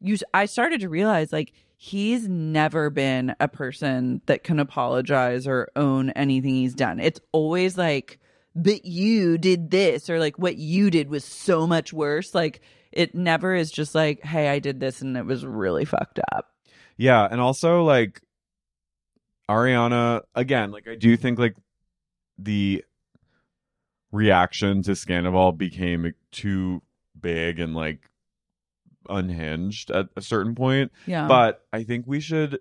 you, 0.00 0.16
I 0.34 0.46
started 0.46 0.80
to 0.80 0.88
realize 0.88 1.32
like 1.32 1.52
he's 1.76 2.28
never 2.28 2.90
been 2.90 3.34
a 3.40 3.48
person 3.48 4.20
that 4.26 4.44
can 4.44 4.58
apologize 4.58 5.46
or 5.46 5.70
own 5.76 6.10
anything 6.10 6.54
he's 6.54 6.74
done. 6.74 7.00
It's 7.00 7.20
always 7.32 7.78
like, 7.78 8.18
but 8.54 8.84
you 8.84 9.38
did 9.38 9.70
this 9.70 10.10
or 10.10 10.18
like 10.18 10.38
what 10.38 10.56
you 10.56 10.90
did 10.90 11.08
was 11.08 11.24
so 11.24 11.66
much 11.66 11.92
worse. 11.92 12.34
Like 12.34 12.60
it 12.90 13.14
never 13.14 13.54
is 13.54 13.70
just 13.70 13.94
like, 13.94 14.24
hey, 14.24 14.48
I 14.48 14.58
did 14.58 14.80
this 14.80 15.00
and 15.02 15.16
it 15.16 15.24
was 15.24 15.46
really 15.46 15.84
fucked 15.84 16.18
up. 16.32 16.46
Yeah, 16.96 17.28
and 17.30 17.40
also 17.40 17.84
like 17.84 18.20
Ariana 19.48 20.22
again, 20.34 20.72
like 20.72 20.88
I 20.88 20.96
do 20.96 21.16
think 21.16 21.38
like 21.38 21.54
the 22.38 22.84
reaction 24.10 24.82
to 24.82 24.92
Scandival 24.92 25.56
became 25.56 26.12
too 26.30 26.82
big 27.20 27.58
and 27.60 27.74
like 27.74 28.08
unhinged 29.08 29.90
at 29.90 30.08
a 30.16 30.22
certain 30.22 30.54
point. 30.54 30.92
Yeah. 31.06 31.26
But 31.26 31.64
I 31.72 31.82
think 31.82 32.06
we 32.06 32.20
should 32.20 32.60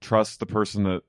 trust 0.00 0.40
the 0.40 0.46
person 0.46 0.84
that 0.84 1.02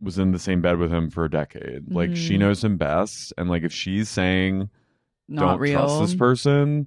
was 0.00 0.18
in 0.18 0.30
the 0.32 0.38
same 0.38 0.60
bed 0.60 0.78
with 0.78 0.92
him 0.92 1.10
for 1.10 1.24
a 1.24 1.30
decade. 1.30 1.90
Like 1.92 2.14
she 2.14 2.36
Mhm. 2.36 2.40
knows 2.40 2.62
him 2.62 2.76
best, 2.76 3.32
and 3.36 3.48
like 3.48 3.62
if 3.64 3.72
she's 3.72 4.08
saying 4.08 4.70
not 5.28 5.42
don't 5.52 5.60
real. 5.60 5.78
trust 5.80 6.00
this 6.00 6.14
person, 6.14 6.86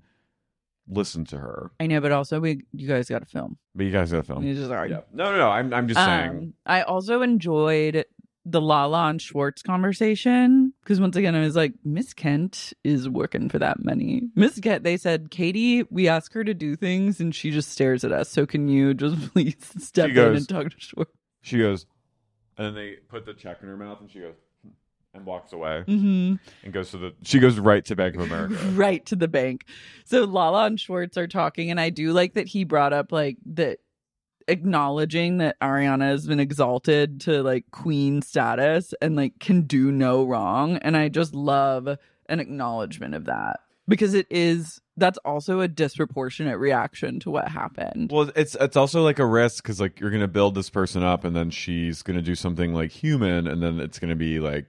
listen 0.88 1.26
to 1.26 1.38
her. 1.38 1.72
I 1.80 1.88
know, 1.88 2.00
but 2.00 2.12
also 2.12 2.40
we 2.40 2.62
you 2.72 2.88
guys 2.88 3.10
got 3.10 3.20
to 3.20 3.26
film. 3.26 3.58
But 3.76 3.86
you 3.86 3.92
guys 3.92 4.12
gotta 4.12 4.24
film. 4.24 4.44
You 4.44 4.54
just 4.56 4.72
are. 4.72 4.88
Yeah. 4.88 5.02
No, 5.14 5.32
no, 5.32 5.38
no. 5.38 5.50
I'm 5.50 5.74
I'm 5.74 5.88
just 5.88 6.00
saying. 6.00 6.30
Um, 6.30 6.54
I 6.66 6.84
also 6.84 7.22
enjoyed 7.22 8.06
the 8.46 8.60
Lala 8.62 9.10
and 9.10 9.22
Schwartz 9.22 9.62
conversation 9.62 10.74
because 10.84 11.00
once 11.00 11.16
again, 11.16 11.36
I 11.36 11.42
was 11.42 11.56
like, 11.56 11.74
Miss 11.84 12.14
Kent 12.14 12.74
is 12.84 13.08
working 13.08 13.50
for 13.50 13.60
that 13.60 13.84
money. 13.84 14.24
Miss 14.36 14.60
Kent, 14.60 14.84
they 14.84 14.98
said, 14.98 15.30
Katie, 15.30 15.84
we 15.92 16.08
ask 16.08 16.34
her 16.34 16.44
to 16.44 16.54
do 16.54 16.76
things 16.76 17.20
and 17.20 17.36
she 17.36 17.52
just 17.52 17.70
stares 17.70 18.04
at 18.04 18.12
us. 18.12 18.30
So 18.30 18.46
can 18.46 18.68
you 18.68 18.94
just 18.94 19.32
please 19.34 19.56
step 19.78 20.10
in 20.10 20.16
goes- 20.16 20.38
and 20.38 20.50
talk 20.50 20.72
to 20.72 20.80
Schwartz? 20.80 21.12
She 21.42 21.58
goes, 21.60 21.86
and 22.58 22.68
then 22.68 22.76
they 22.76 22.96
put 23.08 23.26
the 23.26 23.34
check 23.34 23.58
in 23.62 23.68
her 23.68 23.78
mouth, 23.78 24.00
and 24.00 24.12
she 24.12 24.20
goes, 24.20 24.36
"Hmm," 24.62 24.70
and 25.16 25.26
walks 25.26 25.54
away, 25.54 25.82
hmm 25.88 26.36
and 26.64 26.72
goes 26.72 26.92
to 26.92 27.00
the. 27.00 27.14
She 27.24 27.40
goes 27.40 27.58
right 27.58 27.84
to 27.86 27.96
Bank 27.96 28.14
of 28.16 28.22
America. 28.22 28.54
right 28.74 29.04
to 29.08 29.16
the 29.16 29.28
bank. 29.28 29.66
So 30.06 30.26
Lala 30.26 30.66
and 30.68 30.80
Schwartz 30.80 31.18
are 31.18 31.28
talking, 31.28 31.72
and 31.72 31.80
I 31.80 31.90
do 31.90 32.14
like 32.14 32.36
that 32.36 32.48
he 32.48 32.64
brought 32.64 32.94
up 32.94 33.12
like 33.12 33.38
that 33.54 33.80
acknowledging 34.52 35.38
that 35.38 35.60
Ariana 35.62 36.04
has 36.04 36.28
been 36.28 36.40
exalted 36.40 37.22
to 37.22 37.42
like 37.42 37.72
queen 37.72 38.22
status 38.22 38.94
and 39.02 39.16
like 39.16 39.40
can 39.40 39.62
do 39.62 39.92
no 39.92 40.24
wrong. 40.26 40.78
And 40.78 40.98
I 40.98 41.10
just 41.10 41.34
love 41.34 41.88
an 42.28 42.40
acknowledgement 42.40 43.16
of 43.16 43.26
that 43.26 43.62
because 43.88 44.14
it 44.14 44.28
is 44.30 44.82
that's 44.98 45.18
also 45.20 45.62
a 45.62 45.68
disproportionate 45.68 46.60
reaction 46.60 47.20
to 47.22 47.32
what 47.32 47.48
happened. 47.48 48.12
Well, 48.12 48.30
it's 48.36 48.56
it's 48.56 48.76
also 48.76 49.04
like 49.04 49.20
a 49.20 49.26
risk 49.26 49.64
because 49.64 49.80
like 49.80 50.00
you're 50.00 50.12
gonna 50.12 50.28
build 50.28 50.54
this 50.56 50.70
person 50.70 51.02
up, 51.02 51.24
and 51.24 51.36
then 51.36 51.50
she's 51.50 52.04
gonna 52.04 52.22
do 52.22 52.36
something 52.36 52.74
like 52.74 52.92
human, 52.92 53.48
and 53.48 53.64
then 53.64 53.80
it's 53.80 54.00
gonna 54.00 54.16
be 54.16 54.40
like 54.40 54.66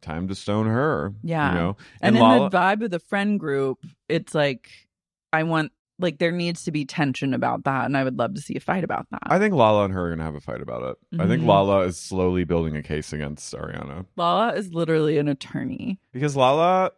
time 0.00 0.28
to 0.28 0.34
stone 0.34 0.66
her. 0.66 1.12
Yeah. 1.22 1.52
you 1.52 1.58
know. 1.58 1.76
and 2.00 2.16
in 2.16 2.22
Lala- 2.22 2.50
the 2.50 2.56
vibe 2.56 2.84
of 2.84 2.90
the 2.90 2.98
friend 2.98 3.38
group, 3.38 3.78
it's 4.08 4.34
like 4.34 4.68
I 5.32 5.42
want 5.42 5.72
like 5.98 6.18
there 6.18 6.32
needs 6.32 6.64
to 6.64 6.70
be 6.72 6.84
tension 6.84 7.34
about 7.34 7.64
that, 7.64 7.84
and 7.86 7.96
I 7.96 8.04
would 8.04 8.18
love 8.18 8.34
to 8.34 8.40
see 8.40 8.56
a 8.56 8.60
fight 8.60 8.84
about 8.84 9.06
that. 9.10 9.22
I 9.26 9.38
think 9.38 9.54
Lala 9.54 9.84
and 9.84 9.94
her 9.94 10.06
are 10.06 10.10
gonna 10.10 10.24
have 10.24 10.34
a 10.34 10.40
fight 10.40 10.60
about 10.60 10.82
it. 10.82 11.20
I 11.20 11.26
think 11.28 11.42
Mhm. 11.42 11.46
Lala 11.46 11.80
is 11.86 11.96
slowly 11.96 12.44
building 12.44 12.76
a 12.76 12.82
case 12.82 13.12
against 13.12 13.54
Ariana 13.54 14.06
Lala 14.16 14.54
is 14.54 14.72
literally 14.74 15.18
an 15.18 15.28
attorney. 15.28 15.98
because 16.12 16.36
Lala, 16.36 16.90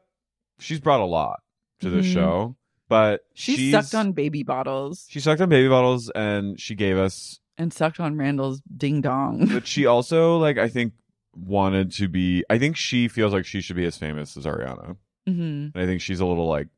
she's 0.58 0.80
brought 0.80 1.00
a 1.00 1.04
lot 1.04 1.40
to 1.80 1.90
this 1.90 2.06
Mhm. 2.06 2.12
show, 2.12 2.56
but 2.88 3.20
She 3.34 3.70
sucked 3.70 3.94
on 3.94 4.12
baby 4.12 4.42
bottles 4.42 5.06
She 5.10 5.20
sucked 5.20 5.40
on 5.42 5.48
baby 5.50 5.68
bottles, 5.68 6.10
and 6.10 6.58
she 6.58 6.74
gave 6.74 6.96
us. 6.96 7.40
and 7.58 7.72
sucked 7.72 8.00
on 8.00 8.16
Randall's 8.16 8.60
ding 8.76 9.00
dong. 9.02 9.46
But 9.52 9.66
she 9.66 9.84
also 9.86 10.38
like 10.38 10.56
I 10.58 10.68
think 10.68 10.92
wanted 11.34 11.92
to 11.92 12.08
be. 12.08 12.44
I 12.48 12.58
think 12.58 12.76
she 12.76 13.08
feels 13.08 13.32
like 13.34 13.44
she 13.44 13.60
should 13.60 13.76
be 13.76 13.84
as 13.84 13.98
famous 13.98 14.36
as 14.38 14.46
Ariana, 14.46 14.96
hmm 15.26 15.32
and 15.74 15.76
I 15.76 15.84
think 15.84 16.00
she's 16.00 16.20
a 16.20 16.24
little 16.26 16.46
like 16.48 16.68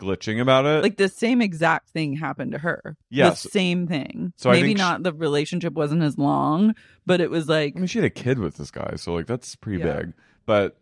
glitching 0.00 0.40
about 0.40 0.66
it. 0.66 0.82
Like 0.82 0.96
the 0.96 1.08
same 1.08 1.40
exact 1.40 1.90
thing 1.90 2.14
happened 2.16 2.52
to 2.52 2.58
her. 2.58 2.96
Yes. 3.10 3.42
the 3.42 3.48
same 3.50 3.86
thing. 3.86 4.32
So 4.36 4.50
maybe 4.50 4.74
not. 4.74 5.02
the 5.02 5.12
relationship 5.12 5.72
wasn't 5.74 6.02
as 6.02 6.18
long, 6.18 6.74
but 7.06 7.20
it 7.20 7.30
was 7.30 7.48
like 7.48 7.74
I 7.76 7.78
mean, 7.80 7.86
she 7.86 7.98
had 7.98 8.06
a 8.06 8.10
kid 8.10 8.38
with 8.38 8.56
this 8.56 8.70
guy, 8.70 8.94
so 8.96 9.14
like 9.14 9.26
that's 9.26 9.54
pretty 9.56 9.82
Yeah. 9.82 9.96
big. 10.00 10.12
But 10.44 10.78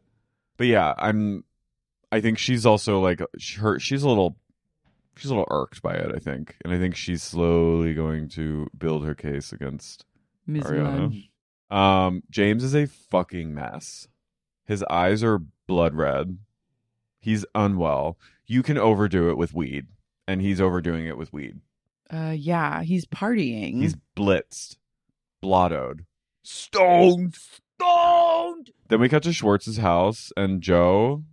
but 0.57 0.67
yeah, 0.67 0.95
I'm. 0.99 1.45
I 2.13 2.21
think 2.21 2.39
she's 2.39 2.65
also 2.65 3.01
like 3.01 3.21
her. 3.59 3.79
She's 3.81 4.03
a 4.03 4.09
little. 4.09 4.37
She's 5.17 5.31
a 5.31 5.35
little 5.35 5.49
irked 5.51 5.81
by 5.81 5.95
it, 5.95 6.11
I 6.15 6.19
think, 6.19 6.57
and 6.65 6.73
I 6.73 6.79
think 6.79 6.97
she's 6.97 7.23
slowly 7.23 7.95
going 7.95 8.29
to 8.31 8.69
build 8.77 9.05
her 9.05 9.15
case 9.15 9.53
against 9.53 10.05
Ms. 10.47 10.65
Ariana. 10.65 11.29
Um, 11.71 12.23
James 12.31 12.65
is 12.65 12.75
a 12.75 12.87
fucking 12.87 13.55
mess. 13.55 14.09
His 14.65 14.83
eyes 14.85 15.23
are 15.23 15.39
blood 15.69 15.95
red. 15.95 16.39
He's 17.25 17.47
unwell. 17.55 18.19
You 18.47 18.63
can 18.63 18.77
overdo 18.77 19.31
it 19.31 19.39
with 19.39 19.55
weed, 19.55 19.87
and 20.29 20.43
he's 20.43 20.61
overdoing 20.61 21.07
it 21.07 21.17
with 21.17 21.33
weed. 21.33 21.61
Uh, 22.13 22.35
yeah, 22.37 22.83
he's 22.83 23.07
partying. 23.07 23.81
He's 23.81 23.97
blitzed, 24.15 24.77
blottoed, 25.43 26.01
stoned, 26.43 27.35
stoned. 27.35 28.73
Then 28.89 29.01
we 29.01 29.09
cut 29.09 29.23
to 29.23 29.33
Schwartz's 29.33 29.79
house, 29.79 30.33
and 30.37 30.61
Joe. 30.61 31.25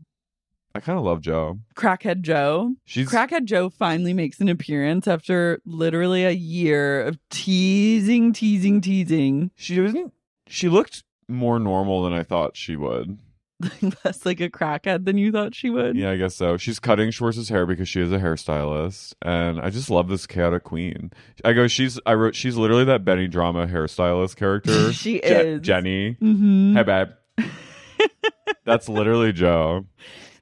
I 0.73 0.79
kind 0.79 0.97
of 0.97 1.03
love 1.03 1.19
Joe. 1.19 1.59
Crackhead 1.75 2.21
Joe. 2.21 2.75
She's 2.85 3.09
Crackhead 3.09 3.43
Joe 3.43 3.69
finally 3.69 4.13
makes 4.13 4.39
an 4.39 4.47
appearance 4.47 5.05
after 5.09 5.61
literally 5.65 6.23
a 6.23 6.31
year 6.31 7.01
of 7.05 7.19
teasing, 7.29 8.31
teasing, 8.31 8.79
teasing. 8.79 9.51
she 9.57 9.81
wasn't. 9.81 10.13
She 10.47 10.69
looked 10.69 11.03
more 11.27 11.59
normal 11.59 12.03
than 12.03 12.13
I 12.13 12.23
thought 12.23 12.55
she 12.55 12.77
would. 12.77 13.17
Less 14.05 14.25
like 14.25 14.39
a 14.41 14.49
crackhead 14.49 15.05
than 15.05 15.17
you 15.17 15.31
thought 15.31 15.53
she 15.55 15.69
would. 15.69 15.95
Yeah, 15.95 16.11
I 16.11 16.17
guess 16.17 16.35
so. 16.35 16.57
She's 16.57 16.79
cutting 16.79 17.11
Schwartz's 17.11 17.49
hair 17.49 17.65
because 17.65 17.87
she 17.89 18.01
is 18.01 18.11
a 18.11 18.17
hairstylist, 18.19 19.13
and 19.21 19.59
I 19.59 19.69
just 19.69 19.89
love 19.89 20.07
this 20.09 20.25
chaotic 20.27 20.63
queen. 20.63 21.11
I 21.45 21.53
go, 21.53 21.67
she's. 21.67 21.99
I 22.05 22.13
wrote, 22.13 22.35
she's 22.35 22.55
literally 22.57 22.85
that 22.85 23.03
Benny 23.05 23.27
drama 23.27 23.67
hairstylist 23.67 24.35
character. 24.35 24.91
She 24.93 25.19
Je- 25.19 25.25
is. 25.55 25.61
Jenny. 25.61 26.17
Mm-hmm. 26.21 26.75
Hey, 26.75 26.83
babe. 26.83 27.09
That's 28.65 28.87
literally 28.89 29.31
Joe. 29.33 29.85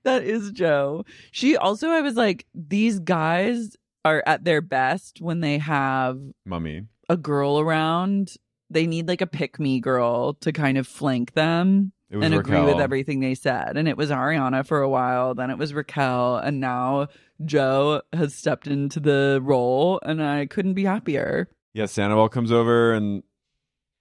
That 0.03 0.23
is 0.23 0.51
Joe. 0.51 1.05
She 1.31 1.55
also, 1.57 1.89
I 1.89 2.01
was 2.01 2.15
like, 2.15 2.45
these 2.53 2.99
guys 2.99 3.75
are 4.05 4.23
at 4.25 4.43
their 4.43 4.61
best 4.61 5.19
when 5.21 5.41
they 5.41 5.57
have 5.57 6.19
Mummy. 6.45 6.85
a 7.09 7.17
girl 7.17 7.59
around. 7.59 8.33
They 8.69 8.87
need 8.87 9.07
like 9.07 9.21
a 9.21 9.27
pick 9.27 9.59
me 9.59 9.79
girl 9.79 10.33
to 10.35 10.51
kind 10.51 10.77
of 10.77 10.87
flank 10.87 11.33
them 11.33 11.91
And 12.11 12.21
Raquel. 12.21 12.39
agree 12.39 12.73
with 12.73 12.81
everything 12.81 13.19
they 13.19 13.35
said. 13.35 13.77
And 13.77 13.87
it 13.87 13.95
was 13.95 14.09
Ariana 14.09 14.65
for 14.65 14.81
a 14.81 14.89
while, 14.89 15.35
then 15.35 15.51
it 15.51 15.57
was 15.57 15.73
Raquel, 15.73 16.37
and 16.37 16.59
now 16.59 17.07
Joe 17.45 18.01
has 18.13 18.33
stepped 18.33 18.67
into 18.67 18.99
the 18.99 19.39
role, 19.43 19.99
and 20.03 20.21
I 20.21 20.47
couldn't 20.47 20.73
be 20.73 20.85
happier. 20.85 21.49
Yeah, 21.73 21.85
Sandoval 21.85 22.29
comes 22.29 22.51
over 22.51 22.93
and 22.93 23.23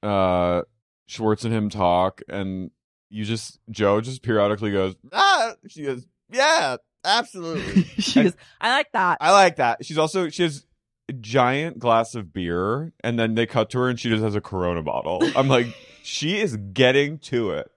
uh 0.02 0.62
Schwartz 1.06 1.44
and 1.44 1.52
him 1.52 1.70
talk 1.70 2.22
and 2.28 2.70
you 3.10 3.24
just 3.24 3.58
Joe 3.70 4.00
just 4.00 4.22
periodically 4.22 4.70
goes, 4.70 4.94
Ah 5.12 5.54
she 5.66 5.82
goes, 5.82 6.06
Yeah, 6.30 6.76
absolutely. 7.04 7.82
she 7.98 8.22
goes, 8.22 8.36
I 8.60 8.70
like 8.70 8.92
that. 8.92 9.18
I 9.20 9.32
like 9.32 9.56
that. 9.56 9.84
She's 9.84 9.98
also 9.98 10.28
she 10.28 10.42
has 10.42 10.66
a 11.08 11.12
giant 11.14 11.78
glass 11.78 12.14
of 12.14 12.32
beer 12.32 12.92
and 13.02 13.18
then 13.18 13.34
they 13.34 13.46
cut 13.46 13.70
to 13.70 13.78
her 13.78 13.88
and 13.88 13.98
she 13.98 14.08
just 14.10 14.22
has 14.22 14.34
a 14.34 14.40
corona 14.40 14.82
bottle. 14.82 15.22
I'm 15.36 15.48
like, 15.48 15.66
she 16.02 16.38
is 16.38 16.56
getting 16.72 17.18
to 17.18 17.52
it. 17.52 17.70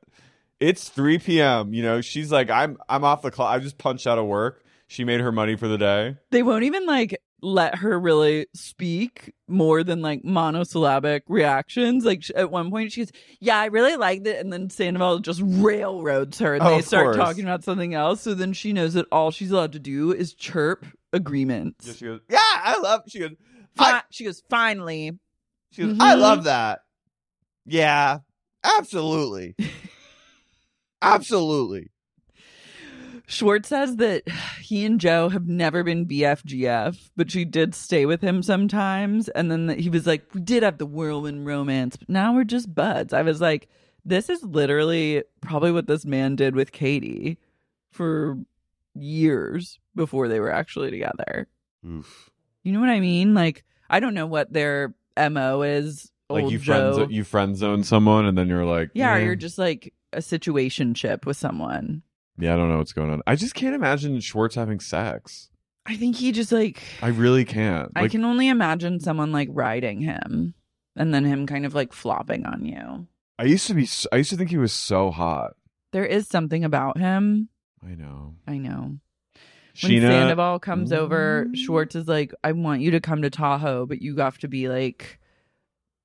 It's 0.62 0.88
3 0.90 1.18
p.m. 1.20 1.74
You 1.74 1.84
know, 1.84 2.00
she's 2.02 2.32
like, 2.32 2.50
I'm 2.50 2.78
I'm 2.88 3.04
off 3.04 3.24
the 3.24 3.32
clock. 3.32 3.52
I 3.54 3.60
just 3.60 3.78
punched 3.78 4.08
out 4.08 4.18
of 4.18 4.26
work. 4.28 4.64
She 4.88 5.04
made 5.04 5.20
her 5.22 5.32
money 5.32 5.56
for 5.56 5.68
the 5.68 5.78
day. 5.78 6.18
they 6.32 6.44
won't 6.44 6.64
even 6.64 6.86
like 6.86 7.20
let 7.44 7.76
her 7.80 8.00
really 8.00 8.46
speak 8.54 9.34
more 9.48 9.84
than 9.84 10.02
like 10.04 10.24
monosyllabic 10.24 11.24
reactions. 11.28 12.06
Like 12.06 12.24
sh- 12.24 12.32
at 12.36 12.52
one 12.52 12.70
point, 12.70 12.92
she 12.92 13.02
she's, 13.02 13.12
"Yeah, 13.40 13.58
I 13.58 13.66
really 13.66 13.96
liked 13.96 14.28
it," 14.28 14.40
and 14.40 14.54
then 14.54 14.70
Sandoval 14.70 15.20
just 15.20 15.42
railroads 15.44 16.38
her, 16.40 16.54
and 16.56 16.64
Oh, 16.64 16.76
they 16.76 16.82
start 16.84 17.06
course. 17.06 17.18
talking 17.18 17.46
about 17.46 17.64
something 17.64 17.94
else. 17.96 18.22
So 18.22 18.34
then 18.36 18.54
she 18.54 18.72
knows 18.74 18.94
that 18.94 19.08
all 19.12 19.32
she's 19.32 19.50
allowed 19.50 19.72
to 19.74 19.80
do 19.80 20.12
is 20.14 20.34
chirp 20.36 20.86
agreements. 21.12 21.88
Yeah, 21.88 21.94
she 21.94 22.06
goes, 22.06 22.20
Yeah, 22.30 22.38
I 22.40 22.78
love 22.80 23.02
she 23.08 23.20
goes, 23.20 23.32
I, 23.80 24.04
she 24.12 24.26
goes, 24.26 24.44
"Finally." 24.50 25.18
she 25.72 25.84
goes, 25.84 25.96
Mhm. 25.98 26.02
I 26.02 26.14
love 26.16 26.44
that. 26.44 26.82
Yeah, 27.66 28.20
absolutely. 28.64 29.56
absolutely. 31.02 31.90
Schwartz 33.28 33.70
says 33.70 33.96
that 33.98 34.24
he 34.62 34.86
and 34.86 35.00
Joe 35.00 35.30
have 35.30 35.48
never 35.48 35.84
been 35.84 36.06
BFGF, 36.06 37.12
but 37.16 37.32
she 37.32 37.46
did 37.46 37.74
stay 37.74 38.06
with 38.06 38.22
him 38.22 38.44
sometimes. 38.44 39.30
And 39.30 39.50
then 39.50 39.70
he 39.80 39.90
was 39.90 40.06
like, 40.06 40.26
We 40.34 40.42
did 40.42 40.64
have 40.64 40.78
the 40.78 40.86
whirlwind 40.86 41.46
romance, 41.46 41.96
but 41.96 42.10
now 42.10 42.34
we're 42.36 42.44
just 42.44 42.74
buds. 42.76 43.14
I 43.14 43.22
was 43.22 43.40
like, 43.40 43.70
This 44.04 44.30
is 44.30 44.44
literally 44.44 45.24
probably 45.40 45.72
what 45.72 45.88
this 45.88 46.06
man 46.06 46.36
did 46.36 46.56
with 46.56 46.74
Katie 46.74 47.38
for 47.92 48.38
years 48.96 49.80
before 49.96 50.28
they 50.28 50.42
were 50.42 50.52
actually 50.52 50.92
together. 50.92 51.48
Oof. 51.88 52.30
You 52.64 52.74
know 52.74 52.82
what 52.82 52.90
I 52.90 53.00
mean? 53.00 53.34
Like, 53.34 53.64
I 53.90 54.02
don't 54.02 54.14
know 54.14 54.28
what 54.28 54.52
their 54.52 54.94
MO 55.18 55.62
is. 55.62 56.12
Like 56.30 56.50
you 56.50 56.60
friend 56.60 56.96
Joe. 56.96 57.08
you 57.10 57.24
friend 57.24 57.58
zone 57.58 57.84
someone 57.84 58.26
and 58.26 58.38
then 58.38 58.48
you're 58.48 58.66
like, 58.66 58.92
yeah, 58.94 59.16
"Eh." 59.16 59.24
you're 59.24 59.36
just 59.36 59.58
like 59.58 59.94
a 60.14 60.22
situation 60.22 60.94
situationship 60.94 61.26
with 61.26 61.38
someone. 61.38 62.04
Yeah, 62.38 62.54
I 62.54 62.58
don't 62.58 62.70
know 62.70 62.78
what's 62.78 62.94
going 62.94 63.12
on. 63.12 63.22
I 63.28 63.36
just 63.36 63.54
can't 63.56 63.76
imagine 63.76 64.20
Schwartz 64.20 64.56
having 64.56 64.80
sex. 64.80 65.50
I 65.86 65.96
think 65.98 66.16
he 66.16 66.32
just 66.32 66.52
like 66.52 66.82
I 67.02 67.08
really 67.10 67.46
can't. 67.46 67.92
I 67.96 68.02
Like, 68.04 68.12
can 68.12 68.24
only 68.24 68.48
imagine 68.48 69.00
someone 69.00 69.32
like 69.32 69.50
riding 69.52 70.02
him 70.02 70.54
and 70.96 71.14
then 71.14 71.26
him 71.26 71.48
kind 71.48 71.66
of 71.66 71.74
like 71.74 71.94
flopping 71.94 72.46
on 72.46 72.66
you. 72.66 73.08
I 73.40 73.46
used 73.46 73.68
to 73.68 73.74
be. 73.74 73.84
s- 73.84 74.08
I 74.12 74.18
used 74.18 74.30
to 74.32 74.38
think 74.38 74.50
he 74.52 74.58
was 74.58 74.74
so 74.74 75.10
hot. 75.12 75.54
There 75.92 76.06
is 76.06 76.28
something 76.28 76.64
about 76.64 76.98
him. 76.98 77.50
I 77.84 77.96
know. 77.96 78.36
I 78.48 78.58
know. 78.58 78.98
When 79.82 79.92
Scheana- 79.92 80.02
Sandoval 80.02 80.60
comes 80.60 80.92
over, 80.92 81.48
Schwartz 81.54 81.96
is 81.96 82.08
like, 82.08 82.34
I 82.44 82.52
want 82.52 82.82
you 82.82 82.92
to 82.92 83.00
come 83.00 83.22
to 83.24 83.30
Tahoe, 83.30 83.86
but 83.86 84.02
you 84.02 84.18
have 84.18 84.38
to 84.40 84.48
be 84.48 84.68
like 84.70 85.18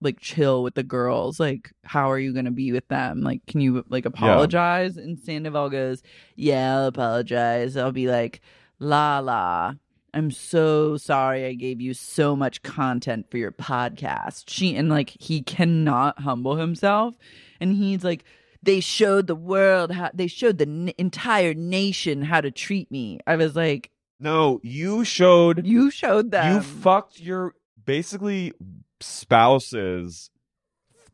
like 0.00 0.20
chill 0.20 0.62
with 0.62 0.74
the 0.74 0.82
girls. 0.82 1.40
Like, 1.40 1.72
how 1.84 2.10
are 2.10 2.18
you 2.18 2.32
gonna 2.34 2.50
be 2.50 2.72
with 2.72 2.86
them? 2.88 3.22
Like, 3.22 3.44
can 3.46 3.60
you 3.60 3.84
like 3.88 4.04
apologize? 4.06 4.96
And 4.96 5.18
Sandoval 5.18 5.70
goes, 5.70 6.02
Yeah, 6.36 6.76
I'll 6.76 6.86
apologize. 6.86 7.76
I'll 7.76 7.92
be 7.92 8.08
like, 8.08 8.40
La 8.78 9.18
la. 9.20 9.74
I'm 10.14 10.30
so 10.30 10.96
sorry 10.96 11.44
I 11.44 11.52
gave 11.54 11.80
you 11.82 11.92
so 11.92 12.34
much 12.34 12.62
content 12.62 13.30
for 13.30 13.36
your 13.36 13.52
podcast. 13.52 14.44
She 14.48 14.74
and 14.74 14.88
like 14.88 15.10
he 15.20 15.42
cannot 15.42 16.20
humble 16.20 16.56
himself. 16.56 17.14
And 17.60 17.74
he's 17.74 18.02
like, 18.02 18.24
they 18.62 18.80
showed 18.80 19.26
the 19.26 19.34
world 19.34 19.90
how 19.92 20.10
they 20.14 20.26
showed 20.26 20.56
the 20.58 20.66
n- 20.66 20.92
entire 20.98 21.52
nation 21.54 22.22
how 22.22 22.40
to 22.40 22.50
treat 22.50 22.90
me. 22.90 23.20
I 23.26 23.36
was 23.36 23.54
like, 23.56 23.90
No, 24.18 24.58
you 24.62 25.04
showed 25.04 25.66
you 25.66 25.90
showed 25.90 26.30
them. 26.30 26.54
you 26.54 26.60
fucked 26.62 27.20
your 27.20 27.54
basically 27.84 28.52
spouse's 29.00 30.30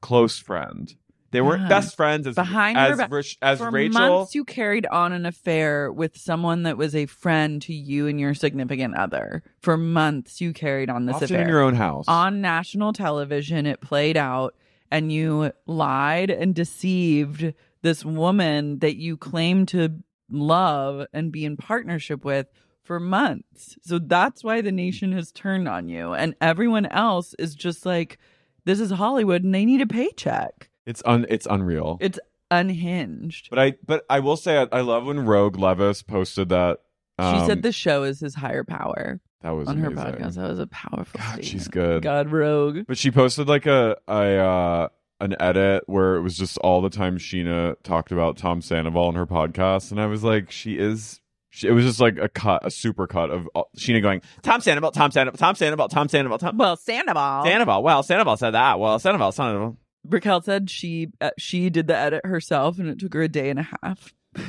close 0.01 0.39
friend. 0.39 0.95
They 1.31 1.41
weren't 1.41 1.63
Yeah. 1.63 1.69
best 1.69 1.97
friends 1.97 2.27
as 2.27 2.35
Behind 2.35 2.77
her 2.77 2.93
as 2.93 2.99
back- 2.99 3.11
Rich- 3.11 3.39
as 3.41 3.59
For 3.59 3.71
Rachel. 3.71 4.01
months, 4.19 4.35
you 4.35 4.45
carried 4.45 4.85
on 4.87 5.13
an 5.13 5.25
affair 5.25 5.91
with 5.91 6.15
someone 6.17 6.65
that 6.65 6.77
was 6.77 6.95
a 6.95 7.07
friend 7.07 7.63
to 7.63 7.73
you 7.73 8.07
and 8.07 8.21
your 8.21 8.35
significant 8.35 8.95
other. 8.97 9.43
For 9.61 9.79
months, 9.79 10.43
you 10.43 10.53
carried 10.53 10.91
on 10.91 11.07
this 11.07 11.15
often 11.17 11.25
affair 11.25 11.43
in 11.43 11.49
your 11.49 11.63
own 11.63 11.75
house. 11.77 12.05
on 12.07 12.43
national 12.43 12.93
television. 12.93 13.65
It 13.65 13.81
played 13.81 14.19
out, 14.19 14.55
and 14.91 15.11
you 15.11 15.53
lied 15.67 16.29
and 16.31 16.55
deceived 16.55 17.55
this 17.81 18.05
woman 18.05 18.81
that 18.81 18.97
you 18.97 19.17
claimed 19.17 19.69
to 19.69 20.03
love 20.31 21.07
and 21.15 21.33
be 21.33 21.47
in 21.47 21.57
partnership 21.57 22.27
with 22.27 22.47
for 22.83 23.01
months. 23.01 23.77
So 23.83 23.99
that's 23.99 24.43
why 24.43 24.61
the 24.61 24.73
nation 24.73 25.13
has 25.13 25.33
turned 25.33 25.69
on 25.69 25.89
you, 25.89 26.13
and 26.13 26.35
everyone 26.41 26.87
else 26.87 27.35
is 27.39 27.55
just 27.55 27.87
like, 27.87 28.19
"This 28.65 28.81
is 28.81 28.91
Hollywood, 28.91 29.45
and 29.45 29.55
they 29.55 29.65
need 29.65 29.81
a 29.81 29.87
paycheck." 29.87 30.69
it's 30.87 31.03
un 31.05 31.27
it's 31.29 31.47
unreal. 31.49 31.99
It's 32.01 32.19
unhinged. 32.51 33.49
but 33.51 33.59
I 33.59 33.75
but 33.87 34.05
I 34.11 34.21
will 34.21 34.37
say 34.37 34.59
I, 34.59 34.69
I 34.73 34.81
love 34.81 35.07
when 35.07 35.21
Rogue 35.25 35.57
Leviss 35.57 36.07
posted 36.07 36.49
that. 36.51 36.81
she 37.21 37.27
um, 37.27 37.47
said 37.47 37.63
the 37.63 37.73
show 37.73 38.03
is 38.03 38.21
his 38.21 38.35
higher 38.35 38.65
power 38.65 39.21
that 39.43 39.51
was 39.51 39.69
on 39.69 39.79
her 39.79 39.91
podcast. 39.91 40.35
That 40.35 40.51
was 40.51 40.59
a 40.59 40.67
powerful 40.67 41.19
God, 41.19 41.25
statement. 41.25 41.45
she's 41.45 41.69
good. 41.69 42.03
God, 42.03 42.31
Rogue. 42.31 42.81
But 42.87 42.99
she 42.99 43.11
posted 43.11 43.49
like 43.49 43.67
a 43.67 43.97
a 44.09 44.39
uh, 44.39 44.89
an 45.21 45.37
edit 45.41 45.85
where 45.87 46.17
it 46.17 46.23
was 46.23 46.37
just 46.37 46.59
all 46.59 46.83
the 46.83 46.91
time 46.91 47.19
Scheana 47.19 47.77
talked 47.83 48.13
about 48.13 48.37
Tom 48.37 48.61
Sandoval 48.61 49.09
on 49.09 49.15
her 49.15 49.27
podcast, 49.27 49.91
and 49.91 50.01
I 50.01 50.07
was 50.07 50.25
like, 50.25 50.51
she 50.51 50.79
is. 50.79 51.21
She, 51.55 51.69
it 51.69 51.73
was 51.73 51.85
just 51.85 52.01
like 52.01 52.17
a 52.19 52.31
cut, 52.31 52.65
a 52.65 52.71
super 52.71 53.07
cut 53.07 53.31
of 53.31 53.47
all- 53.55 53.69
Scheana 53.77 54.01
going, 54.01 54.23
Tom 54.41 54.63
Sandoval, 54.63 54.91
Tom 54.91 55.11
Sandoval, 55.11 55.37
Tom 55.37 55.55
Sandoval, 55.55 55.89
Tom 55.89 56.09
Sandoval, 56.09 56.39
Tom 56.39 56.57
Well, 56.57 56.77
Sandoval. 56.77 57.45
Sandoval. 57.45 57.83
Well, 57.83 58.03
Sandoval 58.03 58.39
said 58.39 58.53
that. 58.53 58.81
Well, 58.81 58.99
Sandoval, 58.99 59.33
Sandoval. 59.33 59.77
Raquel 60.09 60.41
said 60.41 60.71
she 60.71 61.09
uh, 61.21 61.31
she 61.39 61.69
did 61.71 61.87
the 61.89 61.97
edit 61.97 62.25
herself 62.25 62.79
and 62.79 62.89
it 62.89 62.99
took 62.99 63.13
her 63.15 63.23
a 63.23 63.29
day 63.29 63.51
and 63.51 63.59
a 63.61 63.69
half. 63.83 64.15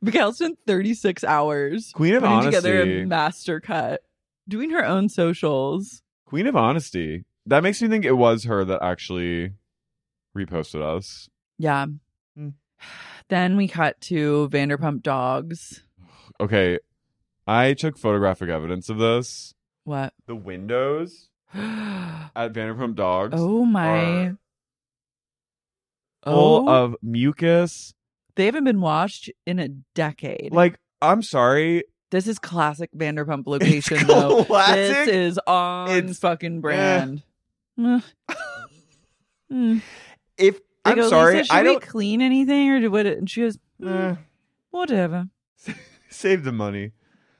Raquel 0.00 0.32
spent 0.32 0.58
36 0.66 1.24
hours 1.24 1.90
Queen 1.92 2.14
of 2.14 2.22
putting 2.22 2.42
together 2.42 2.76
honesty. 2.82 3.02
a 3.02 3.06
master 3.06 3.60
cut, 3.60 4.02
doing 4.48 4.70
her 4.70 4.84
own 4.86 5.08
socials. 5.08 6.02
Queen 6.24 6.46
of 6.46 6.54
honesty. 6.56 7.24
That 7.46 7.62
makes 7.64 7.82
me 7.82 7.88
think 7.88 8.04
it 8.04 8.12
was 8.12 8.44
her 8.44 8.64
that 8.64 8.80
actually 8.82 9.54
reposted 10.36 10.82
us. 10.82 11.28
Yeah. 11.58 11.86
Hmm. 12.36 12.48
Then 13.30 13.56
we 13.56 13.66
cut 13.68 14.00
to 14.02 14.48
Vanderpump 14.52 15.02
Dogs. 15.02 15.82
Okay, 16.40 16.78
I 17.46 17.72
took 17.74 17.96
photographic 17.96 18.50
evidence 18.50 18.88
of 18.90 18.98
this. 18.98 19.54
What? 19.84 20.12
The 20.26 20.34
windows 20.36 21.28
at 21.54 22.52
Vanderpump 22.52 22.94
Dogs 22.96 23.34
oh 23.36 23.64
my. 23.64 24.32
full 26.24 26.68
Oh, 26.68 26.68
of 26.68 26.96
mucus. 27.02 27.94
they 28.36 28.44
haven't 28.46 28.64
been 28.64 28.80
washed 28.80 29.30
in 29.46 29.58
a 29.58 29.68
decade. 29.94 30.50
Like, 30.52 30.78
I'm 31.00 31.22
sorry. 31.22 31.84
this 32.10 32.26
is 32.26 32.38
classic 32.38 32.90
Vanderpump 32.96 33.46
location, 33.46 34.06
though. 34.06 34.44
classic. 34.44 34.76
This 34.76 35.08
is 35.08 35.40
on 35.46 35.90
It's- 35.90 36.18
fucking 36.18 36.60
brand. 36.60 37.22
Eh. 37.82 38.00
Hmm. 39.50 39.78
If 40.38 40.60
I'm 40.84 40.96
go, 40.96 41.08
sorry, 41.08 41.34
Lisa, 41.36 41.44
should 41.46 41.54
I 41.54 41.62
we 41.62 41.68
don't 41.68 41.82
clean 41.82 42.20
anything 42.22 42.70
or 42.70 42.80
do 42.80 42.90
what? 42.90 43.06
And 43.06 43.28
she 43.28 43.42
goes, 43.42 43.58
Eh, 43.82 43.86
"Mm, 43.86 44.18
whatever. 44.70 45.28
save 46.10 46.44
the 46.44 46.52
money. 46.52 46.92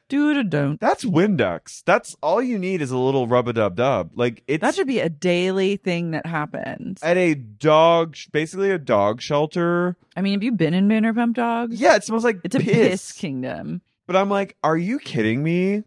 Do 0.09 0.29
it 0.31 0.37
or 0.37 0.43
don't. 0.43 0.81
That's 0.81 1.05
Windex. 1.05 1.85
That's 1.85 2.17
all 2.21 2.43
you 2.43 2.59
need 2.59 2.83
is 2.83 2.91
a 2.91 2.99
little 2.99 3.29
rub 3.29 3.47
a 3.47 3.53
dub 3.53 3.77
dub. 3.77 4.11
Like 4.17 4.43
it's 4.49 4.61
That 4.61 4.75
should 4.75 4.89
be 4.89 4.99
a 4.99 5.09
daily 5.09 5.77
thing 5.77 6.11
that 6.11 6.27
happens. 6.27 7.01
at 7.03 7.17
a 7.17 7.35
dog, 7.35 8.17
basically 8.33 8.71
a 8.73 8.79
dog 8.79 9.21
shelter. 9.23 9.97
I 10.17 10.21
mean, 10.23 10.33
have 10.33 10.43
you 10.43 10.51
been 10.53 10.75
in 10.75 10.89
Vanderpump 10.89 11.35
Dogs? 11.35 11.81
Yeah, 11.81 11.95
it 11.95 12.03
smells 12.03 12.25
like 12.25 12.41
It's 12.43 12.57
a 12.57 12.61
piss 12.61 13.13
kingdom. 13.13 13.83
But 14.09 14.17
I'm 14.17 14.29
like, 14.29 14.57
are 14.65 14.77
you 14.77 14.99
kidding 14.99 15.45
me? 15.45 15.85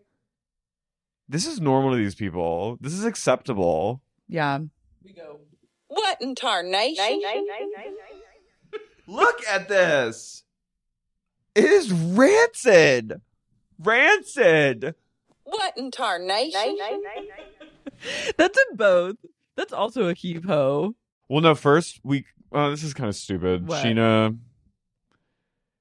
This 1.28 1.46
is 1.46 1.60
normal 1.60 1.92
to 1.92 1.98
these 1.98 2.16
people. 2.16 2.78
This 2.80 2.94
is 2.94 3.04
acceptable. 3.04 4.02
Yeah. 4.30 4.60
What 6.24 6.30
in 6.30 6.36
tarnation? 6.36 7.20
Look 9.08 9.46
at 9.46 9.68
this. 9.68 10.44
It 11.54 11.66
is 11.66 11.92
rancid. 11.92 13.22
Rancid. 13.78 14.96
What 15.44 15.74
in 15.78 15.92
tarnation? 15.92 16.78
That's 18.38 18.58
a 18.58 18.76
both. 18.76 19.18
That's 19.58 19.74
also 19.74 20.08
a 20.08 20.14
heave 20.14 20.46
ho. 20.46 20.96
Well, 21.28 21.42
no, 21.42 21.56
first 21.56 22.00
we. 22.04 22.26
Oh, 22.54 22.70
this 22.72 22.84
is 22.84 22.94
kind 22.94 23.10
of 23.10 23.16
stupid. 23.16 23.68
What? 23.68 23.86
Scheana. 23.86 24.38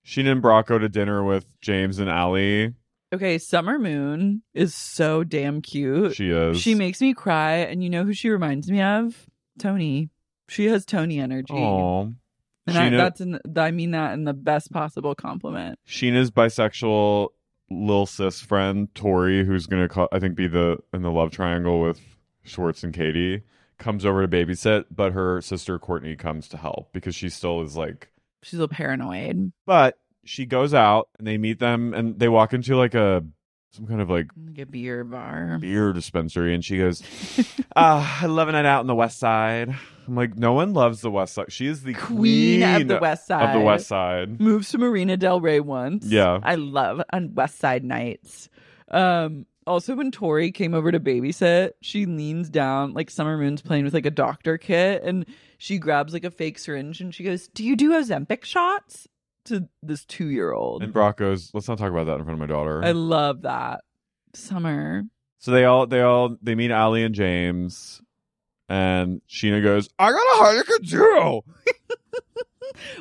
Scheana 0.04 0.32
and 0.32 0.42
Brock 0.42 0.66
go 0.66 0.78
to 0.78 0.88
dinner 0.88 1.22
with 1.22 1.46
James 1.60 2.00
and 2.00 2.10
Ally. 2.10 2.70
Okay, 3.14 3.38
Summer 3.38 3.78
Moon 3.78 4.42
is 4.54 4.74
so 4.74 5.22
damn 5.22 5.62
cute. 5.62 6.16
She 6.16 6.30
is. 6.30 6.60
She 6.60 6.74
makes 6.74 7.00
me 7.00 7.14
cry, 7.14 7.58
and 7.58 7.84
you 7.84 7.90
know 7.90 8.04
who 8.04 8.12
she 8.12 8.30
reminds 8.30 8.68
me 8.70 8.82
of? 8.82 9.26
Tony. 9.58 10.08
She 10.52 10.66
has 10.66 10.84
Tony 10.84 11.18
energy. 11.20 11.52
Aw. 11.54 12.02
And 12.66 12.78
I, 12.78 12.90
Scheana- 12.90 12.96
that's 12.96 13.20
in, 13.20 13.40
I 13.56 13.70
mean 13.72 13.90
that 13.92 14.12
in 14.12 14.24
the 14.24 14.34
best 14.34 14.70
possible 14.70 15.14
compliment. 15.14 15.78
Scheana's 15.88 16.30
bisexual 16.30 17.28
lil 17.70 18.06
sis 18.06 18.40
friend 18.40 18.94
Tori, 18.94 19.44
who's 19.44 19.66
gonna 19.66 19.88
call, 19.88 20.08
I 20.12 20.18
think 20.20 20.36
be 20.36 20.46
the 20.46 20.78
in 20.92 21.02
the 21.02 21.10
love 21.10 21.30
triangle 21.32 21.80
with 21.80 22.00
Schwartz 22.44 22.84
and 22.84 22.92
Katie, 22.94 23.42
comes 23.78 24.04
over 24.06 24.24
to 24.24 24.28
babysit, 24.28 24.84
but 24.90 25.12
her 25.12 25.40
sister 25.40 25.78
Courtney 25.78 26.14
comes 26.14 26.46
to 26.48 26.56
help 26.56 26.92
because 26.92 27.14
she 27.16 27.28
still 27.30 27.62
is 27.62 27.76
like. 27.76 28.12
She's 28.42 28.54
a 28.58 28.62
little 28.62 28.74
paranoid. 28.74 29.52
But 29.66 29.98
she 30.24 30.46
goes 30.46 30.72
out 30.74 31.08
and 31.18 31.26
they 31.26 31.38
meet 31.38 31.58
them 31.58 31.94
and 31.94 32.18
they 32.18 32.28
walk 32.28 32.52
into 32.52 32.76
like 32.76 32.94
a 32.94 33.24
some 33.70 33.86
kind 33.86 34.00
of 34.00 34.10
like 34.10 34.28
Like 34.36 34.58
a 34.58 34.66
beer 34.66 35.02
bar. 35.02 35.58
beer 35.60 35.92
dispensary 35.92 36.54
and 36.54 36.64
she 36.64 36.78
goes, 36.78 37.02
"Ah, 37.76 38.20
I 38.22 38.26
love 38.26 38.48
a 38.48 38.52
night 38.52 38.66
out 38.66 38.80
on 38.80 38.86
the 38.86 38.94
West 38.94 39.18
Side." 39.18 39.74
I'm 40.06 40.14
like, 40.16 40.36
no 40.36 40.52
one 40.52 40.72
loves 40.72 41.00
the 41.00 41.10
West 41.10 41.34
Side. 41.34 41.52
She 41.52 41.66
is 41.66 41.82
the 41.82 41.94
Queen 41.94 42.62
of 42.62 42.88
the 42.88 42.98
West 42.98 43.26
Side. 43.26 43.54
of 43.54 43.60
the 43.60 43.64
West 43.64 43.86
Side. 43.86 44.40
Moves 44.40 44.70
to 44.70 44.78
Marina 44.78 45.16
Del 45.16 45.40
Rey 45.40 45.60
once. 45.60 46.06
Yeah. 46.06 46.40
I 46.42 46.56
love 46.56 47.02
on 47.12 47.34
West 47.34 47.58
Side 47.58 47.84
nights. 47.84 48.48
Um 48.90 49.46
also 49.66 49.94
when 49.94 50.10
Tori 50.10 50.50
came 50.50 50.74
over 50.74 50.90
to 50.90 50.98
babysit, 50.98 51.70
she 51.80 52.04
leans 52.04 52.50
down 52.50 52.94
like 52.94 53.10
Summer 53.10 53.38
Moon's 53.38 53.62
playing 53.62 53.84
with 53.84 53.94
like 53.94 54.06
a 54.06 54.10
doctor 54.10 54.58
kit 54.58 55.02
and 55.04 55.24
she 55.58 55.78
grabs 55.78 56.12
like 56.12 56.24
a 56.24 56.30
fake 56.30 56.58
syringe 56.58 57.00
and 57.00 57.14
she 57.14 57.22
goes, 57.22 57.46
"Do 57.48 57.62
you 57.64 57.76
do 57.76 57.92
Ozempic 57.92 58.44
shots?" 58.44 59.06
to 59.44 59.68
this 59.82 60.04
2-year-old. 60.04 60.82
And 60.82 60.92
Brock 60.92 61.16
goes, 61.16 61.50
"Let's 61.54 61.68
not 61.68 61.78
talk 61.78 61.90
about 61.90 62.06
that 62.06 62.18
in 62.18 62.24
front 62.24 62.34
of 62.34 62.38
my 62.38 62.46
daughter." 62.52 62.84
I 62.84 62.92
love 62.92 63.42
that. 63.42 63.82
Summer. 64.34 65.04
So 65.38 65.50
they 65.50 65.64
all 65.64 65.86
they 65.86 66.00
all 66.00 66.36
they 66.42 66.54
meet 66.54 66.70
Ally 66.70 67.00
and 67.00 67.14
James, 67.14 68.00
and 68.68 69.20
Scheana 69.28 69.62
goes, 69.62 69.88
"I 69.98 70.10
got 70.10 70.16
a 70.18 70.44
Heineken 70.44 70.86
Zero." 70.86 71.42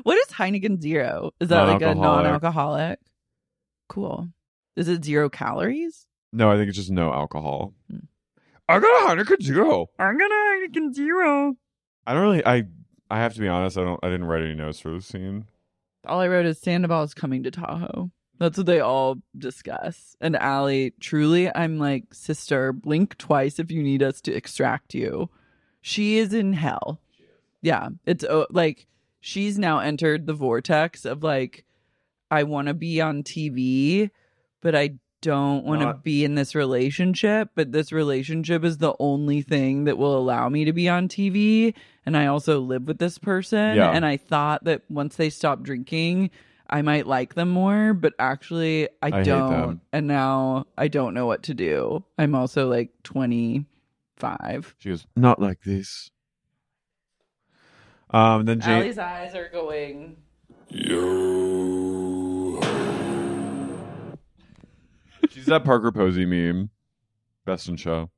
What 0.04 0.18
is 0.18 0.28
Heineken 0.34 0.82
Zero? 0.82 1.32
Is 1.40 1.48
that 1.50 1.64
like 1.64 1.82
a 1.82 1.96
Non-alcoholic. 1.96 2.24
non-alcoholic? 2.24 3.00
Cool. 3.88 4.28
Is 4.76 4.88
it 4.90 5.04
zero 5.06 5.30
calories? 5.30 6.08
No, 6.34 6.52
I 6.52 6.56
think 6.58 6.68
it's 6.70 6.78
just 6.78 6.92
no 6.92 7.12
alcohol. 7.14 7.74
Hmm. 7.90 8.00
I 8.68 8.80
got 8.80 8.88
a 9.12 9.16
Heineken 9.16 9.42
Zero. 9.42 9.88
I'm 9.98 10.18
gonna 10.18 10.34
Heineken 10.36 10.94
Zero. 10.94 11.56
I 12.06 12.14
don't 12.14 12.22
really. 12.22 12.46
I 12.46 12.64
I 13.10 13.20
have 13.20 13.34
to 13.36 13.40
be 13.40 13.48
honest. 13.48 13.78
I 13.78 13.84
don't. 13.84 14.00
I 14.04 14.08
didn't 14.10 14.26
write 14.26 14.44
any 14.44 14.56
notes 14.56 14.80
for 14.80 14.92
this 14.92 15.06
scene. 15.06 15.46
All 16.06 16.20
I 16.20 16.28
wrote 16.28 16.46
is 16.46 16.60
Sandoval 16.60 17.04
is 17.04 17.14
coming 17.14 17.44
to 17.44 17.52
Tahoe. 17.52 18.12
That's 18.40 18.58
what 18.58 18.66
they 18.66 18.80
all 18.80 19.18
discuss. 19.38 20.16
And 20.20 20.36
Ally, 20.36 20.90
truly, 21.00 21.54
I'm 21.56 21.78
like, 21.78 22.14
sister, 22.14 22.74
blink 22.74 23.18
twice 23.20 23.60
if 23.60 23.72
you 23.72 23.84
need 23.84 24.02
us 24.04 24.20
to 24.22 24.34
extract 24.34 24.96
you. 24.96 25.30
She 25.82 26.18
is 26.18 26.34
in 26.34 26.54
hell. 26.54 27.00
Yeah. 27.62 27.90
It's 28.06 28.24
oh, 28.24 28.48
like 28.50 28.88
she's 29.20 29.58
now 29.58 29.80
entered 29.80 30.26
the 30.26 30.34
vortex 30.34 31.06
of 31.06 31.24
like, 31.24 31.66
I 32.30 32.44
want 32.44 32.68
to 32.68 32.74
be 32.74 33.02
on 33.02 33.24
TV, 33.24 34.10
but 34.62 34.76
I 34.76 34.96
don't 35.22 35.64
want 35.66 35.82
to 35.82 35.94
be 35.94 36.24
in 36.24 36.36
this 36.36 36.56
relationship. 36.56 37.50
But 37.56 37.72
this 37.72 37.92
relationship 37.92 38.64
is 38.64 38.78
the 38.78 38.96
only 39.00 39.42
thing 39.42 39.84
that 39.84 39.98
will 39.98 40.18
allow 40.18 40.50
me 40.50 40.66
to 40.66 40.74
be 40.74 40.90
on 40.90 41.08
TV. 41.08 41.74
And 42.06 42.18
I 42.18 42.28
also 42.28 42.60
live 42.60 42.88
with 42.88 42.98
this 42.98 43.18
person. 43.18 43.76
Yeah. 43.76 43.92
And 43.92 44.06
I 44.06 44.18
thought 44.18 44.64
that 44.64 44.82
once 44.90 45.16
they 45.16 45.30
stop 45.30 45.62
drinking, 45.62 46.32
I 46.70 46.82
might 46.82 47.06
like 47.06 47.36
them 47.36 47.50
more, 47.50 47.94
but 47.94 48.14
actually 48.18 48.88
I, 49.02 49.20
I 49.20 49.24
don't. 49.24 49.82
And 49.92 50.08
now 50.08 50.66
I 50.78 50.88
don't 50.88 51.14
know 51.14 51.26
what 51.26 51.44
to 51.44 51.54
do. 51.54 52.04
I'm 52.18 52.34
also 52.34 52.70
like 52.70 52.92
25. 54.22 54.76
She 54.80 54.90
goes, 54.90 55.06
not 55.16 55.42
like 55.42 55.62
this. 55.64 56.12
Um, 58.10 58.46
then 58.46 58.60
James. 58.60 58.68
Ally's 58.68 58.98
eyes 58.98 59.36
are 59.36 59.50
going. 59.50 60.18
Yo. 60.70 62.60
She's 65.30 65.46
that 65.46 65.64
Parker 65.64 65.92
Posey 65.92 66.26
meme. 66.26 66.70
Best 67.46 67.70
in 67.70 67.78
show. 67.78 68.10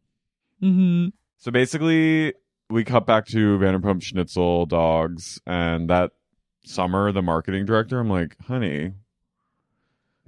Mm-hmm. 0.62 1.10
So 1.38 1.52
basically, 1.52 2.34
we 2.70 2.84
cut 2.84 3.06
back 3.06 3.26
to 3.28 3.58
Vanderpump 3.60 4.02
Schnitzel 4.02 4.66
dogs, 4.66 5.40
and 5.46 5.90
that 5.90 6.12
summer, 6.66 7.12
the 7.12 7.22
marketing 7.22 7.66
director, 7.66 8.00
I'm 8.00 8.10
like, 8.10 8.36
honey, 8.48 8.94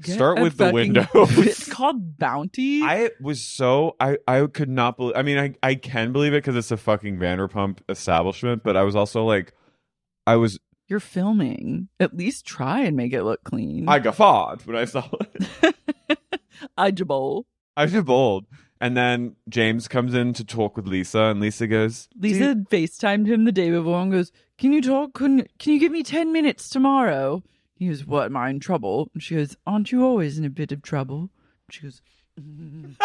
start 0.04 0.40
with 0.40 0.58
the 0.58 0.72
window. 0.72 1.08
It's 1.14 1.70
called 1.70 2.18
Bounty. 2.18 2.82
I 2.84 3.12
was 3.22 3.42
so 3.42 3.96
I 4.00 4.18
I 4.28 4.46
could 4.48 4.70
not 4.70 4.98
believe. 4.98 5.16
I 5.16 5.22
mean, 5.22 5.38
I 5.38 5.54
I 5.64 5.76
can 5.76 6.12
believe 6.12 6.34
it 6.34 6.38
because 6.38 6.56
it's 6.56 6.72
a 6.72 6.78
fucking 6.78 7.18
Vanderpump 7.18 7.80
establishment, 7.90 8.64
but 8.64 8.76
I 8.76 8.84
was 8.84 8.96
also 8.96 9.24
like, 9.24 9.54
I 10.28 10.36
was 10.36 10.60
You're 10.88 11.00
filming. 11.00 11.90
At 12.00 12.16
least 12.16 12.46
try 12.46 12.82
and 12.82 12.96
make 12.96 13.14
it 13.14 13.24
look 13.24 13.44
clean. 13.44 13.88
I 13.88 14.00
guffawed 14.00 14.66
when 14.66 14.76
I 14.76 14.86
saw 14.86 15.08
it. 15.22 16.18
I 16.78 16.92
jabol. 16.92 17.44
I 17.78 17.86
was 17.86 17.94
bold. 18.04 18.46
And 18.82 18.96
then 18.96 19.36
James 19.48 19.88
comes 19.88 20.14
in 20.14 20.34
to 20.34 20.44
talk 20.44 20.76
with 20.76 20.86
Lisa, 20.86 21.20
and 21.24 21.40
Lisa 21.40 21.66
goes, 21.66 22.10
Lisa 22.20 22.56
FaceTimed 22.70 23.26
him 23.26 23.46
the 23.46 23.52
day 23.52 23.72
before 23.72 24.02
and 24.02 24.12
goes, 24.12 24.32
Can 24.58 24.74
you 24.74 24.82
talk? 24.82 25.14
Can, 25.14 25.48
can 25.60 25.74
you 25.74 25.80
give 25.80 25.92
me 25.92 26.04
10 26.04 26.34
minutes 26.34 26.70
tomorrow? 26.70 27.42
He 27.76 27.88
goes, 27.90 28.06
What? 28.06 28.26
Am 28.28 28.38
I 28.38 28.50
in 28.50 28.60
trouble? 28.60 29.10
And 29.14 29.22
she 29.22 29.36
goes, 29.36 29.56
Aren't 29.68 29.92
you 29.92 30.04
always 30.04 30.38
in 30.38 30.46
a 30.46 30.50
bit 30.50 30.72
of 30.72 30.82
trouble? 30.82 31.30
And 31.68 31.72
She 31.72 31.82
goes, 31.84 32.02
"Mm." 32.40 32.96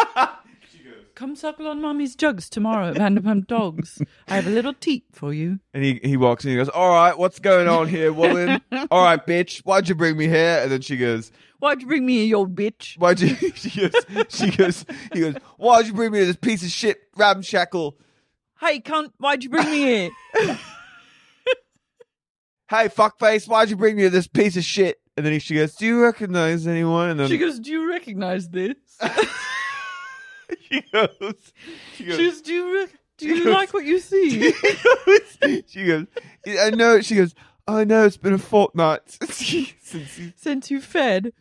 Come 1.13 1.35
suckle 1.35 1.67
on 1.67 1.81
mommy's 1.81 2.15
jugs 2.15 2.49
tomorrow 2.49 2.87
at 2.87 2.95
Vanderpump 2.95 3.45
Dogs. 3.45 4.01
I 4.29 4.35
have 4.35 4.47
a 4.47 4.49
little 4.49 4.73
teat 4.73 5.03
for 5.11 5.33
you. 5.33 5.59
And 5.73 5.83
he, 5.83 5.99
he 6.01 6.17
walks 6.17 6.45
in 6.45 6.49
and 6.51 6.57
he 6.57 6.63
goes, 6.65 6.69
All 6.69 6.89
right, 6.89 7.15
what's 7.17 7.37
going 7.39 7.67
on 7.67 7.87
here, 7.89 8.13
woman? 8.13 8.61
All 8.89 9.03
right, 9.03 9.23
bitch, 9.27 9.59
why'd 9.59 9.89
you 9.89 9.93
bring 9.93 10.17
me 10.17 10.27
here? 10.27 10.61
And 10.63 10.71
then 10.71 10.81
she 10.81 10.97
goes, 10.97 11.31
Why'd 11.59 11.81
you 11.81 11.87
bring 11.87 12.05
me 12.05 12.15
here, 12.19 12.25
you 12.25 12.35
old 12.37 12.55
bitch? 12.55 12.97
Why'd 12.97 13.19
you 13.19 13.35
she 13.55 13.81
goes 13.81 14.05
she 14.29 14.49
goes 14.51 14.85
he 15.13 15.19
goes, 15.19 15.35
Why'd 15.57 15.87
you 15.87 15.93
bring 15.93 16.11
me 16.11 16.19
to 16.19 16.25
this 16.25 16.37
piece 16.37 16.63
of 16.63 16.69
shit 16.69 16.97
ramshackle? 17.17 17.97
Hey, 18.59 18.79
cunt, 18.79 19.11
why'd 19.17 19.43
you 19.43 19.49
bring 19.49 19.69
me 19.69 19.77
here? 19.77 20.09
Hey 22.71 22.87
fuckface, 22.87 23.49
why'd 23.49 23.69
you 23.69 23.75
bring 23.75 23.97
me 23.97 24.07
this 24.07 24.27
piece 24.27 24.55
of 24.55 24.63
shit? 24.63 25.01
And 25.17 25.25
then 25.25 25.37
she 25.41 25.55
goes, 25.55 25.75
Do 25.75 25.85
you 25.85 26.01
recognize 26.01 26.65
anyone? 26.65 27.09
And 27.09 27.19
then 27.19 27.27
She 27.27 27.37
goes, 27.37 27.59
Do 27.59 27.69
you 27.69 27.89
recognize 27.89 28.47
this? 28.47 28.77
she 30.69 30.81
goes 30.93 31.09
she 31.97 32.05
goes, 32.05 32.15
She 32.15 32.25
goes, 32.29 32.41
Do 32.41 32.53
you, 32.53 32.79
rec- 32.79 32.95
do 33.17 33.27
you 33.27 33.43
goes- 33.43 33.53
like 33.53 33.73
what 33.73 33.83
you 33.83 33.99
see? 33.99 34.53
she 35.67 35.85
goes, 35.85 36.05
I 36.47 36.69
know. 36.69 37.01
She 37.01 37.15
goes, 37.15 37.35
I 37.67 37.83
know 37.83 38.05
it's 38.05 38.15
been 38.15 38.35
a 38.35 38.37
fortnight 38.37 39.01
since 39.21 39.51
you. 39.51 39.65
Since 40.37 40.71
you 40.71 40.79
fed. 40.79 41.33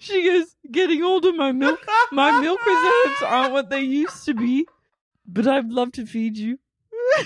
she 0.00 0.24
goes, 0.24 0.56
getting 0.72 1.04
older, 1.04 1.32
my 1.32 1.52
milk 1.52 1.78
my 2.10 2.40
milk 2.40 2.58
reserves 2.66 3.22
aren't 3.22 3.52
what 3.52 3.70
they 3.70 3.82
used 3.82 4.24
to 4.24 4.34
be. 4.34 4.66
But 5.26 5.46
I'd 5.46 5.70
love 5.70 5.92
to 5.92 6.06
feed 6.06 6.36
you. 6.36 6.58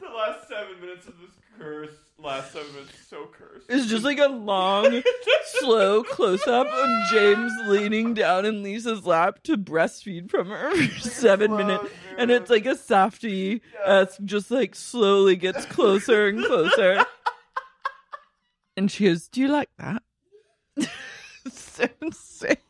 the 0.00 0.08
last 0.14 0.48
seven 0.48 0.80
minutes 0.80 1.06
of 1.06 1.14
this 1.20 1.41
curse, 1.62 1.90
last 2.18 2.52
seven 2.52 2.72
minutes, 2.74 2.92
so 3.08 3.28
cursed. 3.32 3.66
It's 3.68 3.86
just 3.86 4.04
like 4.04 4.18
a 4.18 4.26
long, 4.26 5.02
slow 5.44 6.02
close 6.02 6.46
up 6.46 6.66
of 6.66 6.90
James 7.10 7.52
leaning 7.66 8.14
down 8.14 8.44
in 8.44 8.62
Lisa's 8.62 9.06
lap 9.06 9.42
to 9.44 9.56
breastfeed 9.56 10.30
from 10.30 10.48
her 10.48 10.74
for 10.74 11.00
seven 11.08 11.56
minutes. 11.56 11.84
And 12.18 12.30
it's 12.30 12.50
like 12.50 12.66
a 12.66 12.76
softy 12.76 13.62
that's 13.86 14.18
just 14.18 14.50
like 14.50 14.74
slowly 14.74 15.36
gets 15.36 15.64
closer 15.66 16.28
and 16.28 16.44
closer. 16.44 17.04
And 18.74 18.90
she 18.90 19.04
goes, 19.04 19.28
Do 19.28 19.42
you 19.42 19.48
like 19.48 19.68
that? 19.78 20.02
so 21.52 21.86
sick. 22.10 22.62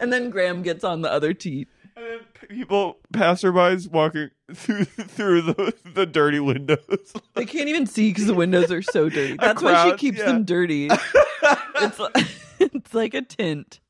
and 0.00 0.10
then 0.10 0.30
Graham 0.30 0.62
gets 0.62 0.82
on 0.82 1.02
the 1.02 1.12
other 1.12 1.34
teat. 1.34 1.68
And 1.96 2.04
then 2.06 2.20
people, 2.48 2.98
passerbys 3.12 3.88
walking 3.88 4.30
through 4.54 4.84
through 4.84 5.42
the 5.42 5.74
the 5.94 6.06
dirty 6.06 6.40
windows. 6.40 7.12
They 7.34 7.46
can't 7.46 7.68
even 7.68 7.86
see 7.86 8.10
because 8.10 8.26
the 8.26 8.34
windows 8.34 8.72
are 8.72 8.82
so 8.82 9.08
dirty. 9.08 9.36
That's 9.40 9.62
why 9.62 9.90
she 9.90 9.96
keeps 9.96 10.18
yeah. 10.18 10.26
them 10.26 10.44
dirty. 10.44 10.88
it's 11.76 11.98
like, 11.98 12.16
it's 12.58 12.94
like 12.94 13.14
a 13.14 13.22
tint. 13.22 13.80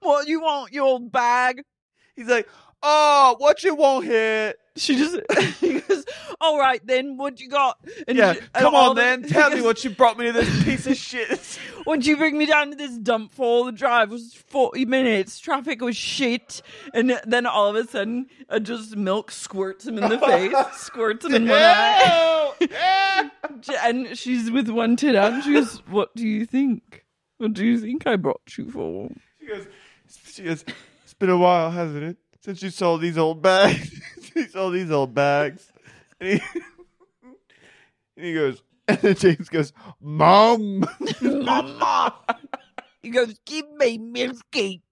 what 0.00 0.26
you 0.26 0.40
want, 0.40 0.72
you 0.72 0.82
old 0.82 1.12
bag? 1.12 1.62
He's 2.16 2.28
like, 2.28 2.48
"Oh, 2.82 3.34
what 3.38 3.62
you 3.62 3.74
want 3.74 4.04
here? 4.06 4.54
She 4.76 4.96
just 4.96 5.18
he 5.60 5.80
goes, 5.80 6.04
"All 6.40 6.58
right 6.58 6.80
then, 6.86 7.16
what 7.16 7.40
you 7.40 7.48
got?" 7.48 7.78
And 8.06 8.16
Yeah, 8.16 8.34
she- 8.34 8.40
come 8.54 8.74
all 8.74 8.90
on 8.90 8.96
the- 8.96 9.02
then, 9.02 9.22
he 9.24 9.28
tell 9.34 9.50
me 9.50 9.60
what 9.62 9.82
you 9.84 9.90
brought 9.90 10.16
me 10.18 10.26
to 10.26 10.32
this 10.32 10.64
piece 10.64 10.86
of 10.86 10.96
shit." 10.96 11.58
Would 11.86 12.04
you 12.06 12.16
bring 12.18 12.36
me 12.36 12.44
down 12.46 12.70
to 12.70 12.76
this 12.76 12.98
dump 12.98 13.32
for? 13.32 13.64
The 13.64 13.72
drive 13.72 14.10
was 14.10 14.34
40 14.34 14.84
minutes. 14.84 15.38
Traffic 15.40 15.80
was 15.80 15.96
shit. 15.96 16.60
And 16.92 17.18
then 17.24 17.46
all 17.46 17.66
of 17.68 17.76
a 17.76 17.88
sudden, 17.88 18.26
uh, 18.50 18.58
just 18.58 18.94
milk 18.94 19.30
squirts 19.30 19.86
him 19.86 19.96
in 19.98 20.08
the 20.10 20.18
face, 20.18 20.52
squirts 20.76 21.24
him 21.24 21.34
in 21.34 21.48
one 21.48 21.58
eye. 21.58 23.30
and 23.82 24.18
she's 24.18 24.50
with 24.50 24.68
one 24.68 24.96
tit 24.96 25.14
out 25.16 25.32
and 25.32 25.42
she 25.44 25.54
goes, 25.54 25.82
What 25.88 26.14
do 26.14 26.26
you 26.26 26.44
think? 26.44 27.04
What 27.38 27.54
do 27.54 27.64
you 27.64 27.78
think 27.78 28.06
I 28.06 28.16
brought 28.16 28.42
you 28.58 28.70
for? 28.70 29.10
She 29.40 29.46
goes, 29.46 29.66
she 30.26 30.42
goes, 30.42 30.64
it's 31.04 31.14
been 31.14 31.30
a 31.30 31.38
while, 31.38 31.70
hasn't 31.70 32.02
it? 32.02 32.16
Since 32.40 32.62
you 32.62 32.70
sold 32.70 33.00
these 33.00 33.18
old 33.18 33.42
bags. 33.42 34.00
he 34.34 34.46
sold 34.46 34.74
these 34.74 34.90
old 34.90 35.14
bags. 35.14 35.70
And 36.20 36.34
he, 36.34 36.42
and 38.16 38.26
he 38.26 38.34
goes, 38.34 38.62
and 38.88 38.98
then 38.98 39.14
James 39.16 39.48
goes, 39.48 39.72
Mom. 40.00 40.84
Mama! 41.20 42.14
He 43.02 43.10
goes, 43.10 43.34
Give 43.44 43.70
me 43.72 43.98
milky. 43.98 44.82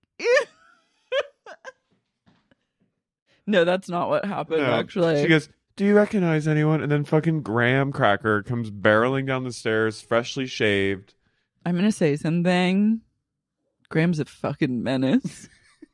no, 3.47 3.65
that's 3.65 3.89
not 3.89 4.09
what 4.09 4.25
happened, 4.25 4.63
No. 4.63 4.73
actually. 4.75 5.23
She 5.23 5.29
goes, 5.29 5.49
Do 5.77 5.85
you 5.85 5.95
recognize 5.97 6.49
anyone? 6.49 6.83
And 6.83 6.91
then 6.91 7.05
fucking 7.05 7.43
Graham 7.43 7.93
Cracker 7.93 8.43
comes 8.43 8.71
barreling 8.71 9.27
down 9.27 9.45
the 9.45 9.53
stairs, 9.53 10.01
freshly 10.01 10.47
shaved. 10.47 11.15
I'm 11.65 11.75
going 11.75 11.85
to 11.85 11.93
say 11.93 12.17
something. 12.17 13.01
Graham's 13.89 14.19
a 14.21 14.25
fucking 14.25 14.83
menace. 14.83 15.49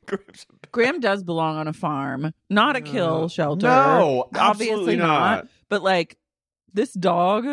Graham's 0.07 0.45
a 0.62 0.62
Graham 0.73 0.99
does 0.99 1.23
belong 1.23 1.55
on 1.55 1.69
a 1.69 1.73
farm, 1.73 2.33
not 2.49 2.75
a 2.75 2.81
kill 2.81 3.29
shelter. 3.29 3.67
No, 3.67 4.27
obviously 4.35 4.71
absolutely 4.73 4.95
not. 4.97 5.07
not. 5.35 5.47
But 5.69 5.83
like, 5.83 6.17
this 6.73 6.91
dog 6.93 7.45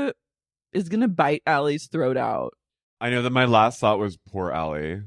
is 0.72 0.88
gonna 0.88 1.06
bite 1.06 1.42
Ally's 1.46 1.86
throat 1.86 2.16
out. 2.16 2.54
I 3.00 3.10
know 3.10 3.22
that 3.22 3.30
my 3.30 3.44
last 3.44 3.78
thought 3.78 3.98
was 4.00 4.16
poor 4.16 4.50
Allie. 4.50 5.02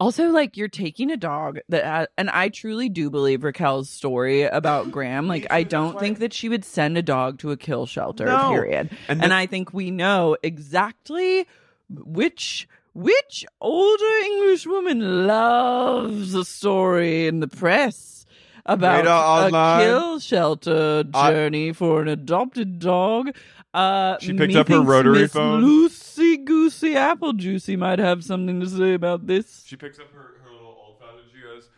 Also, 0.00 0.28
like, 0.30 0.56
you're 0.56 0.68
taking 0.68 1.10
a 1.10 1.16
dog 1.16 1.58
that, 1.70 1.84
ha- 1.84 2.06
and 2.16 2.30
I 2.30 2.50
truly 2.50 2.88
do 2.88 3.10
believe 3.10 3.42
Raquel's 3.42 3.90
story 3.90 4.44
about 4.44 4.92
Graham. 4.92 5.26
Like, 5.26 5.48
I 5.50 5.64
don't 5.64 5.98
think 5.98 6.20
that 6.20 6.32
she 6.32 6.48
would 6.48 6.64
send 6.64 6.96
a 6.96 7.02
dog 7.02 7.40
to 7.40 7.50
a 7.50 7.56
kill 7.56 7.84
shelter. 7.84 8.26
No. 8.26 8.50
Period. 8.50 8.90
And 9.08 9.20
And, 9.24 9.32
the- 9.32 9.36
I 9.36 9.46
think 9.46 9.74
we 9.74 9.90
know 9.90 10.36
exactly 10.44 11.48
which 11.90 12.68
which 12.98 13.44
older 13.60 14.16
English 14.24 14.66
woman 14.66 15.26
loves 15.26 16.34
a 16.34 16.44
story 16.44 17.26
in 17.28 17.40
the 17.40 17.46
press 17.48 18.26
about 18.66 19.06
a 19.06 19.84
kill 19.84 20.18
shelter 20.18 21.04
I- 21.14 21.30
journey 21.32 21.72
for 21.72 22.02
an 22.02 22.08
adopted 22.08 22.78
dog. 22.80 23.30
Uh, 23.72 24.16
She 24.20 24.32
picked 24.32 24.56
up 24.56 24.68
her 24.68 24.80
rotary 24.80 25.20
Miss 25.20 25.32
phone. 25.32 25.62
Lucy 25.62 26.38
Goosey 26.38 26.96
Apple 26.96 27.34
Juicy 27.34 27.76
might 27.76 27.98
have 28.00 28.24
something 28.24 28.60
to 28.60 28.66
say 28.68 28.94
about 28.94 29.26
this. 29.26 29.62
She 29.66 29.76
picks 29.76 29.98
up 30.00 30.10
her, 30.12 30.40
her 30.42 30.50
little 30.50 30.76
old 30.84 30.98
fashioned. 30.98 31.30
She 31.32 31.40
goes, 31.42 31.68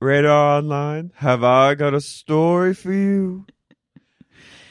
Radar 0.00 0.58
Online, 0.58 1.12
have 1.16 1.42
I 1.44 1.74
got 1.76 1.94
a 1.94 2.00
story 2.00 2.74
for 2.74 2.92
you? 2.92 3.46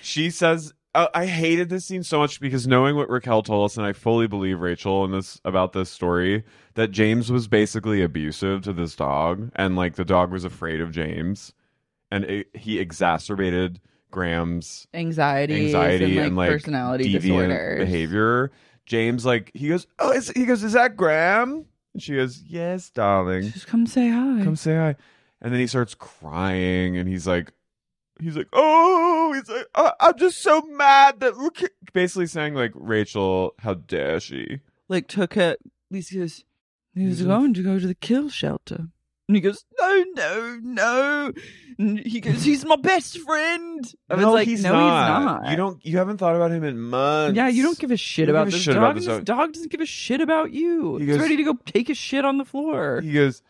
She 0.02 0.30
says, 0.30 0.74
uh, 0.98 1.08
I 1.14 1.28
hated 1.28 1.70
this 1.70 1.86
scene 1.86 2.02
so 2.02 2.18
much 2.20 2.40
because 2.40 2.66
knowing 2.66 2.96
what 2.96 3.08
Raquel 3.08 3.44
told 3.44 3.66
us, 3.66 3.78
and 3.78 3.86
I 3.86 3.94
fully 3.94 4.26
believe 4.26 4.60
Rachel 4.60 5.06
in 5.06 5.12
this 5.12 5.40
about 5.46 5.74
this 5.74 5.92
story, 5.92 6.44
that 6.74 6.90
James 6.90 7.32
was 7.32 7.48
basically 7.48 8.02
abusive 8.02 8.64
to 8.64 8.74
this 8.74 8.96
dog, 8.96 9.52
and 9.56 9.76
like 9.76 9.94
the 9.94 10.04
dog 10.04 10.32
was 10.32 10.44
afraid 10.44 10.82
of 10.82 10.92
James, 10.92 11.54
and 12.10 12.24
it, 12.26 12.48
he 12.56 12.80
exacerbated 12.80 13.80
Graham's 14.10 14.88
Anxiety, 14.92 15.66
anxiety 15.68 16.18
and, 16.18 16.28
and, 16.28 16.36
like 16.36 16.50
like 16.50 16.62
personality 16.62 17.14
deviant 17.14 17.22
disorders. 17.22 17.80
behavior. 17.80 18.52
James 18.88 19.24
like 19.24 19.52
he 19.54 19.70
goes, 19.70 19.86
oh, 20.00 20.12
is, 20.12 20.30
he 20.30 20.46
goes, 20.46 20.64
is 20.64 20.74
that 20.74 20.98
Graham? 20.98 21.66
And 21.94 22.02
she 22.02 22.16
goes, 22.16 22.42
yes, 22.42 22.90
darling, 22.90 23.52
Just 23.52 23.68
come 23.68 23.86
say 23.86 24.10
hi. 24.10 24.44
come 24.44 24.56
say 24.56 24.76
hi. 24.76 24.96
And 25.42 25.54
then 25.54 25.60
he 25.60 25.68
starts 25.68 25.94
crying, 25.94 26.98
and 26.98 27.08
he's 27.08 27.28
like, 27.28 27.52
he's 28.20 28.36
like, 28.38 28.48
oh, 28.54 29.34
he's 29.34 29.50
like, 29.50 29.68
"I- 29.76 29.94
I'm 30.00 30.18
just 30.18 30.42
so 30.42 30.62
mad 30.62 31.20
that 31.20 31.34
Raque-" 31.36 31.72
basically 31.94 32.28
saying 32.28 32.54
like, 32.54 32.72
Rachel, 32.76 33.54
how 33.60 33.76
dare 33.76 34.20
she? 34.20 34.60
like 34.90 35.08
took 35.08 35.36
it. 35.38 35.60
Lisa 35.92 36.16
goes, 36.18 36.44
he 36.94 37.06
was 37.06 37.20
He's 37.20 37.28
going 37.28 37.54
to 37.54 37.64
go 37.64 37.80
to 37.80 37.88
the 37.88 37.96
kill 37.96 38.30
shelter. 38.30 38.88
And 39.28 39.36
he 39.36 39.42
goes, 39.42 39.66
no, 39.78 40.06
no, 40.16 40.60
no. 40.64 41.34
And 41.78 42.00
he 42.00 42.22
goes, 42.22 42.44
he's 42.44 42.64
my 42.66 42.78
best 42.78 43.20
friend. 43.20 43.84
I 44.10 44.16
was 44.16 44.24
no, 44.24 44.32
like, 44.32 44.48
he's 44.48 44.64
no, 44.64 44.72
not. 44.72 45.18
he's 45.20 45.26
not. 45.26 45.52
You 45.52 45.58
don't. 45.58 45.86
You 45.86 45.98
haven't 45.98 46.18
thought 46.18 46.36
about 46.38 46.52
him 46.52 46.64
in 46.64 46.80
months. 46.80 47.36
Yeah, 47.36 47.50
you 47.50 47.62
don't 47.62 47.78
give 47.78 47.92
a 47.92 47.98
shit 47.98 48.30
about 48.30 48.46
give 48.46 48.54
a 48.54 48.56
this 48.56 48.62
shit 48.62 48.78
about 48.78 48.96
this 48.96 49.06
this 49.06 49.18
dog. 49.18 49.26
dog 49.26 49.54
doesn't 49.54 49.70
give 49.70 49.82
a 49.82 49.86
shit 49.86 50.22
about 50.22 50.54
you. 50.54 50.96
He 50.98 51.06
He's 51.08 51.20
ready 51.20 51.36
to 51.36 51.44
go 51.44 51.58
take 51.66 51.90
a 51.90 51.94
shit 51.94 52.24
on 52.24 52.38
the 52.38 52.46
floor. 52.46 53.02
He 53.02 53.12
goes, 53.12 53.42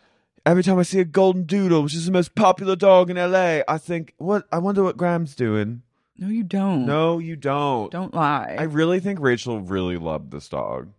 every 0.47 0.63
time 0.63 0.79
I 0.79 0.83
see 0.83 0.99
a 0.99 1.05
golden 1.05 1.43
doodle, 1.43 1.83
which 1.83 1.93
is 1.93 2.05
the 2.05 2.11
most 2.11 2.35
popular 2.35 2.75
dog 2.75 3.09
in 3.09 3.17
LA, 3.17 3.59
I 3.67 3.77
think, 3.77 4.13
what? 4.17 4.47
I 4.51 4.59
wonder 4.59 4.83
what 4.83 4.97
Graham's 4.97 5.35
doing. 5.35 5.83
No, 6.17 6.29
you 6.29 6.43
don't. 6.43 6.85
No, 6.85 7.19
you 7.19 7.35
don't. 7.35 7.91
Don't 7.91 8.13
lie. 8.13 8.55
I 8.57 8.63
really 8.63 8.99
think 8.99 9.19
Rachel 9.19 9.61
really 9.61 9.97
loved 9.97 10.31
this 10.31 10.49
dog. 10.49 10.89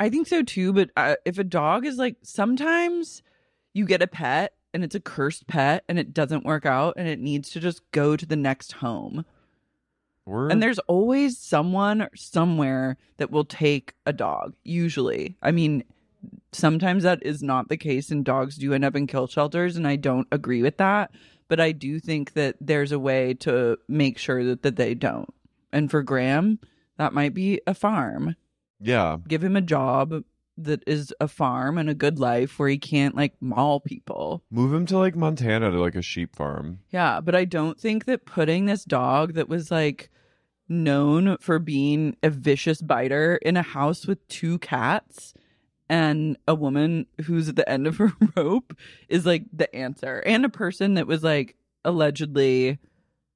I 0.00 0.10
think 0.10 0.26
so 0.26 0.42
too, 0.42 0.72
but 0.72 0.90
uh, 0.96 1.16
if 1.24 1.38
a 1.38 1.44
dog 1.44 1.86
is 1.86 1.96
like 1.96 2.16
sometimes 2.22 3.22
you 3.72 3.86
get 3.86 4.02
a 4.02 4.06
pet 4.06 4.52
and 4.74 4.84
it's 4.84 4.94
a 4.94 5.00
cursed 5.00 5.46
pet 5.46 5.84
and 5.88 5.98
it 5.98 6.12
doesn't 6.12 6.44
work 6.44 6.66
out 6.66 6.94
and 6.96 7.08
it 7.08 7.18
needs 7.18 7.50
to 7.50 7.60
just 7.60 7.80
go 7.92 8.16
to 8.16 8.26
the 8.26 8.36
next 8.36 8.72
home. 8.72 9.24
And 10.26 10.62
there's 10.62 10.78
always 10.80 11.38
someone 11.38 12.06
somewhere 12.14 12.98
that 13.16 13.30
will 13.30 13.46
take 13.46 13.94
a 14.04 14.12
dog, 14.12 14.54
usually. 14.62 15.38
I 15.40 15.52
mean, 15.52 15.84
sometimes 16.52 17.02
that 17.02 17.22
is 17.22 17.42
not 17.42 17.68
the 17.68 17.76
case 17.76 18.10
and 18.10 18.24
dogs 18.24 18.56
do 18.56 18.72
end 18.72 18.84
up 18.84 18.96
in 18.96 19.06
kill 19.06 19.26
shelters 19.26 19.76
and 19.76 19.86
I 19.86 19.96
don't 19.96 20.28
agree 20.32 20.62
with 20.62 20.78
that, 20.78 21.10
but 21.48 21.60
I 21.60 21.72
do 21.72 22.00
think 22.00 22.32
that 22.34 22.56
there's 22.60 22.92
a 22.92 22.98
way 22.98 23.34
to 23.34 23.76
make 23.88 24.18
sure 24.18 24.44
that, 24.44 24.62
that 24.62 24.76
they 24.76 24.94
don't. 24.94 25.32
And 25.72 25.90
for 25.90 26.02
Graham, 26.02 26.58
that 26.96 27.12
might 27.12 27.34
be 27.34 27.60
a 27.66 27.74
farm 27.74 28.36
yeah, 28.80 29.18
give 29.26 29.42
him 29.42 29.56
a 29.56 29.60
job 29.60 30.22
that 30.56 30.82
is 30.86 31.14
a 31.20 31.28
farm 31.28 31.78
and 31.78 31.88
a 31.88 31.94
good 31.94 32.18
life 32.18 32.58
where 32.58 32.68
he 32.68 32.78
can't 32.78 33.14
like 33.14 33.34
maul 33.40 33.80
people. 33.80 34.42
move 34.50 34.72
him 34.72 34.86
to 34.86 34.98
like 34.98 35.14
Montana 35.14 35.70
to 35.70 35.80
like 35.80 35.94
a 35.94 36.02
sheep 36.02 36.34
farm. 36.34 36.80
Yeah, 36.90 37.20
but 37.20 37.34
I 37.34 37.44
don't 37.44 37.78
think 37.78 38.06
that 38.06 38.24
putting 38.24 38.66
this 38.66 38.84
dog 38.84 39.34
that 39.34 39.48
was 39.48 39.70
like 39.70 40.10
known 40.68 41.36
for 41.38 41.58
being 41.58 42.16
a 42.22 42.30
vicious 42.30 42.82
biter 42.82 43.36
in 43.36 43.56
a 43.56 43.62
house 43.62 44.06
with 44.06 44.26
two 44.28 44.58
cats 44.58 45.32
and 45.88 46.36
a 46.46 46.54
woman 46.54 47.06
who's 47.24 47.48
at 47.48 47.56
the 47.56 47.68
end 47.68 47.86
of 47.86 47.96
her 47.98 48.12
rope 48.36 48.76
is 49.08 49.24
like 49.26 49.44
the 49.52 49.74
answer. 49.74 50.22
And 50.26 50.44
a 50.44 50.48
person 50.48 50.94
that 50.94 51.06
was 51.06 51.22
like 51.22 51.56
allegedly 51.84 52.78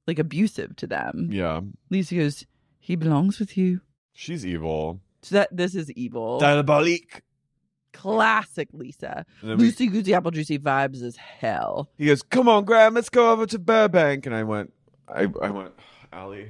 like 0.07 0.19
abusive 0.19 0.77
to 0.77 0.87
them. 0.87 1.29
Yeah, 1.33 1.61
Lisa 1.91 2.15
goes, 2.17 2.47
he 2.79 2.97
belongs 2.97 3.39
with 3.39 3.57
you. 3.57 3.81
she's 4.13 4.45
evil. 4.45 5.01
So 5.23 5.37
that 5.37 5.57
this 5.57 5.75
is 5.77 5.91
evil. 5.93 6.41
Diabolique. 6.41 7.21
Classic 7.93 8.69
Lisa. 8.73 9.25
And 9.43 9.51
then 9.51 9.59
Lucy 9.59 9.87
Goosey 9.87 10.15
Apple 10.15 10.31
Juicy 10.31 10.59
vibes 10.59 11.03
as 11.03 11.17
hell. 11.17 11.91
He 11.99 12.07
goes, 12.07 12.23
"Come 12.23 12.49
on, 12.49 12.65
Graham, 12.65 12.95
let's 12.95 13.09
go 13.11 13.31
over 13.31 13.47
to 13.47 13.59
Burbank." 13.59 14.27
And 14.27 14.35
I 14.35 14.43
went, 14.45 14.73
I, 15.07 15.29
I 15.43 15.51
went, 15.51 15.73
Ally, 16.13 16.47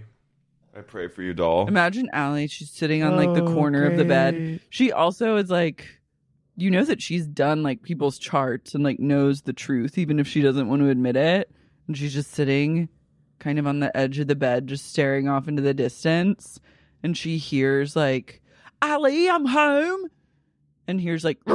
I 0.76 0.80
pray 0.80 1.08
for 1.08 1.22
you, 1.22 1.34
doll. 1.34 1.68
Imagine 1.68 2.08
Ally, 2.12 2.46
she's 2.46 2.70
sitting 2.70 3.02
on 3.02 3.16
like 3.16 3.34
the 3.34 3.42
Oh, 3.44 3.52
corner 3.52 3.84
of 3.84 3.96
the 3.96 4.04
bed. 4.04 4.34
great. 4.34 4.60
She 4.70 4.90
also 4.92 5.36
is 5.36 5.50
like, 5.50 5.86
you 6.56 6.70
know 6.70 6.84
that 6.84 7.02
she's 7.02 7.26
done 7.26 7.62
like 7.62 7.82
people's 7.82 8.18
charts 8.18 8.74
and 8.74 8.82
like 8.82 8.98
knows 8.98 9.42
the 9.42 9.52
truth, 9.52 9.98
even 9.98 10.18
if 10.18 10.26
she 10.26 10.40
doesn't 10.40 10.68
want 10.68 10.80
to 10.82 10.88
admit 10.88 11.16
it. 11.16 11.50
And 11.86 11.96
she's 11.96 12.14
just 12.14 12.30
sitting 12.32 12.88
kind 13.38 13.58
of 13.58 13.66
on 13.66 13.80
the 13.80 13.94
edge 13.96 14.18
of 14.18 14.28
the 14.28 14.34
bed, 14.36 14.66
just 14.66 14.88
staring 14.88 15.28
off 15.28 15.48
into 15.48 15.60
the 15.62 15.74
distance. 15.74 16.58
And 17.02 17.16
she 17.18 17.36
hears 17.38 17.94
like, 17.96 18.40
Ally, 18.80 19.28
I'm 19.30 19.46
home. 19.46 20.06
And 20.88 21.00
hears 21.00 21.22
like, 21.24 21.38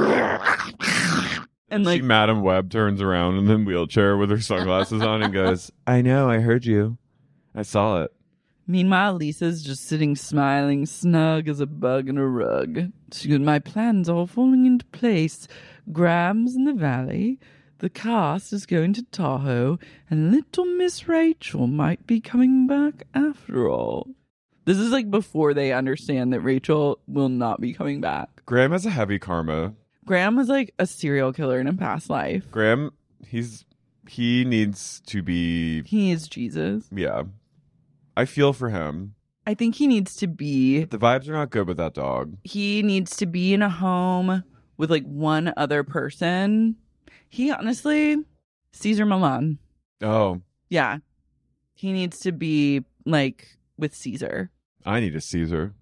and 1.69 1.85
like, 1.85 1.97
she, 1.99 2.01
Madam 2.01 2.41
Web, 2.41 2.69
turns 2.69 3.01
around 3.01 3.37
in 3.37 3.45
the 3.45 3.57
wheelchair 3.57 4.17
with 4.17 4.29
her 4.29 4.39
sunglasses 4.41 5.01
on 5.01 5.21
and 5.23 5.33
goes, 5.33 5.71
"I 5.85 6.01
know, 6.01 6.29
I 6.29 6.39
heard 6.39 6.65
you, 6.65 6.97
I 7.53 7.63
saw 7.63 8.03
it." 8.03 8.11
Meanwhile, 8.69 9.13
Lisa's 9.13 9.63
just 9.63 9.85
sitting 9.85 10.15
smiling, 10.17 10.85
snug 10.85 11.47
as 11.47 11.61
a 11.61 11.65
bug 11.65 12.09
in 12.09 12.17
a 12.17 12.27
rug. 12.27 12.91
She 13.13 13.29
goes, 13.29 13.39
My 13.39 13.59
plan's 13.59 14.09
all 14.09 14.27
falling 14.27 14.65
into 14.65 14.85
place. 14.87 15.47
Graham's 15.93 16.55
in 16.55 16.65
the 16.65 16.73
valley. 16.73 17.39
The 17.79 17.89
cast 17.89 18.51
is 18.51 18.65
going 18.65 18.93
to 18.93 19.03
Tahoe, 19.03 19.77
and 20.09 20.31
little 20.31 20.65
Miss 20.65 21.07
Rachel 21.07 21.67
might 21.67 22.05
be 22.07 22.19
coming 22.19 22.67
back 22.67 23.05
after 23.13 23.69
all. 23.69 24.07
This 24.65 24.79
is 24.79 24.91
like 24.91 25.09
before 25.09 25.53
they 25.53 25.71
understand 25.71 26.33
that 26.33 26.41
Rachel 26.41 26.99
will 27.07 27.29
not 27.29 27.61
be 27.61 27.71
coming 27.71 28.01
back. 28.01 28.41
Graham 28.45 28.71
has 28.71 28.85
a 28.85 28.89
heavy 28.89 29.19
karma. 29.19 29.75
Graham 30.05 30.35
was 30.35 30.49
like 30.49 30.73
a 30.77 30.85
serial 30.85 31.31
killer 31.31 31.59
in 31.59 31.67
a 31.67 31.73
past 31.73 32.09
life. 32.09 32.49
Graham, 32.51 32.91
he's 33.25 33.63
he 34.09 34.43
needs 34.43 35.01
to 35.05 35.21
be. 35.21 35.83
He 35.83 36.11
is 36.11 36.27
Jesus. 36.27 36.89
Yeah, 36.91 37.23
I 38.17 38.25
feel 38.25 38.51
for 38.51 38.69
him. 38.69 39.13
I 39.45 39.53
think 39.53 39.75
he 39.75 39.85
needs 39.87 40.15
to 40.17 40.27
be 40.27 40.83
The 40.85 40.97
vibes 40.97 41.29
are 41.29 41.33
not 41.33 41.51
good 41.51 41.67
with 41.67 41.77
that 41.77 41.93
dog. 41.93 42.35
he 42.43 42.81
needs 42.81 43.15
to 43.17 43.25
be 43.27 43.53
in 43.53 43.61
a 43.61 43.69
home 43.69 44.43
with 44.75 44.89
like 44.91 45.05
one 45.05 45.53
other 45.55 45.83
person. 45.83 46.75
He 47.29 47.51
honestly, 47.51 48.17
Cesar 48.73 49.05
Millan. 49.05 49.59
Oh, 50.01 50.41
Yeah. 50.69 50.97
He 51.75 51.93
needs 51.93 52.19
to 52.21 52.31
be 52.31 52.83
like 53.05 53.55
with 53.77 53.93
Cesar. 53.95 54.49
I 54.83 54.99
need 54.99 55.15
a 55.15 55.21
Caesar. 55.21 55.75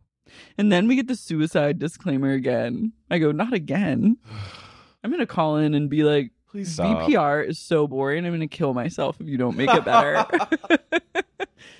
And 0.58 0.72
then 0.72 0.88
we 0.90 0.98
get 0.98 1.08
the 1.08 1.16
suicide 1.16 1.80
disclaimer 1.80 2.32
again. 2.32 2.92
I 3.10 3.18
go, 3.20 3.32
not 3.32 3.54
again. 3.54 4.18
I'm 5.04 5.10
going 5.10 5.22
to 5.22 5.26
call 5.26 5.56
in 5.56 5.74
and 5.74 5.90
be 5.90 6.04
like, 6.04 6.32
Please 6.52 6.74
stop. 6.74 7.08
VPR 7.10 7.48
is 7.48 7.60
so 7.60 7.88
boring. 7.88 8.26
I'm 8.26 8.32
going 8.32 8.42
to 8.42 8.48
kill 8.48 8.74
myself 8.74 9.22
if 9.22 9.28
you 9.28 9.38
don't 9.38 9.56
make 9.58 9.74
it 9.74 9.86
better. 9.86 10.26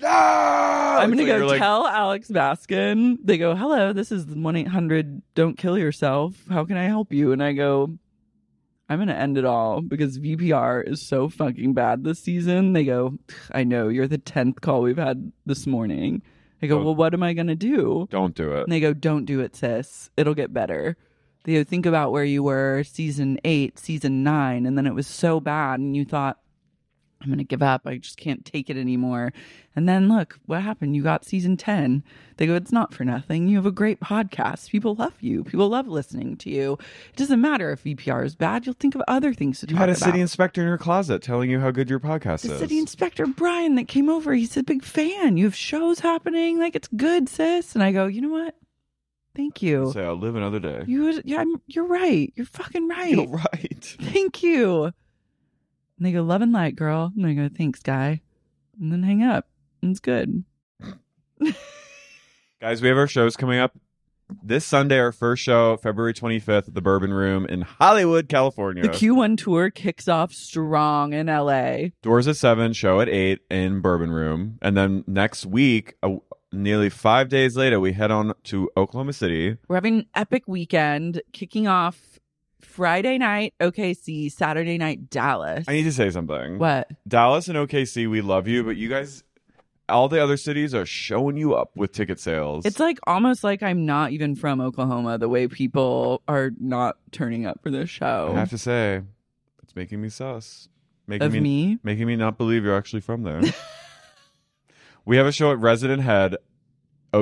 Ah! 0.04 1.00
I'm 1.00 1.10
like 1.10 1.20
to 1.20 1.26
go 1.26 1.38
you're 1.38 1.48
like, 1.48 1.60
tell 1.60 1.86
Alex 1.88 2.30
Baskin. 2.30 3.18
They 3.24 3.38
go, 3.38 3.56
hello, 3.56 3.94
this 3.94 4.12
is 4.12 4.26
1 4.26 4.56
800 4.56 5.22
Don't 5.36 5.58
Kill 5.58 5.78
Yourself. 5.78 6.36
How 6.50 6.66
can 6.66 6.78
I 6.78 6.86
help 6.86 7.12
you? 7.12 7.32
And 7.32 7.44
I 7.44 7.54
go, 7.54 7.98
I'm 8.88 9.06
to 9.08 9.16
end 9.16 9.38
it 9.38 9.46
all 9.46 9.82
because 9.82 10.20
VPR 10.20 10.88
is 10.88 11.02
so 11.02 11.30
fucking 11.30 11.74
bad 11.74 12.04
this 12.04 12.20
season. 12.20 12.74
They 12.74 12.86
go, 12.86 13.18
I 13.52 13.64
know, 13.64 13.90
you're 13.90 14.08
the 14.08 14.18
10th 14.18 14.62
call 14.62 14.82
we've 14.82 14.98
had 14.98 15.32
this 15.46 15.66
morning. 15.66 16.22
I 16.62 16.68
go, 16.68 16.82
well, 16.84 16.96
what 16.96 17.14
am 17.14 17.22
I 17.22 17.34
to 17.34 17.56
do? 17.56 18.08
Don't 18.10 18.34
do 18.34 18.54
it. 18.54 18.64
And 18.64 18.72
they 18.72 18.80
go, 18.80 18.94
don't 18.94 19.26
do 19.26 19.42
it, 19.42 19.56
sis. 19.56 20.10
It'll 20.18 20.34
get 20.34 20.54
better. 20.54 20.98
They 21.44 21.54
go, 21.54 21.64
think 21.64 21.86
about 21.86 22.12
where 22.12 22.24
you 22.24 22.42
were 22.42 22.84
season 22.84 23.40
eight, 23.44 23.78
season 23.78 24.24
nine, 24.24 24.66
and 24.66 24.78
then 24.78 24.88
it 24.88 24.96
was 24.96 25.06
so 25.06 25.40
bad, 25.40 25.80
and 25.80 25.96
you 25.96 26.06
thought, 26.06 26.40
I'm 27.26 27.32
going 27.32 27.40
to 27.40 27.44
give 27.44 27.64
up. 27.64 27.82
I 27.86 27.98
just 27.98 28.18
can't 28.18 28.46
take 28.46 28.70
it 28.70 28.78
anymore. 28.78 29.34
And 29.76 29.90
then 29.90 30.08
look, 30.08 30.40
what 30.46 30.62
happened? 30.62 30.96
You 30.96 31.04
got 31.04 31.26
season 31.26 31.58
10. 31.58 32.04
They 32.38 32.46
go, 32.46 32.56
it's 32.56 32.72
not 32.72 32.94
for 32.94 33.04
nothing. 33.04 33.48
You 33.48 33.58
have 33.58 33.66
a 33.66 33.72
great 33.72 34.00
podcast. 34.00 34.70
People 34.70 34.96
love 34.96 35.16
you. 35.22 35.44
People 35.44 35.68
love 35.70 35.88
listening 35.88 36.38
to 36.38 36.50
you. 36.50 36.74
It 37.10 37.16
doesn't 37.16 37.42
matter 37.42 37.72
if 37.72 37.84
VPR 37.84 38.24
is 38.26 38.36
bad. 38.36 38.66
You'll 38.66 38.76
think 38.76 38.96
of 38.96 39.02
other 39.08 39.34
things 39.34 39.60
to 39.62 39.66
do. 39.66 39.74
You 39.74 39.80
talk 39.80 39.88
had 39.88 39.90
a 39.90 39.98
about. 39.98 40.06
city 40.06 40.22
inspector 40.22 40.62
in 40.62 40.68
your 40.68 40.78
closet 40.78 41.22
telling 41.22 41.50
you 41.50 41.60
how 41.60 41.72
good 41.72 41.90
your 41.90 42.00
podcast 42.00 42.42
the 42.44 42.54
is. 42.54 42.60
city 42.60 42.78
inspector 42.78 43.26
Brian 43.26 43.76
that 43.76 43.88
came 43.88 44.08
over, 44.10 44.34
he's 44.34 44.56
a 44.56 44.64
big 44.64 44.84
fan. 44.84 45.38
You 45.38 45.46
have 45.46 45.56
shows 45.56 46.00
happening, 46.00 46.60
like 46.60 46.76
it's 46.76 46.90
good, 46.96 47.28
sis. 47.28 47.74
And 47.74 47.84
I 47.84 47.92
go, 47.92 48.06
you 48.06 48.22
know 48.22 48.30
what? 48.30 48.56
Thank 49.36 49.62
you. 49.62 49.92
Say, 49.92 50.06
I'll 50.06 50.16
live 50.16 50.36
another 50.36 50.60
day. 50.60 50.84
You, 50.88 51.22
yeah, 51.26 51.42
I'm, 51.42 51.62
you're 51.68 51.86
right. 51.88 52.32
You're 52.36 52.46
fucking 52.46 52.88
right. 52.88 53.12
You're 53.12 53.28
right. 53.28 53.98
Thank 54.00 54.42
you. 54.44 54.94
And 55.98 56.06
they 56.06 56.12
go, 56.12 56.22
love 56.24 56.42
and 56.42 56.52
light, 56.52 56.76
girl. 56.76 57.12
And 57.16 57.26
I 57.26 57.34
go, 57.34 57.50
thanks, 57.56 57.82
guy. 57.82 58.22
And 58.80 58.92
then 58.92 59.04
hang 59.04 59.24
up. 59.24 59.48
And 59.82 59.92
it's 59.92 60.00
good. 60.00 60.44
Guys, 62.62 62.82
we 62.82 62.88
have 62.88 62.98
our 62.98 63.08
shows 63.08 63.36
coming 63.38 63.60
up 63.60 63.78
this 64.44 64.66
Sunday, 64.66 65.00
our 65.00 65.12
first 65.12 65.44
show, 65.44 65.78
February 65.78 66.14
25th, 66.14 66.68
at 66.68 66.74
the 66.74 66.82
Bourbon 66.82 67.14
Room 67.14 67.46
in 67.46 67.62
Hollywood, 67.62 68.28
California. 68.28 68.84
The 68.84 68.90
Q1 68.90 69.38
tour 69.38 69.70
kicks 69.70 70.08
off 70.08 70.34
strong 70.34 71.14
in 71.14 71.28
LA. 71.28 71.90
Doors 72.02 72.28
at 72.28 72.38
7, 72.38 72.74
show 72.74 73.00
at 73.02 73.10
8 73.10 73.40
in 73.50 73.82
Bourbon 73.82 74.12
Room. 74.12 74.58
And 74.62 74.76
then 74.76 75.04
next 75.08 75.46
week, 75.46 75.96
uh, 76.02 76.16
nearly 76.52 76.90
five 76.90 77.30
days 77.30 77.56
later, 77.56 77.80
we 77.80 77.94
head 77.94 78.12
on 78.12 78.34
to 78.46 78.70
Oklahoma 78.76 79.14
City. 79.14 79.58
We're 79.68 79.76
having 79.76 80.00
an 80.00 80.08
epic 80.16 80.44
weekend 80.48 81.22
kicking 81.32 81.68
off 81.68 82.15
Friday 82.66 83.18
night 83.18 83.54
OKC, 83.60 84.32
Saturday 84.32 84.78
night 84.78 85.10
Dallas. 85.10 85.66
I 85.68 85.74
need 85.74 85.84
to 85.84 85.94
say 85.94 86.10
something. 86.10 86.58
what? 86.58 86.90
Dallas 87.08 87.48
and 87.48 87.58
OKC, 87.58 88.10
we 88.10 88.22
love 88.22 88.48
you, 88.48 88.64
but 88.64 88.76
you 88.76 88.90
guys, 88.90 89.24
all 89.88 90.10
the 90.10 90.22
other 90.22 90.36
cities 90.38 90.74
are 90.74 90.86
showing 90.86 91.38
you 91.38 91.54
up 91.56 91.72
with 91.76 91.92
ticket 91.92 92.20
sales. 92.20 92.66
It's 92.66 92.80
like 92.80 92.98
almost 93.08 93.44
like 93.44 93.64
I'm 93.64 93.86
not 93.86 94.12
even 94.12 94.36
from 94.36 94.60
Oklahoma 94.60 95.18
the 95.18 95.30
way 95.30 95.48
people 95.48 96.22
are 96.28 96.52
not 96.60 96.98
turning 97.12 97.46
up 97.46 97.62
for 97.62 97.70
this 97.70 97.90
show. 97.90 98.32
I 98.36 98.40
have 98.40 98.50
to 98.50 98.58
say, 98.58 99.02
it's 99.64 99.76
making 99.76 100.02
me 100.02 100.10
sus. 100.10 100.68
Making 101.08 101.28
Of 101.28 101.34
me? 101.34 101.78
Making 101.84 102.08
me 102.08 102.16
not 102.16 102.38
believe 102.38 102.64
you're 102.64 102.76
actually 102.76 103.02
from 103.02 103.24
there. 103.24 103.42
we 105.06 105.18
have 105.18 105.28
a 105.28 105.32
show 105.32 105.52
at 105.52 105.60
Resonant 105.60 106.02
Head, 106.02 106.36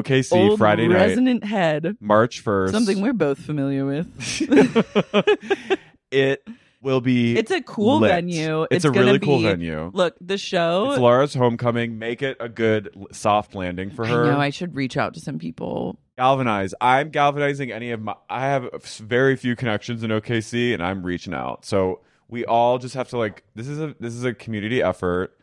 OKC, 0.02 0.32
Old 0.32 0.58
Friday 0.58 0.88
night, 0.88 0.96
Resonant 0.96 1.44
Head. 1.44 1.98
March 2.00 2.44
1st. 2.44 2.72
Something 2.72 3.02
we're 3.02 3.14
both 3.14 3.40
familiar 3.40 3.86
with. 3.86 4.08
it 6.12 6.48
will 6.82 7.02
be. 7.02 7.38
It's 7.38 7.52
a 7.52 7.62
cool 7.62 8.00
lit. 8.00 8.12
venue. 8.12 8.66
It's, 8.72 8.86
a 8.86 8.90
gonna 8.90 9.06
really 9.06 9.20
cool 9.20 9.38
be- 9.38 9.44
venue. 9.44 9.92
Look, 9.94 10.16
the 10.20 10.38
show. 10.38 10.92
It's 10.92 11.00
Lara's 11.00 11.34
homecoming. 11.34 12.00
Make 12.00 12.22
it 12.22 12.38
a 12.40 12.50
good 12.50 12.90
soft 13.12 13.56
landing 13.56 13.90
for 13.92 14.06
I 14.06 14.10
her. 14.10 14.26
know 14.26 14.40
I 14.40 14.50
should 14.50 14.76
reach 14.76 14.98
out 14.98 15.14
to 15.16 15.20
some 15.20 15.40
people. 15.40 15.98
Galvanize. 16.18 16.74
I'm 16.80 17.10
galvanizing 17.10 17.72
any 17.72 17.92
of 17.92 18.02
my. 18.02 18.16
I 18.30 18.42
have 18.42 18.70
very 18.84 19.36
few 19.36 19.56
connections 19.56 20.04
in 20.04 20.12
OKC, 20.12 20.74
and 20.74 20.84
I'm 20.84 21.04
reaching 21.04 21.34
out. 21.34 21.66
So 21.66 22.02
we 22.28 22.46
all 22.46 22.78
just 22.78 22.96
have 22.96 23.10
to 23.10 23.18
like. 23.18 23.44
This 23.56 23.68
is 23.68 23.80
a 23.80 23.96
this 24.00 24.14
is 24.14 24.24
a 24.24 24.34
community 24.34 24.82
effort. 24.82 25.38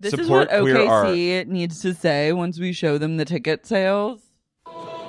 This 0.00 0.14
is 0.14 0.28
what 0.28 0.48
queer 0.48 0.76
OKC 0.76 1.46
needs 1.46 1.80
to 1.80 1.92
say 1.92 2.32
once 2.32 2.58
we 2.60 2.72
show 2.72 2.98
them 2.98 3.16
the 3.16 3.24
ticket 3.24 3.66
sales. 3.66 4.20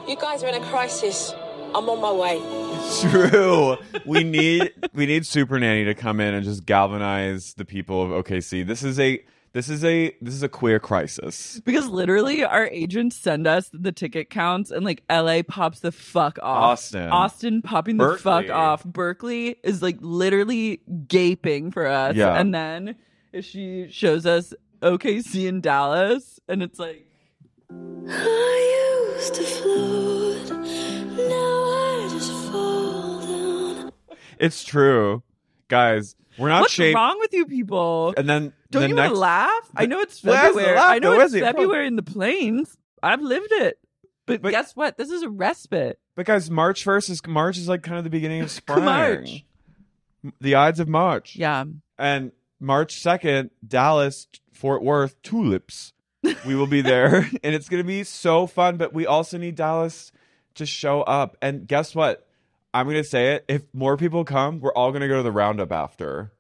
You 0.07 0.16
guys 0.20 0.44
are 0.44 0.48
in 0.48 0.56
a 0.56 0.66
crisis. 0.68 1.32
I'm 1.76 1.88
on 1.88 2.02
my 2.02 2.11
way. 2.11 2.40
It's 2.41 3.02
true. 3.02 3.78
we 4.07 4.24
need 4.24 4.74
we 4.94 5.06
need 5.06 5.28
Super 5.28 5.60
Nanny 5.60 5.86
to 5.86 5.94
come 5.94 6.20
in 6.20 6.34
and 6.34 6.44
just 6.44 6.66
galvanize 6.66 7.53
the 7.53 7.66
people 7.66 8.02
of 8.02 8.26
OKC. 8.26 8.66
This 8.66 8.82
is 8.82 8.99
a 8.99 9.24
this 9.53 9.70
is 9.70 9.84
a 9.84 10.16
this 10.22 10.34
is 10.34 10.41
a 10.41 10.49
queer 10.49 10.80
crisis. 10.80 11.61
Because 11.64 11.88
literally, 11.88 12.44
our 12.44 12.66
agents 12.66 13.16
send 13.16 13.45
us 13.45 13.70
the 13.72 13.91
ticket 13.91 14.32
counts, 14.32 14.72
and 14.72 14.84
like 14.84 15.03
LA 15.11 15.44
pops 15.48 15.82
the 15.82 15.91
fuck 15.91 16.40
off. 16.41 16.74
Austin. 16.74 17.10
Austin 17.10 17.61
popping 17.61 17.98
the 17.98 18.18
fuck 18.18 18.49
off. 18.49 18.84
Berkeley 18.84 19.57
is 19.64 19.84
like 19.84 19.98
literally 20.02 20.82
gaping 21.07 21.70
for 21.70 21.86
us. 21.86 22.16
Yeah. 22.16 22.34
And 22.34 22.53
then 22.53 22.95
if 23.32 23.45
she 23.45 23.88
shows 23.91 24.26
us 24.26 24.53
OKC 24.82 25.48
in 25.48 25.62
Dallas, 25.62 26.40
and 26.48 26.64
it's 26.64 26.80
like, 26.80 27.06
I 27.72 29.16
used 29.18 29.34
to 29.36 29.44
float, 29.44 30.50
now 30.50 31.64
I 31.72 32.08
just 32.12 32.32
fall 32.52 33.22
down. 33.22 33.92
It's 34.40 34.64
true, 34.64 35.24
guys. 35.68 36.16
We're 36.38 36.50
not 36.50 36.62
what's 36.62 36.74
shame. 36.74 36.96
wrong 36.96 37.20
with 37.20 37.34
you 37.34 37.46
people? 37.46 38.14
And 38.16 38.30
then 38.30 38.54
Don't 38.72 38.84
the 38.84 38.90
you 38.90 38.96
next, 38.96 39.08
want 39.10 39.16
to 39.16 39.20
laugh? 39.20 39.70
I 39.76 39.86
know 39.88 40.00
it's 40.00 40.24
Where's 40.24 40.40
February. 40.40 40.76
laugh, 40.78 40.92
I 40.92 41.00
know 41.00 41.10
though? 41.10 41.14
it's 41.22 41.34
Where's 41.34 41.34
it? 41.34 41.42
February 41.44 41.88
in 41.88 41.96
the 41.98 42.02
plains. 42.04 42.78
I've 43.04 43.22
lived 43.22 43.52
it. 43.52 43.78
But, 44.26 44.42
But- 44.42 44.52
guess 44.52 44.74
what? 44.76 44.98
This 44.98 45.10
is 45.10 45.22
a 45.24 45.30
respite. 45.30 46.00
But 46.16 46.26
guys, 46.26 46.50
March 46.50 46.84
first 46.84 47.10
is 47.10 47.22
March 47.28 47.58
is 47.58 47.68
like 47.68 47.82
kind 47.84 47.98
of 47.98 48.04
the 48.06 48.10
beginning 48.10 48.42
of 48.42 48.52
spring. 48.52 48.86
March. 48.86 49.44
The 50.42 50.56
Ides 50.56 50.80
of 50.80 50.88
March. 50.88 51.36
Yeah. 51.36 51.66
And 51.98 52.32
March 52.60 53.00
second, 53.02 53.52
Dallas, 53.66 54.28
Fort 54.60 54.84
Worth, 54.84 55.22
tulips. 55.22 55.94
We 56.45 56.53
will 56.53 56.68
be 56.68 56.81
there, 56.81 57.30
and 57.44 57.56
it's 57.56 57.69
gonna 57.69 57.86
be 57.86 58.03
so 58.03 58.45
fun. 58.45 58.76
But 58.76 58.94
we 58.94 59.07
also 59.07 59.38
need 59.38 59.56
Dallas 59.56 60.11
to 60.56 60.65
show 60.65 61.02
up. 61.02 61.38
And 61.41 61.65
guess 61.65 61.95
what? 61.95 62.27
I'm 62.73 62.86
gonna 62.86 63.06
say 63.06 63.36
it. 63.36 63.45
If 63.48 63.64
more 63.73 63.95
people 63.95 64.26
come, 64.26 64.60
we're 64.60 64.73
all 64.73 64.91
gonna 64.91 65.07
go 65.07 65.15
to 65.18 65.23
the 65.23 65.31
roundup 65.31 65.72
after. 65.72 66.34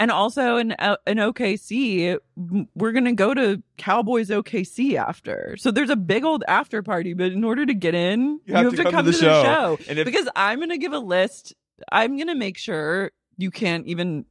And 0.00 0.10
also 0.10 0.56
in 0.56 0.72
uh, 0.78 0.96
in 1.06 1.18
OKC, 1.18 2.16
we're 2.74 2.92
gonna 2.92 3.12
go 3.12 3.34
to 3.34 3.62
Cowboys 3.76 4.30
OKC 4.30 4.94
after. 4.94 5.54
So 5.58 5.70
there's 5.70 5.90
a 5.90 5.96
big 5.96 6.24
old 6.24 6.44
after 6.48 6.82
party. 6.82 7.12
But 7.12 7.32
in 7.32 7.44
order 7.44 7.66
to 7.66 7.74
get 7.74 7.94
in, 7.94 8.40
you 8.46 8.54
have, 8.54 8.74
to, 8.74 8.82
come, 8.82 9.04
to 9.04 9.10
the, 9.10 9.12
show. 9.12 9.78
And 9.88 9.98
if- 9.98 10.06
because 10.06 10.28
I'm 10.34 10.58
gonna 10.58 10.78
give 10.78 10.94
a 10.94 10.98
list. 10.98 11.54
I'm 11.92 12.16
gonna 12.16 12.34
make 12.34 12.56
sure 12.56 13.12
you 13.36 13.50
can't 13.50 13.86
even 13.86 14.24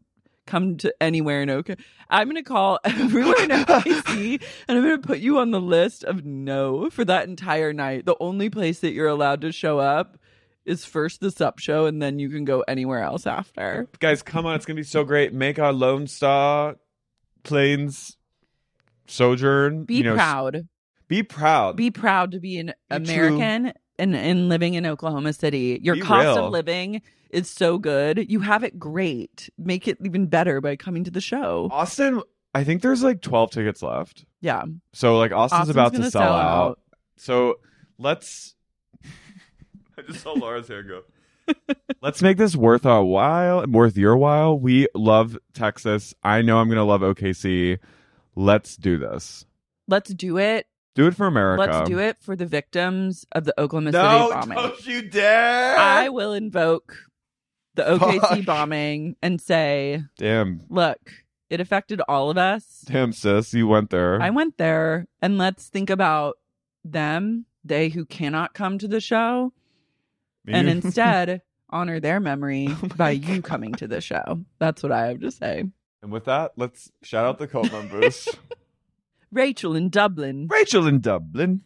come 0.47 0.77
to 0.77 0.93
anywhere 0.99 1.41
in 1.43 1.49
OK. 1.49 1.75
I'm 2.09 2.27
gonna 2.27 2.43
call 2.43 2.79
everywhere 2.83 3.43
in 3.43 3.49
OKC, 3.49 4.41
and 4.67 4.77
I'm 4.77 4.83
gonna 4.83 4.97
put 4.97 5.19
you 5.19 5.37
on 5.39 5.51
the 5.51 5.61
list 5.61 6.03
of 6.03 6.25
no 6.25 6.89
for 6.89 7.05
that 7.05 7.27
entire 7.27 7.73
night. 7.73 8.05
The 8.05 8.15
only 8.19 8.49
place 8.49 8.79
that 8.79 8.93
you're 8.93 9.07
allowed 9.07 9.41
to 9.41 9.51
show 9.51 9.79
up 9.79 10.17
is 10.65 10.85
first 10.85 11.21
the 11.21 11.31
sup 11.31 11.59
show, 11.59 11.85
and 11.85 12.01
then 12.01 12.19
you 12.19 12.29
can 12.29 12.45
go 12.45 12.61
anywhere 12.67 13.01
else 13.01 13.27
after. 13.27 13.87
Guys, 13.99 14.23
come 14.23 14.45
on! 14.45 14.55
It's 14.55 14.65
gonna 14.65 14.77
be 14.77 14.83
so 14.83 15.03
great. 15.03 15.33
Make 15.33 15.59
our 15.59 15.73
Lone 15.73 16.07
Star 16.07 16.77
Plains 17.43 18.17
sojourn. 19.07 19.85
Be 19.85 19.95
you 19.95 20.03
know, 20.03 20.15
proud. 20.15 20.67
Be 21.07 21.23
proud. 21.23 21.77
be 21.77 21.91
proud 21.91 22.31
to 22.31 22.39
be 22.39 22.57
an 22.57 22.73
Be 22.89 23.05
true. 23.05 23.41
American 23.97 24.15
and, 24.15 24.39
and 24.39 24.49
living 24.49 24.73
in 24.73 24.85
Oklahoma 24.85 25.33
City. 25.33 25.79
Your 25.81 25.95
Be 25.95 26.01
cost 26.01 26.25
real. 26.25 26.45
of 26.45 26.51
living 26.51 27.01
is 27.29 27.49
so 27.49 27.77
good. 27.77 28.29
You 28.29 28.39
have 28.41 28.63
it 28.63 28.79
great. 28.79 29.49
Make 29.57 29.87
it 29.87 29.97
even 30.03 30.27
better 30.27 30.61
by 30.61 30.75
coming 30.75 31.03
to 31.03 31.11
the 31.11 31.21
show. 31.21 31.69
Austin. 31.71 32.21
I 32.53 32.63
think 32.63 32.81
there's 32.81 33.03
like 33.03 33.21
12 33.21 33.51
tickets 33.51 33.83
left. 33.83 34.25
Yeah. 34.41 34.63
So 34.93 35.17
like 35.17 35.31
Austin's, 35.31 35.69
Austin's 35.69 35.75
about 35.75 35.93
to 35.93 36.01
sell, 36.03 36.11
sell 36.11 36.33
out. 36.33 36.69
out. 36.69 36.79
So 37.17 37.59
let's. 37.97 38.55
I 39.97 40.01
just 40.07 40.21
saw 40.21 40.33
Lara's 40.33 40.67
hair 40.67 40.83
go. 40.83 41.01
let's 42.01 42.21
make 42.21 42.37
this 42.37 42.55
worth 42.55 42.85
our 42.85 43.03
while, 43.03 43.65
worth 43.67 43.95
your 43.95 44.17
while. 44.17 44.57
We 44.57 44.87
love 44.95 45.37
Texas. 45.53 46.13
I 46.23 46.41
know 46.41 46.57
I'm 46.57 46.67
gonna 46.69 46.83
love 46.83 47.01
OKC. 47.01 47.79
Let's 48.35 48.75
do 48.75 48.97
this. 48.97 49.45
Let's 49.87 50.13
do 50.13 50.37
it. 50.37 50.67
Do 50.97 51.05
it 51.05 51.15
for 51.15 51.27
America. 51.27 51.61
Let's 51.61 51.87
do 51.87 51.99
it 51.99 52.17
for 52.21 52.35
the 52.35 52.47
victims 52.47 53.23
of 53.31 53.43
the 53.45 53.53
Oklahoma 53.61 53.91
No, 53.91 54.29
City 54.29 54.39
bombing. 54.39 54.57
don't 54.57 54.87
you 54.87 55.01
dare! 55.03 55.77
I 55.77 56.09
will 56.09 56.33
invoke 56.33 56.95
the 57.75 57.83
OKC 57.83 58.19
Fuck. 58.19 58.45
bombing 58.45 59.15
and 59.21 59.39
say, 59.39 60.01
Damn, 60.17 60.61
look, 60.69 60.97
it 61.51 61.61
affected 61.61 62.01
all 62.07 62.31
of 62.31 62.39
us. 62.39 62.83
damn, 62.87 63.13
sis, 63.13 63.53
you 63.53 63.67
went 63.67 63.91
there. 63.91 64.19
I 64.19 64.31
went 64.31 64.57
there 64.57 65.05
and 65.21 65.37
let's 65.37 65.67
think 65.69 65.91
about 65.91 66.37
them, 66.83 67.45
they 67.63 67.89
who 67.89 68.03
cannot 68.03 68.55
come 68.55 68.79
to 68.79 68.87
the 68.87 68.99
show, 68.99 69.53
and 70.47 70.67
instead 70.83 71.43
honor 71.69 71.99
their 71.99 72.19
memory 72.19 72.69
oh 72.83 72.87
by 72.97 73.11
you 73.11 73.43
coming 73.43 73.73
to 73.75 73.87
the 73.87 74.01
show. 74.01 74.43
That's 74.57 74.81
what 74.81 74.91
I 74.91 75.09
have 75.09 75.19
to 75.19 75.29
say. 75.29 75.63
and 76.01 76.11
with 76.11 76.25
that, 76.25 76.53
let's 76.55 76.91
shout 77.03 77.27
out 77.27 77.37
the 77.37 77.47
cult 77.47 77.71
members. 77.71 78.27
Rachel 79.37 79.75
in 79.75 79.89
Dublin, 79.89 80.47
Rachel 80.49 80.87
in 80.87 80.99
Dublin, 80.99 81.61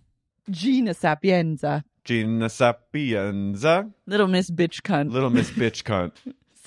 Gina 0.49 0.93
Sapienza, 0.93 1.85
Gina 2.03 2.49
Sapienza, 2.49 3.89
Little 4.05 4.27
Miss 4.27 4.51
Bitch 4.51 4.81
Cunt, 4.81 5.09
Little 5.11 5.29
Miss 5.29 5.49
Bitch 5.61 5.83
Cunt, 5.83 6.11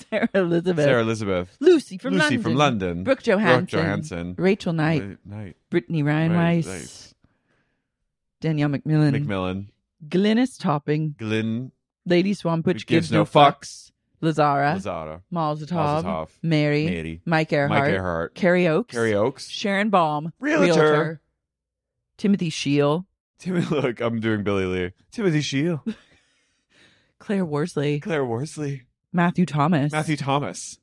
Sarah 0.09 0.29
Elizabeth, 0.33 0.83
Sarah 0.83 1.01
Elizabeth, 1.03 1.57
Lucy 1.59 1.99
from 1.99 2.15
Lucy 2.15 2.23
London, 2.23 2.41
from 2.41 2.55
London, 2.55 3.03
Brooke 3.03 3.21
Johansson, 3.21 3.59
Brooke 3.59 3.69
Johansson, 3.69 4.35
Rachel 4.35 4.73
Knight, 4.73 5.17
Knight, 5.23 5.57
Brittany 5.69 6.01
Ryan 6.01 6.33
Weiss. 6.33 7.13
Danielle 8.41 8.69
McMillan, 8.69 9.25
McMillan. 9.25 9.67
Glynis 10.07 10.59
Topping, 10.59 11.13
Glenn, 11.19 11.71
Lady 12.07 12.33
Swamp, 12.33 12.65
which 12.65 12.77
Which 12.77 12.87
gives, 12.87 13.07
gives 13.07 13.11
no 13.11 13.19
no 13.19 13.25
fucks, 13.25 13.91
Lazara, 14.25 15.21
Lazada, 15.31 16.27
Mary, 16.41 16.85
Mary, 16.85 17.21
Mike 17.25 17.53
Earhart, 17.53 17.69
Mike 17.69 17.93
Earhart, 17.93 18.35
Carrie 18.35 18.67
Oakes, 18.67 18.93
Carrie 18.93 19.13
Oakes, 19.13 19.49
Sharon 19.49 19.89
Baum, 19.89 20.33
Realtor. 20.39 21.21
Timothy 22.17 22.49
Shield, 22.49 23.05
Timothy. 23.39 23.75
Look, 23.75 23.99
I'm 24.01 24.19
doing 24.19 24.43
Billie 24.43 24.65
Lee. 24.65 24.91
Timothy 25.11 25.41
Shield, 25.41 25.79
Claire 27.19 27.45
Worsley, 27.45 27.99
Claire 27.99 28.25
Worsley, 28.25 28.83
Matthew 29.11 29.45
Thomas, 29.45 29.91
Matthew 29.91 30.17
Thomas, 30.17 30.79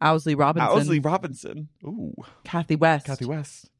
Owsley 0.00 0.34
Robinson, 0.34 0.70
Owsley 0.78 0.98
Robinson. 1.00 1.68
Ooh, 1.84 2.14
Kathy 2.44 2.76
West. 2.76 3.06
Kathy 3.06 3.24
West. 3.24 3.70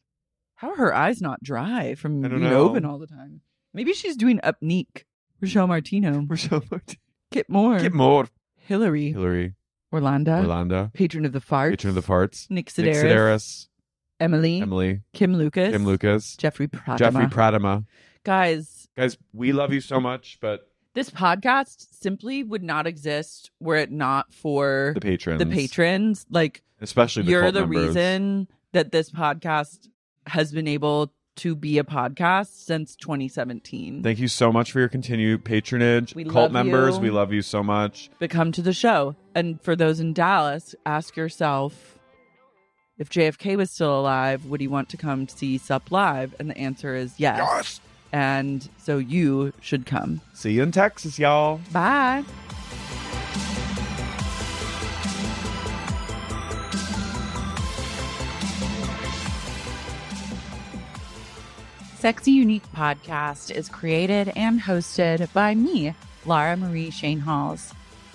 How 0.57 0.71
are 0.71 0.77
her 0.77 0.95
eyes 0.95 1.21
not 1.21 1.43
dry 1.43 1.95
from 1.97 2.25
I 2.25 2.29
don't 2.29 2.39
being 2.39 2.51
know. 2.51 2.69
open 2.71 2.85
all 2.85 2.99
the 2.99 3.07
time? 3.09 3.41
Maybe 3.75 3.93
she's 3.95 4.17
doing 4.17 4.39
Upneeq. 4.45 5.05
Rochelle 5.41 5.67
Martino, 5.67 6.25
Rochelle 6.29 6.63
Martin. 6.71 6.99
Kit 7.33 7.49
Moore, 7.49 7.79
Get 7.81 7.93
more. 7.95 8.29
Hillary, 8.67 9.13
Hillary, 9.13 9.55
Orlando, 9.93 10.39
Orlando, 10.41 10.91
patron 10.95 11.25
of 11.25 11.33
the 11.33 11.41
farts, 11.41 11.71
patron 11.71 11.89
of 11.91 11.95
the 11.95 12.03
farts. 12.13 12.51
Nick 12.51 12.77
Nick 12.77 12.87
Sedaris, 12.87 13.03
Sedaris, 13.05 13.69
Emily, 14.21 14.61
Emily, 14.61 15.01
Kim 15.13 15.35
Lucas, 15.35 15.73
Kim 15.73 15.85
Lucas, 15.85 16.37
Jeffrey 16.37 16.69
Pratama. 16.69 16.99
Jeffrey 16.99 17.27
Pratama. 17.27 17.85
Guys, 18.25 18.89
Guys, 18.97 19.17
we 19.33 19.53
love 19.53 19.73
you 19.73 19.81
so 19.81 19.99
much, 19.99 20.39
but 20.41 20.69
This 20.95 21.11
podcast 21.11 21.87
simply 22.01 22.45
would 22.45 22.63
not 22.63 22.87
exist 22.87 23.51
were 23.61 23.77
it 23.77 23.91
not 23.91 24.33
for 24.33 24.93
The 24.95 25.01
patrons. 25.01 25.39
the 25.41 25.47
patrons. 25.47 26.27
Like 26.31 26.63
Especially 26.81 27.23
the 27.25 27.31
you're 27.31 27.51
the 27.51 27.61
members. 27.61 27.87
reason 27.89 28.49
that 28.73 28.93
this 28.93 29.11
podcast 29.11 29.89
has 30.27 30.53
been 30.53 30.69
able 30.69 31.13
to 31.37 31.55
be 31.55 31.79
a 31.79 31.85
podcast 31.85 32.49
since 32.65 32.95
2017. 32.97 34.03
Thank 34.03 34.19
you 34.19 34.29
so 34.29 34.53
much 34.53 34.73
for 34.73 34.81
your 34.81 34.89
continued 34.89 35.45
patronage. 35.45 36.15
We 36.15 36.25
Cult 36.25 36.53
members, 36.53 36.97
you. 36.97 37.03
we 37.03 37.11
love 37.11 37.33
you 37.33 37.43
so 37.43 37.63
much. 37.63 38.11
but 38.19 38.31
come 38.31 38.53
to 38.53 38.63
the 38.63 38.73
show. 38.73 39.17
And 39.35 39.61
for 39.63 39.75
those 39.75 39.99
in 40.01 40.13
Dallas, 40.13 40.75
ask 40.85 41.17
yourself 41.17 41.99
if 42.99 43.09
JFK 43.09 43.57
was 43.57 43.71
still 43.71 43.99
alive, 43.99 44.45
would 44.47 44.61
he 44.61 44.69
want 44.69 44.89
to 44.91 44.97
come 44.97 45.27
see 45.27 45.59
Sup 45.59 45.91
Live? 45.91 46.35
And 46.39 46.51
the 46.51 46.59
answer 46.59 46.95
is 46.95 47.15
yes. 47.19 47.81
And 48.13 48.69
so 48.77 48.99
you 48.99 49.53
should 49.61 49.87
come. 49.87 50.21
See 50.35 50.53
you 50.53 50.63
in 50.63 50.71
Texas, 50.73 51.19
y'all. 51.19 51.61
Bye. 51.73 52.25
Sexy 62.03 62.33
Unique 62.33 62.67
Podcast 62.75 63.53
is 63.53 63.69
created 63.69 64.33
and 64.35 64.61
hosted 64.61 65.33
by 65.33 65.55
me, 65.55 65.95
Lara 66.27 66.57
Marie 66.57 66.91
Schoenhals. 66.91 67.73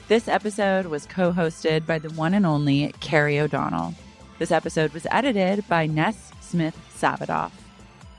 This 0.10 0.28
episode 0.28 0.88
was 0.88 1.06
co 1.06 1.32
hosted 1.32 1.86
by 1.86 1.98
the 1.98 2.10
one 2.10 2.34
and 2.34 2.46
only 2.46 2.94
Carey 3.00 3.40
O'Donnell. 3.40 3.94
This 4.40 4.52
episode 4.52 4.92
was 4.92 5.08
edited 5.10 5.66
by 5.70 5.86
Ness 5.86 6.34
Smith 6.42 6.78
Savadoff. 6.94 7.52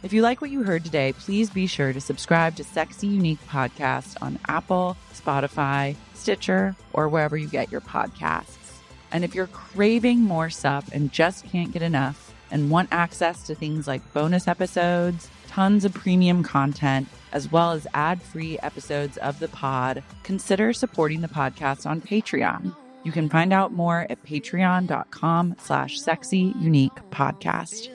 If 0.02 0.14
you 0.14 0.22
like 0.22 0.40
what 0.40 0.48
you 0.50 0.62
heard 0.62 0.86
today, 0.86 1.12
please 1.12 1.50
be 1.50 1.66
sure 1.66 1.92
to 1.92 2.00
subscribe 2.00 2.56
to 2.56 2.64
Sexy 2.64 3.08
Unique 3.08 3.46
Podcast 3.46 4.16
on 4.22 4.38
Apple, 4.48 4.96
Spotify, 5.12 5.96
Stitcher, 6.14 6.76
or 6.94 7.10
wherever 7.10 7.36
you 7.36 7.46
get 7.46 7.70
your 7.70 7.82
podcasts. 7.82 8.78
And 9.12 9.22
if 9.22 9.34
you're 9.34 9.48
craving 9.48 10.20
more 10.20 10.48
sup 10.48 10.86
and 10.92 11.12
just 11.12 11.44
can't 11.44 11.72
get 11.72 11.82
enough 11.82 12.34
and 12.50 12.70
want 12.70 12.88
access 12.90 13.42
to 13.48 13.54
things 13.54 13.86
like 13.86 14.14
bonus 14.14 14.48
episodes, 14.48 15.28
tons 15.48 15.84
of 15.84 15.92
premium 15.92 16.42
content, 16.42 17.08
as 17.32 17.50
well 17.50 17.72
as 17.72 17.86
ad-free 17.94 18.58
episodes 18.60 19.16
of 19.16 19.38
the 19.40 19.48
pod, 19.48 20.02
consider 20.22 20.72
supporting 20.72 21.20
the 21.20 21.28
podcast 21.28 21.84
on 21.84 22.00
Patreon. 22.00 22.74
You 23.02 23.12
can 23.12 23.28
find 23.28 23.52
out 23.52 23.72
more 23.72 24.06
at 24.10 24.22
patreon.com 24.24 25.56
slash 25.58 26.00
sexy 26.00 26.54
unique 26.60 26.94
podcast. 27.10 27.88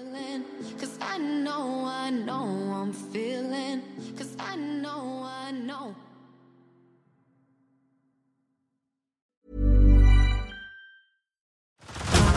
I 1.13 1.17
know, 1.19 1.85
I 1.85 2.09
know 2.09 2.43
I'm 2.73 2.91
feeling. 2.91 3.84
Cause 4.17 4.35
I 4.39 4.55
know, 4.55 5.21
I 5.23 5.51
know. 5.51 5.95